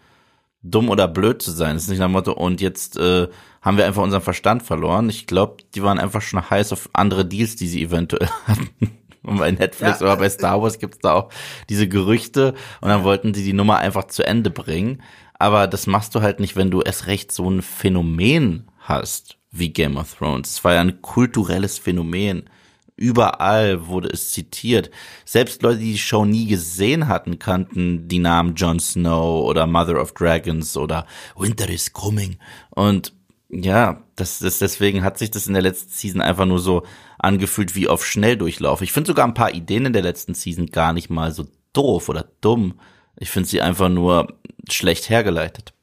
dumm 0.66 0.90
oder 0.90 1.08
blöd 1.08 1.42
zu 1.42 1.52
sein. 1.52 1.76
Das 1.76 1.84
ist 1.84 1.90
nicht 1.90 2.00
nach 2.00 2.08
dem 2.08 2.14
Motto, 2.14 2.34
und 2.34 2.60
jetzt 2.60 2.98
äh, 2.98 3.28
haben 3.62 3.78
wir 3.78 3.86
einfach 3.86 4.04
unseren 4.04 4.22
Verstand 4.22 4.64
verloren. 4.64 5.10
Ich 5.10 5.28
glaube, 5.28 5.58
die 5.74 5.84
waren 5.84 6.00
einfach 6.00 6.22
schon 6.22 6.50
heiß 6.50 6.74
auf 6.74 6.90
andere 6.94 7.26
Deals, 7.26 7.56
die 7.56 7.68
sie 7.68 7.84
eventuell 7.84 8.30
hatten. 8.48 8.92
Und 9.24 9.38
bei 9.38 9.52
Netflix 9.52 10.00
Ja, 10.00 10.06
oder 10.06 10.18
bei 10.18 10.30
Star 10.30 10.62
Wars 10.62 10.78
gibt's 10.78 11.00
da 11.00 11.14
auch 11.14 11.30
diese 11.70 11.88
Gerüchte 11.88 12.54
und 12.82 12.90
dann 12.90 13.04
wollten 13.04 13.34
sie 13.34 13.44
die 13.44 13.54
Nummer 13.54 13.78
einfach 13.78 14.06
zu 14.06 14.24
Ende 14.26 14.52
bringen. 14.52 15.02
Aber 15.38 15.68
das 15.68 15.88
machst 15.88 16.14
du 16.16 16.22
halt 16.22 16.40
nicht, 16.40 16.56
wenn 16.56 16.72
du 16.72 16.82
erst 16.82 17.08
recht 17.08 17.32
so 17.32 17.50
ein 17.50 17.62
Phänomen 17.62 18.68
hast 18.80 19.38
wie 19.52 19.70
Game 19.70 19.98
of 19.98 20.14
Thrones. 20.14 20.52
Es 20.52 20.64
war 20.64 20.74
ja 20.74 20.82
ein 20.82 21.02
kulturelles 21.02 21.80
Phänomen. 21.80 22.50
Überall 22.98 23.88
wurde 23.88 24.10
es 24.10 24.32
zitiert. 24.32 24.90
Selbst 25.26 25.62
Leute, 25.62 25.80
die 25.80 25.94
die 25.94 25.98
Show 25.98 26.24
nie 26.24 26.48
gesehen 26.48 27.08
hatten, 27.08 27.40
kannten 27.40 28.08
die 28.08 28.20
Namen 28.20 28.56
Jon 28.56 28.80
Snow 28.80 29.46
oder 29.46 29.68
Mother 29.68 30.02
of 30.02 30.14
Dragons 30.14 30.78
oder 30.78 31.06
Winter 31.36 31.70
is 31.70 31.92
Coming. 31.92 32.38
Und 32.70 33.14
ja, 33.50 34.02
das, 34.16 34.40
das 34.40 34.60
deswegen 34.60 35.04
hat 35.04 35.18
sich 35.18 35.30
das 35.30 35.48
in 35.48 35.54
der 35.54 35.62
letzten 35.62 35.92
Season 35.92 36.22
einfach 36.22 36.46
nur 36.46 36.60
so 36.60 36.84
angefühlt 37.20 37.76
wie 37.76 37.90
auf 37.90 38.06
Schnelldurchlauf. 38.06 38.82
Ich 38.82 38.94
finde 38.94 39.08
sogar 39.08 39.28
ein 39.28 39.34
paar 39.34 39.54
Ideen 39.54 39.88
in 39.88 39.94
der 39.94 40.02
letzten 40.02 40.34
Season 40.34 40.68
gar 40.68 40.94
nicht 40.94 41.10
mal 41.10 41.32
so 41.32 41.48
doof 41.74 42.08
oder 42.08 42.26
dumm. 42.40 42.80
Ich 43.18 43.30
finde 43.30 43.50
sie 43.50 43.62
einfach 43.62 43.90
nur 43.90 44.34
schlecht 44.70 45.10
hergeleitet. 45.10 45.74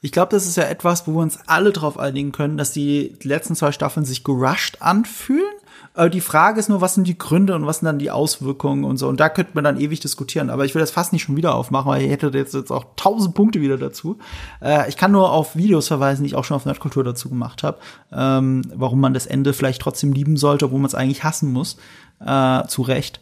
Ich 0.00 0.12
glaube, 0.12 0.30
das 0.30 0.46
ist 0.46 0.56
ja 0.56 0.64
etwas, 0.64 1.06
wo 1.06 1.12
wir 1.12 1.20
uns 1.20 1.38
alle 1.46 1.72
drauf 1.72 1.98
einigen 1.98 2.32
können, 2.32 2.56
dass 2.56 2.72
die 2.72 3.16
letzten 3.22 3.54
zwei 3.54 3.72
Staffeln 3.72 4.06
sich 4.06 4.24
gerusht 4.24 4.78
anfühlen. 4.80 5.54
Aber 5.98 6.10
die 6.10 6.20
Frage 6.20 6.60
ist 6.60 6.68
nur, 6.68 6.80
was 6.80 6.94
sind 6.94 7.08
die 7.08 7.18
Gründe 7.18 7.56
und 7.56 7.66
was 7.66 7.80
sind 7.80 7.86
dann 7.86 7.98
die 7.98 8.12
Auswirkungen 8.12 8.84
und 8.84 8.98
so. 8.98 9.08
Und 9.08 9.18
da 9.18 9.28
könnte 9.28 9.50
man 9.54 9.64
dann 9.64 9.80
ewig 9.80 9.98
diskutieren. 9.98 10.48
Aber 10.48 10.64
ich 10.64 10.76
will 10.76 10.80
das 10.80 10.92
fast 10.92 11.12
nicht 11.12 11.24
schon 11.24 11.36
wieder 11.36 11.56
aufmachen, 11.56 11.90
weil 11.90 12.02
ihr 12.02 12.08
hättet 12.08 12.36
jetzt, 12.36 12.54
jetzt 12.54 12.70
auch 12.70 12.86
tausend 12.94 13.34
Punkte 13.34 13.60
wieder 13.60 13.76
dazu. 13.76 14.16
Äh, 14.62 14.88
ich 14.88 14.96
kann 14.96 15.10
nur 15.10 15.32
auf 15.32 15.56
Videos 15.56 15.88
verweisen, 15.88 16.22
die 16.22 16.28
ich 16.28 16.34
auch 16.36 16.44
schon 16.44 16.54
auf 16.54 16.66
Nerdkultur 16.66 17.02
dazu 17.02 17.28
gemacht 17.28 17.64
habe, 17.64 17.78
ähm, 18.12 18.62
warum 18.76 19.00
man 19.00 19.12
das 19.12 19.26
Ende 19.26 19.52
vielleicht 19.52 19.82
trotzdem 19.82 20.12
lieben 20.12 20.36
sollte, 20.36 20.66
obwohl 20.66 20.78
man 20.78 20.86
es 20.86 20.94
eigentlich 20.94 21.24
hassen 21.24 21.52
muss. 21.52 21.78
Äh, 22.24 22.64
zu 22.68 22.82
Recht. 22.82 23.18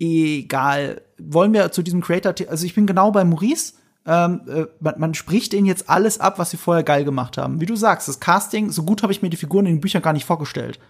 Egal. 0.00 1.02
Wollen 1.20 1.52
wir 1.52 1.70
zu 1.70 1.84
diesem 1.84 2.00
Creator, 2.00 2.34
also 2.50 2.66
ich 2.66 2.74
bin 2.74 2.88
genau 2.88 3.12
bei 3.12 3.22
Maurice 3.22 3.74
ähm, 4.04 4.40
äh, 4.48 4.64
man, 4.80 4.94
man 4.98 5.14
spricht 5.14 5.54
ihnen 5.54 5.66
jetzt 5.66 5.88
alles 5.88 6.18
ab, 6.18 6.40
was 6.40 6.50
sie 6.50 6.56
vorher 6.56 6.82
geil 6.82 7.04
gemacht 7.04 7.38
haben. 7.38 7.60
Wie 7.60 7.66
du 7.66 7.76
sagst, 7.76 8.08
das 8.08 8.18
Casting, 8.18 8.72
so 8.72 8.82
gut 8.82 9.04
habe 9.04 9.12
ich 9.12 9.22
mir 9.22 9.30
die 9.30 9.36
Figuren 9.36 9.66
in 9.66 9.76
den 9.76 9.80
Büchern 9.80 10.02
gar 10.02 10.12
nicht 10.12 10.26
vorgestellt. 10.26 10.80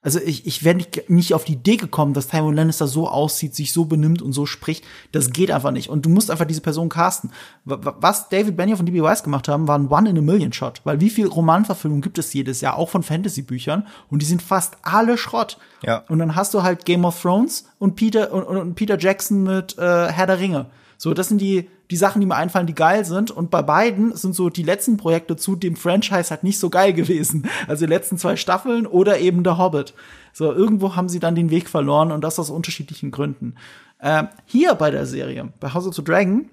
Also 0.00 0.20
ich, 0.20 0.46
ich 0.46 0.62
wäre 0.64 0.76
nicht, 0.76 1.10
nicht 1.10 1.34
auf 1.34 1.44
die 1.44 1.54
Idee 1.54 1.76
gekommen, 1.76 2.14
dass 2.14 2.28
Tywin 2.28 2.54
Lannister 2.54 2.86
so 2.86 3.08
aussieht, 3.08 3.56
sich 3.56 3.72
so 3.72 3.84
benimmt 3.84 4.22
und 4.22 4.32
so 4.32 4.46
spricht. 4.46 4.84
Das 5.10 5.30
geht 5.32 5.50
einfach 5.50 5.72
nicht. 5.72 5.90
Und 5.90 6.06
du 6.06 6.08
musst 6.08 6.30
einfach 6.30 6.44
diese 6.44 6.60
Person 6.60 6.88
casten. 6.88 7.32
Wa- 7.64 7.80
wa- 7.82 7.96
Was 8.00 8.28
David 8.28 8.56
Benioff 8.56 8.78
und 8.78 8.86
D.B. 8.86 9.02
Weiss 9.02 9.24
gemacht 9.24 9.48
haben, 9.48 9.66
war 9.66 9.76
ein 9.76 9.88
One-in-a-Million-Shot. 9.88 10.82
Weil 10.84 11.00
wie 11.00 11.10
viel 11.10 11.26
Romanverfilmung 11.26 12.00
gibt 12.00 12.16
es 12.18 12.32
jedes 12.32 12.60
Jahr, 12.60 12.76
auch 12.76 12.90
von 12.90 13.02
Fantasy-Büchern? 13.02 13.88
Und 14.08 14.22
die 14.22 14.26
sind 14.26 14.40
fast 14.40 14.76
alle 14.82 15.18
Schrott. 15.18 15.58
Ja. 15.82 16.04
Und 16.08 16.20
dann 16.20 16.36
hast 16.36 16.54
du 16.54 16.62
halt 16.62 16.84
Game 16.84 17.04
of 17.04 17.20
Thrones 17.20 17.64
und 17.80 17.96
Peter, 17.96 18.32
und, 18.32 18.44
und 18.44 18.74
Peter 18.76 18.96
Jackson 18.98 19.42
mit 19.42 19.76
äh, 19.78 20.12
Herr 20.12 20.28
der 20.28 20.38
Ringe. 20.38 20.66
So, 20.96 21.12
das 21.12 21.26
sind 21.28 21.40
die, 21.40 21.68
die 21.90 21.96
Sachen, 21.96 22.20
die 22.20 22.26
mir 22.26 22.36
einfallen, 22.36 22.66
die 22.66 22.74
geil 22.74 23.04
sind. 23.04 23.30
Und 23.30 23.50
bei 23.50 23.62
beiden 23.62 24.14
sind 24.14 24.34
so 24.34 24.50
die 24.50 24.62
letzten 24.62 24.96
Projekte 24.96 25.36
zu 25.36 25.56
dem 25.56 25.76
Franchise 25.76 26.30
halt 26.30 26.44
nicht 26.44 26.58
so 26.58 26.70
geil 26.70 26.92
gewesen. 26.94 27.48
Also 27.66 27.86
die 27.86 27.92
letzten 27.92 28.18
zwei 28.18 28.36
Staffeln 28.36 28.86
oder 28.86 29.18
eben 29.18 29.42
der 29.42 29.58
Hobbit. 29.58 29.94
So, 30.32 30.52
irgendwo 30.52 30.96
haben 30.96 31.08
sie 31.08 31.20
dann 31.20 31.34
den 31.34 31.50
Weg 31.50 31.68
verloren 31.68 32.12
und 32.12 32.22
das 32.22 32.38
aus 32.38 32.50
unterschiedlichen 32.50 33.10
Gründen. 33.10 33.56
Ähm, 34.00 34.28
hier 34.44 34.74
bei 34.74 34.90
der 34.90 35.06
Serie, 35.06 35.52
bei 35.58 35.72
House 35.72 35.86
of 35.86 35.94
the 35.94 36.04
Dragon, 36.04 36.48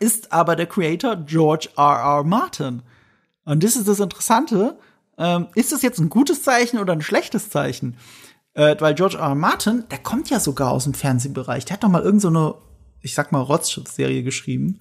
ist 0.00 0.32
aber 0.32 0.56
der 0.56 0.66
Creator 0.66 1.16
George 1.16 1.68
R. 1.76 2.18
R. 2.18 2.24
Martin. 2.24 2.82
Und 3.44 3.62
das 3.62 3.76
ist 3.76 3.88
das 3.88 4.00
Interessante. 4.00 4.78
Ähm, 5.18 5.48
ist 5.54 5.72
das 5.72 5.82
jetzt 5.82 5.98
ein 5.98 6.08
gutes 6.08 6.42
Zeichen 6.42 6.78
oder 6.78 6.92
ein 6.92 7.02
schlechtes 7.02 7.50
Zeichen? 7.50 7.96
Äh, 8.54 8.76
weil 8.80 8.94
George 8.94 9.18
R. 9.18 9.28
R. 9.28 9.34
Martin, 9.34 9.84
der 9.90 9.98
kommt 9.98 10.30
ja 10.30 10.40
sogar 10.40 10.70
aus 10.70 10.84
dem 10.84 10.94
Fernsehbereich. 10.94 11.64
Der 11.64 11.74
hat 11.74 11.84
doch 11.84 11.88
mal 11.88 12.02
irgendeine, 12.02 12.32
so 12.32 12.58
ich 13.04 13.14
sag 13.14 13.32
mal, 13.32 13.40
Rotzschutz-Serie 13.40 14.22
geschrieben. 14.22 14.78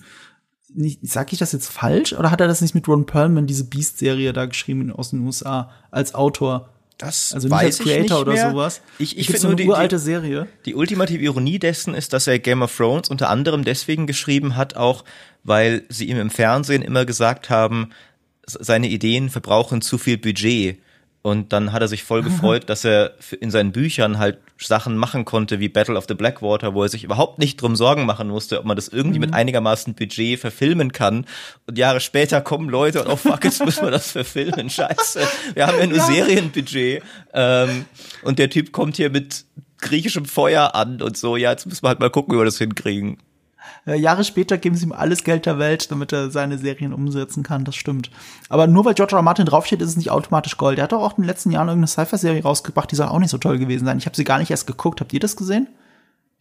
Nicht, 0.73 0.99
sag 1.03 1.33
ich 1.33 1.39
das 1.39 1.51
jetzt 1.51 1.69
falsch? 1.69 2.13
Oder 2.13 2.31
hat 2.31 2.41
er 2.41 2.47
das 2.47 2.61
nicht 2.61 2.73
mit 2.73 2.87
Ron 2.87 3.05
Perlman, 3.05 3.45
diese 3.45 3.65
Beast-Serie 3.65 4.33
da 4.33 4.45
geschrieben 4.45 4.91
aus 4.91 5.11
den 5.11 5.19
USA 5.19 5.69
als 5.91 6.15
Autor? 6.15 6.69
Das 6.97 7.33
Also 7.33 7.49
nicht 7.49 7.57
als 7.57 7.79
Creator 7.79 8.21
oder 8.21 8.51
sowas. 8.51 8.81
Ich, 8.97 9.17
ich 9.17 9.25
finde 9.25 9.41
so 9.41 9.47
nur 9.49 9.57
die, 9.57 9.67
uralte 9.67 9.97
die, 9.97 10.01
Serie. 10.01 10.47
die 10.65 10.73
ultimative 10.73 11.21
Ironie 11.21 11.59
dessen 11.59 11.93
ist, 11.93 12.13
dass 12.13 12.27
er 12.27 12.39
Game 12.39 12.61
of 12.61 12.75
Thrones 12.75 13.09
unter 13.09 13.29
anderem 13.29 13.65
deswegen 13.65 14.07
geschrieben 14.07 14.55
hat, 14.55 14.77
auch 14.77 15.03
weil 15.43 15.83
sie 15.89 16.05
ihm 16.05 16.17
im 16.17 16.29
Fernsehen 16.29 16.81
immer 16.81 17.05
gesagt 17.05 17.49
haben, 17.49 17.89
seine 18.45 18.87
Ideen 18.87 19.29
verbrauchen 19.29 19.81
zu 19.81 19.97
viel 19.97 20.17
Budget. 20.17 20.77
Und 21.21 21.51
dann 21.51 21.73
hat 21.73 21.81
er 21.81 21.87
sich 21.87 22.03
voll 22.03 22.23
gefreut, 22.23 22.63
dass 22.69 22.85
er 22.85 23.15
in 23.41 23.51
seinen 23.51 23.73
Büchern 23.73 24.17
halt 24.17 24.37
Sachen 24.65 24.97
machen 24.97 25.25
konnte 25.25 25.59
wie 25.59 25.69
Battle 25.69 25.97
of 25.97 26.05
the 26.07 26.13
Blackwater, 26.13 26.73
wo 26.73 26.83
er 26.83 26.89
sich 26.89 27.03
überhaupt 27.03 27.39
nicht 27.39 27.61
drum 27.61 27.75
Sorgen 27.75 28.05
machen 28.05 28.27
musste, 28.27 28.59
ob 28.59 28.65
man 28.65 28.75
das 28.75 28.87
irgendwie 28.87 29.19
mit 29.19 29.33
einigermaßen 29.33 29.95
Budget 29.95 30.39
verfilmen 30.39 30.91
kann. 30.91 31.25
Und 31.67 31.77
Jahre 31.77 31.99
später 31.99 32.41
kommen 32.41 32.69
Leute 32.69 33.03
und 33.03 33.09
oh 33.09 33.15
fuck, 33.15 33.43
jetzt 33.43 33.63
müssen 33.63 33.83
wir 33.83 33.91
das 33.91 34.11
verfilmen. 34.11 34.69
Scheiße. 34.69 35.27
Wir 35.53 35.67
haben 35.67 35.79
ja 35.79 35.87
nur 35.87 35.99
Serienbudget. 35.99 37.03
Ähm, 37.33 37.85
und 38.23 38.39
der 38.39 38.49
Typ 38.49 38.71
kommt 38.71 38.97
hier 38.97 39.09
mit 39.09 39.45
griechischem 39.79 40.25
Feuer 40.25 40.75
an 40.75 41.01
und 41.01 41.17
so. 41.17 41.37
Ja, 41.37 41.51
jetzt 41.51 41.65
müssen 41.65 41.83
wir 41.83 41.89
halt 41.89 41.99
mal 41.99 42.09
gucken, 42.09 42.33
wie 42.33 42.39
wir 42.39 42.45
das 42.45 42.57
hinkriegen. 42.57 43.17
Äh, 43.85 43.95
Jahre 43.99 44.23
später 44.23 44.57
geben 44.57 44.75
sie 44.75 44.85
ihm 44.85 44.91
alles 44.91 45.23
Geld 45.23 45.45
der 45.45 45.59
Welt, 45.59 45.91
damit 45.91 46.11
er 46.13 46.31
seine 46.31 46.57
Serien 46.57 46.93
umsetzen 46.93 47.43
kann. 47.43 47.65
Das 47.65 47.75
stimmt. 47.75 48.09
Aber 48.49 48.67
nur 48.67 48.85
weil 48.85 48.93
George 48.93 49.13
R. 49.13 49.19
R. 49.19 49.23
Martin 49.23 49.45
draufsteht, 49.45 49.81
ist 49.81 49.89
es 49.89 49.97
nicht 49.97 50.11
automatisch 50.11 50.57
Gold. 50.57 50.77
Er 50.77 50.85
hat 50.85 50.91
doch 50.91 51.01
auch 51.01 51.17
in 51.17 51.23
den 51.23 51.27
letzten 51.27 51.51
Jahren 51.51 51.67
irgendeine 51.67 51.87
Sci-Fi-Serie 51.87 52.43
rausgebracht, 52.43 52.91
die 52.91 52.95
soll 52.95 53.07
auch 53.07 53.19
nicht 53.19 53.31
so 53.31 53.37
toll 53.37 53.57
gewesen 53.59 53.85
sein. 53.85 53.97
Ich 53.97 54.05
habe 54.05 54.15
sie 54.15 54.23
gar 54.23 54.39
nicht 54.39 54.51
erst 54.51 54.67
geguckt. 54.67 55.01
Habt 55.01 55.13
ihr 55.13 55.19
das 55.19 55.35
gesehen? 55.35 55.67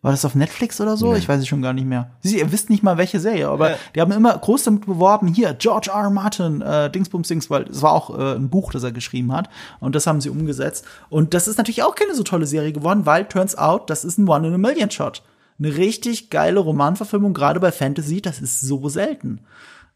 War 0.04 0.10
das 0.10 0.24
auf 0.24 0.34
Netflix 0.34 0.80
oder 0.80 0.96
so? 0.96 1.14
Ich 1.14 1.28
weiß 1.28 1.40
es 1.40 1.46
schon 1.46 1.62
gar 1.62 1.72
nicht 1.72 1.86
mehr. 1.86 2.10
Sie, 2.22 2.40
ihr 2.40 2.50
wisst 2.50 2.70
nicht 2.70 2.82
mal, 2.82 2.98
welche 2.98 3.20
Serie, 3.20 3.48
aber 3.48 3.70
Ja. 3.70 3.76
die 3.94 4.00
haben 4.00 4.10
immer 4.10 4.36
groß 4.36 4.64
damit 4.64 4.86
beworben, 4.86 5.28
hier, 5.28 5.54
George 5.54 5.90
R. 5.94 6.00
R. 6.02 6.10
Martin, 6.10 6.60
äh, 6.60 6.90
Dingsbums 6.90 7.28
Dings, 7.28 7.50
weil 7.50 7.62
es 7.70 7.82
war 7.82 7.92
auch 7.92 8.18
äh, 8.18 8.34
ein 8.34 8.48
Buch, 8.50 8.72
das 8.72 8.82
er 8.82 8.90
geschrieben 8.90 9.32
hat. 9.32 9.48
Und 9.78 9.94
das 9.94 10.08
haben 10.08 10.20
sie 10.20 10.28
umgesetzt. 10.28 10.84
Und 11.08 11.34
das 11.34 11.46
ist 11.46 11.56
natürlich 11.56 11.84
auch 11.84 11.94
keine 11.94 12.16
so 12.16 12.24
tolle 12.24 12.46
Serie 12.46 12.72
geworden, 12.72 13.06
weil, 13.06 13.26
turns 13.26 13.56
out, 13.56 13.88
das 13.90 14.04
ist 14.04 14.18
ein 14.18 14.26
One-in-a-Million-Shot. 14.28 15.22
Eine 15.58 15.76
richtig 15.76 16.30
geile 16.30 16.60
Romanverfilmung, 16.60 17.34
gerade 17.34 17.60
bei 17.60 17.72
Fantasy, 17.72 18.20
das 18.20 18.40
ist 18.40 18.60
so 18.60 18.88
selten. 18.88 19.40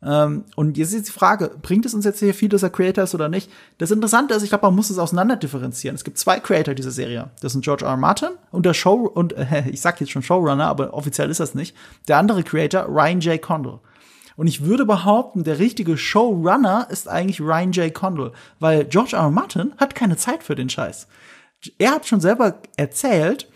Ähm, 0.03 0.45
und 0.55 0.77
jetzt 0.77 0.93
ist 0.93 1.09
die 1.09 1.13
Frage, 1.13 1.51
bringt 1.63 1.87
es 1.87 1.95
uns 1.95 2.05
jetzt 2.05 2.21
hier 2.21 2.35
viel, 2.35 2.49
dass 2.49 2.63
er 2.63 2.71
Creator 2.71 3.05
ist 3.05 3.15
oder 3.15 3.29
nicht? 3.29 3.51
Das 3.79 3.91
Interessante 3.91 4.35
ist, 4.35 4.43
ich 4.43 4.51
glaube, 4.51 4.67
man 4.67 4.75
muss 4.75 4.91
es 4.91 4.99
auseinander 4.99 5.37
differenzieren. 5.37 5.95
Es 5.95 6.05
gibt 6.05 6.19
zwei 6.19 6.39
Creator 6.39 6.75
dieser 6.75 6.91
Serie. 6.91 7.31
Das 7.41 7.53
sind 7.53 7.65
George 7.65 7.85
R. 7.85 7.93
R. 7.93 7.97
Martin 7.97 8.31
und 8.51 8.67
der 8.67 8.75
Show, 8.75 9.07
und 9.07 9.33
äh, 9.33 9.65
ich 9.71 9.81
sag 9.81 10.01
jetzt 10.01 10.11
schon 10.11 10.23
Showrunner, 10.23 10.67
aber 10.67 10.95
offiziell 10.95 11.31
ist 11.31 11.41
das 11.41 11.55
nicht. 11.55 11.75
Der 12.09 12.19
andere 12.19 12.43
Creator, 12.43 12.87
Ryan 12.89 13.21
J. 13.21 13.41
Condal. 13.41 13.81
Und 14.37 14.49
ich 14.49 14.65
würde 14.65 14.85
behaupten, 14.85 15.45
der 15.45 15.59
richtige 15.59 15.97
Showrunner 15.97 16.89
ist 16.91 17.09
eigentlich 17.09 17.41
Ryan 17.41 17.73
J. 17.73 17.95
Condal, 17.95 18.33
weil 18.61 18.85
George 18.85 19.17
R. 19.17 19.23
R. 19.23 19.31
Martin 19.31 19.73
hat 19.79 19.95
keine 19.95 20.19
Zeit 20.19 20.43
für 20.43 20.55
den 20.55 20.69
Scheiß. 20.69 21.09
Er 21.79 21.93
hat 21.93 22.07
schon 22.07 22.21
selber 22.21 22.61
erzählt, 22.77 23.49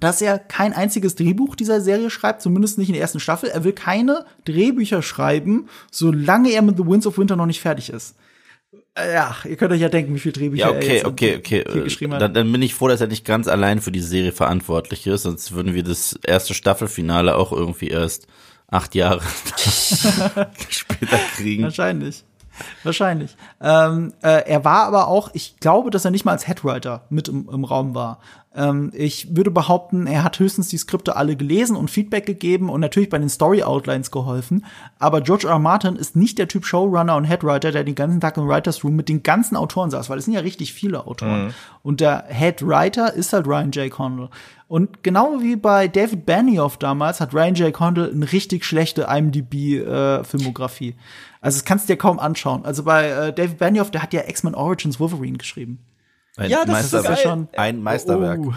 dass 0.00 0.22
er 0.22 0.38
kein 0.38 0.72
einziges 0.72 1.14
Drehbuch 1.14 1.56
dieser 1.56 1.80
Serie 1.80 2.10
schreibt, 2.10 2.42
zumindest 2.42 2.78
nicht 2.78 2.88
in 2.88 2.94
der 2.94 3.02
ersten 3.02 3.20
Staffel. 3.20 3.48
Er 3.48 3.64
will 3.64 3.72
keine 3.72 4.24
Drehbücher 4.44 5.02
schreiben, 5.02 5.68
solange 5.90 6.50
er 6.50 6.62
mit 6.62 6.76
The 6.76 6.86
Winds 6.86 7.06
of 7.06 7.18
Winter 7.18 7.36
noch 7.36 7.46
nicht 7.46 7.60
fertig 7.60 7.90
ist. 7.90 8.16
Äh, 8.94 9.14
Ja, 9.14 9.36
ihr 9.44 9.56
könnt 9.56 9.72
euch 9.72 9.80
ja 9.80 9.88
denken, 9.88 10.14
wie 10.14 10.18
viel 10.18 10.32
Drehbücher 10.32 10.66
Ja, 10.66 10.70
er 10.70 10.76
okay, 10.76 10.94
jetzt 10.94 11.04
okay, 11.04 11.36
okay. 11.36 11.64
hier 11.72 11.82
geschrieben 11.82 12.14
hat. 12.14 12.22
Dann, 12.22 12.34
dann 12.34 12.50
bin 12.50 12.62
ich 12.62 12.74
froh, 12.74 12.88
dass 12.88 13.00
er 13.00 13.06
nicht 13.06 13.24
ganz 13.24 13.48
allein 13.48 13.80
für 13.80 13.92
die 13.92 14.00
Serie 14.00 14.32
verantwortlich 14.32 15.06
ist, 15.06 15.22
sonst 15.22 15.52
würden 15.52 15.74
wir 15.74 15.82
das 15.82 16.18
erste 16.24 16.54
Staffelfinale 16.54 17.36
auch 17.36 17.52
irgendwie 17.52 17.88
erst 17.88 18.26
acht 18.68 18.94
Jahre 18.94 19.22
später 20.68 21.18
kriegen. 21.36 21.64
Wahrscheinlich. 21.64 22.24
Wahrscheinlich. 22.84 23.36
Ähm, 23.60 24.12
äh, 24.22 24.48
er 24.48 24.64
war 24.64 24.86
aber 24.86 25.08
auch, 25.08 25.30
ich 25.32 25.58
glaube, 25.60 25.90
dass 25.90 26.04
er 26.04 26.10
nicht 26.10 26.24
mal 26.24 26.32
als 26.32 26.48
Headwriter 26.48 27.02
mit 27.10 27.28
im, 27.28 27.48
im 27.48 27.64
Raum 27.64 27.94
war. 27.94 28.20
Ähm, 28.58 28.90
ich 28.92 29.36
würde 29.36 29.50
behaupten, 29.50 30.06
er 30.06 30.24
hat 30.24 30.38
höchstens 30.38 30.68
die 30.68 30.78
Skripte 30.78 31.16
alle 31.16 31.36
gelesen 31.36 31.76
und 31.76 31.90
Feedback 31.90 32.26
gegeben 32.26 32.70
und 32.70 32.80
natürlich 32.80 33.08
bei 33.08 33.18
den 33.18 33.28
Story 33.28 33.62
Outlines 33.62 34.10
geholfen. 34.10 34.64
Aber 34.98 35.20
George 35.20 35.46
R. 35.46 35.52
R. 35.52 35.58
Martin 35.58 35.96
ist 35.96 36.16
nicht 36.16 36.38
der 36.38 36.48
Typ 36.48 36.64
Showrunner 36.64 37.16
und 37.16 37.24
Headwriter, 37.24 37.70
der 37.70 37.84
den 37.84 37.94
ganzen 37.94 38.20
Tag 38.20 38.36
im 38.36 38.48
Writers 38.48 38.82
Room 38.82 38.96
mit 38.96 39.08
den 39.08 39.22
ganzen 39.22 39.56
Autoren 39.56 39.90
saß, 39.90 40.10
weil 40.10 40.18
es 40.18 40.24
sind 40.24 40.34
ja 40.34 40.40
richtig 40.40 40.72
viele 40.72 41.06
Autoren. 41.06 41.54
Und 41.82 42.00
der 42.00 42.24
Headwriter 42.26 43.12
ist 43.14 43.32
halt 43.32 43.46
Ryan 43.46 43.70
J. 43.70 43.90
Condal. 43.90 44.30
Und 44.66 45.02
genau 45.02 45.40
wie 45.40 45.56
bei 45.56 45.88
David 45.88 46.26
Benioff 46.26 46.76
damals 46.76 47.20
hat 47.20 47.32
Ryan 47.34 47.54
J. 47.54 47.72
Condal 47.72 48.10
eine 48.10 48.30
richtig 48.30 48.64
schlechte 48.64 49.02
IMDb-Filmografie. 49.08 50.94
Also 51.40 51.58
das 51.58 51.64
kannst 51.64 51.88
du 51.88 51.92
dir 51.92 51.96
kaum 51.98 52.18
anschauen. 52.18 52.64
Also 52.64 52.82
bei 52.84 53.08
äh, 53.08 53.32
David 53.32 53.58
Benioff, 53.58 53.90
der 53.90 54.02
hat 54.02 54.12
ja 54.12 54.22
X-Men 54.28 54.54
Origins 54.54 54.98
Wolverine 55.00 55.38
geschrieben. 55.38 55.78
Ein 56.36 56.50
Ja, 56.50 56.64
das 56.64 56.86
ist 56.86 56.92
Meisterwerk. 56.92 57.06
geil. 57.14 57.22
schon- 57.22 57.48
Ein 57.56 57.82
Meisterwerk. 57.82 58.40
Oh. 58.42 58.52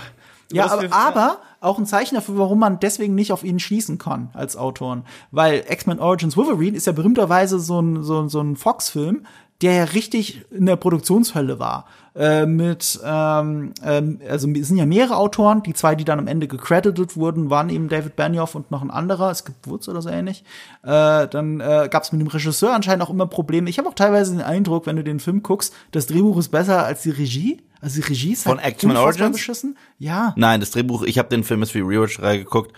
Ja, 0.53 0.69
aber, 0.69 0.91
aber 0.93 1.37
auch 1.61 1.79
ein 1.79 1.85
Zeichen 1.85 2.15
dafür, 2.15 2.37
warum 2.37 2.59
man 2.59 2.79
deswegen 2.79 3.15
nicht 3.15 3.31
auf 3.31 3.43
ihn 3.45 3.57
schließen 3.59 3.97
kann 3.97 4.29
als 4.33 4.57
Autoren. 4.57 5.05
Weil 5.31 5.63
X-Men 5.69 5.99
Origins 5.99 6.35
Wolverine 6.35 6.75
ist 6.75 6.85
ja 6.87 6.91
berühmterweise 6.93 7.59
so 7.59 7.81
ein, 7.81 8.03
so, 8.03 8.19
ein- 8.21 8.29
so 8.29 8.41
ein 8.41 8.55
Fox-Film, 8.57 9.25
der 9.61 9.73
ja 9.73 9.83
richtig 9.85 10.41
in 10.51 10.65
der 10.65 10.75
Produktionshölle 10.75 11.59
war. 11.59 11.87
Äh, 12.13 12.45
mit, 12.45 12.99
ähm, 13.05 13.73
ähm, 13.85 14.19
also 14.27 14.49
es 14.49 14.67
sind 14.67 14.75
ja 14.77 14.85
mehrere 14.85 15.15
Autoren, 15.15 15.63
die 15.63 15.73
zwei, 15.73 15.95
die 15.95 16.03
dann 16.03 16.19
am 16.19 16.27
Ende 16.27 16.47
gecredited 16.47 17.15
wurden, 17.15 17.49
waren 17.49 17.69
eben 17.69 17.87
David 17.87 18.17
Benioff 18.17 18.53
und 18.55 18.69
noch 18.69 18.81
ein 18.81 18.91
anderer, 18.91 19.31
es 19.31 19.45
gibt 19.45 19.65
Woods 19.67 19.87
oder 19.87 20.01
so 20.01 20.09
ähnlich. 20.09 20.43
Äh, 20.83 21.27
dann 21.27 21.61
äh, 21.61 21.87
gab 21.89 22.03
es 22.03 22.11
mit 22.11 22.19
dem 22.19 22.27
Regisseur 22.27 22.73
anscheinend 22.73 23.03
auch 23.03 23.09
immer 23.09 23.27
Probleme. 23.27 23.69
Ich 23.69 23.77
habe 23.77 23.87
auch 23.87 23.93
teilweise 23.93 24.31
den 24.33 24.41
Eindruck, 24.41 24.87
wenn 24.87 24.97
du 24.97 25.03
den 25.05 25.21
Film 25.21 25.41
guckst, 25.41 25.73
das 25.91 26.05
Drehbuch 26.07 26.37
ist 26.37 26.49
besser 26.49 26.85
als 26.85 27.03
die 27.03 27.11
Regie. 27.11 27.61
Also 27.79 28.01
die 28.01 28.07
Regie 28.07 28.33
ist 28.33 28.43
Von 28.43 28.59
halt 28.61 28.73
X-Men 28.73 28.91
unfassbar 28.91 29.05
Origins? 29.27 29.37
beschissen. 29.37 29.77
Ja. 29.97 30.33
Nein, 30.35 30.59
das 30.59 30.71
Drehbuch, 30.71 31.03
ich 31.03 31.17
habe 31.17 31.29
den 31.29 31.45
Film 31.45 31.61
jetzt 31.61 31.73
wie 31.75 31.79
Rewatch 31.79 32.21
reingeguckt. 32.21 32.73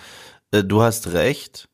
Äh, 0.51 0.63
Du 0.63 0.83
hast 0.83 1.11
recht, 1.13 1.69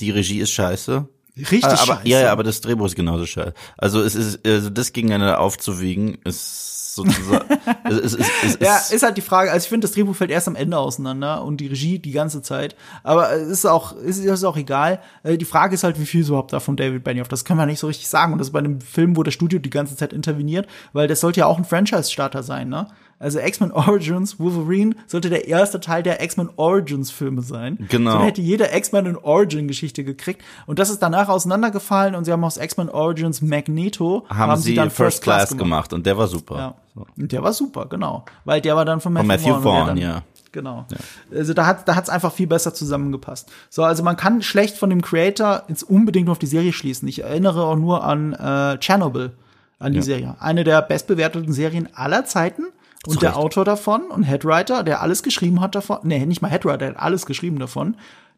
die 0.00 0.10
Regie 0.10 0.40
ist 0.40 0.50
scheiße. 0.50 1.08
Richtig 1.36 1.64
aber, 1.64 1.76
scheiße. 1.76 2.08
Ja, 2.08 2.20
ja, 2.20 2.32
aber 2.32 2.44
das 2.44 2.60
Drehbuch 2.60 2.86
ist 2.86 2.94
genauso 2.96 3.26
scheiße. 3.26 3.54
Also 3.76 4.00
es 4.02 4.14
ist, 4.14 4.46
also 4.46 4.70
das 4.70 4.92
gegeneinander 4.92 5.40
aufzuwiegen, 5.40 6.18
ist 6.24 6.94
sozusagen, 6.94 7.44
es 7.90 7.98
ist, 7.98 8.14
es 8.14 8.20
ist, 8.20 8.42
es 8.44 8.58
Ja, 8.60 8.76
ist, 8.76 8.92
ist 8.92 9.02
halt 9.02 9.16
die 9.16 9.20
Frage. 9.22 9.50
Also 9.50 9.64
ich 9.64 9.68
finde, 9.68 9.86
das 9.86 9.94
Drehbuch 9.94 10.14
fällt 10.14 10.30
erst 10.30 10.46
am 10.46 10.54
Ende 10.54 10.78
auseinander 10.78 11.42
und 11.42 11.56
die 11.56 11.66
Regie 11.66 11.98
die 11.98 12.12
ganze 12.12 12.40
Zeit. 12.40 12.76
Aber 13.02 13.32
es 13.32 13.48
ist 13.48 13.66
auch, 13.66 13.96
es 13.96 14.18
ist 14.18 14.44
auch 14.44 14.56
egal. 14.56 15.00
Äh, 15.24 15.36
Die 15.36 15.44
Frage 15.44 15.74
ist 15.74 15.82
halt, 15.82 15.98
wie 15.98 16.06
viel 16.06 16.20
ist 16.20 16.28
überhaupt 16.28 16.52
da 16.52 16.60
von 16.60 16.76
David 16.76 17.02
Benioff. 17.02 17.26
Das 17.26 17.44
kann 17.44 17.56
man 17.56 17.68
nicht 17.68 17.80
so 17.80 17.88
richtig 17.88 18.08
sagen. 18.08 18.32
Und 18.32 18.38
das 18.38 18.48
ist 18.48 18.52
bei 18.52 18.60
einem 18.60 18.80
Film, 18.80 19.16
wo 19.16 19.24
das 19.24 19.34
Studio 19.34 19.58
die 19.58 19.70
ganze 19.70 19.96
Zeit 19.96 20.12
interveniert, 20.12 20.68
weil 20.92 21.08
das 21.08 21.20
sollte 21.20 21.40
ja 21.40 21.46
auch 21.46 21.58
ein 21.58 21.64
Franchise-Starter 21.64 22.44
sein, 22.44 22.68
ne? 22.68 22.86
Also 23.18 23.38
X-Men 23.38 23.72
Origins 23.72 24.38
Wolverine 24.40 24.96
sollte 25.06 25.30
der 25.30 25.48
erste 25.48 25.80
Teil 25.80 26.02
der 26.02 26.22
X-Men 26.22 26.50
Origins 26.56 27.10
Filme 27.10 27.42
sein. 27.42 27.78
Genau. 27.88 28.12
So 28.18 28.24
hätte 28.24 28.40
jeder 28.42 28.74
X-Men 28.76 29.06
eine 29.06 29.24
Origin-Geschichte 29.24 30.04
gekriegt. 30.04 30.42
Und 30.66 30.78
das 30.78 30.90
ist 30.90 31.00
danach 31.00 31.28
auseinandergefallen 31.28 32.14
und 32.14 32.24
sie 32.24 32.32
haben 32.32 32.44
aus 32.44 32.56
X-Men 32.56 32.88
Origins 32.90 33.40
Magneto 33.42 34.26
haben, 34.28 34.60
sie 34.60 34.74
dann 34.74 34.90
First 34.90 35.22
Class 35.22 35.56
gemacht. 35.56 35.92
und 35.92 36.04
der 36.06 36.18
war 36.18 36.26
super. 36.28 36.56
ja. 36.58 36.74
Und 37.16 37.32
der 37.32 37.42
war 37.42 37.52
super, 37.52 37.86
genau. 37.86 38.24
Weil 38.44 38.60
der 38.60 38.76
war 38.76 38.84
dann 38.84 39.00
von 39.00 39.12
Matthew, 39.12 39.26
Von 39.28 39.36
Matthew 39.52 39.62
Vaughn. 39.62 39.96
ja. 39.96 40.22
Genau. 40.52 40.86
Also 41.34 41.52
da 41.52 41.66
hat 41.66 41.88
da 41.88 41.96
hat's 41.96 42.08
einfach 42.08 42.32
viel 42.32 42.46
besser 42.46 42.72
zusammengepasst. 42.72 43.50
So, 43.70 43.82
also 43.82 44.04
man 44.04 44.16
kann 44.16 44.40
schlecht 44.40 44.76
von 44.78 44.88
dem 44.88 45.02
Creator 45.02 45.64
jetzt 45.66 45.82
unbedingt 45.82 46.26
nur 46.26 46.32
auf 46.32 46.38
die 46.38 46.46
Serie 46.46 46.72
schließen. 46.72 47.08
Ich 47.08 47.24
erinnere 47.24 47.64
auch 47.64 47.74
nur 47.74 48.04
an 48.04 48.34
äh, 48.34 48.78
Chernobyl, 48.78 49.32
an 49.80 49.92
die 49.92 50.02
Serie. 50.02 50.36
Eine 50.38 50.62
der 50.62 50.80
bestbewerteten 50.82 51.52
Serien 51.52 51.88
aller 51.94 52.24
Zeiten. 52.24 52.66
Und 53.06 53.22
der. 53.22 53.36
Autor 53.36 53.64
davon 53.64 54.02
und 54.10 54.22
Headwriter, 54.24 54.82
der 54.82 55.02
alles 55.02 55.22
geschrieben 55.22 55.60
hat 55.60 55.74
davon, 55.74 55.98
nee, 56.02 56.24
nicht 56.26 56.42
mal 56.42 56.48
Headwriter, 56.50 56.78
der 56.78 56.88
hat 56.90 56.98
alles 56.98 57.26
geschrieben 57.26 57.58
davon, 57.58 57.96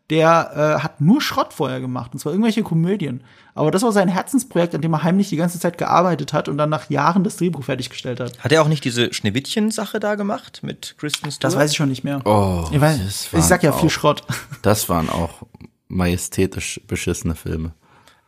der 0.08 0.76
äh, 0.78 0.82
hat 0.84 1.00
nur 1.00 1.20
Schrott 1.20 1.52
vorher 1.52 1.80
gemacht, 1.80 2.12
und 2.12 2.20
zwar 2.20 2.32
irgendwelche 2.32 2.62
Komödien. 2.62 3.24
Aber 3.56 3.72
das 3.72 3.82
war 3.82 3.90
sein 3.90 4.06
Herzensprojekt, 4.08 4.72
an 4.74 4.80
dem 4.80 4.92
er 4.92 5.02
heimlich 5.02 5.30
die 5.30 5.36
ganze 5.36 5.58
Zeit 5.58 5.78
gearbeitet 5.78 6.32
hat 6.32 6.48
und 6.48 6.58
dann 6.58 6.70
nach 6.70 6.88
Jahren 6.90 7.24
das 7.24 7.36
Drehbuch 7.38 7.64
fertiggestellt 7.64 8.20
hat. 8.20 8.38
Hat 8.38 8.52
er 8.52 8.62
auch 8.62 8.68
nicht 8.68 8.84
diese 8.84 9.12
Schneewittchen-Sache 9.12 9.98
da 9.98 10.14
gemacht 10.14 10.60
mit 10.62 10.94
Kristen 10.98 11.30
Stewart? 11.32 11.42
Das 11.44 11.56
weiß 11.56 11.72
ich 11.72 11.76
schon 11.76 11.88
nicht 11.88 12.04
mehr. 12.04 12.20
Oh, 12.24 12.64
ich, 12.70 12.80
weiß, 12.80 13.30
ich 13.32 13.42
sag 13.42 13.64
ja 13.64 13.70
waren 13.72 13.80
viel 13.80 13.88
auch- 13.88 13.92
Schrott. 13.92 14.22
Das 14.62 14.88
waren 14.88 15.10
auch 15.10 15.42
majestätisch 15.88 16.80
beschissene 16.86 17.34
Filme. 17.34 17.72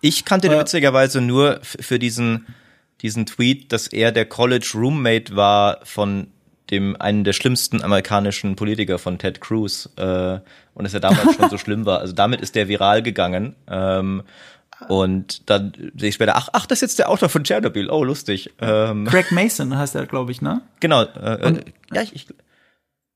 Ich 0.01 0.25
kannte 0.25 0.49
den 0.49 0.57
Äh, 0.59 0.61
witzigerweise 0.63 1.21
nur 1.21 1.61
für 1.63 1.99
diesen, 1.99 2.47
diesen 3.01 3.27
Tweet, 3.27 3.73
dass 3.73 3.87
er 3.87 4.13
der 4.13 4.27
College 4.27 4.71
Roommate 4.75 5.37
war 5.37 5.81
von 5.85 6.29
dem 6.71 7.01
einen 7.01 7.25
der 7.25 7.33
schlimmsten 7.33 7.83
amerikanischen 7.83 8.57
Politiker 8.57 8.99
von 8.99 9.19
Ted 9.19 9.41
Cruz 9.41 9.89
äh, 9.97 10.39
und 10.75 10.85
dass 10.85 10.95
er 10.95 11.01
damals 11.01 11.37
schon 11.37 11.49
so 11.49 11.59
schlimm 11.59 11.87
war. 11.87 12.01
Also 12.01 12.13
damit 12.13 12.41
ist 12.41 12.55
der 12.55 12.69
viral 12.69 13.03
gegangen. 13.03 13.57
Ähm, 13.69 14.23
und 14.89 15.51
dann 15.51 15.73
sehe 15.97 16.11
ich 16.11 16.15
später, 16.15 16.37
ach, 16.37 16.51
ach, 16.53 16.67
das 16.67 16.79
ist 16.79 16.83
jetzt 16.83 16.99
der 17.01 17.09
Autor 17.09 17.29
von 17.29 17.43
Chernobyl. 17.43 17.91
Oh, 17.91 18.05
lustig. 18.05 18.55
Ähm, 18.61 19.07
Craig 19.07 19.33
Mason 19.33 19.77
heißt 19.77 19.95
er, 19.97 20.07
glaube 20.07 20.31
ich, 20.31 20.41
ne? 20.41 20.63
genau. 20.79 21.03
Äh, 21.03 21.49
äh, 21.49 21.65
ja, 21.93 22.03
ich, 22.03 22.15
ich, 22.15 22.27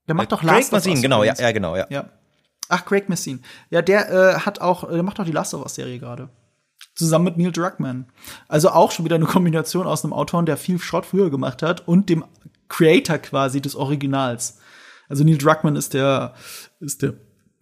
Der 0.08 0.14
macht 0.14 0.32
doch 0.32 0.40
Craig 0.40 0.70
Last 0.70 0.72
of 0.72 0.86
Us. 0.86 1.00
genau, 1.00 1.22
ja, 1.22 1.34
ja, 1.38 1.52
genau, 1.52 1.76
ja. 1.76 1.86
Ja. 1.88 2.06
Ach, 2.68 2.84
Craig 2.84 3.08
Messine. 3.08 3.40
Ja, 3.70 3.82
der 3.82 4.10
äh, 4.10 4.40
hat 4.40 4.60
auch, 4.60 4.88
der 4.88 5.02
macht 5.02 5.20
auch 5.20 5.24
die 5.24 5.32
Last 5.32 5.54
of 5.54 5.62
Us 5.62 5.74
Serie 5.74 5.98
gerade. 5.98 6.30
Zusammen 6.94 7.24
mit 7.24 7.38
Neil 7.38 7.52
Druckmann. 7.52 8.06
Also 8.48 8.70
auch 8.70 8.90
schon 8.90 9.04
wieder 9.04 9.16
eine 9.16 9.24
Kombination 9.26 9.86
aus 9.86 10.04
einem 10.04 10.12
Autoren, 10.12 10.46
der 10.46 10.56
viel 10.56 10.78
Schrott 10.78 11.06
früher 11.06 11.30
gemacht 11.30 11.62
hat 11.62 11.86
und 11.88 12.08
dem 12.08 12.24
Creator 12.68 13.18
quasi 13.18 13.60
des 13.60 13.76
Originals. 13.76 14.58
Also 15.08 15.24
Neil 15.24 15.38
Druckmann 15.38 15.76
ist 15.76 15.94
der, 15.94 16.34
ist 16.80 17.02
der 17.02 17.14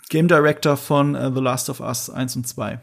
Game 0.09 0.28
Director 0.28 0.76
von 0.76 1.14
äh, 1.14 1.31
The 1.33 1.41
Last 1.41 1.70
of 1.70 1.81
Us 1.81 2.11
1 2.11 2.37
und 2.37 2.47
2. 2.47 2.81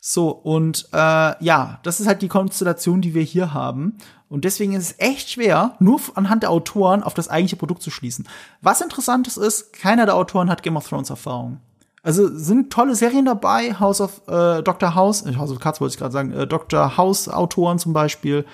So, 0.00 0.30
und 0.30 0.88
äh, 0.92 1.44
ja, 1.44 1.78
das 1.82 2.00
ist 2.00 2.06
halt 2.06 2.22
die 2.22 2.28
Konstellation, 2.28 3.02
die 3.02 3.12
wir 3.12 3.22
hier 3.22 3.52
haben. 3.52 3.98
Und 4.28 4.44
deswegen 4.44 4.72
ist 4.72 4.92
es 4.92 4.98
echt 4.98 5.30
schwer, 5.30 5.74
nur 5.78 6.00
anhand 6.14 6.42
der 6.42 6.50
Autoren 6.50 7.02
auf 7.02 7.14
das 7.14 7.28
eigentliche 7.28 7.56
Produkt 7.56 7.82
zu 7.82 7.90
schließen. 7.90 8.26
Was 8.62 8.80
interessantes 8.80 9.36
ist, 9.36 9.72
keiner 9.72 10.06
der 10.06 10.14
Autoren 10.14 10.48
hat 10.48 10.62
Game 10.62 10.76
of 10.76 10.88
Thrones 10.88 11.10
Erfahrung. 11.10 11.60
Also 12.02 12.34
sind 12.34 12.72
tolle 12.72 12.94
Serien 12.94 13.26
dabei, 13.26 13.74
House 13.74 14.00
of 14.00 14.22
äh, 14.26 14.62
Dr. 14.62 14.94
House, 14.94 15.26
äh, 15.26 15.36
House 15.36 15.50
of 15.50 15.60
Cards 15.60 15.80
wollte 15.80 15.94
ich 15.94 15.98
gerade 15.98 16.12
sagen, 16.12 16.32
äh, 16.32 16.46
Dr. 16.46 16.96
House 16.96 17.28
Autoren 17.28 17.78
zum 17.78 17.92
Beispiel. 17.92 18.46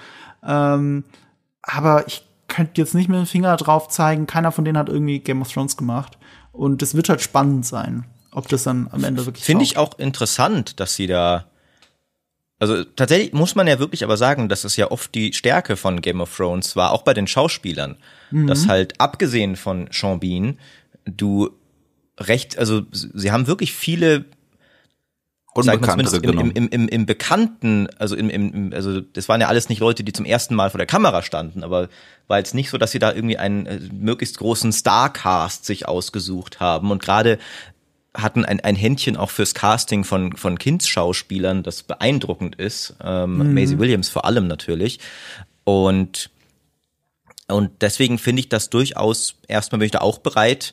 Ähm, 0.44 1.05
aber 1.62 2.07
ich 2.09 2.26
könnte 2.49 2.80
jetzt 2.80 2.94
nicht 2.94 3.09
mit 3.09 3.18
dem 3.18 3.26
Finger 3.26 3.57
drauf 3.57 3.88
zeigen, 3.88 4.26
keiner 4.26 4.51
von 4.51 4.64
denen 4.64 4.78
hat 4.78 4.88
irgendwie 4.88 5.20
Game 5.20 5.42
of 5.42 5.53
Thrones 5.53 5.76
gemacht. 5.76 6.18
Und 6.53 6.82
das 6.82 6.94
wird 6.94 7.09
halt 7.09 7.20
spannend 7.20 7.66
sein, 7.66 8.04
ob 8.33 8.49
das 8.49 8.64
dann 8.64 8.88
am 8.91 9.04
Ende 9.04 9.26
wirklich 9.26 9.45
Finde 9.45 9.64
ich 9.64 9.76
auch 9.76 9.99
interessant, 9.99 10.80
dass 10.80 10.96
sie 10.96 11.07
da. 11.07 11.46
Also 12.58 12.84
tatsächlich 12.84 13.34
muss 13.34 13.54
man 13.54 13.66
ja 13.66 13.79
wirklich 13.79 14.03
aber 14.03 14.16
sagen, 14.16 14.49
dass 14.49 14.64
es 14.64 14.76
ja 14.76 14.91
oft 14.91 15.14
die 15.14 15.34
Stärke 15.34 15.76
von 15.76 16.00
Game 16.00 16.22
of 16.22 16.34
Thrones 16.34 16.75
war, 16.75 16.92
auch 16.92 17.03
bei 17.03 17.12
den 17.12 17.26
Schauspielern. 17.26 17.96
Dass 18.30 18.66
halt 18.66 18.99
abgesehen 18.99 19.57
von 19.57 19.88
Sean 19.92 20.18
Bean, 20.18 20.58
du 21.04 21.50
recht, 22.18 22.59
also 22.59 22.83
sie 22.93 23.33
haben 23.33 23.47
wirklich 23.47 23.72
viele 23.72 24.25
sagen 25.63 25.80
wir 25.83 25.88
Unbekanntere 25.88 26.21
zumindest 26.21 26.25
im, 26.25 26.30
genommen. 26.30 26.51
im, 26.53 26.68
im, 26.68 26.88
im 26.88 27.07
Bekannten, 27.07 27.88
also 27.99 28.17
im, 28.17 28.30
im, 28.30 28.53
im, 28.53 28.72
also 28.72 29.01
das 29.01 29.29
waren 29.29 29.41
ja 29.41 29.49
alles 29.49 29.68
nicht 29.68 29.80
Leute, 29.80 30.05
die 30.05 30.13
zum 30.13 30.25
ersten 30.26 30.55
Mal 30.55 30.71
vor 30.71 30.79
der 30.79 30.87
Kamera 30.87 31.22
standen, 31.22 31.64
aber 31.64 31.88
war 32.29 32.38
jetzt 32.38 32.55
nicht 32.55 32.71
so, 32.71 32.79
dass 32.79 32.91
sie 32.91 32.99
da 32.99 33.13
irgendwie 33.13 33.38
einen 33.38 33.67
äh, 33.67 33.80
möglichst 33.93 34.38
großen 34.38 34.72
Starcast 34.72 35.64
sich 35.64 35.88
ausgesucht 35.88 36.61
haben 36.61 36.91
und 36.91 37.03
gerade 37.03 37.38
hatten 38.14 38.45
ein, 38.45 38.61
ein 38.61 38.76
Händchen 38.76 39.17
auch 39.17 39.30
fürs 39.30 39.55
Casting 39.55 40.05
von, 40.05 40.37
von 40.37 40.59
Kindsschauspielern, 40.59 41.63
das 41.63 41.83
beeindruckend 41.83 42.57
ist. 42.57 42.95
Ähm, 43.03 43.38
mhm. 43.38 43.55
Maisie 43.55 43.79
Williams 43.79 44.09
vor 44.09 44.25
allem 44.25 44.47
natürlich. 44.47 45.01
Und, 45.64 46.30
und 47.47 47.71
deswegen 47.83 48.18
finde 48.18 48.41
ich 48.41 48.49
das 48.49 48.71
durchaus, 48.71 49.34
erstmal 49.49 49.80
bin 49.80 49.87
ich 49.87 49.93
da 49.93 50.01
auch 50.01 50.18
bereit, 50.18 50.72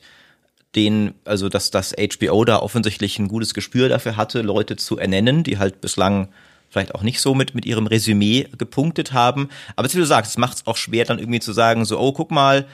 den, 0.74 1.14
also 1.24 1.48
dass 1.48 1.70
das 1.70 1.94
HBO 1.94 2.44
da 2.44 2.58
offensichtlich 2.58 3.18
ein 3.18 3.28
gutes 3.28 3.54
Gespür 3.54 3.88
dafür 3.88 4.16
hatte, 4.16 4.42
Leute 4.42 4.76
zu 4.76 4.98
ernennen, 4.98 5.44
die 5.44 5.58
halt 5.58 5.80
bislang 5.80 6.28
vielleicht 6.68 6.94
auch 6.94 7.02
nicht 7.02 7.20
so 7.20 7.34
mit, 7.34 7.54
mit 7.54 7.66
ihrem 7.66 7.86
Resümee 7.86 8.48
gepunktet 8.58 9.12
haben. 9.12 9.48
Aber 9.76 9.92
wie 9.92 9.96
du 9.96 10.06
sagst, 10.06 10.32
es 10.32 10.38
macht 10.38 10.56
es 10.58 10.66
auch 10.66 10.76
schwer, 10.76 11.04
dann 11.04 11.18
irgendwie 11.18 11.40
zu 11.40 11.52
sagen, 11.52 11.84
so, 11.84 12.00
oh, 12.00 12.12
guck 12.12 12.32
mal, 12.32 12.66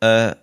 äh, 0.00 0.34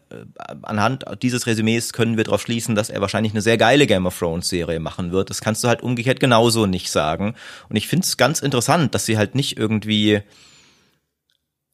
anhand 0.62 1.06
dieses 1.22 1.48
Resümees 1.48 1.94
können 1.94 2.18
wir 2.18 2.24
darauf 2.24 2.42
schließen, 2.42 2.76
dass 2.76 2.90
er 2.90 3.02
wahrscheinlich 3.02 3.34
eine 3.34 3.42
sehr 3.42 3.58
geile 3.58 3.88
Game 3.88 4.06
of 4.06 4.18
Thrones 4.18 4.50
Serie 4.50 4.80
machen 4.80 5.12
wird. 5.12 5.30
Das 5.30 5.42
kannst 5.42 5.64
du 5.64 5.68
halt 5.68 5.82
umgekehrt 5.82 6.20
genauso 6.20 6.68
nicht 6.68 6.92
sagen. 6.92 7.36
Und 7.70 7.76
ich 7.76 7.88
finde 7.88 8.06
es 8.06 8.18
ganz 8.18 8.40
interessant, 8.40 8.94
dass 8.94 9.06
sie 9.06 9.18
halt 9.18 9.36
nicht 9.36 9.58
irgendwie 9.58 10.22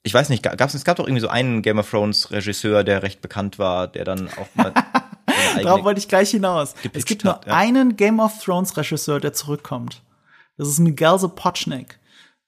ich 0.08 0.14
weiß 0.14 0.30
nicht, 0.30 0.41
gab's, 0.41 0.74
es 0.74 0.86
gab 0.86 0.95
doch 0.95 1.06
irgendwie 1.06 1.22
so 1.22 1.28
einen 1.28 1.62
Game 1.62 1.80
of 1.80 1.90
Thrones 1.90 2.32
Regisseur, 2.32 2.86
der 2.86 3.04
recht 3.04 3.22
bekannt 3.22 3.60
war, 3.60 3.90
der 3.90 4.06
dann 4.06 4.30
auch 4.30 4.48
mal 4.56 4.74
Darauf 5.63 5.84
wollte 5.84 5.99
ich 5.99 6.07
gleich 6.07 6.31
hinaus. 6.31 6.73
Es 6.93 7.05
gibt 7.05 7.23
nur 7.23 7.39
ja. 7.45 7.53
einen 7.53 7.95
Game 7.95 8.19
of 8.19 8.43
Thrones 8.43 8.75
Regisseur, 8.77 9.19
der 9.19 9.34
zurückkommt. 9.34 10.01
Das 10.57 10.67
ist 10.67 10.79
Miguel 10.79 11.19
Sapochnik. 11.19 11.99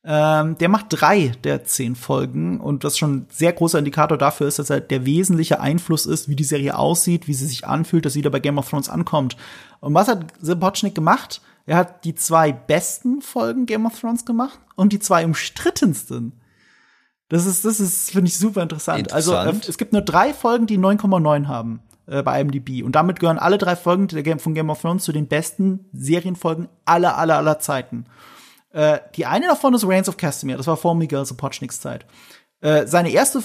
Ähm, 0.04 0.58
der 0.58 0.70
macht 0.70 0.86
drei 0.90 1.34
der 1.44 1.66
zehn 1.66 1.94
Folgen 1.94 2.62
und 2.62 2.86
was 2.86 2.98
schon 2.98 3.16
ein 3.16 3.28
sehr 3.30 3.52
großer 3.52 3.80
Indikator 3.80 4.18
dafür 4.18 4.48
ist, 4.48 4.58
dass 4.58 4.70
er 4.70 4.80
der 4.80 5.06
wesentliche 5.06 5.60
Einfluss 5.60 6.06
ist, 6.06 6.30
wie 6.30 6.38
die 6.38 6.46
Serie 6.46 6.78
aussieht, 6.78 7.28
wie 7.28 7.34
sie 7.34 7.48
sich 7.48 7.68
anfühlt, 7.68 8.06
dass 8.06 8.14
sie 8.14 8.20
wieder 8.20 8.30
bei 8.30 8.40
Game 8.40 8.58
of 8.58 8.70
Thrones 8.70 8.88
ankommt. 8.88 9.36
Und 9.82 9.94
was 9.94 10.08
hat 10.08 10.26
Sapochnik 10.40 10.96
gemacht? 10.96 11.42
Er 11.66 11.76
hat 11.76 12.06
die 12.06 12.16
zwei 12.16 12.54
besten 12.54 13.22
Folgen 13.22 13.66
Game 13.66 13.86
of 13.86 14.00
Thrones 14.00 14.26
gemacht 14.26 14.58
und 14.76 14.94
die 14.94 15.00
zwei 15.00 15.26
umstrittensten. 15.26 16.32
Das 17.28 17.46
ist, 17.46 17.66
das 17.66 17.80
ist, 17.82 18.12
finde 18.12 18.30
ich 18.30 18.38
super 18.38 18.64
interessant. 18.64 19.12
Also, 19.14 19.32
interessant. 19.32 19.58
Also 19.58 19.70
es 19.70 19.78
gibt 19.78 19.92
nur 19.92 20.02
drei 20.02 20.34
Folgen, 20.34 20.66
die 20.66 20.80
9,9 20.80 21.48
haben 21.48 21.82
äh, 22.10 22.24
bei 22.24 22.42
IMDb. 22.42 22.84
Und 22.84 22.94
damit 22.94 23.20
gehören 23.20 23.38
alle 23.38 23.58
drei 23.58 23.76
Folgen 23.76 24.10
von 24.40 24.54
Game 24.54 24.70
of 24.70 24.82
Thrones 24.82 25.04
zu 25.04 25.12
den 25.12 25.28
besten 25.28 25.86
Serienfolgen 25.94 26.68
aller, 26.86 27.18
aller, 27.18 27.38
aller 27.38 27.60
Zeiten. 27.60 28.06
Äh, 28.72 29.00
die 29.16 29.26
eine 29.26 29.48
davon 29.48 29.74
ist 29.74 29.88
Reigns 29.88 30.10
of 30.10 30.18
Castamere. 30.18 30.58
Das 30.58 30.68
war 30.68 30.78
vor 30.78 30.96
Miguel 30.96 31.26
Sapochniks 31.26 31.82
Zeit. 31.82 32.06
Äh, 32.62 32.88
seine 32.88 33.10
erste 33.10 33.42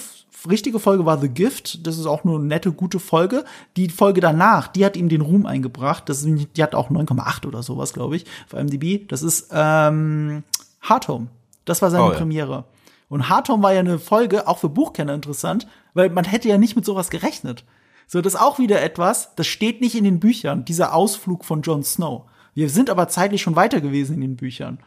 richtige 0.49 0.79
Folge 0.79 1.07
war 1.07 1.19
The 1.19 1.29
Gift. 1.29 1.87
Das 1.87 1.99
ist 1.99 2.07
auch 2.07 2.25
nur 2.25 2.39
eine 2.39 2.47
nette, 2.47 2.73
gute 2.73 2.99
Folge. 2.99 3.45
Die 3.77 3.89
Folge 3.89 4.21
danach, 4.21 4.69
die 4.69 4.85
hat 4.85 4.97
ihm 4.97 5.09
den 5.09 5.21
Ruhm 5.21 5.47
eingebracht. 5.47 6.09
Das 6.09 6.23
ist, 6.23 6.57
die 6.57 6.63
hat 6.63 6.75
auch 6.75 6.91
9,8 6.91 7.47
oder 7.47 7.63
sowas, 7.63 7.93
glaube 7.93 8.17
ich, 8.17 8.27
auf 8.47 8.59
IMDb. 8.59 9.09
Das 9.09 9.23
ist 9.23 9.49
ähm, 9.53 10.43
Hard 10.81 11.09
Home. 11.09 11.29
Das 11.65 11.81
war 11.81 11.91
seine 11.91 12.05
oh, 12.05 12.13
ja. 12.13 12.19
Premiere. 12.19 12.65
Und 13.09 13.29
Hard 13.29 13.49
Home 13.49 13.63
war 13.63 13.73
ja 13.73 13.81
eine 13.81 13.99
Folge, 13.99 14.49
auch 14.49 14.59
für 14.59 14.69
Buchkenner 14.69 15.15
interessant, 15.15 15.67
weil 15.95 16.11
man 16.11 16.25
hätte 16.25 16.49
ja 16.49 16.59
nicht 16.59 16.77
mit 16.77 16.85
sowas 16.85 17.11
gerechnet. 17.11 17.65
So, 18.07 18.21
das 18.21 18.35
ist 18.35 18.41
auch 18.41 18.59
wieder 18.59 18.83
etwas, 18.83 19.35
das 19.37 19.47
steht 19.47 19.81
nicht 19.81 19.95
in 19.95 20.05
den 20.05 20.21
Büchern, 20.21 20.65
dieser 20.65 20.95
Ausflug 20.95 21.45
von 21.45 21.63
Jon 21.63 21.83
Snow. 21.83 22.25
Wir 22.55 22.71
sind 22.71 22.91
aber 22.91 23.09
zeitlich 23.09 23.43
schon 23.43 23.57
weiter 23.57 23.81
gewesen 23.81 24.15
in 24.15 24.21
den 24.21 24.37
Büchern. 24.37 24.79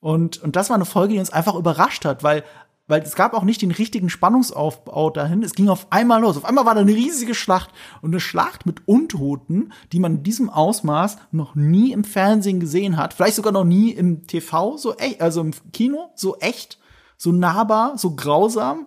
Und, 0.00 0.42
und 0.42 0.56
das 0.56 0.70
war 0.70 0.76
eine 0.76 0.86
Folge, 0.86 1.14
die 1.14 1.20
uns 1.20 1.30
einfach 1.30 1.54
überrascht 1.54 2.06
hat, 2.06 2.22
weil, 2.22 2.42
weil 2.86 3.02
es 3.02 3.14
gab 3.14 3.34
auch 3.34 3.42
nicht 3.42 3.60
den 3.60 3.70
richtigen 3.70 4.08
Spannungsaufbau 4.08 5.10
dahin. 5.10 5.42
Es 5.42 5.54
ging 5.54 5.68
auf 5.68 5.86
einmal 5.90 6.22
los. 6.22 6.38
Auf 6.38 6.46
einmal 6.46 6.64
war 6.64 6.74
da 6.74 6.80
eine 6.80 6.94
riesige 6.94 7.34
Schlacht 7.34 7.70
und 8.00 8.10
eine 8.10 8.20
Schlacht 8.20 8.64
mit 8.64 8.88
Untoten, 8.88 9.72
die 9.92 10.00
man 10.00 10.16
in 10.16 10.22
diesem 10.22 10.48
Ausmaß 10.48 11.18
noch 11.32 11.54
nie 11.54 11.92
im 11.92 12.04
Fernsehen 12.04 12.60
gesehen 12.60 12.96
hat. 12.96 13.12
Vielleicht 13.12 13.36
sogar 13.36 13.52
noch 13.52 13.64
nie 13.64 13.90
im 13.90 14.26
TV, 14.26 14.78
so 14.78 14.96
echt, 14.96 15.20
also 15.20 15.42
im 15.42 15.52
Kino, 15.72 16.10
so 16.14 16.38
echt, 16.38 16.78
so 17.18 17.30
nahbar, 17.30 17.98
so 17.98 18.16
grausam. 18.16 18.86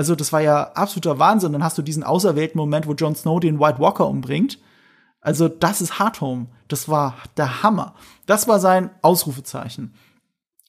Also 0.00 0.14
das 0.14 0.32
war 0.32 0.40
ja 0.40 0.62
absoluter 0.72 1.18
Wahnsinn. 1.18 1.52
Dann 1.52 1.62
hast 1.62 1.76
du 1.76 1.82
diesen 1.82 2.04
auserwählten 2.04 2.58
Moment, 2.58 2.86
wo 2.86 2.94
Jon 2.94 3.14
Snow 3.14 3.38
den 3.38 3.60
White 3.60 3.80
Walker 3.80 4.08
umbringt. 4.08 4.58
Also 5.20 5.46
das 5.46 5.82
ist 5.82 5.98
Hard 5.98 6.22
Home. 6.22 6.46
Das 6.68 6.88
war 6.88 7.16
der 7.36 7.62
Hammer. 7.62 7.94
Das 8.24 8.48
war 8.48 8.60
sein 8.60 8.88
Ausrufezeichen. 9.02 9.92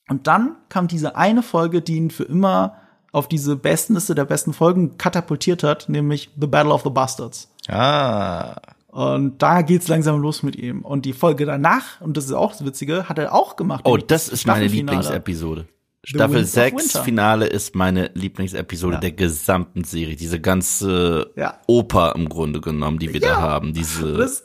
Und 0.10 0.28
dann 0.28 0.58
kam 0.68 0.90
diese 0.90 1.16
eine 1.16 1.44
Folge, 1.44 1.82
die 1.82 1.96
ihn 1.96 2.12
für 2.12 2.26
immer 2.26 2.76
auf 3.14 3.30
diese 3.30 3.56
Bestenliste 3.56 4.16
der 4.16 4.26
besten 4.26 4.52
Folgen 4.52 4.98
katapultiert 4.98 5.64
hat, 5.64 5.88
nämlich 5.88 6.30
The 6.38 6.48
Battle 6.48 6.74
of 6.74 6.84
the 6.84 6.90
Bastards. 6.90 7.50
Ah. 7.70 8.58
Und 8.88 9.42
da 9.42 9.62
geht's 9.62 9.88
langsam 9.88 10.20
los 10.20 10.44
mit 10.44 10.58
ihm. 10.58 10.82
Und 10.82 11.06
die 11.06 11.14
Folge 11.14 11.46
danach, 11.46 12.02
und 12.02 12.18
das 12.18 12.26
ist 12.26 12.34
auch 12.34 12.52
das 12.52 12.66
Witzige, 12.66 13.08
hat 13.08 13.18
er 13.18 13.34
auch 13.34 13.56
gemacht. 13.56 13.84
Oh, 13.86 13.96
das 13.96 14.28
ist 14.28 14.46
meine 14.46 14.68
Lieblingsepisode. 14.68 15.70
Staffel 16.04 16.46
6 16.46 17.00
Finale 17.00 17.46
ist 17.46 17.76
meine 17.76 18.10
Lieblingsepisode 18.16 18.96
ja. 18.96 19.00
der 19.00 19.12
gesamten 19.12 19.84
Serie. 19.84 20.16
Diese 20.16 20.40
ganze 20.40 21.32
ja. 21.36 21.60
Oper 21.68 22.16
im 22.16 22.28
Grunde 22.28 22.60
genommen, 22.60 22.98
die 22.98 23.14
wir 23.14 23.22
ja. 23.22 23.36
da 23.36 23.42
haben. 23.42 23.74
Diese 23.74 24.14
das, 24.18 24.44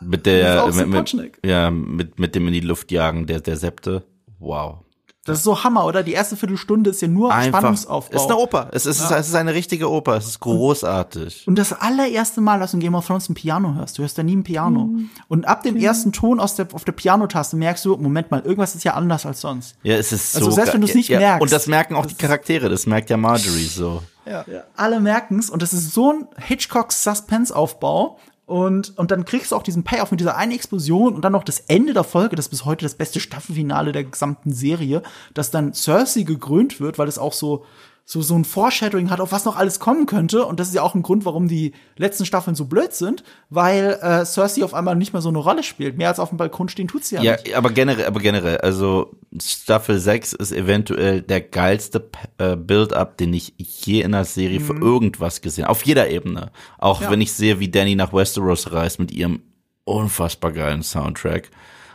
mit 0.00 0.26
der 0.26 0.70
mit, 0.72 1.14
mit, 1.14 1.32
ja 1.44 1.70
mit 1.70 2.18
mit 2.18 2.34
dem 2.34 2.46
in 2.48 2.52
die 2.52 2.60
Luft 2.60 2.92
jagen 2.92 3.26
der 3.26 3.40
der 3.40 3.56
Septe. 3.56 4.04
Wow. 4.38 4.84
Das 5.28 5.38
ist 5.38 5.44
so 5.44 5.62
Hammer, 5.64 5.84
oder? 5.84 6.02
Die 6.02 6.12
erste 6.12 6.36
Viertelstunde 6.36 6.90
ist 6.90 7.02
ja 7.02 7.08
nur 7.08 7.32
Einfach, 7.32 7.60
Spannungsaufbau. 7.60 8.16
Es 8.16 8.22
ist 8.22 8.30
eine 8.30 8.38
Oper. 8.38 8.68
Es 8.72 8.86
ist, 8.86 9.10
ja. 9.10 9.18
es 9.18 9.28
ist 9.28 9.34
eine 9.34 9.54
richtige 9.54 9.90
Oper. 9.90 10.16
Es 10.16 10.26
ist 10.26 10.40
großartig. 10.40 11.46
Und 11.46 11.58
das 11.58 11.72
allererste 11.72 12.40
Mal, 12.40 12.60
dass 12.60 12.72
du 12.72 12.78
in 12.78 12.80
Game 12.80 12.94
of 12.94 13.06
Thrones 13.06 13.28
ein 13.28 13.34
Piano 13.34 13.74
hörst. 13.74 13.98
Du 13.98 14.02
hörst 14.02 14.18
da 14.18 14.22
nie 14.22 14.36
ein 14.36 14.44
Piano. 14.44 14.84
Mhm. 14.84 15.10
Und 15.28 15.46
ab 15.46 15.62
dem 15.62 15.74
mhm. 15.74 15.80
ersten 15.80 16.12
Ton 16.12 16.40
aus 16.40 16.54
der, 16.54 16.68
auf 16.72 16.84
der 16.84 16.92
Pianotaste 16.92 17.56
merkst 17.56 17.84
du, 17.84 17.96
Moment 17.96 18.30
mal, 18.30 18.40
irgendwas 18.40 18.74
ist 18.74 18.84
ja 18.84 18.94
anders 18.94 19.26
als 19.26 19.40
sonst. 19.40 19.76
Ja, 19.82 19.96
es 19.96 20.12
ist 20.12 20.34
also 20.34 20.46
so. 20.46 20.46
Also 20.46 20.56
selbst 20.56 20.74
wenn 20.74 20.80
du 20.80 20.86
es 20.86 20.94
nicht 20.94 21.08
ja, 21.08 21.18
merkst. 21.18 21.42
Und 21.42 21.52
das 21.52 21.66
merken 21.66 21.94
auch 21.94 22.06
die 22.06 22.14
Charaktere. 22.14 22.68
Das 22.68 22.86
merkt 22.86 23.10
ja 23.10 23.16
Marjorie 23.16 23.66
so. 23.66 24.02
Ja. 24.26 24.44
ja. 24.46 24.64
Alle 24.76 25.00
merken 25.00 25.38
es. 25.38 25.50
Und 25.50 25.62
das 25.62 25.72
ist 25.72 25.92
so 25.92 26.12
ein 26.12 26.28
Hitchcocks 26.36 27.02
Suspense-Aufbau. 27.02 28.18
Und, 28.48 28.96
und 28.96 29.10
dann 29.10 29.26
kriegst 29.26 29.52
du 29.52 29.56
auch 29.56 29.62
diesen 29.62 29.84
Payoff 29.84 30.10
mit 30.10 30.20
dieser 30.20 30.38
einen 30.38 30.52
Explosion 30.52 31.14
und 31.14 31.22
dann 31.22 31.32
noch 31.32 31.44
das 31.44 31.60
Ende 31.68 31.92
der 31.92 32.02
Folge, 32.02 32.34
das 32.34 32.46
ist 32.46 32.50
bis 32.50 32.64
heute 32.64 32.86
das 32.86 32.94
beste 32.94 33.20
Staffelfinale 33.20 33.92
der 33.92 34.04
gesamten 34.04 34.54
Serie, 34.54 35.02
dass 35.34 35.50
dann 35.50 35.74
Cersei 35.74 36.22
gekrönt 36.22 36.80
wird, 36.80 36.98
weil 36.98 37.08
es 37.08 37.18
auch 37.18 37.34
so, 37.34 37.66
so, 38.10 38.22
so 38.22 38.34
ein 38.34 38.46
Foreshadowing 38.46 39.10
hat, 39.10 39.20
auf 39.20 39.32
was 39.32 39.44
noch 39.44 39.56
alles 39.56 39.80
kommen 39.80 40.06
könnte. 40.06 40.46
Und 40.46 40.58
das 40.58 40.68
ist 40.68 40.74
ja 40.74 40.80
auch 40.80 40.94
ein 40.94 41.02
Grund, 41.02 41.26
warum 41.26 41.46
die 41.46 41.72
letzten 41.98 42.24
Staffeln 42.24 42.56
so 42.56 42.64
blöd 42.64 42.94
sind, 42.94 43.22
weil 43.50 43.98
äh, 44.00 44.24
Cersei 44.24 44.64
auf 44.64 44.72
einmal 44.72 44.96
nicht 44.96 45.12
mehr 45.12 45.20
so 45.20 45.28
eine 45.28 45.36
Rolle 45.36 45.62
spielt. 45.62 45.98
Mehr 45.98 46.08
als 46.08 46.18
auf 46.18 46.30
dem 46.30 46.38
Balkon 46.38 46.70
stehen 46.70 46.88
tut 46.88 47.04
sie 47.04 47.16
ja, 47.16 47.22
ja 47.22 47.32
nicht. 47.32 47.48
Ja, 47.48 47.58
aber 47.58 47.68
generell, 47.68 48.06
aber 48.06 48.20
generell, 48.20 48.56
also 48.58 49.14
Staffel 49.38 49.98
6 49.98 50.32
ist 50.32 50.52
eventuell 50.52 51.20
der 51.20 51.42
geilste 51.42 52.08
äh, 52.38 52.56
Build-up, 52.56 53.18
den 53.18 53.34
ich 53.34 53.52
je 53.58 54.00
in 54.00 54.14
einer 54.14 54.24
Serie 54.24 54.60
mhm. 54.60 54.64
für 54.64 54.76
irgendwas 54.78 55.42
gesehen 55.42 55.66
Auf 55.66 55.84
jeder 55.84 56.08
Ebene. 56.08 56.50
Auch 56.78 57.02
ja. 57.02 57.10
wenn 57.10 57.20
ich 57.20 57.34
sehe, 57.34 57.60
wie 57.60 57.70
Danny 57.70 57.94
nach 57.94 58.14
Westeros 58.14 58.72
reist 58.72 58.98
mit 58.98 59.12
ihrem 59.12 59.42
unfassbar 59.84 60.52
geilen 60.52 60.82
Soundtrack. 60.82 61.50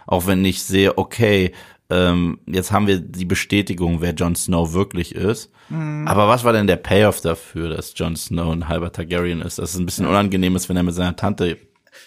Auch 0.05 0.27
wenn 0.27 0.45
ich 0.45 0.61
sehe, 0.61 0.95
okay, 0.99 1.53
ähm, 1.89 2.39
jetzt 2.45 2.71
haben 2.71 2.85
wir 2.85 2.99
die 2.99 3.25
Bestätigung, 3.25 4.01
wer 4.01 4.13
Jon 4.13 4.35
Snow 4.35 4.73
wirklich 4.73 5.15
ist. 5.15 5.49
Mhm. 5.73 6.07
Aber 6.07 6.27
was 6.27 6.43
war 6.43 6.53
denn 6.53 6.67
der 6.67 6.77
Payoff 6.77 7.21
dafür, 7.21 7.69
dass 7.69 7.93
Jon 7.95 8.15
Snow 8.15 8.51
ein 8.51 8.67
halber 8.67 8.91
Targaryen 8.91 9.41
ist? 9.41 9.57
Dass 9.57 9.71
es 9.71 9.79
ein 9.79 9.85
bisschen 9.85 10.05
unangenehm 10.05 10.55
ist, 10.55 10.69
wenn 10.69 10.77
er 10.77 10.83
mit 10.83 10.93
seiner 10.93 11.15
Tante 11.15 11.57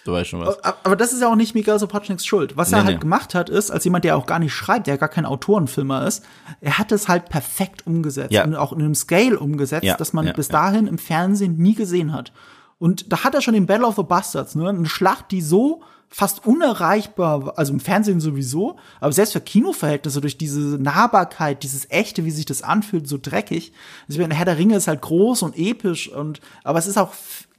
Du 0.05 0.13
weißt 0.13 0.31
schon 0.31 0.41
was. 0.41 0.63
Aber 0.63 0.97
das 0.97 1.13
ist 1.13 1.21
ja 1.21 1.29
auch 1.31 1.37
nicht 1.37 1.55
Miguel 1.55 1.79
Sapochniks 1.79 2.25
Schuld. 2.25 2.57
Was 2.57 2.71
nee, 2.71 2.77
er 2.77 2.85
halt 2.85 2.97
nee. 2.97 3.01
gemacht 3.01 3.35
hat, 3.35 3.49
ist, 3.49 3.71
als 3.71 3.85
jemand, 3.85 4.05
der 4.05 4.17
auch 4.17 4.27
gar 4.27 4.39
nicht 4.39 4.53
schreibt, 4.53 4.87
der 4.87 4.99
gar 4.99 5.09
kein 5.09 5.25
Autorenfilmer 5.25 6.07
ist, 6.07 6.25
er 6.61 6.79
hat 6.79 6.93
es 6.93 7.09
halt 7.09 7.29
perfekt 7.29 7.87
umgesetzt 7.87 8.33
ja. 8.33 8.45
und 8.45 8.55
auch 8.55 8.73
in 8.73 8.81
einem 8.81 8.95
Scale 8.95 9.39
umgesetzt, 9.39 9.85
ja, 9.85 9.97
dass 9.97 10.13
man 10.13 10.27
ja, 10.27 10.33
bis 10.33 10.49
dahin 10.49 10.87
im 10.87 10.99
Fernsehen 10.99 11.57
nie 11.57 11.75
gesehen 11.75 12.13
hat. 12.13 12.33
Und 12.79 13.13
da 13.13 13.25
hat 13.25 13.35
er 13.35 13.43
schon 13.43 13.55
den 13.55 13.67
Battle 13.67 13.87
of 13.87 13.97
the 13.97 14.03
Bastards, 14.03 14.55
ne? 14.55 14.69
Eine 14.69 14.87
Schlacht, 14.87 15.31
die 15.31 15.41
so 15.41 15.83
fast 16.09 16.47
unerreichbar, 16.47 17.55
also 17.57 17.73
im 17.73 17.81
Fernsehen 17.81 18.21
sowieso, 18.21 18.77
aber 19.01 19.13
selbst 19.13 19.33
für 19.33 19.41
Kinoverhältnisse 19.41 20.21
durch 20.21 20.39
diese 20.39 20.61
Nahbarkeit, 20.61 21.63
dieses 21.63 21.91
echte, 21.91 22.25
wie 22.25 22.31
sich 22.31 22.47
das 22.47 22.63
anfühlt, 22.63 23.09
so 23.09 23.19
dreckig. 23.21 23.73
Also 24.09 24.23
Herr 24.23 24.45
der 24.45 24.59
Ringe 24.59 24.77
ist 24.77 24.89
halt 24.89 25.03
groß 25.03 25.43
und 25.43 25.59
episch 25.59 26.09
und, 26.09 26.41
aber 26.65 26.79
es 26.79 26.87
ist 26.87 26.97
auch 26.97 27.13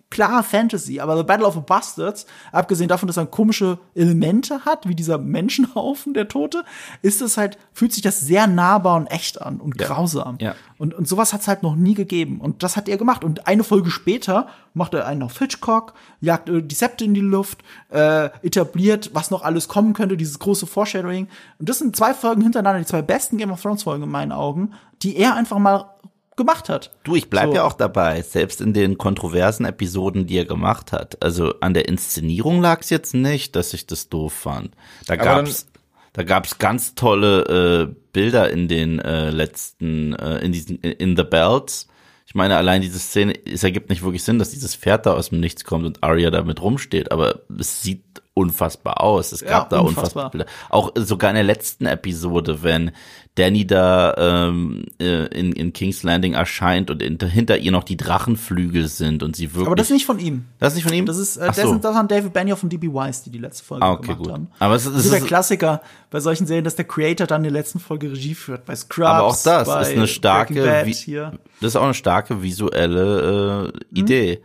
klar 0.09 0.43
Fantasy, 0.43 0.99
aber 0.99 1.17
The 1.17 1.23
Battle 1.23 1.45
of 1.45 1.55
the 1.55 1.61
Bastards, 1.61 2.25
abgesehen 2.51 2.87
davon, 2.87 3.07
dass 3.07 3.17
er 3.17 3.25
komische 3.25 3.77
Elemente 3.93 4.63
hat, 4.65 4.87
wie 4.87 4.95
dieser 4.95 5.17
Menschenhaufen, 5.17 6.13
der 6.13 6.27
Tote, 6.27 6.63
ist 7.01 7.21
es 7.21 7.37
halt, 7.37 7.57
fühlt 7.73 7.91
sich 7.91 8.01
das 8.01 8.21
sehr 8.21 8.47
nahbar 8.47 8.95
und 8.95 9.07
echt 9.07 9.41
an 9.41 9.59
und 9.59 9.79
ja. 9.79 9.87
grausam. 9.87 10.37
Ja. 10.39 10.55
Und, 10.77 10.93
und 10.93 11.07
sowas 11.07 11.33
hat 11.33 11.41
es 11.41 11.47
halt 11.47 11.63
noch 11.63 11.75
nie 11.75 11.93
gegeben. 11.93 12.39
Und 12.39 12.63
das 12.63 12.77
hat 12.77 12.87
er 12.87 12.97
gemacht. 12.97 13.23
Und 13.23 13.47
eine 13.47 13.63
Folge 13.63 13.89
später 13.89 14.47
macht 14.73 14.93
er 14.93 15.07
einen 15.07 15.23
auf 15.23 15.39
Hitchcock, 15.39 15.93
jagt 16.21 16.49
die 16.49 16.75
Septe 16.75 17.03
in 17.03 17.13
die 17.13 17.19
Luft, 17.19 17.63
äh, 17.89 18.25
etabliert, 18.43 19.11
was 19.13 19.31
noch 19.31 19.43
alles 19.43 19.67
kommen 19.67 19.93
könnte, 19.93 20.17
dieses 20.17 20.39
große 20.39 20.67
Foreshadowing. 20.67 21.27
Und 21.59 21.67
das 21.67 21.79
sind 21.79 21.95
zwei 21.95 22.13
Folgen 22.13 22.41
hintereinander, 22.41 22.79
die 22.79 22.85
zwei 22.85 23.01
besten 23.01 23.37
Game 23.37 23.51
of 23.51 23.61
Thrones 23.61 23.83
Folgen 23.83 24.03
in 24.03 24.09
meinen 24.09 24.31
Augen, 24.31 24.73
die 25.01 25.17
er 25.17 25.35
einfach 25.35 25.59
mal 25.59 25.97
gemacht 26.37 26.69
hat. 26.69 26.91
Du, 27.03 27.15
ich 27.15 27.29
bleib 27.29 27.49
So. 27.49 27.55
ja 27.55 27.63
auch 27.65 27.73
dabei, 27.73 28.21
selbst 28.21 28.61
in 28.61 28.73
den 28.73 28.97
kontroversen 28.97 29.65
Episoden, 29.65 30.27
die 30.27 30.37
er 30.37 30.45
gemacht 30.45 30.91
hat. 30.93 31.21
Also 31.21 31.55
an 31.59 31.73
der 31.73 31.87
Inszenierung 31.87 32.61
lag's 32.61 32.89
jetzt 32.89 33.13
nicht, 33.13 33.55
dass 33.55 33.73
ich 33.73 33.87
das 33.87 34.07
doof 34.07 34.33
fand. 34.33 34.71
Da 35.07 35.15
Aber 35.15 35.23
gab's, 35.23 35.67
da 36.13 36.23
gab's 36.23 36.57
ganz 36.57 36.95
tolle 36.95 37.89
äh, 37.89 37.95
Bilder 38.13 38.49
in 38.49 38.67
den 38.67 38.99
äh, 38.99 39.29
letzten, 39.31 40.13
äh, 40.13 40.39
in 40.39 40.51
diesen, 40.53 40.77
in 40.77 41.17
The 41.17 41.23
Belts. 41.23 41.87
Ich 42.25 42.35
meine, 42.35 42.57
allein 42.57 42.81
diese 42.81 42.99
Szene, 42.99 43.33
es 43.45 43.63
ergibt 43.63 43.89
nicht 43.89 44.03
wirklich 44.03 44.23
Sinn, 44.23 44.37
dass 44.39 44.51
dieses 44.51 44.75
Pferd 44.75 45.05
da 45.05 45.13
aus 45.13 45.29
dem 45.29 45.39
Nichts 45.39 45.63
kommt 45.63 45.85
und 45.85 46.03
Arya 46.03 46.29
damit 46.29 46.61
rumsteht, 46.61 47.11
aber 47.11 47.41
es 47.57 47.81
sieht 47.81 48.03
unfassbar 48.37 49.01
aus. 49.01 49.31
Es 49.31 49.41
gab 49.41 49.71
Ja, 49.71 49.77
da 49.77 49.79
unfassbar. 49.83 50.25
unfassbar. 50.33 50.45
Auch 50.69 50.91
sogar 50.95 51.31
in 51.31 51.35
der 51.35 51.43
letzten 51.43 51.85
Episode, 51.85 52.63
wenn 52.63 52.91
Danny 53.35 53.67
da 53.67 54.15
ähm, 54.17 54.85
äh, 54.99 55.25
in, 55.27 55.51
in 55.51 55.71
King's 55.73 56.01
Landing 56.03 56.33
erscheint 56.33 56.89
und 56.89 57.03
hinter, 57.03 57.27
hinter 57.27 57.57
ihr 57.57 57.71
noch 57.71 57.83
die 57.83 57.95
Drachenflügel 57.97 58.87
sind 58.87 59.21
und 59.21 59.35
sie 59.35 59.53
wirklich. 59.53 59.67
Aber 59.67 59.75
das 59.75 59.87
ist 59.87 59.93
nicht 59.93 60.05
von 60.07 60.17
ihm. 60.19 60.45
Das 60.57 60.73
ist 60.73 60.77
nicht 60.77 60.85
von 60.85 60.93
ihm? 60.93 61.05
Das 61.05 61.17
ist, 61.17 61.37
äh, 61.37 61.45
das 61.47 61.57
so. 61.57 61.69
sind 61.69 61.83
das 61.83 61.93
waren 61.93 62.07
David 62.07 62.33
Benioff 62.33 62.63
und 62.63 62.73
DB 62.73 62.91
Weiss, 62.91 63.21
die 63.23 63.29
die 63.29 63.37
letzte 63.37 63.63
Folge 63.63 63.85
Ah, 63.85 63.91
okay, 63.91 64.03
gemacht 64.07 64.19
gut. 64.23 64.31
haben. 64.31 64.47
Aber 64.57 64.73
es 64.75 64.85
ist- 64.87 64.95
das 64.95 65.05
ist 65.05 65.13
der 65.13 65.21
Klassiker 65.21 65.81
bei 66.09 66.19
solchen 66.19 66.47
Serien, 66.47 66.63
dass 66.63 66.75
der 66.75 66.85
Creator 66.85 67.27
dann 67.27 67.41
in 67.41 67.53
der 67.53 67.61
letzten 67.61 67.79
Folge 67.79 68.09
Regie 68.11 68.33
führt. 68.33 68.65
Bei 68.65 68.75
Scrubs, 68.75 69.07
Aber 69.07 69.23
auch 69.27 69.37
das 69.43 69.67
ist 69.67 69.95
eine 69.95 70.07
starke, 70.07 70.55
Bad 70.55 70.87
hier. 70.87 71.33
das 71.61 71.69
ist 71.69 71.75
auch 71.75 71.83
eine 71.83 71.93
starke 71.93 72.41
visuelle 72.41 73.71
äh, 73.93 73.99
Idee. 73.99 74.41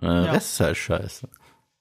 Äh, 0.00 0.06
Rest 0.06 0.52
ist 0.54 0.60
halt 0.60 0.76
scheiße. 0.78 1.28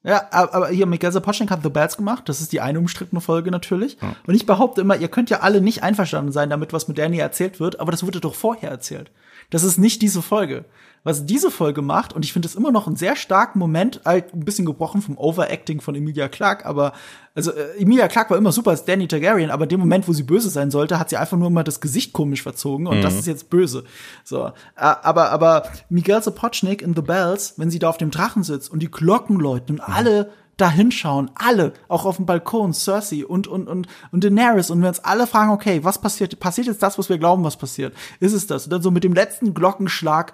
Ja, 0.04 0.28
aber 0.32 0.70
hier, 0.70 0.88
Miguel 0.88 1.12
Sapochnik 1.12 1.52
hat 1.52 1.62
The 1.62 1.70
Bells 1.70 1.96
gemacht. 1.96 2.28
Das 2.28 2.42
ist 2.42 2.52
die 2.54 2.62
eine 2.62 2.80
umstrittene 2.80 3.22
Folge 3.22 3.52
natürlich. 3.52 3.98
Und 4.26 4.34
ich 4.34 4.48
behaupte 4.48 4.82
immer, 4.82 4.96
ihr 4.96 5.10
könnt 5.10 5.30
ja 5.30 5.42
alle 5.42 5.62
nicht 5.62 5.84
einverstanden 5.84 6.32
sein 6.32 6.50
damit, 6.50 6.74
was 6.74 6.88
mit 6.88 6.98
Danny 6.98 7.20
erzählt 7.20 7.60
wird, 7.60 7.80
aber 7.80 7.92
das 7.92 8.04
wurde 8.04 8.20
doch 8.20 8.34
vorher 8.34 8.72
erzählt. 8.72 9.12
Das 9.52 9.64
ist 9.64 9.78
nicht 9.78 10.02
diese 10.02 10.22
Folge. 10.22 10.66
Was 11.04 11.26
diese 11.26 11.50
Folge 11.50 11.82
macht, 11.82 12.14
und 12.14 12.24
ich 12.24 12.32
finde 12.32 12.48
es 12.48 12.54
immer 12.54 12.72
noch 12.72 12.86
einen 12.86 12.96
sehr 12.96 13.16
starken 13.16 13.58
Moment, 13.58 14.02
halt 14.06 14.34
ein 14.36 14.46
bisschen 14.46 14.66
gebrochen 14.66 15.02
vom 15.02 15.18
Overacting 15.18 15.82
von 15.82 15.96
Emilia 15.96 16.28
Clarke, 16.28 16.66
aber 16.66 16.94
also 17.34 17.52
äh, 17.52 17.82
Emilia 17.82 18.08
Clarke 18.08 18.30
war 18.30 18.38
immer 18.38 18.52
super 18.52 18.72
als 18.72 18.86
Danny 18.86 19.08
Targaryen, 19.08 19.50
aber 19.50 19.66
dem 19.66 19.80
Moment, 19.80 20.08
wo 20.08 20.14
sie 20.14 20.24
böse 20.24 20.50
sein 20.50 20.70
sollte, 20.70 21.00
hat 21.00 21.10
sie 21.10 21.18
einfach 21.18 21.38
nur 21.38 21.50
mal 21.50 21.64
das 21.64 21.82
Gesicht 21.82 22.14
komisch 22.14 22.44
verzogen 22.44 22.86
und 22.86 23.02
das 23.02 23.16
ist 23.16 23.26
jetzt 23.26 23.50
böse. 23.50 23.84
So, 24.24 24.48
äh, 24.48 24.52
aber 24.76 25.32
aber 25.32 25.64
Miguel 25.90 26.22
Sapochnik 26.22 26.82
in 26.82 26.94
The 26.96 27.02
Bells, 27.02 27.56
wenn 27.58 27.72
sie 27.72 27.80
da 27.80 27.90
auf 27.90 27.98
dem 27.98 28.12
Drachen 28.12 28.44
sitzt 28.44 28.72
und 28.72 28.80
die 28.80 28.92
Glocken 28.92 29.40
läuten 29.40 29.80
und 29.80 29.82
alle 29.82 30.30
da 30.58 30.70
hinschauen, 30.70 31.32
alle, 31.34 31.74
auch 31.88 32.06
auf 32.06 32.18
dem 32.18 32.28
Balkon, 32.28 32.74
Cersei 32.74 33.26
und, 33.26 33.48
und, 33.48 33.68
und, 33.68 33.88
und 34.12 34.24
Daenerys 34.24 34.70
und 34.70 34.82
wir 34.82 34.90
uns 34.90 35.00
alle 35.00 35.26
fragen, 35.26 35.52
okay, 35.52 35.84
was 35.84 36.00
passiert? 36.00 36.40
Passiert 36.40 36.68
jetzt 36.68 36.84
das, 36.84 37.00
was 37.00 37.10
wir 37.10 37.18
glauben, 37.18 37.44
was 37.44 37.58
passiert? 37.58 37.96
Ist 38.20 38.34
es 38.34 38.46
das? 38.46 38.66
Und 38.66 38.74
dann 38.74 38.82
so 38.84 38.92
mit 38.92 39.04
dem 39.04 39.14
letzten 39.14 39.56
Glockenschlag 39.56 40.34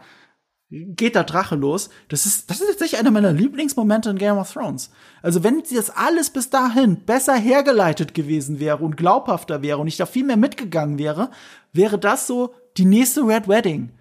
geht 0.70 1.16
der 1.16 1.24
Drache 1.24 1.56
los. 1.56 1.90
Das 2.10 2.26
ist, 2.26 2.50
das 2.50 2.60
ist 2.60 2.68
tatsächlich 2.68 3.00
einer 3.00 3.12
meiner 3.12 3.32
Lieblingsmomente 3.32 4.10
in 4.10 4.18
Game 4.18 4.38
of 4.38 4.52
Thrones. 4.52 4.92
Also 5.22 5.44
wenn 5.44 5.64
das 5.74 5.90
alles 5.90 6.30
bis 6.30 6.50
dahin 6.50 6.98
besser 6.98 7.36
hergeleitet 7.36 8.14
gewesen 8.14 8.60
wäre 8.60 8.84
und 8.84 8.98
glaubhafter 8.98 9.62
wäre 9.62 9.78
und 9.80 9.88
ich 9.88 9.98
da 9.98 10.06
viel 10.06 10.26
mehr 10.26 10.38
mitgegangen 10.38 10.98
wäre, 10.98 11.32
wäre 11.74 11.98
das 11.98 12.28
so 12.28 12.54
die 12.78 12.86
nächste 12.86 13.22
Red 13.22 13.48
Wedding. 13.48 13.92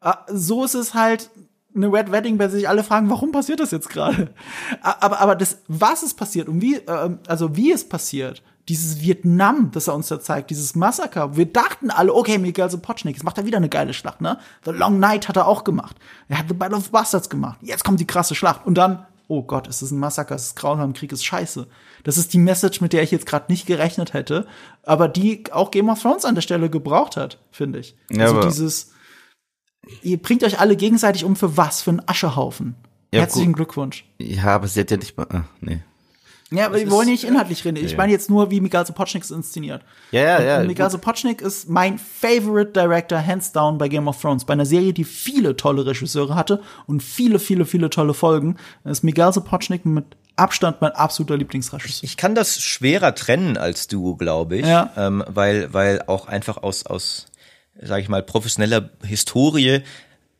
Ah, 0.00 0.24
So 0.28 0.64
ist 0.64 0.74
es 0.74 0.94
halt 0.94 1.30
eine 1.74 1.92
Red 1.92 2.12
Wedding, 2.12 2.38
bei 2.38 2.44
der 2.44 2.50
sich 2.56 2.68
alle 2.68 2.84
fragen, 2.84 3.10
warum 3.10 3.32
passiert 3.32 3.60
das 3.60 3.70
jetzt 3.70 3.88
gerade? 3.88 4.30
Aber, 4.80 5.20
aber 5.20 5.34
das, 5.36 5.58
was 5.68 6.02
ist 6.02 6.14
passiert 6.14 6.48
und 6.48 6.60
wie, 6.60 6.76
ähm, 6.76 7.18
also 7.26 7.56
wie 7.56 7.72
es 7.72 7.88
passiert, 7.88 8.42
dieses 8.68 9.00
Vietnam, 9.00 9.70
das 9.72 9.88
er 9.88 9.94
uns 9.94 10.08
da 10.08 10.20
zeigt, 10.20 10.50
dieses 10.50 10.74
Massaker. 10.76 11.36
Wir 11.36 11.46
dachten 11.46 11.90
alle, 11.90 12.14
okay, 12.14 12.38
Miguel 12.38 12.70
Sapochnik, 12.70 13.16
jetzt 13.16 13.24
macht 13.24 13.38
er 13.38 13.46
wieder 13.46 13.56
eine 13.56 13.68
geile 13.68 13.92
Schlacht, 13.92 14.20
ne? 14.20 14.38
The 14.64 14.70
Long 14.70 15.00
Night 15.00 15.28
hat 15.28 15.36
er 15.36 15.46
auch 15.46 15.64
gemacht. 15.64 15.96
Er 16.28 16.38
hat 16.38 16.46
The 16.48 16.54
Battle 16.54 16.78
of 16.78 16.90
Bastards 16.90 17.28
gemacht. 17.28 17.58
Jetzt 17.62 17.84
kommt 17.84 17.98
die 17.98 18.06
krasse 18.06 18.34
Schlacht. 18.34 18.64
Und 18.64 18.76
dann, 18.76 19.06
oh 19.26 19.42
Gott, 19.42 19.66
es 19.66 19.82
ist 19.82 19.90
ein 19.90 19.98
Massaker, 19.98 20.36
es 20.36 20.46
ist 20.46 20.56
grausam, 20.56 20.92
Krieg 20.92 21.10
ist 21.10 21.24
scheiße. 21.24 21.66
Das 22.04 22.18
ist 22.18 22.32
die 22.32 22.38
Message, 22.38 22.80
mit 22.80 22.92
der 22.92 23.02
ich 23.02 23.10
jetzt 23.10 23.26
gerade 23.26 23.50
nicht 23.50 23.66
gerechnet 23.66 24.12
hätte, 24.12 24.46
aber 24.84 25.08
die 25.08 25.44
auch 25.52 25.72
Game 25.72 25.88
of 25.88 26.00
Thrones 26.00 26.24
an 26.24 26.36
der 26.36 26.42
Stelle 26.42 26.70
gebraucht 26.70 27.16
hat, 27.16 27.38
finde 27.50 27.80
ich. 27.80 27.96
Ja, 28.10 28.26
also 28.26 28.42
dieses, 28.42 28.92
ihr 30.02 30.22
bringt 30.22 30.44
euch 30.44 30.60
alle 30.60 30.76
gegenseitig 30.76 31.24
um 31.24 31.34
für 31.34 31.56
was? 31.56 31.82
Für 31.82 31.90
einen 31.90 32.02
Aschehaufen. 32.06 32.76
Ja, 33.12 33.20
Herzlichen 33.20 33.52
gut. 33.52 33.56
Glückwunsch. 33.56 34.04
Ja, 34.18 34.54
aber 34.54 34.68
sie 34.68 34.80
hat 34.80 34.90
ja 34.90 34.96
nicht 34.96 35.16
mal. 35.16 35.26
Ach, 35.30 35.44
nee. 35.60 35.82
Ja, 36.52 36.66
aber 36.66 36.76
wir 36.76 36.90
wollen 36.90 37.08
nicht 37.08 37.24
inhaltlich 37.24 37.64
reden. 37.64 37.76
Ich 37.76 37.92
ja. 37.92 37.96
meine 37.96 38.12
jetzt 38.12 38.30
nur, 38.30 38.50
wie 38.50 38.60
Miguel 38.60 38.86
Sapochnik 38.86 39.22
es 39.24 39.30
inszeniert. 39.30 39.82
Ja, 40.10 40.20
ja, 40.20 40.42
ja. 40.42 40.60
Und 40.60 40.66
Miguel 40.66 40.86
gut. 40.86 40.92
Sapochnik 40.92 41.40
ist 41.40 41.68
mein 41.68 41.98
favorite 41.98 42.72
Director, 42.72 43.24
hands 43.24 43.52
down, 43.52 43.78
bei 43.78 43.88
Game 43.88 44.08
of 44.08 44.20
Thrones. 44.20 44.44
Bei 44.44 44.52
einer 44.52 44.66
Serie, 44.66 44.92
die 44.92 45.04
viele 45.04 45.56
tolle 45.56 45.86
Regisseure 45.86 46.34
hatte 46.34 46.62
und 46.86 47.02
viele, 47.02 47.38
viele, 47.38 47.64
viele 47.64 47.90
tolle 47.90 48.14
Folgen, 48.14 48.56
ist 48.84 49.02
Miguel 49.02 49.32
Sapochnik 49.32 49.84
mit 49.86 50.04
Abstand 50.36 50.80
mein 50.80 50.92
absoluter 50.92 51.36
Lieblingsregisseur. 51.36 52.04
Ich 52.04 52.16
kann 52.16 52.34
das 52.34 52.60
schwerer 52.60 53.14
trennen 53.14 53.56
als 53.56 53.86
du, 53.86 54.16
glaube 54.16 54.56
ich, 54.56 54.66
Ja. 54.66 54.90
ähm, 54.96 55.22
weil 55.28 55.72
weil 55.74 56.02
auch 56.06 56.26
einfach 56.26 56.62
aus 56.62 56.86
aus 56.86 57.26
sage 57.80 58.02
ich 58.02 58.08
mal 58.08 58.22
professioneller 58.22 58.90
Historie 59.04 59.82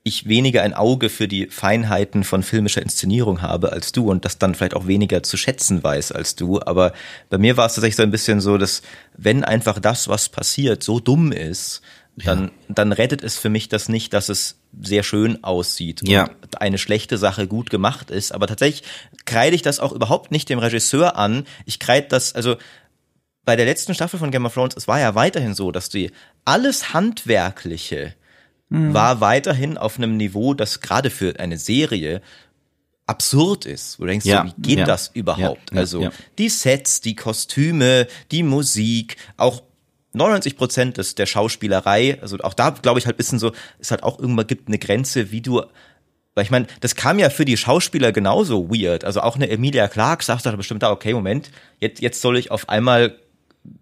ich 0.05 0.27
weniger 0.29 0.63
ein 0.63 0.75
Auge 0.75 1.09
für 1.09 1.29
die 1.29 1.47
Feinheiten 1.47 2.25
von 2.25 2.43
filmischer 2.43 2.83
Inszenierung 2.83 3.41
habe 3.41 3.73
als 3.73 3.93
du 3.93 4.11
und 4.11 4.25
das 4.25 4.37
dann 4.39 4.55
vielleicht 4.55 4.75
auch 4.75 4.89
weniger 4.89 5.23
zu 5.23 5.37
schätzen 5.37 5.83
weiß 5.83 6.11
als 6.13 6.35
du. 6.35 6.61
Aber 6.61 6.93
bei 7.31 7.39
mir 7.39 7.57
war 7.57 7.67
es 7.67 7.75
tatsächlich 7.75 7.97
so 7.97 8.03
ein 8.03 8.11
bisschen 8.11 8.41
so, 8.41 8.59
dass 8.59 8.83
wenn 9.17 9.45
einfach 9.45 9.79
das, 9.79 10.09
was 10.09 10.29
passiert, 10.29 10.83
so 10.83 10.99
dumm 10.99 11.31
ist, 11.31 11.83
dann, 12.17 12.51
dann 12.69 12.93
rettet 12.93 13.23
es 13.23 13.39
für 13.39 13.49
mich 13.49 13.69
das 13.69 13.89
nicht, 13.89 14.13
dass 14.13 14.29
es 14.29 14.57
sehr 14.81 15.03
schön 15.03 15.43
aussieht 15.45 16.07
Ja. 16.07 16.25
und 16.43 16.61
eine 16.61 16.77
schlechte 16.79 17.17
Sache 17.17 17.47
gut 17.47 17.71
gemacht 17.71 18.11
ist. 18.11 18.33
Aber 18.33 18.47
tatsächlich 18.47 18.83
kreide 19.25 19.55
ich 19.57 19.63
das 19.63 19.81
auch 19.81 19.93
überhaupt 19.93 20.31
nicht 20.31 20.49
dem 20.51 20.59
Regisseur 20.59 21.17
an. 21.17 21.47
Ich 21.65 21.79
kreide 21.79 22.09
das, 22.09 22.35
also 22.35 22.57
bei 23.45 23.57
der 23.57 23.65
letzten 23.67 23.95
Staffel 23.95 24.19
von 24.19 24.31
Game 24.31 24.45
of 24.45 24.53
Thrones, 24.55 24.75
es 24.77 24.89
war 24.89 25.01
ja 25.01 25.15
weiterhin 25.15 25.55
so, 25.55 25.71
dass 25.73 25.89
die 25.89 26.11
alles 26.45 26.93
Handwerkliche 26.93 28.15
war 28.73 29.21
weiterhin 29.21 29.77
auf 29.77 29.99
einem 29.99 30.17
Niveau, 30.17 30.55
das 30.55 30.81
gerade 30.81 31.11
für 31.11 31.39
eine 31.39 31.59
Serie 31.59 32.23
absurd 33.07 33.67
ist. 33.67 33.99
Wo 33.99 34.05
du 34.05 34.11
denkst, 34.11 34.27
Ja, 34.27 34.47
so, 34.47 34.53
wie 34.57 34.63
geht 34.63 34.79
ja, 34.79 34.85
das 34.85 35.11
überhaupt? 35.15 35.73
ja, 35.73 35.79
also 35.79 36.11
die 36.39 36.49
Sets, 36.49 37.01
die 37.01 37.15
Kostüme, 37.15 38.07
die 38.31 38.43
Musik, 38.43 39.17
auch 39.37 39.63
99 40.15 40.57
Prozent 40.57 40.99
des 40.99 41.15
der 41.15 41.27
Schauspielerei, 41.27 42.19
also 42.21 42.39
auch 42.39 42.55
da 42.55 42.71
glaube 42.71 42.99
ich 42.99 43.07
halt 43.07 43.17
bisschen 43.17 43.39
so, 43.39 43.53
es 43.79 43.91
halt 43.91 44.03
auch 44.03 44.19
irgendwann 44.19 44.47
gibt 44.47 44.69
eine 44.69 44.79
Grenze, 44.79 45.31
wie 45.31 45.41
du 45.41 45.63
weil 46.35 46.45
ich 46.45 46.51
meine, 46.51 46.67
das 46.81 46.95
kam 46.95 47.19
ja 47.19 47.29
für 47.29 47.45
die 47.45 47.59
Schauspieler 47.59 48.11
genauso 48.11 48.71
weird. 48.71 49.05
Also 49.05 49.21
auch 49.21 49.37
eine 49.37 49.51
Emilia 49.51 49.87
Clarke 49.89 50.25
sagt 50.25 50.47
da 50.47 50.57
bestimmt, 50.57 50.83
ah, 50.83 50.91
okay, 50.91 51.13
Moment, 51.13 51.51
jetzt, 51.79 52.01
jetzt 52.01 52.23
soll 52.23 52.39
ich 52.39 52.51
auf 52.51 52.71
einmal 52.71 53.19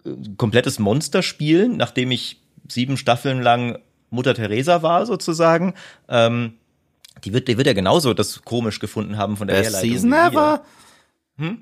äh, 0.05 0.11
komplettes 0.37 0.81
Monster 0.81 1.23
spielen, 1.23 1.77
nachdem 1.77 2.11
ich 2.11 2.41
sieben 2.67 2.97
Staffeln 2.97 3.41
lang 3.41 3.79
Mutter 4.11 4.35
Teresa 4.35 4.83
war, 4.83 5.07
sozusagen. 5.07 5.75
Ähm, 6.09 6.55
die 7.25 7.33
wird, 7.33 7.49
die 7.49 7.57
wird 7.57 7.67
ja 7.67 7.73
genauso 7.73 8.15
das 8.15 8.43
komisch 8.43 8.79
gefunden 8.79 9.17
haben 9.17 9.37
von 9.37 9.49
der 9.49 9.55
Best 9.57 9.75
Herleitung 9.77 9.91
Season 9.91 10.13
ever? 10.13 10.63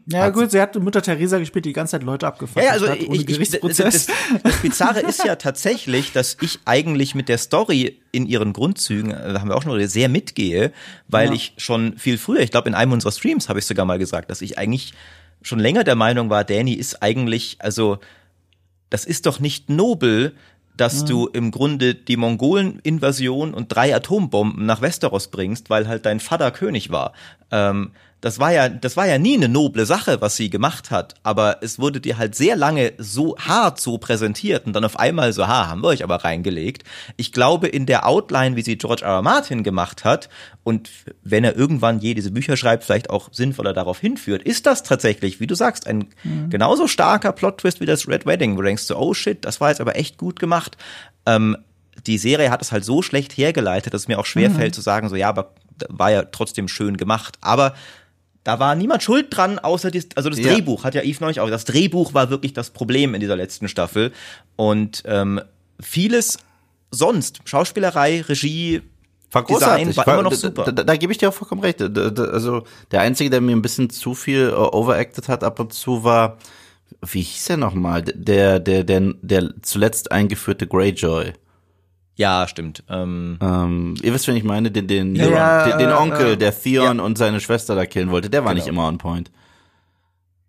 Ja, 0.06 0.30
gut, 0.30 0.50
sie 0.50 0.60
hat 0.60 0.74
Mutter 0.76 1.00
Teresa 1.00 1.38
gespielt, 1.38 1.64
die 1.64 1.68
die 1.68 1.74
ganze 1.74 1.92
Zeit 1.92 2.02
Leute 2.02 2.26
abgefuckt 2.26 2.64
Ja, 2.64 2.72
also 2.72 2.88
hat, 2.88 2.98
ohne 2.98 3.14
ich, 3.14 3.20
ich, 3.20 3.26
das, 3.26 3.36
Gerichtsprozess. 3.36 4.06
das, 4.06 4.42
das 4.42 4.56
Bizarre 4.60 5.00
ist 5.00 5.24
ja 5.24 5.36
tatsächlich, 5.36 6.10
dass 6.12 6.36
ich 6.40 6.58
eigentlich 6.64 7.14
mit 7.14 7.28
der 7.28 7.38
Story 7.38 8.00
in 8.10 8.26
ihren 8.26 8.52
Grundzügen, 8.52 9.12
äh, 9.12 9.32
da 9.32 9.40
haben 9.40 9.48
wir 9.48 9.56
auch 9.56 9.62
schon 9.62 9.86
sehr 9.86 10.08
mitgehe, 10.08 10.72
weil 11.06 11.28
Ja. 11.28 11.32
ich 11.32 11.54
schon 11.58 11.96
viel 11.96 12.18
früher, 12.18 12.40
ich 12.40 12.50
glaube 12.50 12.68
in 12.68 12.74
einem 12.74 12.90
unserer 12.90 13.12
Streams 13.12 13.48
habe 13.48 13.60
ich 13.60 13.66
sogar 13.66 13.84
mal 13.86 14.00
gesagt, 14.00 14.30
dass 14.32 14.42
ich 14.42 14.58
eigentlich 14.58 14.94
schon 15.42 15.60
länger 15.60 15.84
der 15.84 15.94
Meinung 15.94 16.28
war, 16.28 16.42
Danny 16.42 16.72
ist 16.72 17.00
eigentlich, 17.00 17.58
also 17.60 17.98
das 18.90 19.04
ist 19.04 19.26
doch 19.26 19.38
nicht 19.38 19.70
nobel, 19.70 20.34
dass 20.78 21.05
du 21.05 21.26
im 21.26 21.50
Grunde 21.50 21.94
die 21.94 22.16
Mongolen-Invasion 22.16 23.52
und 23.52 23.68
drei 23.68 23.94
Atombomben 23.94 24.64
nach 24.64 24.80
Westeros 24.80 25.28
bringst, 25.28 25.70
weil 25.70 25.88
halt 25.88 26.06
dein 26.06 26.20
Vater 26.20 26.50
König 26.50 26.90
war. 26.90 27.12
Ähm, 27.50 27.90
das 28.20 28.40
war 28.40 28.52
ja, 28.52 28.68
das 28.68 28.96
war 28.96 29.06
ja 29.06 29.16
nie 29.18 29.36
eine 29.36 29.48
noble 29.48 29.86
Sache, 29.86 30.20
was 30.20 30.36
sie 30.36 30.50
gemacht 30.50 30.90
hat, 30.90 31.14
aber 31.22 31.58
es 31.62 31.78
wurde 31.78 32.00
dir 32.00 32.18
halt 32.18 32.34
sehr 32.34 32.56
lange 32.56 32.92
so 32.98 33.36
hart 33.38 33.80
so 33.80 33.98
präsentiert 33.98 34.66
und 34.66 34.72
dann 34.72 34.84
auf 34.84 34.98
einmal 34.98 35.32
so, 35.32 35.46
ha, 35.46 35.68
haben 35.68 35.82
wir 35.82 35.88
euch 35.88 36.02
aber 36.02 36.16
reingelegt. 36.24 36.82
Ich 37.16 37.32
glaube, 37.32 37.68
in 37.68 37.86
der 37.86 38.06
Outline, 38.06 38.56
wie 38.56 38.62
sie 38.62 38.76
George 38.76 39.04
R. 39.04 39.12
R. 39.12 39.22
Martin 39.22 39.62
gemacht 39.62 40.04
hat 40.04 40.28
und 40.64 40.90
wenn 41.22 41.44
er 41.44 41.56
irgendwann 41.56 42.00
je 42.00 42.14
diese 42.14 42.32
Bücher 42.32 42.56
schreibt, 42.56 42.82
vielleicht 42.82 43.08
auch 43.08 43.28
sinnvoller 43.32 43.72
darauf 43.72 44.00
hinführt, 44.00 44.42
ist 44.42 44.66
das 44.66 44.82
tatsächlich, 44.82 45.38
wie 45.38 45.46
du 45.46 45.54
sagst, 45.54 45.86
ein 45.86 46.08
genauso 46.50 46.88
starker 46.88 47.32
Plot-Twist 47.32 47.80
wie 47.80 47.86
das 47.86 48.08
Red 48.08 48.26
Wedding, 48.26 48.56
wo 48.56 48.62
du 48.62 48.66
denkst 48.66 48.82
so, 48.82 48.96
oh 48.96 49.14
shit, 49.14 49.44
das 49.44 49.60
war 49.60 49.68
jetzt 49.68 49.80
aber 49.80 49.96
echt 49.96 50.18
gut 50.18 50.40
gemacht. 50.40 50.76
Ähm, 51.24 51.56
die 52.06 52.18
Serie 52.18 52.50
hat 52.50 52.62
es 52.62 52.72
halt 52.72 52.84
so 52.84 53.02
schlecht 53.02 53.36
hergeleitet, 53.36 53.94
dass 53.94 54.02
es 54.02 54.08
mir 54.08 54.18
auch 54.18 54.26
schwer 54.26 54.50
fällt 54.50 54.74
zu 54.74 54.80
sagen, 54.80 55.08
so 55.08 55.16
ja, 55.16 55.28
aber 55.28 55.52
war 55.88 56.10
ja 56.10 56.24
trotzdem 56.24 56.68
schön 56.68 56.96
gemacht. 56.96 57.38
Aber 57.40 57.74
da 58.44 58.59
war 58.59 58.74
niemand 58.74 59.02
schuld 59.02 59.27
dran, 59.31 59.59
außer 59.59 59.90
die, 59.90 60.02
also 60.15 60.31
das 60.31 60.39
Ja. 60.39 60.52
Drehbuch 60.55 60.85
hat 60.85 60.94
ja 60.94 61.02
Eve 61.02 61.19
neulich 61.20 61.40
auch. 61.40 61.51
Das 61.51 61.65
Drehbuch 61.65 62.15
war 62.15 62.31
wirklich 62.31 62.52
das 62.55 62.70
Problem 62.70 63.15
in 63.15 63.20
dieser 63.20 63.36
letzten 63.36 63.69
Staffel. 63.69 64.12
Und 64.56 65.02
ähm, 65.06 65.40
vieles 65.81 66.39
sonst, 66.90 67.40
Schauspielerei, 67.44 68.23
Regie, 68.23 68.82
War. 69.32 69.44
Design 69.44 69.94
war 69.97 70.09
immer 70.09 70.23
noch 70.23 70.32
super. 70.32 70.65
Da, 70.65 70.73
da, 70.73 70.85
da 70.85 70.97
gebe 70.97 71.12
ich 71.12 71.19
dir 71.19 71.28
auch 71.28 71.35
vollkommen 71.35 71.60
recht. 71.60 71.81
Da- 71.81 72.24
Also 72.24 72.62
der 72.90 73.02
einzige, 73.02 73.28
der 73.28 73.43
mir 73.43 73.55
ein 73.55 73.60
bisschen 73.60 73.90
zu 73.90 74.15
viel 74.15 74.48
äh, 74.48 74.52
overacted 74.55 75.28
hat 75.28 75.44
ab 75.44 75.60
und 75.60 75.74
zu 75.74 76.02
war, 76.02 76.39
wie 77.06 77.20
hieß 77.20 77.51
er 77.51 77.56
nochmal? 77.59 78.01
Der, 78.02 78.59
der, 78.59 78.85
der, 78.85 79.12
der 79.20 79.52
zuletzt 79.60 80.10
eingeführte 80.10 80.66
Greyjoy. 80.66 81.35
Ja, 82.18 82.46
stimmt. 82.48 82.82
Ähm, 82.90 83.38
Ähm, 83.40 83.94
ihr 84.02 84.12
wisst, 84.12 84.26
wen 84.28 84.36
ich 84.36 84.44
meine, 84.44 84.70
den, 84.70 84.86
den, 84.86 85.14
Ja, 85.14 85.24
den, 85.24 85.32
ja, 85.32 85.68
den, 85.68 85.78
den 85.78 85.90
äh, 85.90 85.94
Onkel, 85.94 86.32
äh, 86.32 86.36
der 86.36 86.52
Theon 86.58 86.98
und 87.00 87.16
seine 87.16 87.40
Schwester 87.40 87.74
da 87.74 87.86
killen 87.86 88.10
wollte, 88.10 88.28
der 88.28 88.44
war 88.44 88.52
nicht 88.54 88.66
immer 88.66 88.86
on 88.86 88.98
point. 88.98 89.30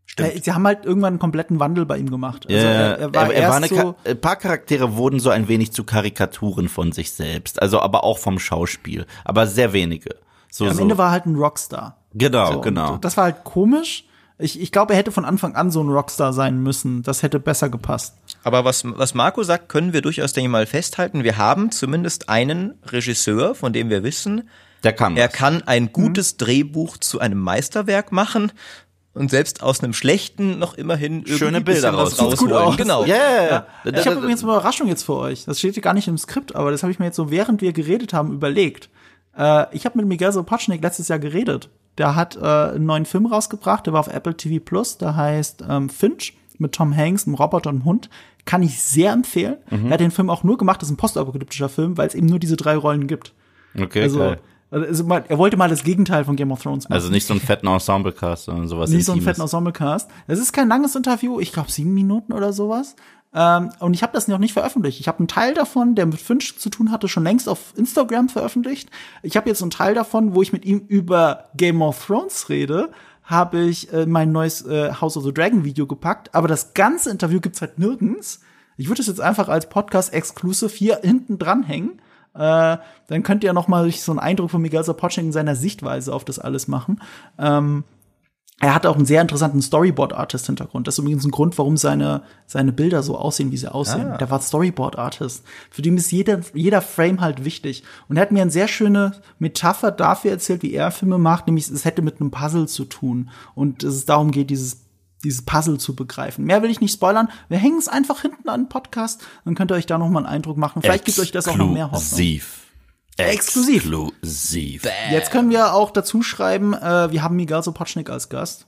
stimmt. 0.05 0.35
Äh, 0.35 0.41
Sie 0.41 0.51
haben 0.51 0.65
halt 0.65 0.83
irgendwann 0.85 1.13
einen 1.13 1.19
kompletten 1.19 1.59
Wandel 1.59 1.85
bei 1.85 1.97
ihm 1.97 2.09
gemacht. 2.09 2.45
Also 2.49 2.57
Ja, 2.59 2.71
er, 2.73 2.99
er 2.99 3.13
war 3.13 3.27
er, 3.31 3.33
er 3.33 3.49
war 3.49 3.57
eine 3.57 3.67
so, 3.67 3.95
ein 4.03 4.19
paar 4.19 4.35
Charaktere 4.35 4.95
wurden 4.97 5.19
so 5.19 5.29
ein 5.29 5.47
wenig 5.47 5.71
zu 5.71 5.83
Karikaturen 5.83 6.67
von 6.69 6.91
sich 6.91 7.11
selbst, 7.11 7.61
also 7.61 7.79
aber 7.79 8.03
auch 8.03 8.17
vom 8.17 8.39
Schauspiel, 8.39 9.05
aber 9.23 9.47
sehr 9.47 9.71
wenige. 9.71 10.15
So, 10.51 10.65
am 10.65 10.73
so. 10.73 10.81
Ende 10.81 10.97
war 10.97 11.09
er 11.09 11.11
halt 11.11 11.27
ein 11.27 11.35
Rockstar. 11.35 11.97
genau, 12.15 12.53
So, 12.53 12.61
genau. 12.61 12.97
Das 12.97 13.15
war 13.15 13.25
halt 13.25 13.43
komisch. 13.43 14.05
Ich, 14.41 14.59
ich 14.59 14.71
glaube, 14.71 14.93
er 14.93 14.99
hätte 14.99 15.11
von 15.11 15.25
Anfang 15.25 15.55
an 15.55 15.69
so 15.69 15.83
ein 15.83 15.89
Rockstar 15.89 16.31
sein 16.31 16.63
müssen. 16.63 17.03
Das 17.03 17.23
hätte 17.23 17.41
besser 17.41 17.67
gepasst. 17.67 18.15
Aber 18.43 18.63
was, 18.63 18.83
was 18.85 19.13
Marco 19.13 19.43
sagt, 19.43 19.67
können 19.67 19.91
wir 19.91 20.01
durchaus, 20.01 20.31
denke 20.31 20.47
ich 20.47 20.51
mal, 20.51 20.65
festhalten. 20.65 21.25
Wir 21.25 21.37
haben 21.37 21.71
zumindest 21.71 22.29
einen 22.29 22.75
Regisseur, 22.85 23.53
von 23.53 23.73
dem 23.73 23.89
wir 23.89 24.01
wissen, 24.03 24.49
der 24.85 24.93
kann. 24.93 25.17
er 25.17 25.27
was. 25.27 25.33
kann 25.33 25.61
ein 25.63 25.91
gutes 25.91 26.37
Drehbuch 26.37 26.97
zu 26.97 27.19
einem 27.19 27.39
Meisterwerk 27.39 28.13
machen 28.13 28.53
und 29.13 29.29
selbst 29.29 29.61
aus 29.61 29.83
einem 29.83 29.91
schlechten 29.91 30.57
noch 30.57 30.75
immerhin 30.75 31.23
irgendwie 31.23 31.37
Schöne 31.37 31.59
Bilder 31.59 31.91
was 31.97 32.13
rausholen. 32.13 32.31
Sieht 32.31 32.39
gut 32.39 32.51
aus. 32.53 32.77
Genau. 32.77 33.03
Ja, 33.03 33.15
ja, 33.17 33.45
ja. 33.49 33.67
Ich 33.91 34.07
habe 34.07 34.17
übrigens 34.17 34.41
eine 34.41 34.53
Überraschung 34.53 34.87
jetzt 34.87 35.03
für 35.03 35.15
euch. 35.15 35.43
Das 35.43 35.59
steht 35.59 35.73
hier 35.73 35.83
gar 35.83 35.93
nicht 35.93 36.07
im 36.07 36.17
Skript, 36.17 36.55
aber 36.55 36.71
das 36.71 36.83
habe 36.83 36.93
ich 36.93 36.99
mir 36.99 37.05
jetzt 37.05 37.17
so, 37.17 37.29
während 37.29 37.61
wir 37.61 37.73
geredet 37.73 38.13
haben, 38.13 38.31
überlegt. 38.31 38.89
Äh, 39.37 39.65
ich 39.75 39.85
habe 39.85 39.97
mit 39.97 40.07
Miguel 40.07 40.31
Sapochnik 40.31 40.81
letztes 40.81 41.09
Jahr 41.09 41.19
geredet. 41.19 41.69
Der 41.99 42.15
hat 42.15 42.35
äh, 42.37 42.39
einen 42.39 42.85
neuen 42.85 43.05
Film 43.05 43.27
rausgebracht, 43.27 43.85
der 43.85 43.93
war 43.93 43.99
auf 43.99 44.07
Apple 44.07 44.35
TV 44.35 44.63
Plus, 44.63 44.97
der 44.97 45.15
heißt 45.15 45.63
ähm, 45.69 45.89
Finch 45.89 46.33
mit 46.57 46.71
Tom 46.73 46.95
Hanks, 46.95 47.27
einem 47.27 47.35
Roboter 47.35 47.69
und 47.69 47.75
einem 47.77 47.85
Hund. 47.85 48.09
Kann 48.45 48.63
ich 48.63 48.81
sehr 48.81 49.11
empfehlen. 49.13 49.57
Er 49.69 49.91
hat 49.91 49.99
den 49.99 50.09
Film 50.11 50.29
auch 50.31 50.43
nur 50.43 50.57
gemacht, 50.57 50.81
das 50.81 50.89
ist 50.89 50.93
ein 50.93 50.97
postapokalyptischer 50.97 51.69
Film, 51.69 51.97
weil 51.97 52.07
es 52.07 52.15
eben 52.15 52.25
nur 52.25 52.39
diese 52.39 52.55
drei 52.55 52.75
Rollen 52.75 53.05
gibt. 53.05 53.33
Okay, 53.79 54.01
Also, 54.01 54.17
geil. 54.19 54.39
also 54.71 55.03
mal, 55.03 55.23
er 55.27 55.37
wollte 55.37 55.55
mal 55.55 55.69
das 55.69 55.83
Gegenteil 55.83 56.23
von 56.25 56.35
Game 56.35 56.51
of 56.51 56.63
Thrones 56.63 56.85
machen. 56.85 56.93
Also 56.93 57.11
nicht 57.11 57.27
so 57.27 57.33
einen 57.33 57.41
fetten 57.41 57.67
Ensemble-Cast, 57.67 58.45
sondern 58.45 58.67
sowas 58.67 58.89
Nicht 58.89 59.05
so 59.05 59.11
einen 59.11 59.19
Intimes. 59.19 59.35
fetten 59.37 59.41
Ensemblecast. 59.43 60.09
Es 60.27 60.39
ist 60.39 60.51
kein 60.51 60.67
langes 60.67 60.95
Interview, 60.95 61.39
ich 61.39 61.51
glaube 61.51 61.69
sieben 61.71 61.93
Minuten 61.93 62.33
oder 62.33 62.51
sowas. 62.51 62.95
Ähm, 63.33 63.69
und 63.79 63.93
ich 63.93 64.01
habe 64.01 64.13
das 64.13 64.27
noch 64.27 64.39
nicht 64.39 64.53
veröffentlicht. 64.53 64.99
Ich 64.99 65.07
habe 65.07 65.19
einen 65.19 65.27
Teil 65.27 65.53
davon, 65.53 65.95
der 65.95 66.05
mit 66.05 66.19
Finch 66.19 66.57
zu 66.57 66.69
tun 66.69 66.91
hatte, 66.91 67.07
schon 67.07 67.23
längst 67.23 67.47
auf 67.47 67.73
Instagram 67.75 68.29
veröffentlicht. 68.29 68.89
Ich 69.21 69.37
habe 69.37 69.49
jetzt 69.49 69.61
einen 69.61 69.71
Teil 69.71 69.93
davon, 69.93 70.33
wo 70.33 70.41
ich 70.41 70.53
mit 70.53 70.65
ihm 70.65 70.79
über 70.87 71.45
Game 71.55 71.81
of 71.81 72.05
Thrones 72.05 72.49
rede, 72.49 72.91
habe 73.23 73.59
ich 73.59 73.93
äh, 73.93 74.07
mein 74.07 74.31
neues 74.31 74.65
äh, 74.65 74.91
House 74.99 75.15
of 75.15 75.23
the 75.23 75.33
Dragon 75.33 75.63
Video 75.63 75.85
gepackt. 75.85 76.33
Aber 76.33 76.47
das 76.47 76.73
ganze 76.73 77.11
Interview 77.11 77.39
gibt's 77.39 77.61
halt 77.61 77.77
nirgends. 77.77 78.41
Ich 78.77 78.87
würde 78.87 79.01
es 79.01 79.07
jetzt 79.07 79.21
einfach 79.21 79.49
als 79.49 79.69
Podcast 79.69 80.13
Exclusive 80.13 80.73
hier 80.73 80.99
hinten 81.03 81.37
dranhängen. 81.37 82.01
Äh, 82.33 82.77
dann 83.07 83.23
könnt 83.23 83.43
ihr 83.43 83.53
noch 83.53 83.67
mal 83.67 83.91
so 83.91 84.11
einen 84.11 84.19
Eindruck 84.19 84.49
von 84.49 84.61
Miguel 84.61 84.83
Sapochnik 84.83 85.25
in 85.27 85.31
seiner 85.31 85.55
Sichtweise 85.55 86.13
auf 86.13 86.25
das 86.25 86.39
alles 86.39 86.67
machen. 86.67 87.01
Ähm, 87.37 87.83
er 88.59 88.75
hat 88.75 88.85
auch 88.85 88.95
einen 88.95 89.05
sehr 89.05 89.21
interessanten 89.21 89.61
Storyboard-Artist-Hintergrund. 89.61 90.85
Das 90.85 90.95
ist 90.95 90.99
übrigens 90.99 91.25
ein 91.25 91.31
Grund, 91.31 91.57
warum 91.57 91.77
seine, 91.77 92.23
seine 92.45 92.73
Bilder 92.73 93.03
so 93.03 93.17
aussehen, 93.17 93.51
wie 93.51 93.57
sie 93.57 93.71
aussehen. 93.73 94.17
Der 94.19 94.29
war 94.29 94.41
Storyboard-Artist. 94.41 95.43
Für 95.71 95.81
den 95.81 95.97
ist 95.97 96.11
jeder, 96.11 96.41
jeder 96.53 96.81
Frame 96.81 97.21
halt 97.21 97.45
wichtig. 97.45 97.83
Und 98.09 98.17
er 98.17 98.21
hat 98.23 98.31
mir 98.31 98.41
eine 98.41 98.51
sehr 98.51 98.67
schöne 98.67 99.13
Metapher 99.39 99.91
dafür 99.91 100.31
erzählt, 100.31 100.61
wie 100.61 100.73
er 100.73 100.91
Filme 100.91 101.17
macht, 101.17 101.47
nämlich 101.47 101.69
es 101.69 101.85
hätte 101.85 102.01
mit 102.01 102.19
einem 102.19 102.31
Puzzle 102.31 102.67
zu 102.67 102.83
tun. 102.83 103.29
Und 103.55 103.83
es 103.83 104.05
darum 104.05 104.31
geht, 104.31 104.49
dieses 104.49 104.81
dieses 105.23 105.41
Puzzle 105.41 105.77
zu 105.77 105.95
begreifen. 105.95 106.45
Mehr 106.45 106.61
will 106.63 106.69
ich 106.69 106.79
nicht 106.79 106.93
spoilern. 106.93 107.27
Wir 107.49 107.57
hängen 107.57 107.77
es 107.77 107.89
einfach 107.89 108.21
hinten 108.21 108.47
an 108.47 108.61
den 108.61 108.69
Podcast, 108.69 109.21
dann 109.43 109.53
könnt 109.53 109.69
ihr 109.69 109.75
euch 109.75 109.85
da 109.85 109.97
noch 109.97 110.09
mal 110.09 110.19
einen 110.19 110.27
Eindruck 110.27 110.55
machen. 110.55 110.81
Vielleicht 110.81 111.03
gibt 111.03 111.19
euch 111.19 111.31
das 111.31 111.47
auch 111.49 111.57
noch 111.57 111.69
mehr 111.69 111.91
Hoffnung. 111.91 111.99
Exklusiv. 113.19 113.85
Exklusiv. 113.85 114.83
Jetzt 115.11 115.31
können 115.31 115.49
wir 115.49 115.73
auch 115.73 115.91
dazu 115.91 116.21
schreiben, 116.23 116.73
äh, 116.73 117.11
wir 117.11 117.23
haben 117.23 117.35
Miguel 117.35 117.61
Sapochnik 117.63 118.09
als 118.09 118.29
Gast. 118.29 118.65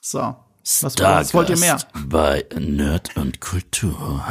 So. 0.00 0.36
Was, 0.82 0.98
was 0.98 1.32
wollt 1.32 1.48
ihr 1.48 1.58
mehr? 1.58 1.78
Bei 2.06 2.44
Nerd 2.58 3.16
und 3.16 3.40
Kultur. 3.40 4.24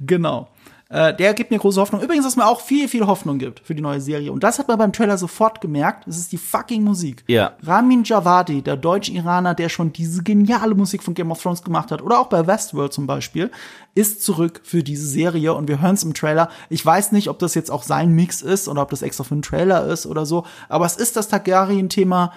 Genau. 0.00 0.48
Äh, 0.94 1.12
der 1.12 1.34
gibt 1.34 1.50
mir 1.50 1.58
große 1.58 1.80
Hoffnung. 1.80 2.00
Übrigens, 2.00 2.24
was 2.24 2.36
mir 2.36 2.46
auch 2.46 2.60
viel, 2.60 2.86
viel 2.86 3.04
Hoffnung 3.04 3.38
gibt 3.38 3.58
für 3.66 3.74
die 3.74 3.82
neue 3.82 4.00
Serie. 4.00 4.30
Und 4.30 4.44
das 4.44 4.60
hat 4.60 4.68
man 4.68 4.78
beim 4.78 4.92
Trailer 4.92 5.18
sofort 5.18 5.60
gemerkt. 5.60 6.06
Das 6.06 6.16
ist 6.16 6.30
die 6.30 6.36
fucking 6.38 6.84
Musik. 6.84 7.24
Ja. 7.26 7.54
Ramin 7.64 8.04
Javadi, 8.04 8.62
der 8.62 8.76
Deutsch-Iraner, 8.76 9.54
der 9.54 9.70
schon 9.70 9.92
diese 9.92 10.22
geniale 10.22 10.76
Musik 10.76 11.02
von 11.02 11.14
Game 11.14 11.32
of 11.32 11.42
Thrones 11.42 11.64
gemacht 11.64 11.90
hat, 11.90 12.00
oder 12.00 12.20
auch 12.20 12.28
bei 12.28 12.46
Westworld 12.46 12.92
zum 12.92 13.08
Beispiel, 13.08 13.50
ist 13.96 14.22
zurück 14.22 14.60
für 14.62 14.84
diese 14.84 15.08
Serie. 15.08 15.54
Und 15.54 15.66
wir 15.66 15.80
hören 15.80 15.94
es 15.94 16.04
im 16.04 16.14
Trailer. 16.14 16.48
Ich 16.70 16.86
weiß 16.86 17.10
nicht, 17.10 17.28
ob 17.28 17.40
das 17.40 17.56
jetzt 17.56 17.72
auch 17.72 17.82
sein 17.82 18.12
Mix 18.12 18.40
ist 18.40 18.68
oder 18.68 18.82
ob 18.82 18.90
das 18.90 19.02
extra 19.02 19.24
für 19.24 19.34
einen 19.34 19.42
Trailer 19.42 19.86
ist 19.86 20.06
oder 20.06 20.24
so. 20.24 20.44
Aber 20.68 20.86
es 20.86 20.94
ist 20.94 21.16
das 21.16 21.26
Targaryen-Thema. 21.26 22.32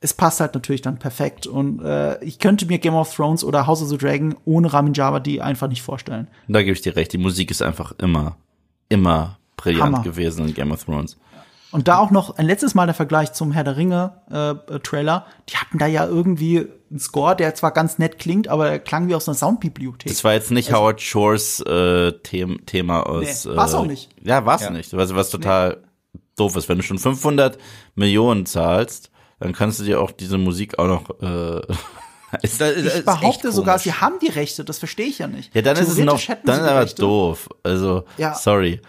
Es 0.00 0.14
passt 0.14 0.40
halt 0.40 0.54
natürlich 0.54 0.80
dann 0.82 0.98
perfekt. 0.98 1.46
Und 1.46 1.82
äh, 1.84 2.22
ich 2.24 2.38
könnte 2.38 2.64
mir 2.66 2.78
Game 2.78 2.94
of 2.94 3.14
Thrones 3.14 3.44
oder 3.44 3.66
House 3.66 3.82
of 3.82 3.88
the 3.88 3.98
Dragon 3.98 4.34
ohne 4.46 4.72
Ramin 4.72 4.94
Javadi 4.94 5.40
einfach 5.40 5.68
nicht 5.68 5.82
vorstellen. 5.82 6.28
Da 6.48 6.62
gebe 6.62 6.72
ich 6.72 6.80
dir 6.80 6.96
recht. 6.96 7.12
Die 7.12 7.18
Musik 7.18 7.50
ist 7.50 7.60
einfach 7.62 7.92
immer, 7.98 8.36
immer 8.88 9.38
brillant 9.56 9.82
Hammer. 9.96 10.02
gewesen 10.02 10.46
in 10.48 10.54
Game 10.54 10.72
of 10.72 10.84
Thrones. 10.84 11.18
Und 11.72 11.86
da 11.86 11.98
auch 11.98 12.10
noch 12.10 12.36
ein 12.36 12.46
letztes 12.46 12.74
Mal 12.74 12.86
der 12.86 12.94
Vergleich 12.94 13.32
zum 13.32 13.52
Herr 13.52 13.62
der 13.62 13.76
Ringe 13.76 14.14
äh, 14.30 14.78
Trailer. 14.80 15.26
Die 15.50 15.56
hatten 15.56 15.78
da 15.78 15.86
ja 15.86 16.04
irgendwie 16.06 16.66
einen 16.90 16.98
Score, 16.98 17.36
der 17.36 17.54
zwar 17.54 17.70
ganz 17.70 17.98
nett 17.98 18.18
klingt, 18.18 18.48
aber 18.48 18.68
der 18.68 18.78
klang 18.80 19.06
wie 19.06 19.14
aus 19.14 19.28
einer 19.28 19.36
Soundbibliothek. 19.36 20.10
Das 20.10 20.24
war 20.24 20.32
jetzt 20.32 20.50
nicht 20.50 20.72
Howard 20.72 21.00
Shores 21.00 21.60
äh, 21.60 22.10
Them 22.24 22.66
Thema 22.66 23.06
aus. 23.06 23.44
Nee, 23.44 23.54
war's 23.56 23.74
äh, 23.74 23.76
auch 23.76 23.86
nicht. 23.86 24.08
Ja, 24.22 24.44
war's 24.46 24.62
Ja. 24.62 24.70
nicht. 24.70 24.96
Was, 24.96 25.14
was 25.14 25.30
total 25.30 25.76
doof 26.36 26.56
ist. 26.56 26.68
Wenn 26.68 26.78
du 26.78 26.82
schon 26.82 26.98
500 26.98 27.58
Millionen 27.94 28.46
zahlst, 28.46 29.09
dann 29.40 29.52
kannst 29.52 29.80
du 29.80 29.84
dir 29.84 30.00
auch 30.00 30.10
diese 30.12 30.38
Musik 30.38 30.78
auch 30.78 30.86
noch. 30.86 31.10
Äh, 31.20 31.62
Ist, 32.42 32.60
das 32.60 32.76
ich 32.76 32.84
ist 32.84 33.04
behaupte 33.04 33.50
sogar, 33.50 33.74
komisch. 33.74 33.82
sie 33.82 33.92
haben 33.94 34.20
die 34.22 34.28
Rechte, 34.28 34.64
das 34.64 34.78
verstehe 34.78 35.06
ich 35.06 35.18
ja 35.18 35.26
nicht. 35.26 35.52
ja, 35.52 35.62
dann 35.62 35.76
ist 35.76 35.88
es 35.88 35.98
noch, 35.98 36.20
dann 36.44 36.60
ist 36.60 36.68
aber 36.68 36.84
doof. 36.86 37.48
Also, 37.64 38.04
Ja. 38.18 38.34
sorry. 38.36 38.80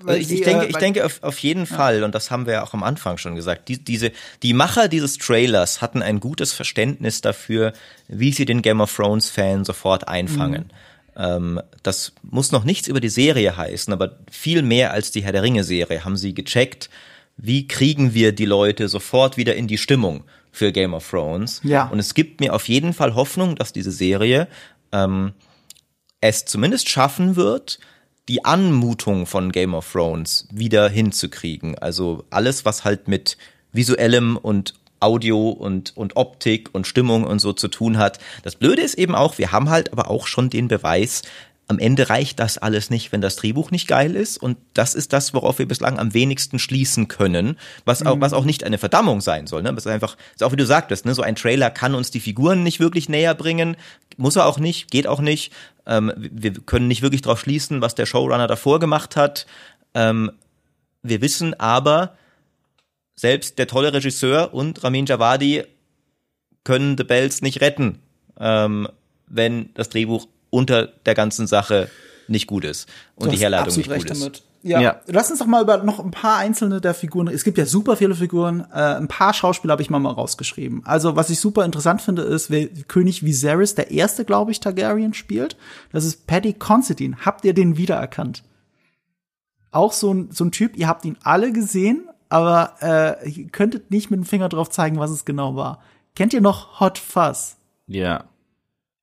weil 0.00 0.22
ich, 0.22 0.28
die, 0.28 0.36
ich 0.36 0.40
denke, 0.44 0.64
äh, 0.64 0.70
ich 0.70 0.76
denke 0.78 1.04
auf, 1.04 1.22
auf 1.22 1.38
jeden 1.40 1.66
Fall, 1.66 2.02
und 2.04 2.14
das 2.14 2.30
haben 2.30 2.46
wir 2.46 2.54
ja 2.54 2.62
auch 2.64 2.72
am 2.72 2.82
Anfang 2.82 3.18
schon 3.18 3.34
gesagt, 3.34 3.68
die, 3.68 3.84
diese, 3.84 4.12
die 4.42 4.54
Macher 4.54 4.88
dieses 4.88 5.18
Trailers 5.18 5.82
hatten 5.82 6.00
ein 6.00 6.20
gutes 6.20 6.54
Verständnis 6.54 7.20
dafür, 7.20 7.74
wie 8.08 8.32
sie 8.32 8.46
den 8.46 8.62
Game 8.62 8.80
of 8.80 8.96
Thrones 8.96 9.28
Fan 9.28 9.66
sofort 9.66 10.08
einfangen. 10.08 10.72
Ähm, 11.16 11.60
das 11.82 12.12
muss 12.22 12.50
noch 12.50 12.64
nichts 12.64 12.88
über 12.88 13.00
die 13.00 13.10
Serie 13.10 13.58
heißen, 13.58 13.92
aber 13.92 14.16
viel 14.30 14.62
mehr 14.62 14.92
als 14.92 15.10
die 15.10 15.22
Herr 15.22 15.32
der 15.32 15.42
Ringe 15.42 15.64
Serie 15.64 16.02
haben 16.02 16.16
sie 16.16 16.32
gecheckt, 16.32 16.88
wie 17.36 17.66
kriegen 17.66 18.14
wir 18.14 18.32
die 18.32 18.44
Leute 18.44 18.88
sofort 18.88 19.36
wieder 19.36 19.56
in 19.56 19.66
die 19.66 19.78
Stimmung 19.78 20.24
für 20.52 20.70
Game 20.70 20.94
of 20.94 21.08
Thrones. 21.08 21.60
Ja. 21.64 21.88
Und 21.88 21.98
es 21.98 22.14
gibt 22.14 22.40
mir 22.40 22.54
auf 22.54 22.68
jeden 22.68 22.92
Fall 22.92 23.14
Hoffnung, 23.14 23.56
dass 23.56 23.72
diese 23.72 23.90
Serie 23.90 24.46
ähm, 24.92 25.32
es 26.20 26.44
zumindest 26.44 26.88
schaffen 26.88 27.34
wird, 27.36 27.80
die 28.28 28.44
Anmutung 28.44 29.26
von 29.26 29.52
Game 29.52 29.74
of 29.74 29.90
Thrones 29.90 30.48
wieder 30.52 30.88
hinzukriegen. 30.88 31.76
Also 31.76 32.24
alles, 32.30 32.64
was 32.64 32.84
halt 32.84 33.08
mit 33.08 33.36
visuellem 33.72 34.36
und 34.36 34.74
Audio 35.00 35.50
und, 35.50 35.94
und 35.96 36.16
Optik 36.16 36.70
und 36.72 36.86
Stimmung 36.86 37.24
und 37.24 37.40
so 37.40 37.52
zu 37.52 37.68
tun 37.68 37.98
hat. 37.98 38.18
Das 38.42 38.56
Blöde 38.56 38.80
ist 38.80 38.94
eben 38.94 39.14
auch, 39.14 39.36
wir 39.38 39.52
haben 39.52 39.68
halt 39.68 39.92
aber 39.92 40.08
auch 40.08 40.26
schon 40.26 40.48
den 40.48 40.68
Beweis, 40.68 41.22
am 41.66 41.78
Ende 41.78 42.10
reicht 42.10 42.40
das 42.40 42.58
alles 42.58 42.90
nicht, 42.90 43.10
wenn 43.12 43.22
das 43.22 43.36
Drehbuch 43.36 43.70
nicht 43.70 43.88
geil 43.88 44.16
ist. 44.16 44.36
Und 44.36 44.58
das 44.74 44.94
ist 44.94 45.12
das, 45.14 45.32
worauf 45.32 45.58
wir 45.58 45.66
bislang 45.66 45.98
am 45.98 46.12
wenigsten 46.12 46.58
schließen 46.58 47.08
können, 47.08 47.58
was 47.86 48.04
auch, 48.04 48.20
was 48.20 48.34
auch 48.34 48.44
nicht 48.44 48.64
eine 48.64 48.76
Verdammung 48.76 49.22
sein 49.22 49.46
soll. 49.46 49.62
Ne? 49.62 49.72
Das 49.72 49.86
ist 49.86 49.92
einfach, 49.92 50.16
ist 50.34 50.42
auch 50.42 50.52
wie 50.52 50.56
du 50.56 50.66
sagtest, 50.66 51.06
ne? 51.06 51.14
so 51.14 51.22
ein 51.22 51.36
Trailer 51.36 51.70
kann 51.70 51.94
uns 51.94 52.10
die 52.10 52.20
Figuren 52.20 52.62
nicht 52.62 52.80
wirklich 52.80 53.08
näher 53.08 53.34
bringen. 53.34 53.76
Muss 54.18 54.36
er 54.36 54.46
auch 54.46 54.58
nicht, 54.58 54.90
geht 54.90 55.06
auch 55.06 55.20
nicht. 55.20 55.52
Ähm, 55.86 56.12
wir 56.16 56.52
können 56.52 56.88
nicht 56.88 57.02
wirklich 57.02 57.22
darauf 57.22 57.40
schließen, 57.40 57.80
was 57.80 57.94
der 57.94 58.06
Showrunner 58.06 58.46
davor 58.46 58.78
gemacht 58.78 59.16
hat. 59.16 59.46
Ähm, 59.94 60.32
wir 61.02 61.22
wissen 61.22 61.58
aber, 61.58 62.16
selbst 63.16 63.58
der 63.58 63.68
tolle 63.68 63.92
Regisseur 63.92 64.52
und 64.52 64.82
Ramin 64.84 65.06
Javadi 65.06 65.64
können 66.64 66.98
The 66.98 67.04
Bells 67.04 67.42
nicht 67.42 67.60
retten, 67.60 68.00
ähm, 68.38 68.88
wenn 69.28 69.70
das 69.74 69.88
Drehbuch 69.88 70.26
unter 70.54 70.86
der 71.06 71.14
ganzen 71.14 71.46
Sache 71.46 71.88
nicht 72.26 72.46
gut 72.46 72.64
ist 72.64 72.88
und 73.16 73.32
die 73.32 73.36
Herleitung 73.36 73.76
nicht 73.76 73.86
gut 73.86 73.96
recht 73.96 74.10
ist. 74.10 74.20
damit. 74.20 74.42
Ja. 74.62 74.80
Ja. 74.80 75.00
Lass 75.08 75.30
uns 75.30 75.40
doch 75.40 75.46
mal 75.46 75.62
über 75.62 75.76
noch 75.78 76.02
ein 76.02 76.10
paar 76.10 76.38
einzelne 76.38 76.80
der 76.80 76.94
Figuren. 76.94 77.28
Es 77.28 77.44
gibt 77.44 77.58
ja 77.58 77.66
super 77.66 77.96
viele 77.96 78.14
Figuren. 78.14 78.66
Äh, 78.72 78.96
ein 78.96 79.08
paar 79.08 79.34
Schauspieler 79.34 79.72
habe 79.72 79.82
ich 79.82 79.90
mal 79.90 79.98
mal 79.98 80.12
rausgeschrieben. 80.12 80.86
Also 80.86 81.16
was 81.16 81.28
ich 81.28 81.38
super 81.38 81.66
interessant 81.66 82.00
finde, 82.00 82.22
ist, 82.22 82.50
wer 82.50 82.68
König 82.88 83.22
Viserys, 83.22 83.74
der 83.74 83.90
erste, 83.90 84.24
glaube 84.24 84.52
ich, 84.52 84.60
Targaryen 84.60 85.12
spielt. 85.12 85.58
Das 85.92 86.06
ist 86.06 86.26
Paddy 86.26 86.54
Considine. 86.54 87.16
Habt 87.26 87.44
ihr 87.44 87.52
den 87.52 87.76
wiedererkannt? 87.76 88.42
auch 89.74 89.92
so 89.92 90.12
ein, 90.12 90.30
so 90.30 90.44
ein 90.44 90.52
Typ, 90.52 90.76
ihr 90.76 90.88
habt 90.88 91.04
ihn 91.04 91.16
alle 91.22 91.52
gesehen, 91.52 92.08
aber 92.28 92.74
äh, 92.80 93.28
ihr 93.28 93.48
könntet 93.48 93.90
nicht 93.90 94.10
mit 94.10 94.18
dem 94.18 94.24
Finger 94.24 94.48
drauf 94.48 94.70
zeigen, 94.70 94.98
was 94.98 95.10
es 95.10 95.24
genau 95.24 95.56
war. 95.56 95.82
Kennt 96.14 96.32
ihr 96.32 96.40
noch 96.40 96.80
Hot 96.80 96.98
Fuzz? 96.98 97.56
Ja. 97.86 98.24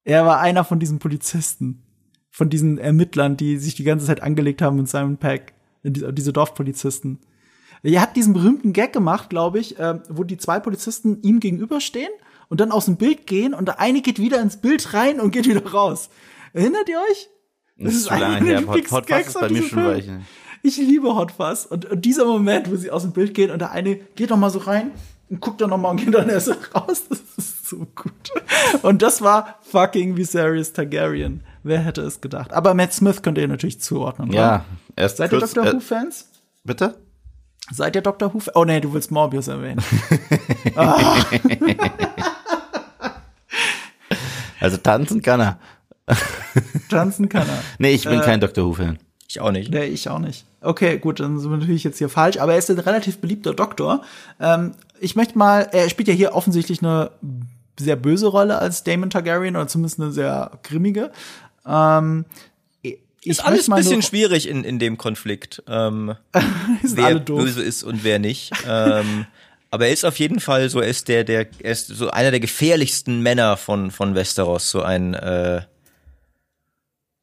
Er 0.04 0.26
war 0.26 0.40
einer 0.40 0.64
von 0.64 0.80
diesen 0.80 1.00
Polizisten, 1.00 1.84
von 2.30 2.50
diesen 2.50 2.78
Ermittlern, 2.78 3.38
die 3.38 3.58
sich 3.58 3.76
die 3.76 3.84
ganze 3.84 4.06
Zeit 4.06 4.24
angelegt 4.24 4.62
haben 4.62 4.78
mit 4.78 4.90
Simon 4.90 5.18
Peck, 5.18 5.54
diese 5.84 6.34
Dorfpolizisten. 6.34 7.20
Er 7.84 8.02
hat 8.02 8.16
diesen 8.16 8.34
berühmten 8.34 8.74
Gag 8.74 8.94
gemacht, 8.94 9.30
glaube 9.30 9.60
ich, 9.60 9.80
äh, 9.80 10.00
wo 10.10 10.24
die 10.24 10.38
zwei 10.38 10.60
Polizisten 10.60 11.22
ihm 11.24 11.40
gegenüberstehen 11.40 12.12
und 12.48 12.60
dann 12.60 12.72
aus 12.72 12.86
dem 12.86 12.98
Bild 12.98 13.26
gehen 13.26 13.54
und 13.54 13.68
der 13.68 13.80
eine 13.80 14.02
geht 14.02 14.20
wieder 14.20 14.42
ins 14.42 14.58
Bild 14.58 14.94
rein 14.94 15.20
und 15.20 15.32
geht 15.32 15.48
wieder 15.48 15.66
raus. 15.66 16.10
Erinnert 16.54 16.90
ihr 16.90 17.00
euch? 17.00 17.30
Das, 17.78 17.96
ist 17.96 18.04
zu 18.06 18.16
lange 18.16 18.46
her. 18.46 18.68
Hot, 18.68 18.92
Hot 18.92 19.10
Fuzz 19.10 19.28
ist 19.28 19.40
bei 19.40 19.50
mir 19.50 19.64
schon 19.64 19.86
weichen. 19.86 20.26
Ich 20.64 20.78
liebe 20.78 21.16
Hot 21.16 21.32
Fuzz. 21.32 21.66
Und, 21.66 21.86
und, 21.86 22.06
dieser 22.06 22.26
Moment, 22.26 22.70
wo 22.70 22.76
sie 22.76 22.92
aus 22.92 23.02
dem 23.02 23.14
Bild 23.14 23.34
gehen 23.34 23.50
und 23.50 23.60
der 23.60 23.72
eine 23.72 23.96
geht 23.96 24.30
noch 24.30 24.38
mal 24.38 24.52
so 24.52 24.60
rein 24.60 24.92
und 25.30 25.42
guckt 25.42 25.62
dann 25.62 25.72
noch 25.72 25.80
mal 25.80 25.90
und 25.90 25.98
geht 25.98 26.14
dann 26.14 26.30
erst 26.30 26.50
raus. 26.76 27.04
Das 27.10 27.22
ist 27.38 27.61
so 27.72 27.88
gut. 27.96 28.32
Und 28.82 29.02
das 29.02 29.22
war 29.22 29.60
fucking 29.62 30.18
Viserys 30.18 30.74
Targaryen. 30.74 31.44
Wer 31.64 31.80
hätte 31.80 32.02
es 32.02 32.22
gedacht? 32.22 32.54
Aber 32.54 32.74
Matt 32.74 32.94
Smith 32.94 33.22
könnt 33.22 33.38
ihr 33.38 33.48
natürlich 33.48 33.80
zuordnen. 33.80 34.32
Ja. 34.32 34.66
Erst 34.96 35.18
Seid 35.18 35.30
kurz, 35.30 35.52
ihr 35.52 35.56
Doctor 35.56 35.66
äh, 35.66 35.76
Who-Fans? 35.76 36.30
Bitte? 36.64 36.96
Seid 37.72 37.96
ihr 37.96 38.02
Doctor 38.02 38.34
Who? 38.34 38.42
Oh 38.56 38.66
nee, 38.66 38.82
du 38.82 38.94
willst 38.94 39.12
Morbius 39.12 39.48
erwähnen. 39.48 39.82
ah. 40.76 41.18
Also 44.60 44.78
tanzen 44.78 45.24
kann 45.24 45.40
er. 45.40 45.58
tanzen 46.90 47.28
kann 47.30 47.48
er. 47.48 47.64
Nee, 47.80 47.94
ich 47.94 48.04
bin 48.04 48.20
äh, 48.20 48.24
kein 48.24 48.40
Doctor 48.40 48.64
Who-Fan. 48.66 49.00
Ich 49.28 49.40
auch 49.42 49.52
nicht. 49.52 49.72
Nee, 49.72 49.86
ich 49.86 50.08
auch 50.08 50.20
nicht. 50.20 50.46
Okay, 50.62 51.00
gut, 51.00 51.20
dann 51.20 51.40
sind 51.40 51.50
wir 51.50 51.58
natürlich 51.58 51.84
jetzt 51.84 51.98
hier 51.98 52.10
falsch, 52.10 52.38
aber 52.38 52.52
er 52.52 52.60
ist 52.60 52.70
ein 52.70 52.78
relativ 52.78 53.18
beliebter 53.18 53.56
Doktor. 53.56 54.04
Ähm, 54.40 54.74
ich 55.00 55.16
möchte 55.16 55.36
mal, 55.38 55.68
er 55.72 55.90
spielt 55.90 56.10
ja 56.10 56.14
hier 56.14 56.36
offensichtlich 56.36 56.84
eine 56.84 57.10
sehr 57.84 57.96
böse 57.96 58.28
Rolle 58.28 58.60
als 58.60 58.84
Damon 58.84 59.10
Targaryen 59.10 59.56
oder 59.56 59.68
zumindest 59.68 60.00
eine 60.00 60.12
sehr 60.12 60.52
grimmige. 60.64 61.12
Ähm, 61.66 62.26
ist 63.24 63.46
alles 63.46 63.70
ein 63.70 63.76
bisschen 63.76 64.02
schwierig 64.02 64.48
in, 64.48 64.64
in 64.64 64.80
dem 64.80 64.98
Konflikt, 64.98 65.62
ähm, 65.68 66.16
wer 66.82 67.20
böse 67.20 67.62
ist 67.62 67.84
und 67.84 68.04
wer 68.04 68.18
nicht. 68.18 68.52
ähm, 68.68 69.26
aber 69.70 69.88
er 69.88 69.94
ist 69.94 70.06
auf 70.06 70.18
jeden 70.18 70.40
Fall 70.40 70.70
so, 70.70 70.80
er 70.80 70.88
ist 70.88 71.08
der, 71.08 71.24
der, 71.24 71.48
er 71.60 71.72
ist 71.72 71.88
so 71.88 72.10
einer 72.10 72.32
der 72.32 72.40
gefährlichsten 72.40 73.22
Männer 73.22 73.58
von, 73.58 73.92
von 73.92 74.16
Westeros, 74.16 74.72
so 74.72 74.82
ein, 74.82 75.14
äh, 75.14 75.62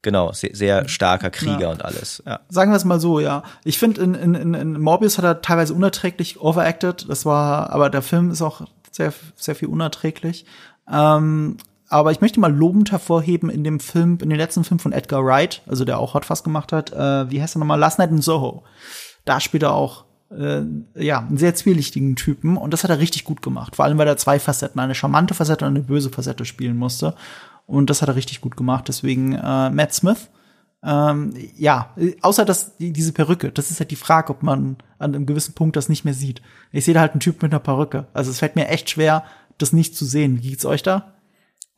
Genau, 0.03 0.33
sehr, 0.33 0.55
sehr 0.55 0.89
starker 0.89 1.29
Krieger 1.29 1.61
ja. 1.61 1.71
und 1.71 1.85
alles. 1.85 2.23
Ja. 2.25 2.39
Sagen 2.49 2.71
wir 2.71 2.77
es 2.77 2.85
mal 2.85 3.01
so, 3.01 3.19
ja. 3.19 3.43
Ich 3.65 3.79
finde, 3.79 4.01
in, 4.01 4.15
in, 4.15 4.55
in 4.55 4.81
Morbius 4.81 5.19
hat 5.19 5.25
er 5.25 5.43
teilweise 5.43 5.75
unerträglich 5.75 6.41
overacted. 6.41 7.07
Das 7.09 7.27
war, 7.27 7.71
aber 7.71 7.91
der 7.91 8.03
Film 8.03 8.31
ist 8.31 8.41
auch 8.41 8.63
sehr, 8.91 9.13
sehr 9.37 9.55
viel 9.55 9.69
unerträglich. 9.69 10.45
Ähm, 10.91 11.57
aber 11.89 12.13
ich 12.13 12.21
möchte 12.21 12.41
mal 12.41 12.55
lobend 12.55 12.93
hervorheben 12.93 13.49
in 13.49 13.65
dem 13.65 13.81
Film, 13.81 14.19
in 14.21 14.29
dem 14.29 14.39
letzten 14.39 14.65
Film 14.65 14.79
von 14.79 14.93
Edgar 14.93 15.25
Wright, 15.25 15.63
also 15.67 15.85
der 15.85 15.99
auch 15.99 16.15
Hot 16.15 16.27
Fuzz 16.27 16.43
gemacht 16.43 16.73
hat, 16.73 16.93
äh, 16.93 17.31
wie 17.31 17.41
heißt 17.41 17.57
er 17.57 17.61
nochmal? 17.61 17.79
Last 17.79 17.99
Night 17.99 18.11
in 18.11 18.21
Soho. 18.21 18.63
Da 19.25 19.41
spielt 19.41 19.63
er 19.63 19.73
auch 19.73 20.05
äh, 20.31 20.63
ja, 20.95 21.21
einen 21.21 21.39
sehr 21.39 21.55
zwielichtigen 21.55 22.17
Typen 22.17 22.57
und 22.57 22.73
das 22.73 22.85
hat 22.85 22.91
er 22.91 22.99
richtig 22.99 23.25
gut 23.25 23.41
gemacht. 23.41 23.77
Vor 23.77 23.85
allem, 23.85 23.97
weil 23.97 24.07
er 24.07 24.19
zwei 24.19 24.39
Facetten, 24.39 24.81
eine 24.81 24.95
charmante 24.95 25.35
Facette 25.35 25.65
und 25.65 25.77
eine 25.77 25.85
böse 25.85 26.11
Facette 26.11 26.45
spielen 26.45 26.77
musste. 26.77 27.15
Und 27.67 27.91
das 27.91 28.03
hat 28.03 28.09
er 28.09 28.17
richtig 28.17 28.41
gut 28.41 28.57
gemacht. 28.57 28.89
Deswegen 28.89 29.33
äh, 29.35 29.71
Matt 29.71 29.95
Smith. 29.95 30.29
Ähm, 30.83 31.35
ja, 31.57 31.95
außer 32.23 32.45
dass 32.45 32.77
die, 32.77 32.93
diese 32.93 33.13
Perücke, 33.13 33.51
das 33.51 33.71
ist 33.71 33.81
halt 33.81 33.91
die 33.91 33.97
Frage, 33.97 34.31
ob 34.31 34.43
man 34.43 34.77
an 34.99 35.15
einem 35.15 35.27
gewissen 35.27 35.55
Punkt 35.55 35.77
das 35.77 35.89
nicht 35.89 36.05
mehr 36.05 36.15
sieht. 36.15 36.41
Ich 36.71 36.85
sehe 36.85 36.95
da 36.95 37.01
halt 37.01 37.13
einen 37.13 37.21
Typ 37.21 37.43
mit 37.43 37.53
einer 37.53 37.61
Perücke. 37.61 38.07
Also 38.13 38.31
es 38.31 38.39
fällt 38.39 38.57
mir 38.57 38.69
echt 38.69 38.91
schwer, 38.91 39.25
das 39.59 39.73
nicht 39.73 39.97
zu 39.97 40.05
sehen. 40.05 40.43
Wie 40.43 40.51
geht's 40.51 40.65
euch 40.65 40.83
da? 40.83 41.15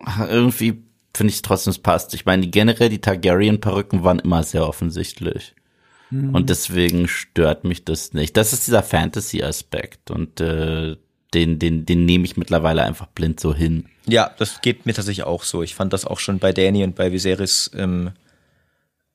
Ach, 0.01 0.29
irgendwie 0.29 0.83
finde 1.15 1.33
ich 1.33 1.43
trotzdem, 1.43 1.71
es 1.71 1.79
passt. 1.79 2.15
Ich 2.15 2.27
meine, 2.27 2.47
generell 2.47 2.89
die 2.89 3.01
Targaryen-Perücken 3.01 4.05
waren 4.05 4.19
immer 4.19 4.43
sehr 4.43 4.67
offensichtlich. 4.67 5.55
Mhm. 6.11 6.35
Und 6.35 6.51
deswegen 6.51 7.09
stört 7.09 7.65
mich 7.65 7.85
das 7.85 8.13
nicht. 8.13 8.37
Das 8.37 8.53
ist 8.53 8.67
dieser 8.67 8.83
Fantasy-Aspekt. 8.83 10.11
Und 10.11 10.41
äh, 10.41 10.97
den, 11.33 11.59
den, 11.59 11.87
den 11.87 12.05
nehme 12.05 12.25
ich 12.25 12.37
mittlerweile 12.37 12.83
einfach 12.85 13.07
blind 13.07 13.41
so 13.41 13.55
hin. 13.55 13.87
Ja, 14.07 14.31
das 14.39 14.61
geht 14.61 14.87
mir 14.87 14.93
tatsächlich 14.93 15.25
auch 15.25 15.45
so. 15.45 15.63
Ich 15.63 15.75
fand 15.75 15.93
das 15.93 16.05
auch 16.05 16.19
schon 16.19 16.39
bei 16.39 16.53
Danny 16.53 16.85
und 16.85 16.97
bei 16.97 17.13
Viserys 17.13 17.69
im, 17.69 18.11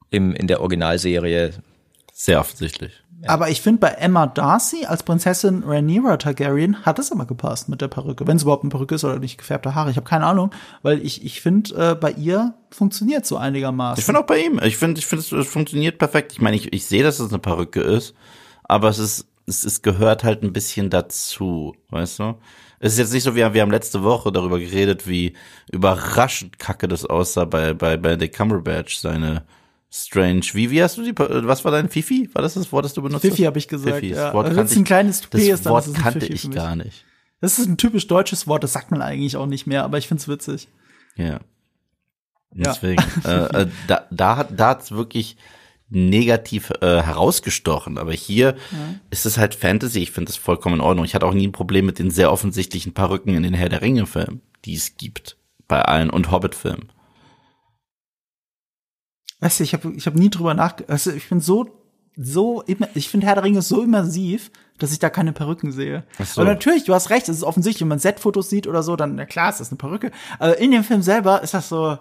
im, 0.10 0.34
in 0.34 0.48
der 0.48 0.61
Originalserie. 0.61 1.52
Sehr 2.14 2.40
offensichtlich. 2.40 2.94
Ja. 3.22 3.30
Aber 3.30 3.49
ich 3.49 3.61
finde, 3.61 3.80
bei 3.80 3.90
Emma 3.90 4.27
Darcy 4.27 4.86
als 4.86 5.03
Prinzessin 5.03 5.64
Rhaenyra 5.64 6.18
Targaryen 6.18 6.86
hat 6.86 6.99
es 6.99 7.11
aber 7.11 7.26
gepasst 7.26 7.69
mit 7.69 7.82
der 7.82 7.88
Perücke. 7.88 8.27
Wenn 8.27 8.38
es 8.38 8.44
überhaupt 8.44 8.64
eine 8.64 8.69
Perücke 8.69 8.95
ist 8.95 9.03
oder 9.03 9.19
nicht 9.19 9.38
gefärbte 9.38 9.73
Haare. 9.76 9.90
Ich 9.90 9.98
habe 9.98 10.07
keine 10.07 10.26
Ahnung, 10.26 10.52
weil 10.82 11.02
ich, 11.06 11.26
ich 11.26 11.41
finde, 11.41 11.91
äh, 11.91 11.95
bei 11.95 12.11
ihr 12.11 12.53
funktioniert 12.72 13.26
so 13.26 13.38
einigermaßen. 13.38 13.99
Ich 13.99 14.06
finde 14.06 14.22
auch 14.22 14.26
bei 14.26 14.40
ihm. 14.40 14.60
Ich 14.64 14.77
finde, 14.77 14.99
ich 14.99 15.06
finde, 15.06 15.23
es 15.23 15.48
funktioniert 15.48 15.98
perfekt. 15.98 16.34
Ich 16.34 16.41
meine, 16.41 16.56
ich, 16.56 16.72
ich 16.72 16.86
sehe, 16.86 17.03
dass 17.03 17.19
es 17.19 17.30
eine 17.30 17.40
Perücke 17.40 17.82
ist, 17.82 18.14
aber 18.64 18.90
es 18.90 18.99
ist 18.99 19.27
es, 19.45 19.64
es 19.64 19.82
gehört 19.82 20.23
halt 20.23 20.44
ein 20.44 20.53
bisschen 20.53 20.90
dazu, 20.90 21.76
weißt 21.90 22.19
du? 22.19 22.36
Es 22.80 22.94
ist 22.94 22.99
jetzt 22.99 23.14
nicht 23.14 23.23
so, 23.23 23.36
wie 23.36 23.53
wir 23.53 23.61
haben 23.61 23.72
letzte 23.72 24.03
Woche 24.03 24.32
darüber 24.32 24.60
geredet, 24.60 25.07
wie 25.07 25.34
überraschend 25.72 26.60
kacke 26.60 26.88
das 26.88 27.06
aussah 27.06 27.45
bei, 27.45 27.73
bei, 27.73 27.98
bei 27.98 28.19
The 28.19 28.27
Cumberbatch, 28.27 28.98
seine 28.98 29.44
Strange. 29.95 30.41
Wie, 30.53 30.72
wie 30.72 30.84
hast 30.84 30.97
du 30.97 31.03
die, 31.03 31.17
was 31.17 31.63
war 31.63 31.72
dein 31.72 31.89
Fifi? 31.89 32.30
War 32.34 32.41
das 32.41 32.55
das 32.55 32.72
Wort, 32.72 32.84
das 32.84 32.93
du 32.93 33.01
benutzt 33.01 33.22
Fifi 33.22 33.43
habe 33.43 33.57
ich 33.57 33.67
gesagt, 33.67 33.99
Fifi. 33.99 34.13
ja. 34.13 34.26
Das 34.26 34.34
Wort 34.34 34.47
also 34.47 34.57
kannte 34.57 34.76
ein 34.76 34.84
kleines 34.84 35.22
Toupet 35.22 35.51
das 35.51 35.65
Wort 35.65 35.88
dann, 35.88 35.93
kannte 35.93 36.26
ich 36.26 36.51
gar 36.51 36.76
nicht. 36.76 37.05
Das 37.39 37.59
ist 37.59 37.67
ein 37.67 37.77
typisch 37.77 38.07
deutsches 38.07 38.45
Wort, 38.47 38.63
das 38.63 38.73
sagt 38.73 38.91
man 38.91 39.01
eigentlich 39.01 39.38
auch 39.38 39.45
nicht 39.45 39.67
mehr, 39.67 39.84
aber 39.84 39.97
ich 39.97 40.07
find's 40.07 40.27
witzig. 40.27 40.67
Ja. 41.15 41.39
Deswegen, 42.51 43.03
ja. 43.23 43.45
äh, 43.47 43.61
äh, 43.61 43.67
da, 43.88 44.07
da 44.11 44.38
hat, 44.38 44.59
da 44.59 44.69
hat's 44.69 44.91
wirklich, 44.91 45.38
negativ 45.89 46.72
äh, 46.81 47.01
herausgestochen. 47.01 47.97
Aber 47.97 48.11
hier 48.11 48.55
ja. 48.72 48.77
ist 49.11 49.26
es 49.26 49.38
halt 49.38 49.55
Fantasy. 49.55 49.99
Ich 49.99 50.11
finde 50.11 50.30
das 50.30 50.38
vollkommen 50.38 50.76
in 50.76 50.81
Ordnung. 50.81 51.05
Ich 51.05 51.15
hatte 51.15 51.26
auch 51.26 51.34
nie 51.34 51.47
ein 51.47 51.51
Problem 51.51 51.85
mit 51.85 51.99
den 51.99 52.11
sehr 52.11 52.31
offensichtlichen 52.31 52.93
Perücken 52.93 53.35
in 53.35 53.43
den 53.43 53.53
Herr 53.53 53.69
der 53.69 53.81
Ringe-Filmen, 53.81 54.41
die 54.65 54.76
es 54.76 54.97
gibt 54.97 55.38
bei 55.67 55.81
allen 55.81 56.09
und 56.09 56.31
Hobbit-Filmen. 56.31 56.91
Weißt 59.40 59.60
du, 59.60 59.64
ich 59.64 59.74
habe 59.74 59.91
ich 59.94 60.06
hab 60.07 60.16
nie 60.16 60.30
drüber 60.30 60.53
nachgedacht. 60.53 60.91
Also 60.91 61.12
ich 61.12 61.30
bin 61.30 61.40
so 61.40 61.68
so 62.18 62.64
ich 62.94 63.10
finde 63.10 63.28
Herr 63.28 63.36
der 63.36 63.44
Ringe 63.44 63.62
so 63.62 63.84
immersiv, 63.84 64.49
dass 64.78 64.91
ich 64.91 64.99
da 64.99 65.10
keine 65.10 65.34
Perücken 65.34 65.72
sehe. 65.72 66.03
Ach 66.18 66.26
so. 66.26 66.41
Aber 66.41 66.49
natürlich, 66.49 66.86
du 66.86 66.94
hast 66.94 67.10
recht, 67.10 67.28
es 67.28 67.38
ist 67.38 67.44
offensichtlich, 67.44 67.82
wenn 67.82 67.90
man 67.90 67.99
Set-Fotos 67.99 68.49
sieht 68.49 68.68
oder 68.68 68.84
so, 68.84 68.95
dann 68.95 69.16
na 69.16 69.26
klar, 69.26 69.49
ist 69.49 69.60
das 69.60 69.70
eine 69.70 69.78
Perücke. 69.78 70.12
Aber 70.40 70.57
in 70.57 70.72
dem 70.72 70.84
Film 70.84 71.02
selber 71.02 71.44
ist 71.44 71.53
das 71.53 71.70
so 71.70 71.98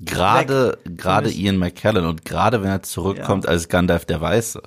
Gerade, 0.00 0.78
gerade 0.84 1.30
Ian 1.30 1.56
McKellen 1.56 2.04
und 2.04 2.24
gerade 2.24 2.62
wenn 2.62 2.70
er 2.70 2.82
zurückkommt 2.82 3.44
ja. 3.44 3.50
als 3.50 3.68
Gandalf 3.68 4.04
der 4.04 4.20
Weiße. 4.20 4.60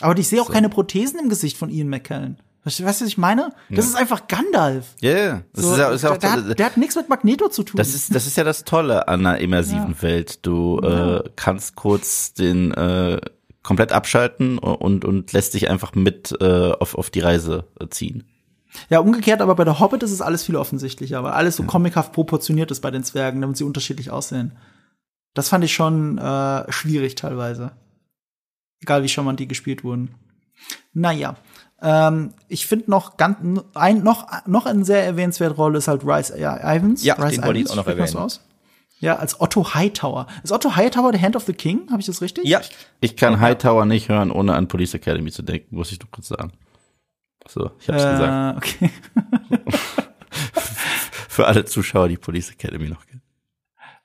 Aber 0.00 0.18
ich 0.18 0.28
sehe 0.28 0.40
auch 0.42 0.46
so. 0.46 0.52
keine 0.52 0.68
Prothesen 0.68 1.18
im 1.18 1.28
Gesicht 1.28 1.56
von 1.56 1.70
Ian 1.70 1.88
McKellen. 1.88 2.38
Weißt 2.68 2.80
du, 2.80 2.84
was 2.84 3.08
ich 3.08 3.16
meine? 3.16 3.52
Das 3.70 3.86
ja. 3.86 3.90
ist 3.92 3.96
einfach 3.96 4.28
Gandalf. 4.28 4.94
Ja, 5.00 5.10
yeah. 5.10 5.42
so, 5.54 5.72
ist 5.72 5.78
ja, 5.78 5.90
ist 5.90 6.02
ja 6.02 6.12
auch 6.12 6.18
der, 6.18 6.32
hat, 6.32 6.58
der 6.58 6.66
hat 6.66 6.76
nichts 6.76 6.96
mit 6.96 7.08
Magneto 7.08 7.48
zu 7.48 7.62
tun. 7.62 7.78
Das 7.78 7.94
ist, 7.94 8.14
das 8.14 8.26
ist 8.26 8.36
ja 8.36 8.44
das 8.44 8.64
Tolle 8.64 9.08
an 9.08 9.24
einer 9.24 9.38
immersiven 9.38 9.94
ja. 9.94 10.02
Welt. 10.02 10.44
Du 10.44 10.78
äh, 10.80 11.22
kannst 11.34 11.76
kurz 11.76 12.34
den 12.34 12.72
äh, 12.72 13.20
komplett 13.62 13.92
abschalten 13.92 14.58
und, 14.58 15.06
und 15.06 15.32
lässt 15.32 15.54
dich 15.54 15.70
einfach 15.70 15.94
mit 15.94 16.36
äh, 16.40 16.72
auf, 16.72 16.94
auf 16.94 17.08
die 17.08 17.20
Reise 17.20 17.64
ziehen. 17.88 18.24
Ja, 18.90 18.98
umgekehrt, 18.98 19.40
aber 19.40 19.54
bei 19.54 19.64
der 19.64 19.80
Hobbit 19.80 20.02
ist 20.02 20.12
es 20.12 20.20
alles 20.20 20.44
viel 20.44 20.56
offensichtlicher, 20.56 21.24
weil 21.24 21.32
alles 21.32 21.56
so 21.56 21.62
comichaft 21.62 22.12
proportioniert 22.12 22.70
ist 22.70 22.80
bei 22.80 22.90
den 22.90 23.02
Zwergen, 23.02 23.40
damit 23.40 23.56
sie 23.56 23.64
unterschiedlich 23.64 24.10
aussehen. 24.10 24.58
Das 25.32 25.48
fand 25.48 25.64
ich 25.64 25.72
schon 25.72 26.18
äh, 26.18 26.70
schwierig 26.70 27.14
teilweise. 27.14 27.72
Egal 28.82 29.02
wie 29.02 29.08
charmant 29.08 29.40
die 29.40 29.48
gespielt 29.48 29.84
wurden. 29.84 30.14
Naja. 30.92 31.36
Ähm, 31.80 32.34
ich 32.48 32.66
finde 32.66 32.90
noch 32.90 33.16
ganz 33.16 33.60
ein 33.74 34.02
noch 34.02 34.26
noch 34.46 34.66
eine 34.66 34.84
sehr 34.84 35.04
erwähnenswerte 35.04 35.54
Rolle 35.54 35.78
ist 35.78 35.88
halt 35.88 36.02
Rice 36.04 36.32
ja, 36.36 36.56
Ivans. 36.74 37.04
Ja, 37.04 37.14
Rice 37.14 37.36
den 37.36 37.44
wollte 37.44 37.60
ich 37.60 37.70
auch 37.70 37.76
noch 37.76 37.86
erwähnen. 37.86 38.16
Aus? 38.16 38.40
Ja, 39.00 39.16
als 39.16 39.40
Otto 39.40 39.74
Hightower. 39.74 40.26
Ist 40.42 40.50
Otto 40.50 40.74
Hightower 40.74 41.12
der 41.12 41.22
Hand 41.22 41.36
of 41.36 41.44
the 41.44 41.52
King? 41.52 41.88
Habe 41.90 42.00
ich 42.00 42.06
das 42.06 42.20
richtig? 42.20 42.44
Ja. 42.46 42.60
Ich 43.00 43.16
kann 43.16 43.34
okay. 43.34 43.42
Hightower 43.42 43.84
nicht 43.84 44.08
hören, 44.08 44.32
ohne 44.32 44.54
an 44.54 44.66
Police 44.66 44.94
Academy 44.94 45.30
zu 45.30 45.42
denken, 45.42 45.76
muss 45.76 45.92
ich 45.92 46.00
doch 46.00 46.10
kurz 46.10 46.28
sagen. 46.28 46.52
So, 47.46 47.70
ich 47.80 47.88
hab's 47.88 48.02
äh, 48.02 48.10
gesagt. 48.10 48.56
Okay. 48.56 48.90
Für 51.28 51.46
alle 51.46 51.64
Zuschauer, 51.64 52.08
die 52.08 52.16
Police 52.16 52.50
Academy 52.50 52.88
noch 52.88 53.06
kennen. 53.06 53.17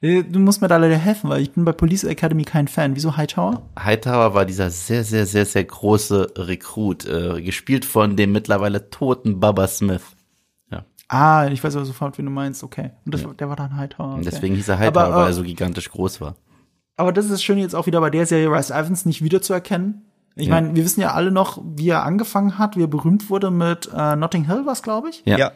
Äh, 0.04 0.24
du 0.24 0.40
musst 0.40 0.62
mir 0.62 0.68
da 0.68 0.78
leider 0.78 0.98
helfen, 0.98 1.30
weil 1.30 1.42
ich 1.42 1.52
bin 1.52 1.64
bei 1.64 1.72
Police 1.72 2.04
Academy 2.04 2.44
kein 2.44 2.68
Fan. 2.68 2.96
Wieso 2.96 3.16
Hightower? 3.16 3.62
Hightower 3.80 4.34
war 4.34 4.46
dieser 4.46 4.70
sehr, 4.70 5.04
sehr, 5.04 5.26
sehr, 5.26 5.46
sehr 5.46 5.64
große 5.64 6.34
Rekrut, 6.38 7.06
äh, 7.06 7.42
gespielt 7.42 7.86
von 7.86 8.18
dem 8.18 8.34
mittlerweile 8.34 8.90
toten 8.90 9.40
Bubba 9.40 9.68
Smith. 9.68 10.04
Ja. 10.70 10.84
Ah, 11.08 11.48
ich 11.48 11.64
weiß 11.64 11.78
aber 11.78 11.86
sofort, 11.86 12.18
wie 12.18 12.24
du 12.24 12.30
meinst. 12.30 12.64
Okay. 12.64 12.92
Und 13.06 13.14
das, 13.14 13.22
ja. 13.22 13.34
der 13.34 13.48
war 13.48 13.56
dann 13.56 13.78
Hightower. 13.78 14.16
Okay. 14.16 14.24
Deswegen 14.26 14.56
hieß 14.56 14.68
er 14.68 14.80
Hightower, 14.80 15.04
aber, 15.04 15.16
weil 15.16 15.28
er 15.28 15.34
so 15.34 15.44
gigantisch 15.44 15.90
groß 15.90 16.20
war. 16.20 16.36
Aber 16.98 17.14
das 17.14 17.30
ist 17.30 17.42
schön 17.42 17.58
jetzt 17.58 17.74
auch 17.74 17.86
wieder 17.88 18.02
bei 18.02 18.10
der 18.10 18.26
Serie 18.26 18.52
Rice 18.52 18.70
Evans 18.70 19.06
nicht 19.06 19.24
wiederzuerkennen 19.24 20.04
Ich 20.36 20.48
meine, 20.48 20.76
wir 20.76 20.84
wissen 20.84 21.02
ja 21.02 21.14
alle 21.14 21.32
noch, 21.32 21.60
wie 21.64 21.90
er 21.90 22.04
angefangen 22.04 22.60
hat, 22.60 22.78
wie 22.78 22.84
er 22.84 22.88
berühmt 22.88 23.32
wurde 23.32 23.50
mit 23.50 23.90
äh, 23.96 24.16
Notting 24.16 24.46
Hill, 24.46 24.64
was 24.66 24.84
glaube 24.84 25.10
ich. 25.10 25.24
Ja. 25.26 25.38
Ja. 25.38 25.52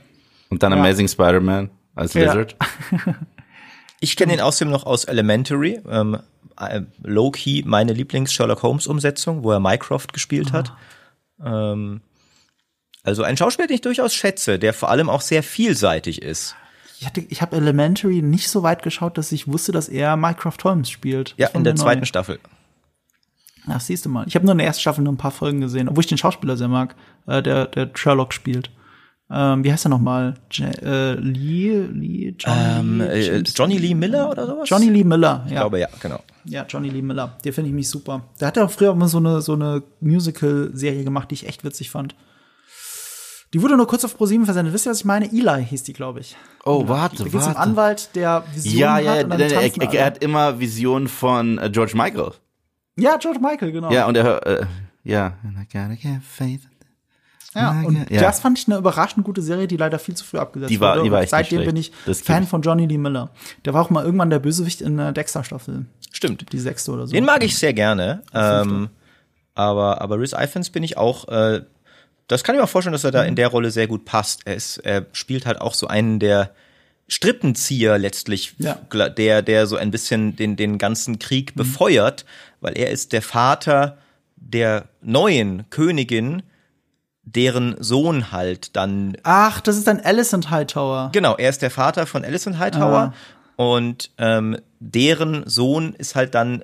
Und 0.50 0.64
dann 0.64 0.72
Ja. 0.72 0.80
Amazing 0.80 1.08
Spider-Man 1.08 1.70
als 1.94 2.14
Ja. 2.14 2.22
Lizard. 2.34 2.56
Ich 4.00 4.16
kenne 4.16 4.34
ihn 4.34 4.42
außerdem 4.42 4.72
noch 4.72 4.86
aus 4.86 5.06
Elementary, 5.06 5.82
ähm, 5.90 6.20
äh, 6.60 6.82
low-key 7.04 7.64
meine 7.66 7.94
Lieblings-Sherlock 7.94 8.62
Holmes-Umsetzung, 8.64 9.44
wo 9.44 9.52
er 9.52 9.60
Mycroft 9.60 10.14
gespielt 10.14 10.52
hat. 10.52 10.72
Ähm, 11.44 12.02
also 13.04 13.24
ein 13.24 13.38
Schauspieler, 13.38 13.68
den 13.68 13.76
ich 13.76 13.82
durchaus 13.82 14.14
schätze, 14.14 14.60
der 14.60 14.74
vor 14.74 14.90
allem 14.90 15.10
auch 15.10 15.22
sehr 15.22 15.42
vielseitig 15.44 16.22
ist. 16.22 16.56
Ich, 17.00 17.06
hatte- 17.06 17.26
ich 17.30 17.42
habe 17.42 17.56
Elementary 17.56 18.22
nicht 18.22 18.50
so 18.50 18.64
weit 18.64 18.82
geschaut, 18.84 19.18
dass 19.18 19.32
ich 19.32 19.48
wusste, 19.48 19.72
dass 19.72 19.88
er 19.88 20.18
Mycroft 20.18 20.64
Holmes 20.64 20.90
spielt. 20.90 21.34
Ja, 21.38 21.48
in 21.50 21.64
der 21.64 21.76
zweiten 21.76 22.02
neu. 22.02 22.06
Staffel. 22.06 22.40
Ach, 23.68 23.82
siehst 23.82 24.06
du 24.06 24.10
mal. 24.10 24.26
Ich 24.28 24.36
habe 24.36 24.46
nur 24.46 24.54
in 24.54 24.60
der 24.60 24.68
ersten 24.68 24.82
Staffel 24.82 25.04
nur 25.04 25.14
ein 25.14 25.18
paar 25.18 25.32
Folgen 25.32 25.60
gesehen, 25.62 25.90
obwohl 25.90 26.02
ich 26.02 26.08
den 26.08 26.18
Schauspieler 26.18 26.56
sehr 26.58 26.70
mag, 26.70 26.96
äh, 27.28 27.42
der, 27.44 27.66
der 27.66 27.90
Sherlock 27.96 28.34
spielt. 28.34 28.72
Ähm, 29.30 29.64
wie 29.64 29.72
heißt 29.74 29.86
er 29.86 29.90
nochmal? 29.90 30.36
Äh, 30.58 31.14
Lee, 31.16 31.82
Lee, 31.92 32.34
Johnny, 32.40 32.80
Ähm, 32.80 33.02
äh, 33.02 33.38
Johnny 33.40 33.78
Lee 33.78 33.94
Miller 33.94 34.30
oder 34.30 34.48
sowas? 34.48 34.70
Johnny 34.70 34.88
Lee 34.90 35.04
Miller, 35.04 35.44
Ich 35.48 35.52
ja. 35.52 35.60
glaube, 35.62 35.80
ja, 35.80 35.90
genau. 36.00 36.22
Ja, 36.46 36.66
Johnny 36.68 36.90
Lee 36.90 37.02
Miller. 37.02 37.38
Der 37.44 37.52
finde 37.52 37.70
ich 37.70 37.76
mich 37.76 37.90
super. 37.90 38.22
Der 38.40 38.48
hat 38.48 38.56
ja 38.58 38.64
auch 38.64 38.72
früher 38.72 38.92
immer 38.92 39.10
so 39.10 39.18
eine, 39.18 39.42
so 39.42 39.54
eine 39.54 39.84
Musical-Serie 40.00 41.04
gemacht, 41.04 41.30
die 41.32 41.36
ich 41.36 41.48
echt 41.48 41.66
witzig 41.66 41.90
fand. 41.92 42.16
Die 43.54 43.62
wurde 43.62 43.76
nur 43.78 43.88
kurz 43.88 44.04
auf 44.06 44.16
ProSieben 44.16 44.46
versendet. 44.46 44.74
Wisst 44.74 44.86
ihr, 44.88 44.92
was 44.92 45.00
ich 45.00 45.06
meine? 45.06 45.26
Eli 45.32 45.66
hieß 45.66 45.84
die, 45.84 45.94
glaube 45.94 46.20
ich. 46.22 46.36
Oh, 46.66 46.84
Da 46.84 46.90
warte, 46.90 47.24
geht's 47.24 47.34
um 47.34 47.40
einen 47.42 47.48
warte. 47.48 47.60
Anwalt, 47.60 48.10
der 48.16 48.44
Visionen 48.54 48.80
Ja, 48.80 48.94
hat 48.96 49.04
ja, 49.04 49.24
und 49.24 49.30
dann 49.30 49.40
er, 49.40 49.52
er, 49.52 49.62
tanzen 49.62 49.82
er, 49.82 49.94
er 49.94 50.06
hat 50.06 50.24
immer 50.24 50.60
Visionen 50.60 51.08
von 51.08 51.58
äh, 51.58 51.70
George 51.70 51.94
Michael. 51.96 52.32
Ja, 52.98 53.18
George 53.18 53.40
Michael, 53.42 53.72
genau. 53.72 53.92
Ja, 53.92 54.06
und 54.08 54.16
er, 54.18 54.46
äh, 54.48 54.66
ja. 55.04 55.34
And 55.44 55.58
I 55.58 55.66
gotta 55.72 55.96
get 55.96 56.22
faith. 56.24 56.62
Ja, 57.58 57.82
und 57.86 58.10
Ja. 58.10 58.22
das 58.22 58.40
fand 58.40 58.58
ich 58.60 58.68
eine 58.68 58.78
überraschend 58.78 59.26
gute 59.26 59.42
Serie, 59.42 59.68
die 59.68 59.78
leider 59.78 60.00
viel 60.00 60.16
zu 60.16 60.24
früh 60.24 60.38
abgesetzt 60.38 60.70
Die 60.72 60.80
war- 60.80 60.96
wurde. 60.96 61.04
die 61.06 61.12
war 61.12 61.22
echt 61.22 61.32
Seitdem 61.32 61.64
bin 61.66 61.76
ich 61.76 61.92
Das 62.06 62.22
Fan 62.22 62.44
ich. 62.44 62.50
von 62.50 62.62
Johnny 62.62 62.86
Lee 62.86 62.98
Miller. 62.98 63.30
Der 63.66 63.74
war 63.74 63.82
auch 63.84 63.90
mal 63.90 64.04
irgendwann 64.06 64.30
der 64.30 64.40
Bösewicht 64.40 64.82
in 64.82 64.98
der 64.98 65.12
Dexter-Staffel. 65.12 65.86
Stimmt. 66.12 66.52
Die 66.54 66.60
sechste 66.60 66.92
oder 66.92 67.08
so. 67.08 67.14
Den 67.14 67.26
mag 67.26 67.44
ich 67.44 67.58
sehr 67.58 67.74
gerne. 67.74 68.22
Ähm, 68.34 68.90
aber, 69.56 70.02
aber 70.02 70.20
Rhys 70.20 70.34
Ifans 70.34 70.70
bin 70.70 70.84
ich 70.84 70.98
auch, 70.98 71.28
äh, 71.28 71.62
das 72.28 72.44
kann 72.44 72.56
ich 72.56 72.60
mir 72.60 72.66
auch 72.66 72.70
vorstellen, 72.70 72.94
dass 72.94 73.04
er 73.04 73.12
da 73.12 73.24
Mhm. 73.24 73.30
in 73.30 73.36
der 73.36 73.48
Rolle 73.48 73.72
sehr 73.72 73.88
gut 73.88 74.06
passt. 74.06 74.42
Er, 74.46 74.56
ist, 74.56 74.78
er 74.78 75.06
spielt 75.14 75.46
halt 75.46 75.60
auch 75.62 75.74
so 75.74 75.88
einen 75.88 76.20
der 76.20 76.52
Strippenzieher 77.10 77.98
letztlich, 77.98 78.54
Ja. 78.60 78.78
der, 79.10 79.42
der 79.42 79.66
so 79.68 79.78
ein 79.78 79.92
bisschen 79.92 80.36
den, 80.36 80.56
den 80.58 80.78
ganzen 80.78 81.20
Krieg 81.20 81.56
Mhm. 81.56 81.60
befeuert, 81.60 82.26
weil 82.62 82.78
er 82.78 82.92
ist 82.92 83.14
der 83.14 83.22
Vater 83.22 83.98
der 84.36 84.86
neuen 85.02 85.70
Königin, 85.70 86.44
deren 87.36 87.76
Sohn 87.80 88.32
halt 88.32 88.76
dann 88.76 89.18
Ach, 89.24 89.60
das 89.60 89.78
ist 89.78 89.88
ein 89.90 90.04
Alicent 90.04 90.50
Hightower. 90.50 91.10
Genau, 91.12 91.36
er 91.36 91.50
ist 91.50 91.62
der 91.62 91.72
Vater 91.72 92.06
von 92.06 92.24
Alison 92.24 92.58
Hightower 92.58 93.14
und 93.58 94.12
ähm, 94.18 94.58
deren 94.80 95.48
Sohn 95.48 95.94
ist 95.94 96.16
halt 96.16 96.36
dann 96.36 96.64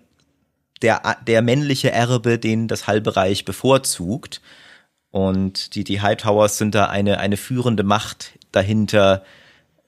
der, 0.81 1.17
der 1.27 1.41
männliche 1.41 1.91
Erbe, 1.91 2.39
den 2.39 2.67
das 2.67 2.87
halbe 2.87 3.15
Reich 3.15 3.45
bevorzugt. 3.45 4.41
Und 5.11 5.75
die, 5.75 5.83
die 5.83 6.01
Hightowers 6.01 6.57
sind 6.57 6.75
da 6.75 6.87
eine, 6.87 7.19
eine 7.19 7.37
führende 7.37 7.83
Macht 7.83 8.37
dahinter, 8.51 9.23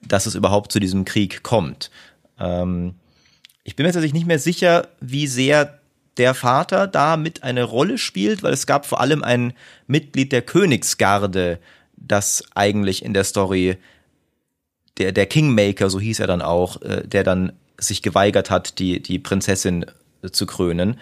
dass 0.02 0.26
es 0.26 0.34
überhaupt 0.34 0.72
zu 0.72 0.78
diesem 0.78 1.04
Krieg 1.04 1.42
kommt. 1.42 1.90
Ähm, 2.38 2.94
ich 3.64 3.76
bin 3.76 3.84
mir 3.84 3.92
tatsächlich 3.92 4.14
nicht 4.14 4.26
mehr 4.26 4.38
sicher, 4.38 4.88
wie 5.00 5.26
sehr 5.26 5.80
der 6.16 6.34
Vater 6.34 6.86
da 6.86 7.16
mit 7.16 7.42
eine 7.42 7.64
Rolle 7.64 7.98
spielt, 7.98 8.42
weil 8.42 8.52
es 8.52 8.66
gab 8.66 8.86
vor 8.86 9.00
allem 9.00 9.22
ein 9.22 9.52
Mitglied 9.86 10.32
der 10.32 10.42
Königsgarde, 10.42 11.58
das 11.96 12.44
eigentlich 12.54 13.04
in 13.04 13.14
der 13.14 13.24
Story 13.24 13.76
der, 14.98 15.12
der 15.12 15.26
Kingmaker, 15.26 15.90
so 15.90 16.00
hieß 16.00 16.20
er 16.20 16.26
dann 16.26 16.42
auch, 16.42 16.80
äh, 16.82 17.06
der 17.06 17.24
dann 17.24 17.52
sich 17.78 18.02
geweigert 18.02 18.50
hat, 18.50 18.78
die, 18.78 19.02
die 19.02 19.18
Prinzessin 19.18 19.84
äh, 20.22 20.30
zu 20.30 20.46
krönen. 20.46 20.98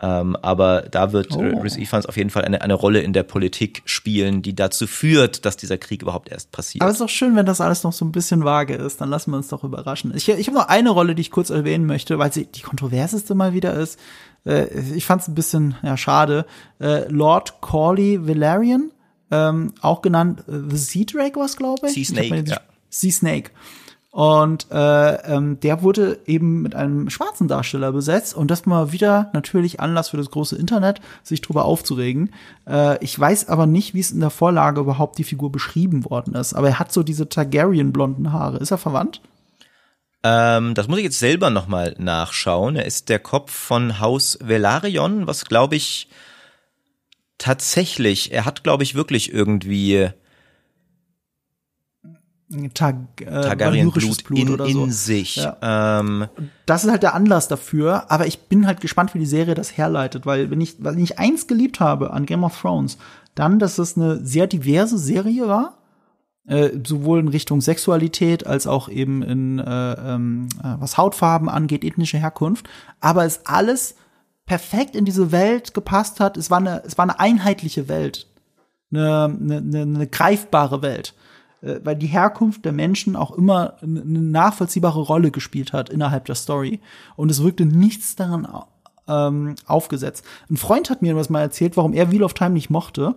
Ähm, 0.00 0.36
aber 0.36 0.82
da 0.82 1.12
wird 1.12 1.32
Oh. 1.32 1.40
oh. 1.40 1.60
Rhys 1.60 1.76
Ifans 1.76 2.06
auf 2.06 2.16
jeden 2.16 2.30
Fall 2.30 2.44
eine, 2.44 2.62
eine 2.62 2.74
Rolle 2.74 3.00
in 3.00 3.12
der 3.12 3.24
Politik 3.24 3.82
spielen, 3.84 4.42
die 4.42 4.54
dazu 4.54 4.86
führt, 4.86 5.44
dass 5.44 5.56
dieser 5.56 5.76
Krieg 5.76 6.02
überhaupt 6.02 6.28
erst 6.28 6.52
passiert. 6.52 6.82
Aber 6.82 6.90
es 6.90 6.96
ist 6.96 7.00
doch 7.00 7.08
schön, 7.08 7.34
wenn 7.34 7.46
das 7.46 7.60
alles 7.60 7.82
noch 7.82 7.92
so 7.92 8.04
ein 8.04 8.12
bisschen 8.12 8.44
vage 8.44 8.74
ist. 8.74 9.00
Dann 9.00 9.10
lassen 9.10 9.32
wir 9.32 9.38
uns 9.38 9.48
doch 9.48 9.64
überraschen. 9.64 10.14
Ich, 10.14 10.28
ich 10.28 10.46
habe 10.46 10.56
noch 10.56 10.68
eine 10.68 10.90
Rolle, 10.90 11.16
die 11.16 11.22
ich 11.22 11.32
kurz 11.32 11.50
erwähnen 11.50 11.86
möchte, 11.86 12.18
weil 12.18 12.32
sie 12.32 12.46
die 12.46 12.62
kontroverseste 12.62 13.34
mal 13.34 13.54
wieder 13.54 13.74
ist. 13.74 13.98
Äh, 14.46 14.66
ich 14.94 15.06
fand 15.06 15.22
es 15.22 15.28
ein 15.28 15.34
bisschen 15.34 15.76
ja, 15.82 15.96
schade. 15.96 16.46
Äh, 16.80 17.08
Lord 17.10 17.60
Corley 17.60 18.26
Valerian, 18.26 18.90
ähm, 19.30 19.72
auch 19.82 20.02
genannt 20.02 20.44
äh, 20.48 20.52
The 20.70 20.76
Sea 20.76 21.04
Drake 21.04 21.38
was, 21.38 21.56
glaube 21.56 21.86
ich. 21.88 21.94
Sea 21.94 22.02
Ich 22.02 22.08
Snake, 22.08 22.34
jetzt- 22.36 22.50
ja. 22.50 22.60
Sea 22.90 23.12
Snake. 23.12 23.50
Und 24.10 24.68
äh, 24.72 25.14
ähm, 25.34 25.60
der 25.60 25.82
wurde 25.82 26.18
eben 26.26 26.62
mit 26.62 26.74
einem 26.74 27.10
schwarzen 27.10 27.46
Darsteller 27.46 27.92
besetzt 27.92 28.34
und 28.34 28.50
das 28.50 28.64
mal 28.64 28.90
wieder 28.90 29.30
natürlich 29.34 29.80
Anlass 29.80 30.08
für 30.08 30.16
das 30.16 30.30
große 30.30 30.56
Internet, 30.56 31.00
sich 31.22 31.42
drüber 31.42 31.66
aufzuregen. 31.66 32.30
Äh, 32.66 33.04
ich 33.04 33.16
weiß 33.20 33.48
aber 33.48 33.66
nicht, 33.66 33.92
wie 33.92 34.00
es 34.00 34.10
in 34.10 34.20
der 34.20 34.30
Vorlage 34.30 34.80
überhaupt 34.80 35.18
die 35.18 35.24
Figur 35.24 35.52
beschrieben 35.52 36.08
worden 36.08 36.34
ist. 36.34 36.54
Aber 36.54 36.68
er 36.68 36.78
hat 36.78 36.90
so 36.90 37.02
diese 37.02 37.28
Targaryen-blonden 37.28 38.32
Haare. 38.32 38.56
Ist 38.56 38.70
er 38.70 38.78
verwandt? 38.78 39.20
Ähm, 40.22 40.74
das 40.74 40.88
muss 40.88 40.98
ich 40.98 41.04
jetzt 41.04 41.18
selber 41.18 41.50
nochmal 41.50 41.94
nachschauen. 41.98 42.76
Er 42.76 42.86
ist 42.86 43.08
der 43.08 43.18
Kopf 43.18 43.52
von 43.52 44.00
Haus 44.00 44.38
Velaryon, 44.42 45.26
was 45.26 45.44
glaube 45.44 45.76
ich 45.76 46.08
tatsächlich, 47.38 48.32
er 48.32 48.44
hat 48.44 48.64
glaube 48.64 48.82
ich 48.82 48.94
wirklich 48.94 49.32
irgendwie 49.32 50.10
Tag, 52.72 52.96
äh, 53.20 53.26
Targaryen-Blut 53.26 54.24
Blut 54.24 54.38
in, 54.38 54.48
oder 54.48 54.66
so. 54.66 54.84
in 54.84 54.90
sich. 54.90 55.36
Ja. 55.36 56.00
Ähm, 56.00 56.28
das 56.64 56.84
ist 56.84 56.90
halt 56.90 57.02
der 57.02 57.14
Anlass 57.14 57.46
dafür, 57.48 58.10
aber 58.10 58.26
ich 58.26 58.40
bin 58.48 58.66
halt 58.66 58.80
gespannt, 58.80 59.14
wie 59.14 59.18
die 59.18 59.26
Serie 59.26 59.54
das 59.54 59.76
herleitet, 59.76 60.24
weil 60.24 60.50
wenn 60.50 60.60
ich, 60.60 60.76
wenn 60.78 60.98
ich 60.98 61.18
eins 61.18 61.46
geliebt 61.46 61.78
habe 61.78 62.10
an 62.10 62.24
Game 62.24 62.44
of 62.44 62.58
Thrones, 62.58 62.96
dann, 63.34 63.58
dass 63.58 63.76
es 63.78 63.96
eine 63.96 64.24
sehr 64.24 64.46
diverse 64.46 64.98
Serie 64.98 65.46
war, 65.46 65.77
äh, 66.48 66.70
sowohl 66.84 67.20
in 67.20 67.28
Richtung 67.28 67.60
Sexualität 67.60 68.46
als 68.46 68.66
auch 68.66 68.88
eben 68.88 69.22
in 69.22 69.58
äh, 69.58 69.92
ähm, 69.92 70.48
äh, 70.62 70.76
was 70.78 70.96
Hautfarben 70.96 71.48
angeht, 71.48 71.84
ethnische 71.84 72.18
Herkunft, 72.18 72.68
aber 73.00 73.24
es 73.24 73.44
alles 73.44 73.96
perfekt 74.46 74.96
in 74.96 75.04
diese 75.04 75.30
Welt 75.30 75.74
gepasst 75.74 76.20
hat. 76.20 76.38
Es 76.38 76.50
war 76.50 76.58
eine, 76.58 76.82
es 76.86 76.96
war 76.96 77.02
eine 77.02 77.20
einheitliche 77.20 77.88
Welt, 77.88 78.26
eine, 78.90 79.24
eine, 79.24 79.82
eine, 79.82 80.06
greifbare 80.06 80.80
Welt 80.80 81.14
äh, 81.60 81.80
weil 81.84 81.96
die 81.96 82.06
Herkunft 82.06 82.64
der 82.64 82.72
Menschen 82.72 83.14
auch 83.14 83.32
immer 83.32 83.74
eine 83.82 84.00
nachvollziehbare 84.00 85.00
Rolle 85.00 85.30
gespielt 85.30 85.74
hat 85.74 85.90
innerhalb 85.90 86.24
der 86.24 86.34
Story. 86.34 86.80
Und 87.14 87.30
es 87.30 87.42
wirkte 87.42 87.66
nichts 87.66 88.16
daran 88.16 88.48
ähm, 89.06 89.54
aufgesetzt. 89.66 90.24
Ein 90.48 90.56
Freund 90.56 90.88
hat 90.88 91.02
mir 91.02 91.14
was 91.14 91.28
mal 91.28 91.40
erzählt, 91.40 91.76
warum 91.76 91.92
er 91.92 92.10
Wheel 92.10 92.22
of 92.22 92.32
Time 92.32 92.50
nicht 92.50 92.70
mochte. 92.70 93.16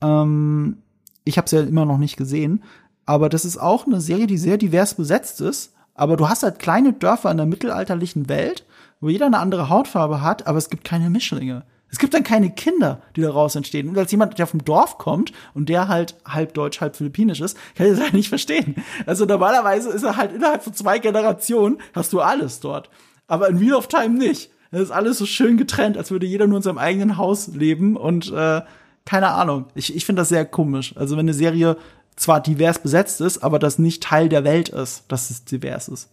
Ähm, 0.00 0.78
ich 1.24 1.36
habe 1.38 1.46
es 1.46 1.52
ja 1.52 1.60
immer 1.60 1.84
noch 1.84 1.98
nicht 1.98 2.16
gesehen. 2.16 2.62
Aber 3.06 3.28
das 3.28 3.44
ist 3.44 3.58
auch 3.58 3.86
eine 3.86 4.00
Serie, 4.00 4.26
die 4.26 4.38
sehr 4.38 4.56
divers 4.56 4.94
besetzt 4.94 5.40
ist. 5.40 5.74
Aber 5.94 6.16
du 6.16 6.28
hast 6.28 6.42
halt 6.42 6.58
kleine 6.58 6.92
Dörfer 6.92 7.30
in 7.30 7.36
der 7.36 7.46
mittelalterlichen 7.46 8.28
Welt, 8.28 8.64
wo 9.00 9.08
jeder 9.08 9.26
eine 9.26 9.38
andere 9.38 9.68
Hautfarbe 9.68 10.22
hat, 10.22 10.46
aber 10.46 10.58
es 10.58 10.70
gibt 10.70 10.84
keine 10.84 11.10
Mischlinge. 11.10 11.64
Es 11.90 12.00
gibt 12.00 12.12
dann 12.12 12.24
keine 12.24 12.50
Kinder, 12.50 13.02
die 13.14 13.20
daraus 13.20 13.54
entstehen. 13.54 13.88
Und 13.88 13.96
als 13.96 14.10
jemand, 14.10 14.36
der 14.36 14.48
vom 14.48 14.64
Dorf 14.64 14.98
kommt 14.98 15.32
und 15.54 15.68
der 15.68 15.86
halt 15.86 16.16
halb 16.26 16.52
deutsch, 16.54 16.80
halb 16.80 16.96
philippinisch 16.96 17.40
ist, 17.40 17.56
kann 17.76 17.86
ich 17.86 17.92
das 17.92 18.02
halt 18.02 18.14
nicht 18.14 18.28
verstehen. 18.28 18.74
Also 19.06 19.26
normalerweise 19.26 19.90
ist 19.90 20.02
er 20.02 20.16
halt 20.16 20.32
innerhalb 20.32 20.64
von 20.64 20.74
zwei 20.74 20.98
Generationen 20.98 21.78
hast 21.92 22.12
du 22.12 22.20
alles 22.20 22.58
dort. 22.58 22.90
Aber 23.28 23.48
in 23.48 23.60
Wheel 23.60 23.74
of 23.74 23.86
Time 23.86 24.18
nicht. 24.18 24.50
Das 24.72 24.82
ist 24.82 24.90
alles 24.90 25.18
so 25.18 25.26
schön 25.26 25.56
getrennt, 25.56 25.96
als 25.96 26.10
würde 26.10 26.26
jeder 26.26 26.48
nur 26.48 26.56
in 26.56 26.64
seinem 26.64 26.78
eigenen 26.78 27.16
Haus 27.16 27.46
leben 27.46 27.96
und 27.96 28.32
äh, 28.32 28.62
keine 29.04 29.28
Ahnung. 29.30 29.66
Ich, 29.74 29.94
ich 29.94 30.04
finde 30.04 30.22
das 30.22 30.30
sehr 30.30 30.44
komisch. 30.44 30.96
Also 30.96 31.16
wenn 31.16 31.26
eine 31.26 31.34
Serie 31.34 31.76
zwar 32.16 32.42
divers 32.42 32.78
besetzt 32.80 33.20
ist, 33.20 33.38
aber 33.38 33.58
das 33.58 33.78
nicht 33.78 34.02
Teil 34.02 34.28
der 34.28 34.44
Welt 34.44 34.68
ist, 34.68 35.04
dass 35.08 35.30
es 35.30 35.44
divers 35.44 35.88
ist. 35.88 36.08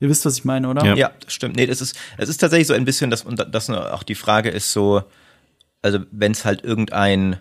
Ihr 0.00 0.08
wisst, 0.08 0.26
was 0.26 0.36
ich 0.36 0.44
meine, 0.44 0.68
oder? 0.68 0.84
Ja. 0.84 0.96
Ja, 0.96 1.12
das 1.20 1.32
stimmt. 1.32 1.56
Nee, 1.56 1.66
das 1.66 1.80
ist, 1.80 1.96
es 2.18 2.28
ist 2.28 2.38
tatsächlich 2.38 2.66
so 2.66 2.74
ein 2.74 2.84
bisschen, 2.84 3.08
dass, 3.10 3.22
und 3.22 3.46
das 3.52 3.70
auch 3.70 4.02
die 4.02 4.16
Frage 4.16 4.50
ist 4.50 4.72
so, 4.72 5.04
also 5.80 6.00
wenn 6.10 6.32
es 6.32 6.44
halt 6.44 6.64
irgendein, 6.64 7.38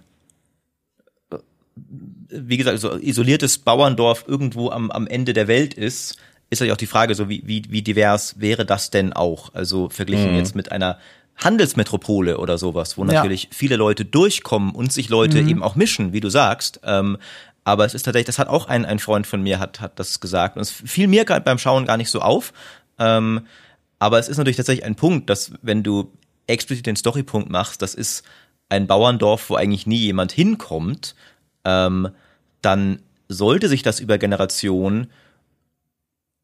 wie 1.76 2.58
gesagt, 2.58 2.78
so 2.80 2.96
isoliertes 2.98 3.58
Bauerndorf 3.58 4.26
irgendwo 4.28 4.70
am, 4.70 4.92
am 4.92 5.08
Ende 5.08 5.34
der 5.34 5.48
Welt 5.48 5.74
ist, 5.74 6.18
ist 6.52 6.60
natürlich 6.60 6.74
auch 6.74 6.78
die 6.78 6.86
Frage 6.86 7.16
so, 7.16 7.30
wie, 7.30 7.42
wie, 7.48 7.64
wie 7.70 7.82
divers 7.82 8.40
wäre 8.40 8.66
das 8.66 8.92
denn 8.92 9.14
auch? 9.14 9.54
Also 9.56 9.90
verglichen 9.90 10.36
jetzt 10.36 10.54
mit 10.54 10.72
einer 10.72 11.00
Handelsmetropole 11.44 12.38
oder 12.38 12.58
sowas, 12.58 12.98
wo 12.98 13.04
Ja. 13.06 13.14
natürlich 13.14 13.50
viele 13.52 13.76
Leute 13.76 14.06
durchkommen 14.06 14.72
und 14.76 14.94
sich 14.94 15.10
Leute 15.10 15.40
eben 15.40 15.64
auch 15.64 15.76
mischen, 15.76 16.14
wie 16.14 16.20
du 16.20 16.30
sagst. 16.30 16.80
Ähm, 16.84 17.18
aber 17.64 17.86
es 17.86 17.94
ist 17.94 18.04
tatsächlich, 18.04 18.28
das 18.28 18.40
hat 18.40 18.48
auch 18.48 18.68
ein, 18.68 18.86
ein 18.86 19.00
Freund 19.00 19.28
von 19.28 19.42
mir 19.42 19.60
hat, 19.60 19.82
hat 19.82 20.00
das 20.00 20.20
gesagt. 20.20 20.56
Und 20.56 20.62
es 20.62 20.72
fiel 20.72 21.08
mir 21.08 21.26
gerade 21.26 21.42
beim 21.44 21.58
Schauen 21.58 21.86
gar 21.86 21.98
nicht 21.98 22.10
so 22.10 22.22
auf. 22.22 22.54
Ähm, 23.00 23.42
aber 24.00 24.20
es 24.20 24.30
ist 24.30 24.38
natürlich 24.38 24.58
tatsächlich 24.58 24.86
ein 24.86 24.96
Punkt, 24.96 25.30
dass 25.30 25.52
wenn 25.62 25.84
du 25.84 26.12
explizit 26.48 26.86
den 26.86 26.96
Storypunkt 26.96 27.50
machst, 27.50 27.82
das 27.82 27.94
ist 27.96 28.24
ein 28.70 28.88
Bauerndorf, 28.88 29.50
wo 29.50 29.56
eigentlich 29.56 29.86
nie 29.86 29.98
jemand 30.00 30.32
hinkommt, 30.32 31.16
ähm, 31.66 32.10
dann 32.62 33.02
sollte 33.30 33.68
sich 33.68 33.84
das 33.84 34.00
über 34.00 34.18
Generationen 34.18 35.08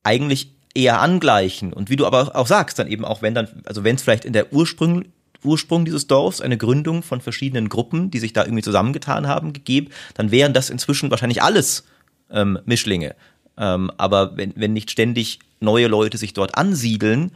eigentlich 0.04 0.52
eher 0.78 1.02
angleichen. 1.02 1.74
Und 1.74 1.90
wie 1.90 1.96
du 1.96 2.06
aber 2.06 2.36
auch 2.36 2.48
sagst, 2.48 2.78
dann 2.78 2.88
eben 2.88 3.04
auch 3.04 3.22
wenn 3.22 3.34
dann, 3.34 3.48
also 3.66 3.84
wenn 3.84 3.96
es 3.96 4.04
vielleicht 4.04 4.26
in 4.26 4.34
der 4.34 4.54
Ursprung, 4.54 5.06
Ursprung 5.44 5.86
dieses 5.86 6.08
Dorfs 6.08 6.40
eine 6.40 6.58
Gründung 6.58 7.04
von 7.04 7.20
verschiedenen 7.20 7.68
Gruppen, 7.68 8.12
die 8.12 8.20
sich 8.20 8.34
da 8.34 8.44
irgendwie 8.44 8.64
zusammengetan 8.64 9.28
haben, 9.28 9.54
gegeben, 9.54 9.90
dann 10.14 10.32
wären 10.32 10.54
das 10.54 10.70
inzwischen 10.70 11.10
wahrscheinlich 11.10 11.42
alles 11.42 11.86
ähm, 12.30 12.60
Mischlinge. 12.66 13.16
Ähm, 13.58 13.92
aber 13.98 14.38
wenn, 14.38 14.54
wenn 14.56 14.74
nicht 14.74 14.92
ständig 14.92 15.40
neue 15.60 15.88
Leute 15.88 16.18
sich 16.18 16.34
dort 16.34 16.56
ansiedeln, 16.56 17.32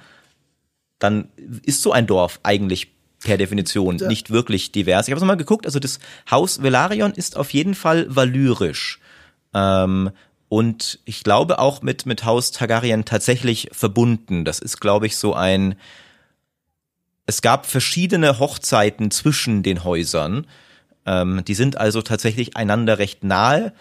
dann 1.00 1.30
ist 1.64 1.82
so 1.82 1.92
ein 1.92 2.06
Dorf 2.06 2.40
eigentlich 2.44 2.90
per 3.24 3.38
Definition 3.38 3.98
ja. 3.98 4.08
nicht 4.08 4.30
wirklich 4.30 4.72
divers. 4.72 5.08
Ich 5.08 5.14
habe 5.14 5.26
mal 5.26 5.36
geguckt, 5.36 5.66
also 5.66 5.80
das 5.80 6.00
Haus 6.30 6.62
Velarion 6.62 7.12
ist 7.12 7.38
auf 7.38 7.52
jeden 7.52 7.74
Fall 7.74 8.06
valyrisch. 8.10 9.00
Ähm, 9.54 10.12
und 10.52 10.99
ich 11.06 11.23
glaube 11.23 11.60
auch 11.60 11.82
mit, 11.82 12.06
mit 12.06 12.26
Haus 12.26 12.52
Targaryen 12.52 13.06
tatsächlich 13.06 13.69
verbunden. 13.72 14.44
Das 14.44 14.60
ist, 14.60 14.82
glaube 14.82 15.06
ich, 15.06 15.15
so 15.15 15.34
ein, 15.34 15.76
es 17.26 17.41
gab 17.41 17.65
verschiedene 17.65 18.38
Hochzeiten 18.38 19.11
zwischen 19.11 19.64
den 19.64 19.86
Häusern. 19.86 20.45
Ähm, 21.06 21.41
die 21.48 21.53
sind 21.53 21.78
also 21.78 22.02
tatsächlich 22.02 22.57
einander 22.57 22.99
recht 22.99 23.23
nahe 23.23 23.72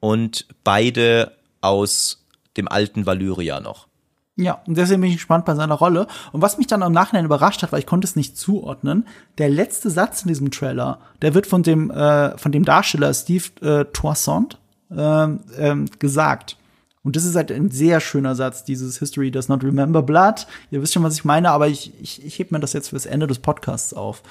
und 0.00 0.48
beide 0.64 1.30
aus 1.60 2.26
dem 2.56 2.66
alten 2.66 3.06
Valyria 3.06 3.60
noch. 3.60 3.86
Ja, 4.34 4.62
und 4.66 4.76
deswegen 4.76 5.02
bin 5.02 5.10
ich 5.10 5.18
gespannt 5.18 5.44
bei 5.44 5.54
seiner 5.54 5.76
Rolle. 5.76 6.08
Und 6.32 6.42
was 6.42 6.58
mich 6.58 6.66
dann 6.66 6.82
im 6.82 6.90
Nachhinein 6.90 7.24
überrascht 7.24 7.62
hat, 7.62 7.70
weil 7.70 7.78
ich 7.78 7.86
konnte 7.86 8.04
es 8.04 8.16
nicht 8.16 8.36
zuordnen, 8.36 9.06
der 9.38 9.48
letzte 9.48 9.90
Satz 9.90 10.22
in 10.22 10.28
diesem 10.28 10.50
Trailer, 10.50 10.98
der 11.22 11.34
wird 11.34 11.46
von 11.46 11.62
dem, 11.62 11.88
äh, 11.92 12.36
von 12.36 12.50
dem 12.50 12.64
Darsteller 12.64 13.14
Steve 13.14 13.44
äh, 13.60 13.84
Toussaint 13.92 14.58
ähm, 14.90 15.40
ähm, 15.58 15.86
gesagt. 15.98 16.56
Und 17.02 17.14
das 17.14 17.24
ist 17.24 17.36
halt 17.36 17.52
ein 17.52 17.70
sehr 17.70 18.00
schöner 18.00 18.34
Satz, 18.34 18.64
dieses 18.64 18.98
History 18.98 19.30
does 19.30 19.48
not 19.48 19.62
remember 19.62 20.02
blood. 20.02 20.46
Ihr 20.72 20.82
wisst 20.82 20.92
schon, 20.92 21.04
was 21.04 21.14
ich 21.14 21.24
meine, 21.24 21.50
aber 21.50 21.68
ich, 21.68 21.92
ich, 22.00 22.24
ich 22.24 22.38
heb 22.40 22.50
mir 22.50 22.58
das 22.58 22.72
jetzt 22.72 22.88
fürs 22.88 23.06
Ende 23.06 23.28
des 23.28 23.38
Podcasts 23.38 23.94
auf. 23.94 24.24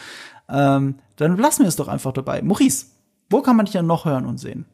Ähm, 0.49 0.95
dann 1.15 1.38
lassen 1.38 1.61
wir 1.61 1.69
es 1.69 1.77
doch 1.77 1.88
einfach 1.88 2.11
dabei. 2.11 2.41
Maurice, 2.41 2.88
wo 3.30 3.41
kann 3.41 3.56
man 3.56 3.65
dich 3.65 3.73
denn 3.73 3.88
noch 3.88 4.03
hören 4.03 4.26
und 4.26 4.40
sehen? 4.40 4.65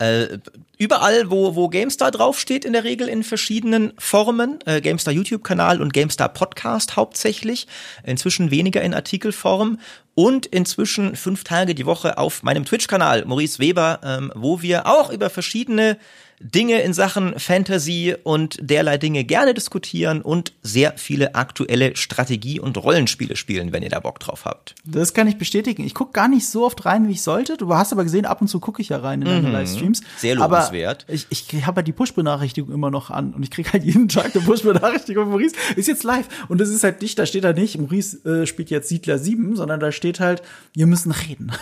Äh, 0.00 0.38
überall, 0.78 1.30
wo, 1.30 1.54
wo 1.56 1.68
GameStar 1.68 2.10
draufsteht, 2.10 2.64
in 2.64 2.72
der 2.72 2.84
Regel 2.84 3.06
in 3.06 3.22
verschiedenen 3.22 3.92
Formen. 3.98 4.58
Äh, 4.64 4.80
GameStar 4.80 5.12
YouTube-Kanal 5.12 5.82
und 5.82 5.92
GameStar 5.92 6.30
Podcast 6.30 6.96
hauptsächlich. 6.96 7.66
Inzwischen 8.02 8.50
weniger 8.50 8.80
in 8.80 8.94
Artikelform. 8.94 9.78
Und 10.22 10.44
inzwischen 10.44 11.16
fünf 11.16 11.44
Tage 11.44 11.74
die 11.74 11.86
Woche 11.86 12.18
auf 12.18 12.42
meinem 12.42 12.66
Twitch-Kanal, 12.66 13.24
Maurice 13.24 13.58
Weber, 13.58 14.00
ähm, 14.04 14.30
wo 14.34 14.60
wir 14.60 14.86
auch 14.86 15.10
über 15.10 15.30
verschiedene 15.30 15.96
Dinge 16.40 16.80
in 16.80 16.94
Sachen 16.94 17.38
Fantasy 17.38 18.16
und 18.22 18.58
derlei 18.62 18.96
Dinge 18.96 19.24
gerne 19.24 19.52
diskutieren 19.52 20.22
und 20.22 20.54
sehr 20.62 20.94
viele 20.96 21.34
aktuelle 21.34 21.96
Strategie- 21.96 22.58
und 22.58 22.82
Rollenspiele 22.82 23.36
spielen, 23.36 23.72
wenn 23.72 23.82
ihr 23.82 23.90
da 23.90 24.00
Bock 24.00 24.18
drauf 24.20 24.46
habt. 24.46 24.74
Das 24.86 25.12
kann 25.12 25.28
ich 25.28 25.36
bestätigen. 25.36 25.84
Ich 25.84 25.94
gucke 25.94 26.12
gar 26.12 26.28
nicht 26.28 26.48
so 26.48 26.64
oft 26.64 26.86
rein, 26.86 27.08
wie 27.08 27.12
ich 27.12 27.22
sollte. 27.22 27.58
Du 27.58 27.74
hast 27.74 27.92
aber 27.92 28.04
gesehen, 28.04 28.24
ab 28.24 28.40
und 28.40 28.48
zu 28.48 28.58
gucke 28.58 28.80
ich 28.80 28.88
ja 28.88 28.98
rein 28.98 29.20
in 29.20 29.28
deine 29.28 29.48
mhm. 29.48 29.52
Livestreams. 29.52 30.00
Sehr 30.16 30.34
lobenswert. 30.34 31.04
Aber 31.06 31.14
ich, 31.14 31.26
ich 31.28 31.66
habe 31.66 31.80
ja 31.80 31.82
die 31.82 31.92
Push-Benachrichtigung 31.92 32.72
immer 32.72 32.90
noch 32.90 33.10
an 33.10 33.34
und 33.34 33.42
ich 33.42 33.50
kriege 33.50 33.70
halt 33.74 33.84
jeden 33.84 34.08
Tag 34.08 34.34
eine 34.34 34.42
Push-Benachrichtigung. 34.42 35.28
Maurice 35.28 35.54
ist 35.76 35.88
jetzt 35.88 36.04
live 36.04 36.26
und 36.48 36.58
das 36.58 36.70
ist 36.70 36.82
halt 36.84 37.02
nicht, 37.02 37.18
da 37.18 37.26
steht 37.26 37.44
da 37.44 37.52
nicht, 37.52 37.78
Maurice 37.78 38.16
äh, 38.24 38.46
spielt 38.46 38.70
jetzt 38.70 38.88
Siedler 38.88 39.18
7, 39.18 39.56
sondern 39.56 39.78
da 39.78 39.92
steht 39.92 40.09
halt, 40.18 40.42
wir 40.74 40.86
müssen 40.86 41.12
reden. 41.12 41.52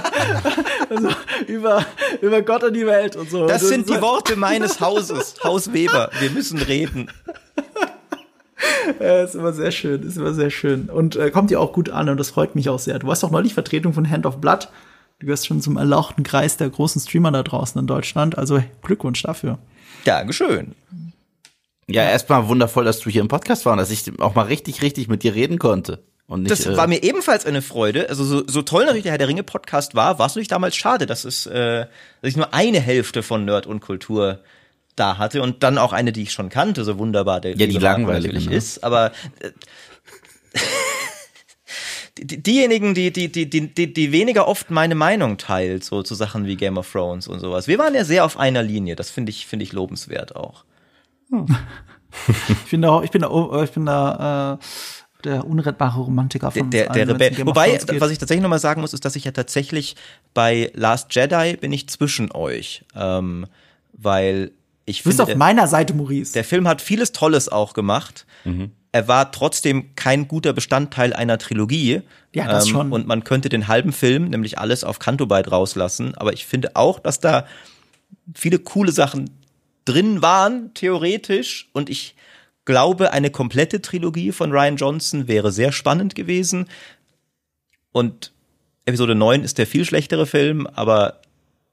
also 0.90 1.08
über, 1.46 1.86
über 2.20 2.42
Gott 2.42 2.64
und 2.64 2.74
die 2.74 2.86
Welt 2.86 3.16
und 3.16 3.30
so. 3.30 3.46
Das 3.46 3.62
sind 3.62 3.84
sind 3.86 3.96
die 3.96 4.02
Worte 4.02 4.36
meines 4.36 4.80
Hauses. 4.80 5.36
Haus 5.44 5.72
Weber. 5.72 6.10
Wir 6.20 6.30
müssen 6.30 6.58
reden. 6.58 7.10
Ja, 9.00 9.22
ist 9.22 9.34
immer 9.34 9.52
sehr 9.52 9.70
schön, 9.70 10.02
ist 10.02 10.16
immer 10.16 10.32
sehr 10.32 10.50
schön. 10.50 10.88
Und 10.88 11.16
äh, 11.16 11.30
kommt 11.30 11.50
dir 11.50 11.60
auch 11.60 11.72
gut 11.72 11.90
an 11.90 12.08
und 12.08 12.18
das 12.18 12.30
freut 12.30 12.54
mich 12.54 12.68
auch 12.68 12.78
sehr. 12.78 12.98
Du 12.98 13.10
hast 13.10 13.22
doch 13.22 13.30
neulich 13.30 13.54
Vertretung 13.54 13.92
von 13.92 14.08
Hand 14.08 14.26
of 14.26 14.40
Blood. 14.40 14.68
Du 15.18 15.26
gehörst 15.26 15.46
schon 15.46 15.60
zum 15.60 15.76
erlauchten 15.76 16.22
Kreis 16.22 16.56
der 16.56 16.68
großen 16.70 17.00
Streamer 17.00 17.30
da 17.30 17.42
draußen 17.42 17.78
in 17.80 17.86
Deutschland. 17.86 18.38
Also 18.38 18.62
Glückwunsch 18.82 19.22
dafür. 19.22 19.58
Dankeschön. 20.04 20.74
Ja, 21.86 22.02
erstmal 22.02 22.48
wundervoll, 22.48 22.84
dass 22.84 23.00
du 23.00 23.10
hier 23.10 23.20
im 23.20 23.28
Podcast 23.28 23.66
warst, 23.66 23.80
dass 23.80 23.90
ich 23.90 24.20
auch 24.20 24.34
mal 24.34 24.46
richtig, 24.46 24.82
richtig 24.82 25.08
mit 25.08 25.22
dir 25.22 25.34
reden 25.34 25.58
konnte. 25.58 26.02
Nicht, 26.26 26.50
das 26.50 26.66
äh, 26.66 26.76
war 26.76 26.86
mir 26.86 27.02
ebenfalls 27.02 27.44
eine 27.44 27.60
Freude. 27.60 28.08
Also 28.08 28.24
so, 28.24 28.42
so 28.46 28.62
toll 28.62 28.84
natürlich 28.84 29.02
der 29.02 29.12
Herr 29.12 29.18
der 29.18 29.28
Ringe 29.28 29.42
Podcast 29.42 29.94
war, 29.94 30.18
war 30.18 30.26
es 30.26 30.32
natürlich 30.32 30.48
damals 30.48 30.74
schade, 30.74 31.06
dass 31.06 31.24
es, 31.24 31.46
äh, 31.46 31.86
dass 32.22 32.30
ich 32.30 32.36
nur 32.36 32.54
eine 32.54 32.80
Hälfte 32.80 33.22
von 33.22 33.44
Nerd 33.44 33.66
und 33.66 33.80
Kultur 33.80 34.40
da 34.96 35.18
hatte 35.18 35.42
und 35.42 35.62
dann 35.62 35.76
auch 35.76 35.92
eine, 35.92 36.12
die 36.12 36.22
ich 36.22 36.32
schon 36.32 36.48
kannte, 36.48 36.84
so 36.84 36.98
wunderbar 36.98 37.40
der 37.40 37.56
ja, 37.56 37.66
die 37.66 37.78
langweilig 37.78 38.26
natürlich 38.26 38.48
ne? 38.48 38.56
ist. 38.56 38.84
Aber 38.84 39.12
äh, 39.40 39.50
die, 42.18 42.42
diejenigen, 42.42 42.94
die, 42.94 43.12
die, 43.12 43.30
die, 43.30 43.48
die, 43.48 43.92
die 43.92 44.12
weniger 44.12 44.48
oft 44.48 44.70
meine 44.70 44.94
Meinung 44.94 45.36
teilt, 45.36 45.84
so 45.84 46.02
zu 46.02 46.14
Sachen 46.14 46.46
wie 46.46 46.56
Game 46.56 46.78
of 46.78 46.90
Thrones 46.90 47.28
und 47.28 47.40
sowas. 47.40 47.68
Wir 47.68 47.78
waren 47.78 47.94
ja 47.94 48.04
sehr 48.04 48.24
auf 48.24 48.38
einer 48.38 48.62
Linie. 48.62 48.96
Das 48.96 49.10
finde 49.10 49.30
ich, 49.30 49.46
finde 49.46 49.64
ich 49.64 49.72
lobenswert 49.72 50.36
auch. 50.36 50.64
Hm. 51.30 51.46
ich 52.64 52.70
bin 52.70 52.80
da, 52.80 53.02
ich 53.02 53.10
bin 53.10 53.22
da, 53.22 53.62
ich 53.62 53.70
bin 53.72 53.84
da 53.84 54.54
äh, 54.54 54.64
der 55.24 55.46
unrettbare 55.46 56.00
Romantiker 56.00 56.50
von 56.50 56.70
der, 56.70 56.90
der, 56.92 57.06
der 57.06 57.14
Rebell. 57.14 57.46
Wobei, 57.46 57.80
was 57.98 58.10
ich 58.10 58.18
tatsächlich 58.18 58.42
nochmal 58.42 58.58
sagen 58.58 58.80
muss, 58.80 58.92
ist, 58.92 59.04
dass 59.04 59.16
ich 59.16 59.24
ja 59.24 59.32
tatsächlich 59.32 59.96
bei 60.32 60.70
Last 60.74 61.14
Jedi 61.14 61.56
bin 61.56 61.72
ich 61.72 61.88
zwischen 61.88 62.30
euch, 62.32 62.84
ähm, 62.94 63.46
weil 63.92 64.52
ich 64.86 65.02
finde. 65.02 65.16
Du 65.16 65.24
bist 65.24 65.32
auf 65.32 65.38
meiner 65.38 65.66
Seite, 65.66 65.94
Maurice. 65.94 66.32
Der 66.32 66.44
Film 66.44 66.68
hat 66.68 66.82
vieles 66.82 67.12
Tolles 67.12 67.48
auch 67.48 67.72
gemacht. 67.74 68.26
Mhm. 68.44 68.70
Er 68.92 69.08
war 69.08 69.32
trotzdem 69.32 69.96
kein 69.96 70.28
guter 70.28 70.52
Bestandteil 70.52 71.12
einer 71.14 71.38
Trilogie. 71.38 72.02
Ja, 72.32 72.46
das 72.46 72.66
ähm, 72.66 72.70
schon. 72.70 72.92
Und 72.92 73.06
man 73.08 73.24
könnte 73.24 73.48
den 73.48 73.66
halben 73.66 73.92
Film, 73.92 74.28
nämlich 74.28 74.58
alles 74.58 74.84
auf 74.84 75.00
Cantobite 75.00 75.50
rauslassen. 75.50 76.14
Aber 76.14 76.32
ich 76.32 76.46
finde 76.46 76.76
auch, 76.76 77.00
dass 77.00 77.18
da 77.18 77.46
viele 78.34 78.60
coole 78.60 78.92
Sachen 78.92 79.30
drin 79.84 80.22
waren, 80.22 80.72
theoretisch. 80.74 81.68
Und 81.72 81.90
ich 81.90 82.14
glaube, 82.64 83.12
eine 83.12 83.30
komplette 83.30 83.82
Trilogie 83.82 84.32
von 84.32 84.52
Ryan 84.52 84.76
Johnson 84.76 85.28
wäre 85.28 85.52
sehr 85.52 85.72
spannend 85.72 86.14
gewesen. 86.14 86.68
Und 87.92 88.32
Episode 88.86 89.14
9 89.14 89.42
ist 89.42 89.58
der 89.58 89.66
viel 89.66 89.84
schlechtere 89.84 90.26
Film, 90.26 90.66
aber 90.66 91.20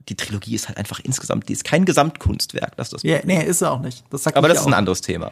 die 0.10 0.16
Trilogie 0.16 0.56
ist 0.56 0.68
halt 0.68 0.78
einfach 0.78 1.00
insgesamt, 1.00 1.50
die 1.50 1.54
ist 1.54 1.64
kein 1.64 1.86
Gesamtkunstwerk. 1.86 2.76
Das 2.76 2.88
ist 2.88 2.94
das 2.94 3.04
ja, 3.04 3.20
nee, 3.24 3.44
ist 3.44 3.62
er 3.62 3.72
auch 3.72 3.82
nicht. 3.82 4.04
Das 4.10 4.24
sagt 4.24 4.38
aber 4.38 4.48
das 4.48 4.62
ist 4.62 4.68
ein 4.68 4.74
anderes 4.74 5.02
Thema 5.02 5.32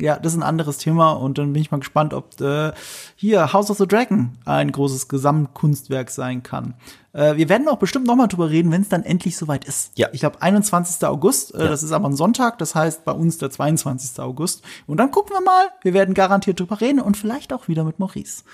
ja, 0.00 0.18
das 0.18 0.32
ist 0.32 0.38
ein 0.38 0.44
anderes 0.44 0.78
Thema 0.78 1.12
und 1.12 1.38
dann 1.38 1.52
bin 1.52 1.62
ich 1.62 1.70
mal 1.70 1.78
gespannt, 1.78 2.14
ob 2.14 2.40
äh, 2.40 2.72
hier 3.16 3.52
House 3.52 3.70
of 3.70 3.78
the 3.78 3.86
Dragon 3.86 4.38
ein 4.44 4.70
großes 4.72 5.08
Gesamtkunstwerk 5.08 6.10
sein 6.10 6.42
kann. 6.42 6.74
Äh, 7.12 7.36
wir 7.36 7.48
werden 7.48 7.68
auch 7.68 7.78
bestimmt 7.78 8.06
noch 8.06 8.16
mal 8.16 8.28
drüber 8.28 8.50
reden, 8.50 8.70
wenn 8.70 8.82
es 8.82 8.88
dann 8.88 9.02
endlich 9.02 9.36
soweit 9.36 9.64
ist. 9.64 9.98
Ja. 9.98 10.08
Ich 10.12 10.20
glaube 10.20 10.40
21. 10.40 11.06
August, 11.06 11.54
äh, 11.54 11.64
ja. 11.64 11.68
das 11.68 11.82
ist 11.82 11.92
aber 11.92 12.08
ein 12.08 12.16
Sonntag, 12.16 12.58
das 12.58 12.74
heißt 12.74 13.04
bei 13.04 13.12
uns 13.12 13.38
der 13.38 13.50
22. 13.50 14.20
August. 14.20 14.62
Und 14.86 14.98
dann 14.98 15.10
gucken 15.10 15.34
wir 15.34 15.42
mal, 15.42 15.66
wir 15.82 15.94
werden 15.94 16.14
garantiert 16.14 16.60
drüber 16.60 16.80
reden 16.80 17.00
und 17.00 17.16
vielleicht 17.16 17.52
auch 17.52 17.68
wieder 17.68 17.84
mit 17.84 17.98
Maurice. 17.98 18.44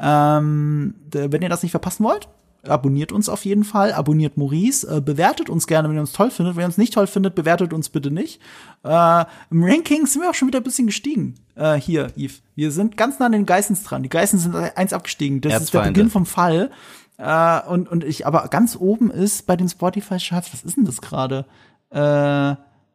Ähm, 0.00 0.94
wenn 1.10 1.42
ihr 1.42 1.48
das 1.48 1.62
nicht 1.62 1.72
verpassen 1.72 2.04
wollt, 2.04 2.28
abonniert 2.62 3.12
uns 3.12 3.28
auf 3.28 3.44
jeden 3.44 3.64
Fall, 3.64 3.92
abonniert 3.92 4.36
Maurice, 4.36 4.84
äh, 4.84 5.00
bewertet 5.00 5.50
uns 5.50 5.66
gerne, 5.66 5.88
wenn 5.88 5.96
ihr 5.96 6.00
uns 6.00 6.12
toll 6.12 6.30
findet. 6.30 6.56
Wenn 6.56 6.62
ihr 6.62 6.66
uns 6.66 6.78
nicht 6.78 6.94
toll 6.94 7.06
findet, 7.06 7.34
bewertet 7.34 7.72
uns 7.72 7.88
bitte 7.88 8.10
nicht. 8.10 8.40
Äh, 8.84 9.24
Im 9.50 9.64
Ranking 9.64 10.06
sind 10.06 10.22
wir 10.22 10.30
auch 10.30 10.34
schon 10.34 10.48
wieder 10.48 10.60
ein 10.60 10.64
bisschen 10.64 10.86
gestiegen. 10.86 11.34
Äh, 11.54 11.74
hier, 11.74 12.12
Yves. 12.16 12.42
Wir 12.54 12.70
sind 12.70 12.96
ganz 12.96 13.18
nah 13.18 13.26
an 13.26 13.32
den 13.32 13.46
Geissens 13.46 13.82
dran. 13.84 14.02
Die 14.02 14.08
Geißen 14.08 14.38
sind 14.38 14.54
eins 14.54 14.92
abgestiegen. 14.92 15.40
Das 15.40 15.62
ist 15.62 15.74
der 15.74 15.82
Beginn 15.82 16.10
vom 16.10 16.26
Fall. 16.26 16.70
Äh, 17.18 17.60
und, 17.68 17.88
und 17.88 18.04
ich, 18.04 18.26
aber 18.26 18.48
ganz 18.48 18.76
oben 18.76 19.10
ist 19.10 19.46
bei 19.46 19.56
den 19.56 19.68
Spotify-Charts, 19.68 20.52
was 20.52 20.62
ist 20.62 20.76
denn 20.76 20.84
das 20.84 21.00
gerade? 21.00 21.46
Äh, 21.90 22.50
äh, 22.50 22.54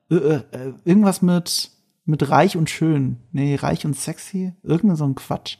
äh, 0.10 0.74
irgendwas 0.86 1.22
mit, 1.22 1.72
mit 2.06 2.30
reich 2.30 2.58
und 2.58 2.70
schön. 2.70 3.18
Nee, 3.32 3.56
reich 3.56 3.86
und 3.86 3.96
sexy. 3.96 4.54
Irgendein 4.64 4.98
so 4.98 5.06
ein 5.06 5.16
Quatsch. 5.16 5.58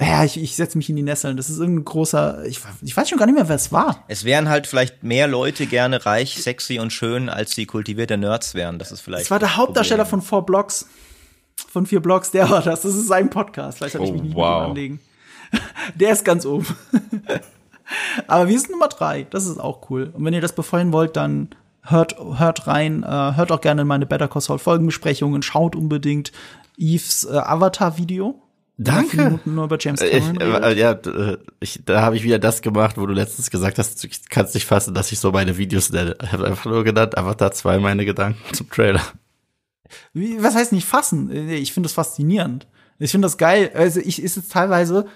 Ja, 0.00 0.22
ich, 0.22 0.40
ich 0.40 0.54
setze 0.54 0.78
mich 0.78 0.88
in 0.88 0.96
die 0.96 1.02
Nesseln. 1.02 1.36
Das 1.36 1.50
ist 1.50 1.58
irgendein 1.58 1.84
großer, 1.84 2.44
ich, 2.46 2.60
ich 2.82 2.96
weiß 2.96 3.08
schon 3.08 3.18
gar 3.18 3.26
nicht 3.26 3.34
mehr, 3.34 3.48
wer 3.48 3.56
es 3.56 3.72
war. 3.72 4.04
Es 4.06 4.24
wären 4.24 4.48
halt 4.48 4.68
vielleicht 4.68 5.02
mehr 5.02 5.26
Leute 5.26 5.66
gerne 5.66 6.06
reich, 6.06 6.40
sexy 6.40 6.78
und 6.78 6.92
schön, 6.92 7.28
als 7.28 7.56
die 7.56 7.66
kultivierte 7.66 8.16
Nerds 8.16 8.54
wären. 8.54 8.78
Das 8.78 8.92
ist 8.92 9.00
vielleicht. 9.00 9.24
Das 9.24 9.30
war 9.32 9.40
der 9.40 9.56
Hauptdarsteller 9.56 10.04
Problem. 10.04 10.22
von 10.22 10.28
Four 10.28 10.46
Blocks. 10.46 10.86
Von 11.68 11.86
vier 11.86 12.00
Blocks, 12.00 12.30
der 12.30 12.48
war 12.48 12.62
das. 12.62 12.82
Das 12.82 12.94
ist 12.94 13.08
sein 13.08 13.30
Podcast. 13.30 13.78
Vielleicht 13.78 13.94
soll 13.94 14.04
ich 14.04 14.12
mich 14.12 14.22
nicht 14.22 14.36
wow. 14.36 14.60
mit 14.60 14.68
anlegen. 14.70 15.00
Der 15.96 16.12
ist 16.12 16.24
ganz 16.24 16.46
oben. 16.46 16.66
Aber 18.28 18.48
wir 18.48 18.60
sind 18.60 18.70
Nummer 18.70 18.88
drei. 18.88 19.26
Das 19.30 19.46
ist 19.46 19.58
auch 19.58 19.90
cool. 19.90 20.12
Und 20.12 20.24
wenn 20.24 20.34
ihr 20.34 20.40
das 20.40 20.52
befeuern 20.54 20.92
wollt, 20.92 21.16
dann 21.16 21.48
hört, 21.82 22.16
hört 22.38 22.68
rein. 22.68 23.02
Äh, 23.02 23.06
hört 23.34 23.50
auch 23.50 23.60
gerne 23.60 23.82
in 23.82 23.88
meine 23.88 24.06
Better 24.06 24.28
Call 24.28 24.42
Saul 24.42 24.58
Folgenbesprechungen. 24.58 25.42
Schaut 25.42 25.74
unbedingt 25.74 26.30
Eves 26.76 27.24
äh, 27.24 27.36
Avatar-Video 27.38 28.40
Danke. 28.80 29.40
Nur 29.44 29.64
über 29.64 29.76
James 29.80 30.00
Ich, 30.00 30.10
Cameron. 30.24 30.62
äh, 30.62 30.74
ja, 30.74 30.94
d- 30.94 31.36
ich, 31.58 31.82
da 31.84 32.00
habe 32.02 32.14
ich 32.16 32.22
wieder 32.22 32.38
das 32.38 32.62
gemacht, 32.62 32.96
wo 32.96 33.06
du 33.06 33.12
letztens 33.12 33.50
gesagt 33.50 33.78
hast, 33.78 34.02
du 34.04 34.08
kannst 34.30 34.54
nicht 34.54 34.66
fassen, 34.66 34.94
dass 34.94 35.10
ich 35.10 35.18
so 35.18 35.32
meine 35.32 35.58
Videos 35.58 35.90
nenne. 35.90 36.16
Ich 36.22 36.30
habe 36.32 36.46
einfach 36.46 36.66
nur 36.70 36.84
genannt, 36.84 37.18
Avatar 37.18 37.50
2 37.50 37.78
meine 37.78 38.04
Gedanken 38.04 38.38
zum 38.54 38.70
Trailer. 38.70 39.02
Wie, 40.12 40.42
was 40.42 40.54
heißt 40.54 40.72
nicht 40.72 40.86
fassen? 40.86 41.30
Äh, 41.30 41.56
Ich 41.56 41.72
finde 41.72 41.86
das 41.88 41.94
faszinierend. 41.94 42.66
Ich 43.00 43.10
finde 43.10 43.26
das 43.26 43.36
geil. 43.36 43.70
Also 43.74 44.00
ich 44.00 44.22
ist 44.22 44.36
jetzt 44.36 44.52
teilweise 44.52 45.06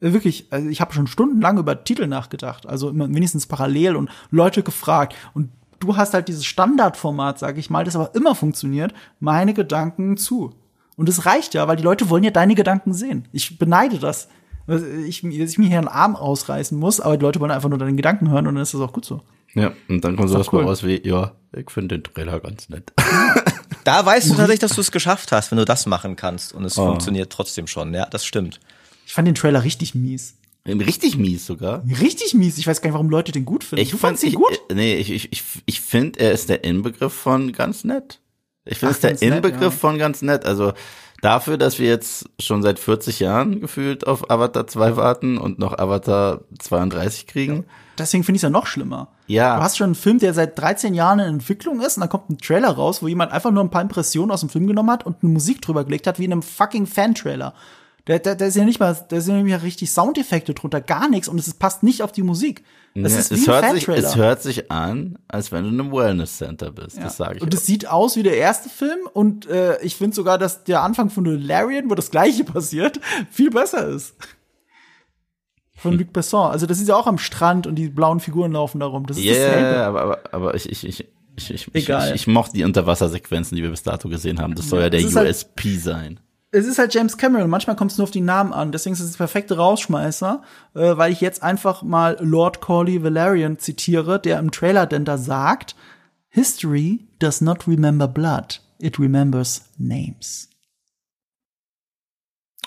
äh, 0.00 0.12
wirklich, 0.12 0.46
also 0.50 0.68
ich 0.68 0.80
habe 0.80 0.92
schon 0.92 1.06
stundenlang 1.06 1.58
über 1.58 1.84
Titel 1.84 2.06
nachgedacht, 2.06 2.66
also 2.66 2.90
immer 2.90 3.08
wenigstens 3.08 3.46
parallel 3.46 3.96
und 3.96 4.10
Leute 4.30 4.62
gefragt 4.62 5.14
und 5.34 5.50
du 5.80 5.96
hast 5.96 6.14
halt 6.14 6.28
dieses 6.28 6.44
Standardformat, 6.44 7.38
sage 7.38 7.58
ich 7.58 7.68
mal, 7.70 7.84
das 7.84 7.96
aber 7.96 8.14
immer 8.14 8.34
funktioniert, 8.34 8.92
meine 9.18 9.54
Gedanken 9.54 10.16
zu. 10.16 10.54
Und 11.02 11.08
es 11.08 11.26
reicht 11.26 11.52
ja, 11.54 11.66
weil 11.66 11.74
die 11.74 11.82
Leute 11.82 12.08
wollen 12.10 12.22
ja 12.22 12.30
deine 12.30 12.54
Gedanken 12.54 12.94
sehen. 12.94 13.26
Ich 13.32 13.58
beneide 13.58 13.98
das. 13.98 14.28
Also 14.68 14.86
Ich, 14.86 15.22
dass 15.22 15.50
ich 15.50 15.58
mir 15.58 15.66
hier 15.66 15.78
einen 15.78 15.88
Arm 15.88 16.14
ausreißen 16.14 16.78
muss, 16.78 17.00
aber 17.00 17.16
die 17.16 17.22
Leute 17.24 17.40
wollen 17.40 17.50
einfach 17.50 17.68
nur 17.68 17.78
deine 17.78 17.96
Gedanken 17.96 18.30
hören 18.30 18.46
und 18.46 18.54
dann 18.54 18.62
ist 18.62 18.72
das 18.72 18.80
auch 18.80 18.92
gut 18.92 19.04
so. 19.04 19.20
Ja, 19.52 19.72
und 19.88 20.04
dann 20.04 20.14
kommt 20.16 20.28
sowas 20.30 20.52
cool. 20.52 20.62
mal 20.62 20.68
raus 20.68 20.84
wie, 20.84 21.04
ja, 21.04 21.32
ich 21.56 21.68
finde 21.72 21.98
den 21.98 22.04
Trailer 22.04 22.38
ganz 22.38 22.68
nett. 22.68 22.92
Da 23.84 24.06
weißt 24.06 24.26
du 24.30 24.34
tatsächlich, 24.34 24.60
dass 24.60 24.74
du 24.76 24.80
es 24.80 24.92
geschafft 24.92 25.32
hast, 25.32 25.50
wenn 25.50 25.58
du 25.58 25.64
das 25.64 25.86
machen 25.86 26.14
kannst 26.14 26.54
und 26.54 26.64
es 26.64 26.78
Oh. 26.78 26.86
funktioniert 26.86 27.32
trotzdem 27.32 27.66
schon. 27.66 27.92
Ja, 27.92 28.06
das 28.06 28.24
stimmt. 28.24 28.60
Ich 29.06 29.12
fand 29.12 29.26
den 29.26 29.34
Trailer 29.34 29.64
richtig 29.64 29.96
mies. 29.96 30.36
Richtig 30.64 31.16
mies 31.16 31.44
sogar. 31.46 31.82
Richtig 32.00 32.32
mies. 32.34 32.58
Ich 32.58 32.66
weiß 32.68 32.80
gar 32.80 32.90
nicht, 32.90 32.94
warum 32.94 33.10
Leute 33.10 33.32
den 33.32 33.44
gut 33.44 33.64
finden. 33.64 33.82
Ich 33.82 33.90
du 33.90 33.96
fand 33.96 34.20
fandst 34.20 34.22
ihn 34.24 34.34
gut? 34.34 34.52
äh, 34.70 34.74
Nee, 34.74 34.94
ich, 34.98 35.10
ich, 35.10 35.32
ich, 35.32 35.42
ich 35.66 35.80
finde, 35.80 36.20
er 36.20 36.30
ist 36.30 36.48
der 36.48 36.62
Inbegriff 36.62 37.12
von 37.12 37.50
ganz 37.50 37.82
nett. 37.82 38.20
Ich 38.64 38.78
finde, 38.78 38.90
es 38.90 38.96
ist 38.98 39.02
der 39.02 39.10
ganz 39.10 39.20
nett, 39.22 39.34
Inbegriff 39.34 39.62
ja. 39.62 39.70
von 39.70 39.98
ganz 39.98 40.22
nett. 40.22 40.46
Also 40.46 40.72
dafür, 41.20 41.56
dass 41.56 41.78
wir 41.78 41.88
jetzt 41.88 42.28
schon 42.40 42.62
seit 42.62 42.78
40 42.78 43.20
Jahren 43.20 43.60
gefühlt 43.60 44.06
auf 44.06 44.30
Avatar 44.30 44.66
2 44.66 44.96
warten 44.96 45.38
und 45.38 45.58
noch 45.58 45.78
Avatar 45.78 46.40
32 46.58 47.26
kriegen. 47.26 47.64
Deswegen 47.98 48.24
finde 48.24 48.36
ich 48.36 48.40
es 48.40 48.44
ja 48.44 48.50
noch 48.50 48.66
schlimmer. 48.66 49.08
Ja. 49.26 49.56
Du 49.56 49.62
hast 49.62 49.76
schon 49.76 49.86
einen 49.86 49.94
Film, 49.94 50.18
der 50.18 50.34
seit 50.34 50.58
13 50.58 50.94
Jahren 50.94 51.18
in 51.18 51.26
Entwicklung 51.26 51.80
ist, 51.80 51.96
und 51.96 52.00
dann 52.02 52.08
kommt 52.08 52.30
ein 52.30 52.38
Trailer 52.38 52.70
raus, 52.70 53.02
wo 53.02 53.08
jemand 53.08 53.32
einfach 53.32 53.50
nur 53.50 53.62
ein 53.62 53.70
paar 53.70 53.82
Impressionen 53.82 54.30
aus 54.30 54.40
dem 54.40 54.48
Film 54.48 54.66
genommen 54.66 54.90
hat 54.90 55.04
und 55.04 55.22
eine 55.22 55.32
Musik 55.32 55.60
drüber 55.60 55.84
gelegt 55.84 56.06
hat, 56.06 56.18
wie 56.18 56.24
in 56.24 56.32
einem 56.32 56.42
fucking 56.42 56.86
Fan-Trailer. 56.86 57.54
Der, 58.08 58.18
der, 58.18 58.34
der 58.34 58.48
ist 58.48 58.56
ja 58.56 58.64
nicht 58.64 58.80
mal, 58.80 58.94
der 59.10 59.18
ist 59.18 59.28
ja 59.28 59.34
nicht 59.34 59.48
mal 59.48 59.58
richtig 59.60 59.90
Soundeffekte 59.92 60.54
drunter, 60.54 60.80
gar 60.80 61.08
nichts 61.08 61.28
und 61.28 61.38
es 61.38 61.46
ist- 61.46 61.60
passt 61.60 61.82
nicht 61.84 62.02
auf 62.02 62.10
die 62.10 62.22
Musik. 62.24 62.64
Es 62.94 63.12
Ja, 63.12 63.18
ist 63.20 63.30
es, 63.32 63.46
wie 63.46 63.50
ein 63.50 63.62
hört 63.62 63.74
sich, 63.76 63.88
es 63.88 64.16
hört 64.16 64.42
sich 64.42 64.70
an, 64.72 65.18
als 65.28 65.50
wenn 65.52 65.62
du 65.64 65.70
in 65.70 65.80
einem 65.80 65.92
Wellness 65.92 66.36
Center 66.38 66.72
bist. 66.72 66.96
Ja. 66.96 67.04
Das 67.04 67.16
sage 67.16 67.36
ich. 67.36 67.42
Und 67.42 67.54
es 67.54 67.64
sieht 67.64 67.86
aus 67.88 68.16
wie 68.16 68.22
der 68.24 68.36
erste 68.36 68.68
Film 68.68 68.98
und 69.14 69.46
äh, 69.46 69.80
ich 69.82 69.96
finde 69.96 70.14
sogar, 70.16 70.36
dass 70.36 70.64
der 70.64 70.82
Anfang 70.82 71.08
von 71.10 71.24
Valerian, 71.24 71.88
wo 71.90 71.94
das 71.94 72.10
gleiche 72.10 72.42
passiert, 72.44 73.00
viel 73.30 73.50
besser 73.50 73.86
ist. 73.88 74.14
Von 75.76 75.98
Luc 75.98 76.12
Besson. 76.12 76.50
Also 76.50 76.66
das 76.66 76.80
ist 76.80 76.88
ja 76.88 76.94
auch 76.96 77.06
am 77.06 77.18
Strand 77.18 77.66
und 77.66 77.74
die 77.76 77.88
blauen 77.88 78.20
Figuren 78.20 78.52
laufen 78.52 78.78
da 78.80 78.86
rum. 78.86 79.06
Das 79.06 79.16
ist 79.16 79.24
Ja, 79.24 79.32
dasselbe. 79.34 79.76
aber, 79.84 80.00
aber, 80.02 80.20
aber 80.32 80.54
ich, 80.54 80.68
ich, 80.70 80.86
ich, 80.86 81.00
ich, 81.36 81.50
ich, 81.50 81.68
ich, 81.68 81.74
Egal. 81.74 82.08
ich, 82.10 82.14
ich 82.14 82.26
mochte 82.26 82.54
die 82.54 82.64
Unterwassersequenzen, 82.64 83.56
die 83.56 83.62
wir 83.62 83.70
bis 83.70 83.82
dato 83.82 84.08
gesehen 84.08 84.38
haben. 84.40 84.54
Das 84.54 84.68
soll 84.68 84.80
ja, 84.80 84.86
Ja, 84.86 84.90
der 84.90 85.00
es 85.00 85.16
halt- 85.16 85.28
USP 85.30 85.76
sein. 85.78 86.20
Es 86.52 86.66
ist 86.66 86.78
halt 86.78 86.94
James 86.94 87.16
Cameron. 87.16 87.48
Manchmal 87.48 87.76
kommt 87.76 87.92
es 87.92 87.98
nur 87.98 88.04
auf 88.04 88.10
die 88.10 88.20
Namen 88.20 88.52
an. 88.52 88.72
Deswegen 88.72 88.92
ist 88.92 89.00
es 89.00 89.12
der 89.12 89.18
perfekte 89.18 89.56
Rausschmeißer, 89.56 90.42
äh, 90.74 90.96
weil 90.96 91.10
ich 91.10 91.20
jetzt 91.20 91.42
einfach 91.42 91.82
mal 91.82 92.18
Lord 92.20 92.60
Corley 92.60 93.02
Valerian 93.02 93.58
zitiere, 93.58 94.20
der 94.20 94.38
im 94.38 94.50
Trailer 94.50 94.86
denn 94.86 95.06
da 95.06 95.16
sagt, 95.16 95.74
History 96.28 97.08
does 97.18 97.40
not 97.40 97.66
remember 97.66 98.06
blood, 98.06 98.60
it 98.78 98.98
remembers 98.98 99.62
names. 99.78 100.50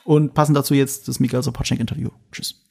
Und 0.04 0.34
passend 0.34 0.58
dazu 0.58 0.74
jetzt 0.74 1.08
das 1.08 1.20
Miguel 1.20 1.42
Sapochnik 1.42 1.80
Interview. 1.80 2.10
Tschüss. 2.32 2.62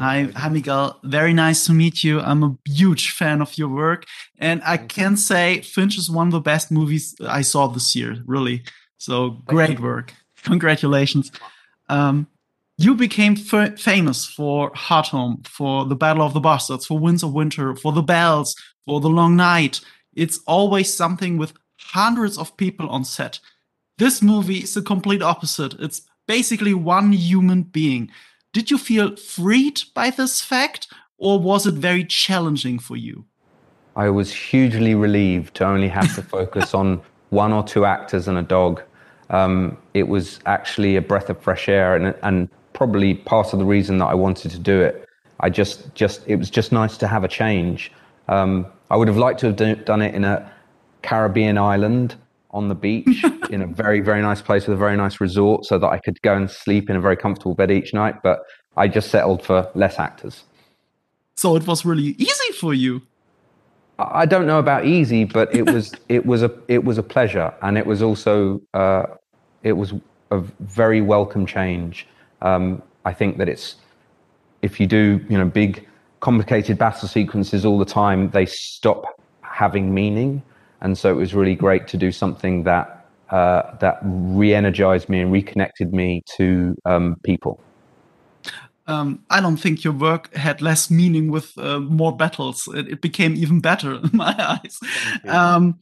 Hi, 0.00 0.28
hi 0.34 0.50
Miguel. 0.50 0.94
Very 1.02 1.32
nice 1.32 1.64
to 1.64 1.72
meet 1.72 2.02
you. 2.02 2.20
I'm 2.20 2.42
a 2.42 2.56
huge 2.66 3.12
fan 3.12 3.40
of 3.40 3.56
your 3.58 3.70
work, 3.70 4.04
and 4.38 4.62
I 4.62 4.76
can 4.76 5.16
say 5.16 5.62
Finch 5.62 5.96
is 5.96 6.10
one 6.10 6.28
of 6.28 6.34
the 6.34 6.40
best 6.40 6.70
movies 6.70 7.14
I 7.20 7.42
saw 7.42 7.68
this 7.68 7.94
year. 7.94 8.22
Really, 8.26 8.62
so 8.98 9.30
great 9.46 9.80
work. 9.80 10.14
Congratulations. 10.42 11.32
Um, 11.88 12.26
you 12.78 12.94
became 12.94 13.36
f- 13.52 13.78
famous 13.78 14.26
for 14.26 14.70
Hot 14.74 15.08
Home, 15.08 15.42
for 15.44 15.86
The 15.86 15.96
Battle 15.96 16.22
of 16.22 16.34
the 16.34 16.40
Bastards, 16.40 16.86
for 16.86 16.98
Winds 16.98 17.22
of 17.22 17.32
Winter, 17.32 17.74
for 17.74 17.92
The 17.92 18.02
Bells, 18.02 18.54
for 18.84 19.00
The 19.00 19.08
Long 19.08 19.36
Night. 19.36 19.80
It's 20.14 20.40
always 20.46 20.92
something 20.92 21.38
with 21.38 21.54
hundreds 21.78 22.36
of 22.36 22.56
people 22.56 22.88
on 22.88 23.04
set. 23.04 23.40
This 23.98 24.20
movie 24.20 24.58
is 24.58 24.74
the 24.74 24.82
complete 24.82 25.22
opposite. 25.22 25.74
It's 25.80 26.02
basically 26.26 26.74
one 26.74 27.12
human 27.12 27.62
being. 27.62 28.10
Did 28.52 28.70
you 28.70 28.78
feel 28.78 29.16
freed 29.16 29.80
by 29.94 30.10
this 30.10 30.42
fact, 30.42 30.88
or 31.18 31.38
was 31.38 31.66
it 31.66 31.74
very 31.74 32.04
challenging 32.04 32.78
for 32.78 32.96
you? 32.96 33.24
I 33.94 34.10
was 34.10 34.32
hugely 34.32 34.94
relieved 34.94 35.54
to 35.56 35.64
only 35.64 35.88
have 35.88 36.14
to 36.16 36.22
focus 36.22 36.74
on 36.82 37.00
one 37.30 37.52
or 37.52 37.62
two 37.62 37.84
actors 37.84 38.28
and 38.28 38.38
a 38.38 38.42
dog. 38.42 38.82
Um, 39.30 39.76
it 39.94 40.08
was 40.08 40.38
actually 40.46 40.96
a 40.96 41.02
breath 41.02 41.28
of 41.30 41.40
fresh 41.40 41.68
air, 41.68 41.96
and, 41.96 42.14
and 42.22 42.48
probably 42.72 43.14
part 43.14 43.52
of 43.52 43.58
the 43.58 43.64
reason 43.64 43.98
that 43.98 44.06
I 44.06 44.14
wanted 44.14 44.50
to 44.52 44.58
do 44.58 44.80
it. 44.80 45.04
I 45.40 45.50
just, 45.50 45.94
just, 45.94 46.22
it 46.26 46.36
was 46.36 46.50
just 46.50 46.72
nice 46.72 46.96
to 46.98 47.08
have 47.08 47.24
a 47.24 47.28
change. 47.28 47.92
Um, 48.28 48.66
I 48.90 48.96
would 48.96 49.08
have 49.08 49.16
liked 49.16 49.40
to 49.40 49.46
have 49.46 49.56
do, 49.56 49.74
done 49.74 50.02
it 50.02 50.14
in 50.14 50.24
a 50.24 50.50
Caribbean 51.02 51.58
island 51.58 52.14
on 52.52 52.68
the 52.68 52.74
beach 52.74 53.24
in 53.50 53.62
a 53.62 53.66
very, 53.66 54.00
very 54.00 54.22
nice 54.22 54.40
place 54.40 54.66
with 54.66 54.74
a 54.74 54.78
very 54.78 54.96
nice 54.96 55.20
resort, 55.20 55.64
so 55.64 55.78
that 55.78 55.88
I 55.88 55.98
could 55.98 56.20
go 56.22 56.34
and 56.34 56.50
sleep 56.50 56.88
in 56.88 56.96
a 56.96 57.00
very 57.00 57.16
comfortable 57.16 57.54
bed 57.54 57.70
each 57.70 57.92
night. 57.92 58.22
But 58.22 58.40
I 58.76 58.88
just 58.88 59.10
settled 59.10 59.42
for 59.42 59.70
less 59.74 59.98
actors. 59.98 60.44
So 61.36 61.56
it 61.56 61.66
was 61.66 61.84
really 61.84 62.14
easy 62.18 62.52
for 62.58 62.72
you. 62.72 63.02
I 63.98 64.26
don't 64.26 64.46
know 64.46 64.58
about 64.58 64.84
easy, 64.84 65.24
but 65.24 65.54
it 65.54 65.70
was 65.70 65.94
it 66.08 66.26
was 66.26 66.42
a 66.42 66.52
it 66.68 66.84
was 66.84 66.98
a 66.98 67.02
pleasure, 67.02 67.52
and 67.62 67.78
it 67.78 67.86
was 67.86 68.02
also 68.02 68.60
uh, 68.74 69.04
it 69.62 69.72
was 69.72 69.94
a 70.30 70.40
very 70.60 71.00
welcome 71.00 71.46
change. 71.46 72.06
Um, 72.42 72.82
I 73.04 73.12
think 73.12 73.38
that 73.38 73.48
it's 73.48 73.76
if 74.62 74.80
you 74.80 74.86
do 74.86 75.24
you 75.28 75.38
know 75.38 75.44
big 75.46 75.86
complicated 76.20 76.78
battle 76.78 77.08
sequences 77.08 77.64
all 77.64 77.78
the 77.78 77.84
time, 77.84 78.30
they 78.30 78.46
stop 78.46 79.04
having 79.40 79.94
meaning, 79.94 80.42
and 80.80 80.96
so 80.98 81.10
it 81.10 81.16
was 81.16 81.34
really 81.34 81.54
great 81.54 81.88
to 81.88 81.96
do 81.96 82.12
something 82.12 82.64
that 82.64 83.06
uh, 83.30 83.76
that 83.78 83.98
re-energized 84.02 85.08
me 85.08 85.20
and 85.20 85.32
reconnected 85.32 85.92
me 85.92 86.22
to 86.36 86.76
um, 86.84 87.16
people. 87.24 87.60
Um, 88.86 89.24
I 89.30 89.40
don't 89.40 89.56
think 89.56 89.82
your 89.82 89.92
work 89.92 90.34
had 90.34 90.62
less 90.62 90.90
meaning 90.90 91.30
with 91.30 91.56
uh, 91.58 91.80
more 91.80 92.16
battles. 92.16 92.68
It, 92.72 92.88
it 92.88 93.00
became 93.00 93.34
even 93.34 93.60
better 93.60 93.94
in 94.02 94.10
my 94.12 94.34
eyes. 94.38 94.78
Um, 95.26 95.80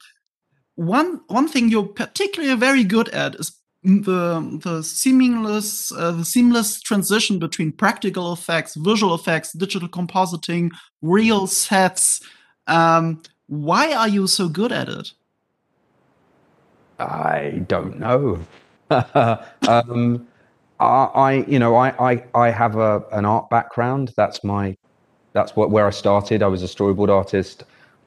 one 0.77 1.21
one 1.29 1.49
thing 1.49 1.69
you're 1.69 1.87
particularly 1.87 2.57
very 2.57 2.85
good 2.85 3.09
at 3.11 3.37
is 3.37 3.53
the 3.85 4.61
the 4.63 4.83
seamless 4.83 5.93
uh, 5.93 6.13
the 6.13 6.25
seamless 6.25 6.81
transition 6.81 7.39
between 7.39 7.71
practical 7.71 8.33
effects, 8.33 8.75
visual 8.75 9.15
effects, 9.15 9.53
digital 9.53 9.89
compositing, 9.89 10.71
real 11.03 11.47
sets. 11.47 12.21
Um, 12.67 13.23
why 13.47 13.93
are 13.93 14.09
you 14.09 14.27
so 14.27 14.49
good 14.49 14.73
at 14.73 14.89
it? 14.89 15.13
I 16.99 17.63
don't 17.69 17.99
know. 17.99 18.41
um, 19.69 20.27
I, 20.85 21.45
you 21.49 21.59
know, 21.59 21.77
I, 21.77 22.13
I, 22.13 22.25
I 22.35 22.51
have 22.51 22.77
a, 22.77 23.03
an 23.13 23.25
art 23.25 23.51
background. 23.51 24.13
That's 24.17 24.43
my, 24.45 24.77
that's 25.33 25.57
what 25.57 25.71
where 25.71 25.87
I 25.87 25.91
started. 25.91 26.43
I 26.43 26.47
was 26.47 26.63
a 26.63 26.67
storyboard 26.67 27.09
artist. 27.09 27.65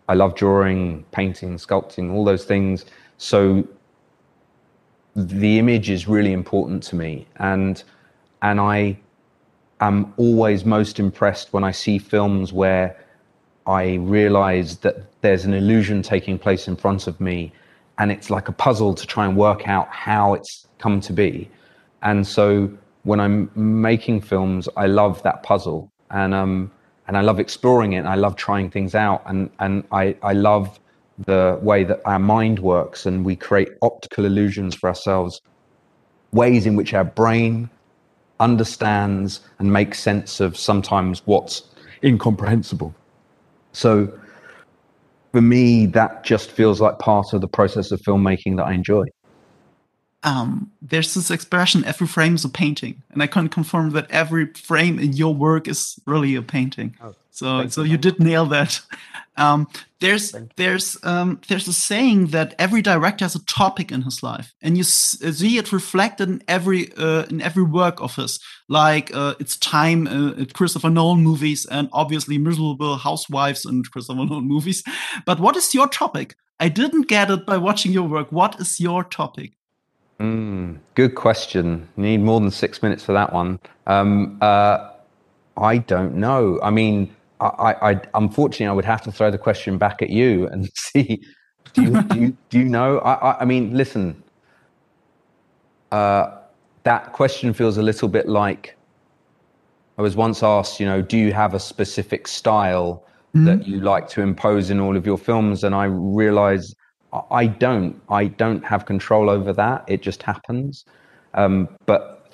I 0.09 0.13
love 0.13 0.35
drawing, 0.35 1.03
painting, 1.11 1.57
sculpting, 1.57 2.13
all 2.13 2.23
those 2.23 2.45
things. 2.45 2.85
So 3.17 3.67
the 5.15 5.59
image 5.59 5.89
is 5.89 6.07
really 6.07 6.31
important 6.31 6.83
to 6.83 6.95
me, 6.95 7.27
and 7.37 7.83
and 8.41 8.59
I 8.59 8.97
am 9.81 10.13
always 10.17 10.63
most 10.63 10.99
impressed 10.99 11.53
when 11.53 11.63
I 11.63 11.71
see 11.71 11.97
films 11.97 12.53
where 12.53 12.95
I 13.65 13.95
realize 13.95 14.77
that 14.77 15.21
there's 15.21 15.43
an 15.45 15.53
illusion 15.53 16.01
taking 16.01 16.39
place 16.39 16.67
in 16.67 16.75
front 16.75 17.07
of 17.07 17.19
me, 17.19 17.51
and 17.97 18.11
it's 18.11 18.29
like 18.29 18.47
a 18.47 18.53
puzzle 18.53 18.93
to 18.93 19.05
try 19.05 19.25
and 19.25 19.35
work 19.35 19.67
out 19.67 19.89
how 19.89 20.33
it's 20.35 20.67
come 20.77 21.01
to 21.01 21.13
be. 21.13 21.49
And 22.03 22.25
so 22.25 22.71
when 23.03 23.19
I'm 23.19 23.49
making 23.55 24.21
films, 24.21 24.67
I 24.75 24.87
love 24.87 25.23
that 25.23 25.43
puzzle, 25.43 25.91
and 26.11 26.33
um, 26.33 26.71
and 27.07 27.17
I 27.17 27.21
love 27.21 27.39
exploring 27.39 27.93
it. 27.93 28.05
I 28.05 28.15
love 28.15 28.35
trying 28.35 28.69
things 28.69 28.95
out, 28.95 29.23
and 29.25 29.49
and 29.59 29.83
I 29.91 30.15
I 30.21 30.33
love 30.33 30.79
the 31.25 31.57
way 31.61 31.83
that 31.83 32.01
our 32.05 32.19
mind 32.19 32.59
works, 32.59 33.05
and 33.05 33.25
we 33.25 33.35
create 33.35 33.69
optical 33.81 34.25
illusions 34.25 34.75
for 34.75 34.87
ourselves, 34.87 35.41
ways 36.31 36.65
in 36.65 36.75
which 36.75 36.93
our 36.93 37.05
brain 37.05 37.69
understands 38.39 39.39
and 39.57 39.73
makes 39.73 39.99
sense 39.99 40.39
of 40.39 40.55
sometimes 40.57 41.21
what's 41.25 41.63
incomprehensible. 42.03 42.93
So 43.71 44.11
for 45.31 45.41
me, 45.41 45.85
that 45.87 46.23
just 46.23 46.51
feels 46.51 46.79
like 46.79 46.99
part 46.99 47.33
of 47.33 47.41
the 47.41 47.47
process 47.47 47.91
of 47.91 47.99
filmmaking 48.01 48.57
that 48.57 48.65
I 48.65 48.73
enjoy. 48.73 49.05
Um, 50.27 50.71
there's 50.81 51.13
this 51.13 51.31
expression, 51.31 51.85
every 51.85 52.07
frame 52.07 52.35
is 52.35 52.43
a 52.43 52.49
painting. 52.49 53.01
And 53.11 53.23
I 53.23 53.27
can 53.27 53.47
confirm 53.47 53.91
that 53.91 54.11
every 54.11 54.47
frame 54.53 54.99
in 54.99 55.13
your 55.13 55.33
work 55.33 55.67
is 55.67 55.99
really 56.05 56.35
a 56.35 56.41
painting. 56.41 56.97
Oh, 57.01 57.15
so, 57.31 57.67
so 57.67 57.83
you, 57.83 57.91
you 57.91 57.97
did 57.97 58.19
nail 58.19 58.45
that. 58.47 58.81
Um, 59.39 59.67
there's 59.99 60.33
there's 60.55 60.97
um, 61.03 61.39
there's 61.47 61.67
a 61.67 61.73
saying 61.73 62.29
that 62.29 62.55
every 62.57 62.81
director 62.81 63.23
has 63.23 63.35
a 63.35 63.45
topic 63.45 63.91
in 63.91 64.01
his 64.01 64.23
life, 64.23 64.51
and 64.63 64.75
you 64.75 64.83
see 64.83 65.59
it 65.59 65.71
reflected 65.71 66.27
in 66.27 66.41
every 66.47 66.91
uh, 66.97 67.25
in 67.29 67.39
every 67.39 67.61
work 67.61 68.01
of 68.01 68.15
his. 68.15 68.39
Like 68.67 69.11
uh, 69.13 69.35
it's 69.39 69.55
time 69.55 70.07
uh, 70.07 70.43
Christopher 70.55 70.89
Nolan 70.89 71.21
movies, 71.21 71.67
and 71.67 71.87
obviously 71.93 72.39
miserable 72.39 72.97
housewives 72.97 73.63
and 73.63 73.87
Christopher 73.91 74.25
Nolan 74.25 74.47
movies. 74.47 74.81
But 75.23 75.39
what 75.39 75.55
is 75.55 75.71
your 75.71 75.87
topic? 75.87 76.35
I 76.59 76.69
didn't 76.69 77.07
get 77.07 77.29
it 77.29 77.45
by 77.45 77.57
watching 77.57 77.91
your 77.91 78.07
work. 78.07 78.31
What 78.31 78.59
is 78.59 78.79
your 78.79 79.03
topic? 79.03 79.53
Mm, 80.19 80.79
good 80.95 81.15
question. 81.15 81.87
Need 81.95 82.21
more 82.21 82.39
than 82.39 82.51
six 82.51 82.81
minutes 82.81 83.03
for 83.03 83.13
that 83.13 83.33
one. 83.33 83.59
Um, 83.85 84.37
uh, 84.41 84.91
I 85.57 85.77
don't 85.77 86.15
know. 86.15 86.59
I 86.63 86.71
mean, 86.71 87.15
I, 87.39 87.75
I, 87.81 88.01
unfortunately, 88.15 88.67
I 88.67 88.73
would 88.73 88.85
have 88.85 89.01
to 89.03 89.11
throw 89.11 89.29
the 89.29 89.37
question 89.37 89.77
back 89.77 90.01
at 90.01 90.09
you 90.09 90.47
and 90.47 90.69
see. 90.75 91.21
Do 91.73 91.83
you, 91.83 92.01
do 92.03 92.19
you, 92.19 92.37
do 92.49 92.59
you 92.59 92.65
know? 92.65 92.99
I, 92.99 93.13
I, 93.13 93.41
I 93.41 93.45
mean, 93.45 93.75
listen. 93.75 94.23
Uh, 95.91 96.37
that 96.83 97.13
question 97.13 97.53
feels 97.53 97.77
a 97.77 97.81
little 97.81 98.07
bit 98.07 98.27
like 98.27 98.75
I 99.97 100.01
was 100.01 100.15
once 100.15 100.41
asked. 100.41 100.79
You 100.79 100.85
know, 100.85 101.01
do 101.01 101.17
you 101.17 101.33
have 101.33 101.53
a 101.53 101.59
specific 101.59 102.27
style 102.27 103.03
mm-hmm. 103.35 103.45
that 103.45 103.67
you 103.67 103.81
like 103.81 104.07
to 104.09 104.21
impose 104.21 104.69
in 104.69 104.79
all 104.79 104.97
of 104.97 105.05
your 105.05 105.17
films? 105.17 105.63
And 105.63 105.75
I 105.75 105.85
realize 105.85 106.73
I 107.31 107.47
don't. 107.47 108.01
I 108.09 108.25
don't 108.25 108.63
have 108.65 108.85
control 108.85 109.29
over 109.29 109.53
that. 109.53 109.85
It 109.87 110.01
just 110.01 110.23
happens. 110.23 110.85
Um, 111.33 111.69
but 111.85 112.31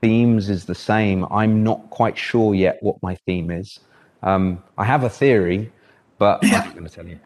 themes 0.00 0.50
is 0.50 0.66
the 0.66 0.74
same. 0.74 1.24
I'm 1.30 1.62
not 1.62 1.90
quite 1.90 2.18
sure 2.18 2.54
yet 2.54 2.82
what 2.82 3.02
my 3.02 3.14
theme 3.26 3.50
is. 3.50 3.80
Um, 4.22 4.62
I 4.76 4.84
have 4.84 5.04
a 5.04 5.10
theory, 5.10 5.72
but. 6.18 6.44
I'm 6.44 6.50
not 6.50 6.74
going 6.74 6.86
to 6.86 6.94
tell 6.94 7.06
you. 7.06 7.18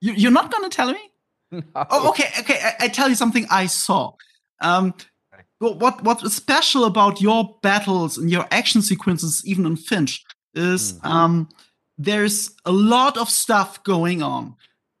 you. 0.00 0.28
are 0.28 0.32
not 0.32 0.50
going 0.50 0.68
to 0.68 0.74
tell 0.74 0.92
me? 0.92 1.00
No. 1.52 1.62
Oh, 1.74 2.10
okay, 2.10 2.28
okay. 2.38 2.60
I, 2.62 2.84
I, 2.84 2.88
tell 2.88 3.08
you 3.08 3.16
something 3.16 3.44
I 3.50 3.66
saw. 3.66 4.12
Um, 4.60 4.94
okay. 5.34 5.42
what 5.58 6.00
what 6.04 6.22
is 6.22 6.32
special 6.32 6.84
about 6.84 7.20
your 7.20 7.58
battles 7.60 8.16
and 8.16 8.30
your 8.30 8.46
action 8.52 8.82
sequences, 8.82 9.42
even 9.44 9.66
in 9.66 9.74
Finch, 9.74 10.22
is 10.54 10.92
mm. 10.92 11.04
um, 11.10 11.48
there's 11.98 12.52
a 12.64 12.70
lot 12.70 13.16
of 13.16 13.28
stuff 13.28 13.82
going 13.82 14.22
on, 14.22 14.54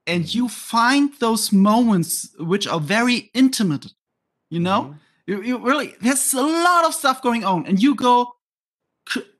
and 0.06 0.32
you 0.34 0.48
find 0.48 1.12
those 1.20 1.52
moments 1.52 2.28
which 2.38 2.66
are 2.66 2.80
very 2.80 3.30
intimate. 3.34 3.86
You 4.50 4.60
know. 4.60 4.82
Mm 4.82 4.98
you, 5.30 5.42
you 5.42 5.58
really 5.58 5.94
there's 6.00 6.34
a 6.34 6.42
lot 6.42 6.84
of 6.84 6.92
stuff 6.92 7.22
going 7.22 7.44
on, 7.44 7.64
and 7.66 7.80
you 7.80 7.94
go 7.94 8.32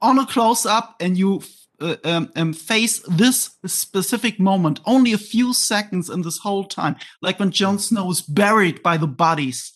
on 0.01 0.19
a 0.19 0.27
close 0.27 0.65
up 0.65 0.97
and 1.01 1.19
you 1.19 1.43
uh, 1.81 1.97
um, 2.05 2.31
um, 2.37 2.53
face 2.53 3.01
this 3.09 3.51
specific 3.67 4.39
moment 4.39 4.81
only 4.87 5.13
a 5.13 5.19
few 5.19 5.53
seconds 5.53 6.09
in 6.09 6.23
this 6.23 6.39
whole 6.39 6.65
time, 6.65 6.95
like 7.23 7.41
when 7.41 7.51
Jon 7.51 7.79
Snow 7.79 8.09
is 8.11 8.21
buried 8.21 8.83
by 8.83 8.97
the 8.97 9.09
bodies. 9.09 9.73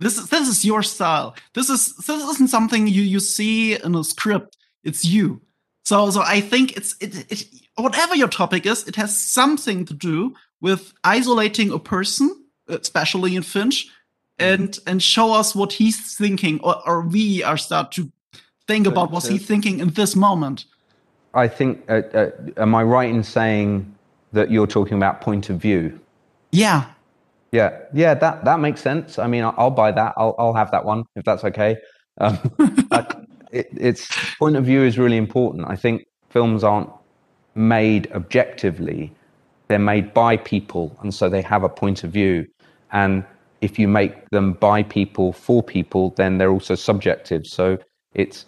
This 0.00 0.18
is 0.18 0.28
this 0.30 0.48
is 0.48 0.64
your 0.64 0.82
style. 0.82 1.36
This 1.54 1.70
is 1.70 1.94
this 1.96 2.22
isn't 2.34 2.50
something 2.50 2.88
you 2.88 3.02
you 3.02 3.20
see 3.20 3.74
in 3.74 3.94
a 3.94 4.02
script. 4.02 4.56
It's 4.82 5.04
you. 5.04 5.42
So 5.84 6.10
so 6.10 6.22
I 6.22 6.40
think 6.40 6.76
it's 6.76 6.96
it, 7.00 7.30
it 7.30 7.46
whatever 7.76 8.14
your 8.14 8.28
topic 8.28 8.66
is, 8.66 8.86
it 8.86 8.96
has 8.96 9.18
something 9.18 9.84
to 9.86 9.94
do 9.94 10.34
with 10.60 10.92
isolating 11.04 11.72
a 11.72 11.78
person, 11.78 12.44
especially 12.68 13.36
in 13.36 13.42
Finch, 13.42 13.88
and 14.38 14.78
and 14.86 15.02
show 15.02 15.32
us 15.32 15.54
what 15.54 15.72
he's 15.72 16.16
thinking, 16.16 16.60
or, 16.60 16.76
or 16.86 17.02
we 17.02 17.42
are 17.42 17.56
start 17.56 17.92
to 17.92 18.10
think 18.66 18.86
about 18.86 19.10
what's 19.10 19.28
he 19.28 19.38
thinking 19.38 19.80
in 19.80 19.90
this 19.90 20.16
moment. 20.16 20.64
I 21.34 21.48
think. 21.48 21.84
Uh, 21.88 22.02
uh, 22.14 22.30
am 22.56 22.74
I 22.74 22.82
right 22.82 23.08
in 23.08 23.22
saying 23.22 23.94
that 24.32 24.50
you're 24.50 24.66
talking 24.66 24.96
about 24.96 25.20
point 25.20 25.50
of 25.50 25.58
view? 25.60 25.98
Yeah. 26.50 26.86
Yeah, 27.52 27.80
yeah, 27.92 28.14
that 28.14 28.46
that 28.46 28.60
makes 28.60 28.80
sense. 28.80 29.18
I 29.18 29.26
mean, 29.26 29.44
I'll, 29.44 29.54
I'll 29.58 29.70
buy 29.70 29.92
that. 29.92 30.14
I'll 30.16 30.34
I'll 30.38 30.54
have 30.54 30.70
that 30.70 30.86
one 30.86 31.04
if 31.16 31.24
that's 31.24 31.44
okay. 31.44 31.76
Um, 32.18 32.38
it, 33.52 33.68
it's 33.72 34.08
point 34.38 34.56
of 34.56 34.64
view 34.64 34.82
is 34.82 34.98
really 34.98 35.18
important. 35.18 35.66
I 35.68 35.76
think 35.76 36.06
films 36.30 36.64
aren't 36.64 36.88
made 37.54 38.10
objectively; 38.12 39.12
they're 39.68 39.78
made 39.78 40.12
by 40.14 40.36
people, 40.36 40.96
and 41.02 41.14
so 41.14 41.28
they 41.28 41.42
have 41.42 41.64
a 41.64 41.68
point 41.68 42.04
of 42.04 42.10
view. 42.10 42.46
And 42.92 43.24
if 43.60 43.78
you 43.78 43.88
make 43.88 44.28
them 44.30 44.52
by 44.54 44.82
people 44.82 45.32
for 45.32 45.62
people, 45.62 46.10
then 46.16 46.38
they're 46.38 46.50
also 46.50 46.74
subjective. 46.74 47.46
So 47.46 47.78
it's 48.14 48.44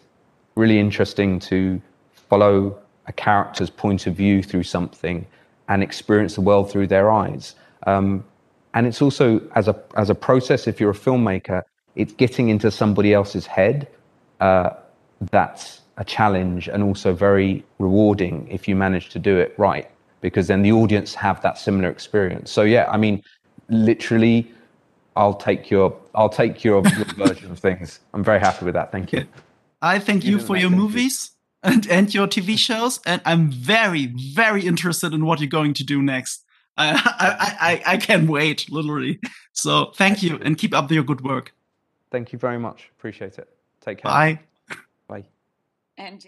really 0.56 0.78
interesting 0.78 1.38
to 1.40 1.80
follow 2.12 2.78
a 3.06 3.12
character's 3.12 3.70
point 3.70 4.06
of 4.06 4.14
view 4.14 4.42
through 4.42 4.64
something 4.64 5.26
and 5.68 5.82
experience 5.82 6.34
the 6.34 6.40
world 6.40 6.70
through 6.70 6.88
their 6.88 7.10
eyes. 7.10 7.54
Um, 7.86 8.24
and 8.74 8.86
it's 8.86 9.00
also 9.00 9.40
as 9.54 9.68
a 9.68 9.80
as 9.96 10.10
a 10.10 10.14
process. 10.14 10.66
If 10.66 10.80
you're 10.80 10.90
a 10.90 10.94
filmmaker, 10.94 11.62
it's 11.94 12.12
getting 12.12 12.48
into 12.48 12.70
somebody 12.70 13.14
else's 13.14 13.46
head. 13.46 13.88
Uh, 14.40 14.70
that's 15.30 15.80
a 15.96 16.04
challenge 16.04 16.68
and 16.68 16.82
also 16.82 17.12
very 17.12 17.64
rewarding 17.78 18.46
if 18.50 18.66
you 18.66 18.76
manage 18.76 19.10
to 19.10 19.18
do 19.18 19.38
it 19.38 19.54
right, 19.58 19.90
because 20.20 20.46
then 20.48 20.62
the 20.62 20.72
audience 20.72 21.14
have 21.14 21.40
that 21.42 21.58
similar 21.58 21.88
experience. 21.88 22.50
So 22.50 22.62
yeah, 22.62 22.88
I 22.90 22.96
mean, 22.96 23.22
literally 23.68 24.50
I'll 25.16 25.34
take 25.34 25.70
your 25.70 25.96
I'll 26.14 26.28
take 26.28 26.64
your, 26.64 26.86
your 26.88 27.04
version 27.26 27.50
of 27.50 27.58
things. 27.58 28.00
I'm 28.12 28.24
very 28.24 28.40
happy 28.40 28.64
with 28.64 28.74
that. 28.74 28.90
Thank 28.90 29.12
you. 29.12 29.26
I 29.82 29.98
thank 29.98 30.24
you, 30.24 30.38
you 30.38 30.40
for 30.40 30.56
your 30.56 30.70
movies 30.70 31.30
and, 31.62 31.86
and 31.88 32.12
your 32.12 32.26
TV 32.26 32.58
shows, 32.68 33.00
and 33.06 33.20
I'm 33.24 33.50
very 33.50 34.06
very 34.06 34.66
interested 34.66 35.12
in 35.12 35.24
what 35.24 35.40
you're 35.40 35.48
going 35.48 35.74
to 35.74 35.84
do 35.84 36.02
next. 36.02 36.44
I 36.76 36.92
I 37.20 37.70
I, 37.70 37.94
I 37.94 37.96
can't 37.98 38.28
wait, 38.28 38.70
literally. 38.70 39.20
So 39.52 39.92
thank 39.94 40.22
you 40.22 40.40
and 40.42 40.58
keep 40.58 40.74
up 40.74 40.90
your 40.90 41.04
good 41.04 41.20
work. 41.20 41.54
Thank 42.10 42.32
you 42.32 42.38
very 42.38 42.58
much. 42.58 42.90
Appreciate 42.98 43.38
it. 43.38 43.48
Take 43.80 43.98
care. 43.98 44.10
Bye. 44.10 44.34
Bye. 44.34 44.40
And 45.96 46.20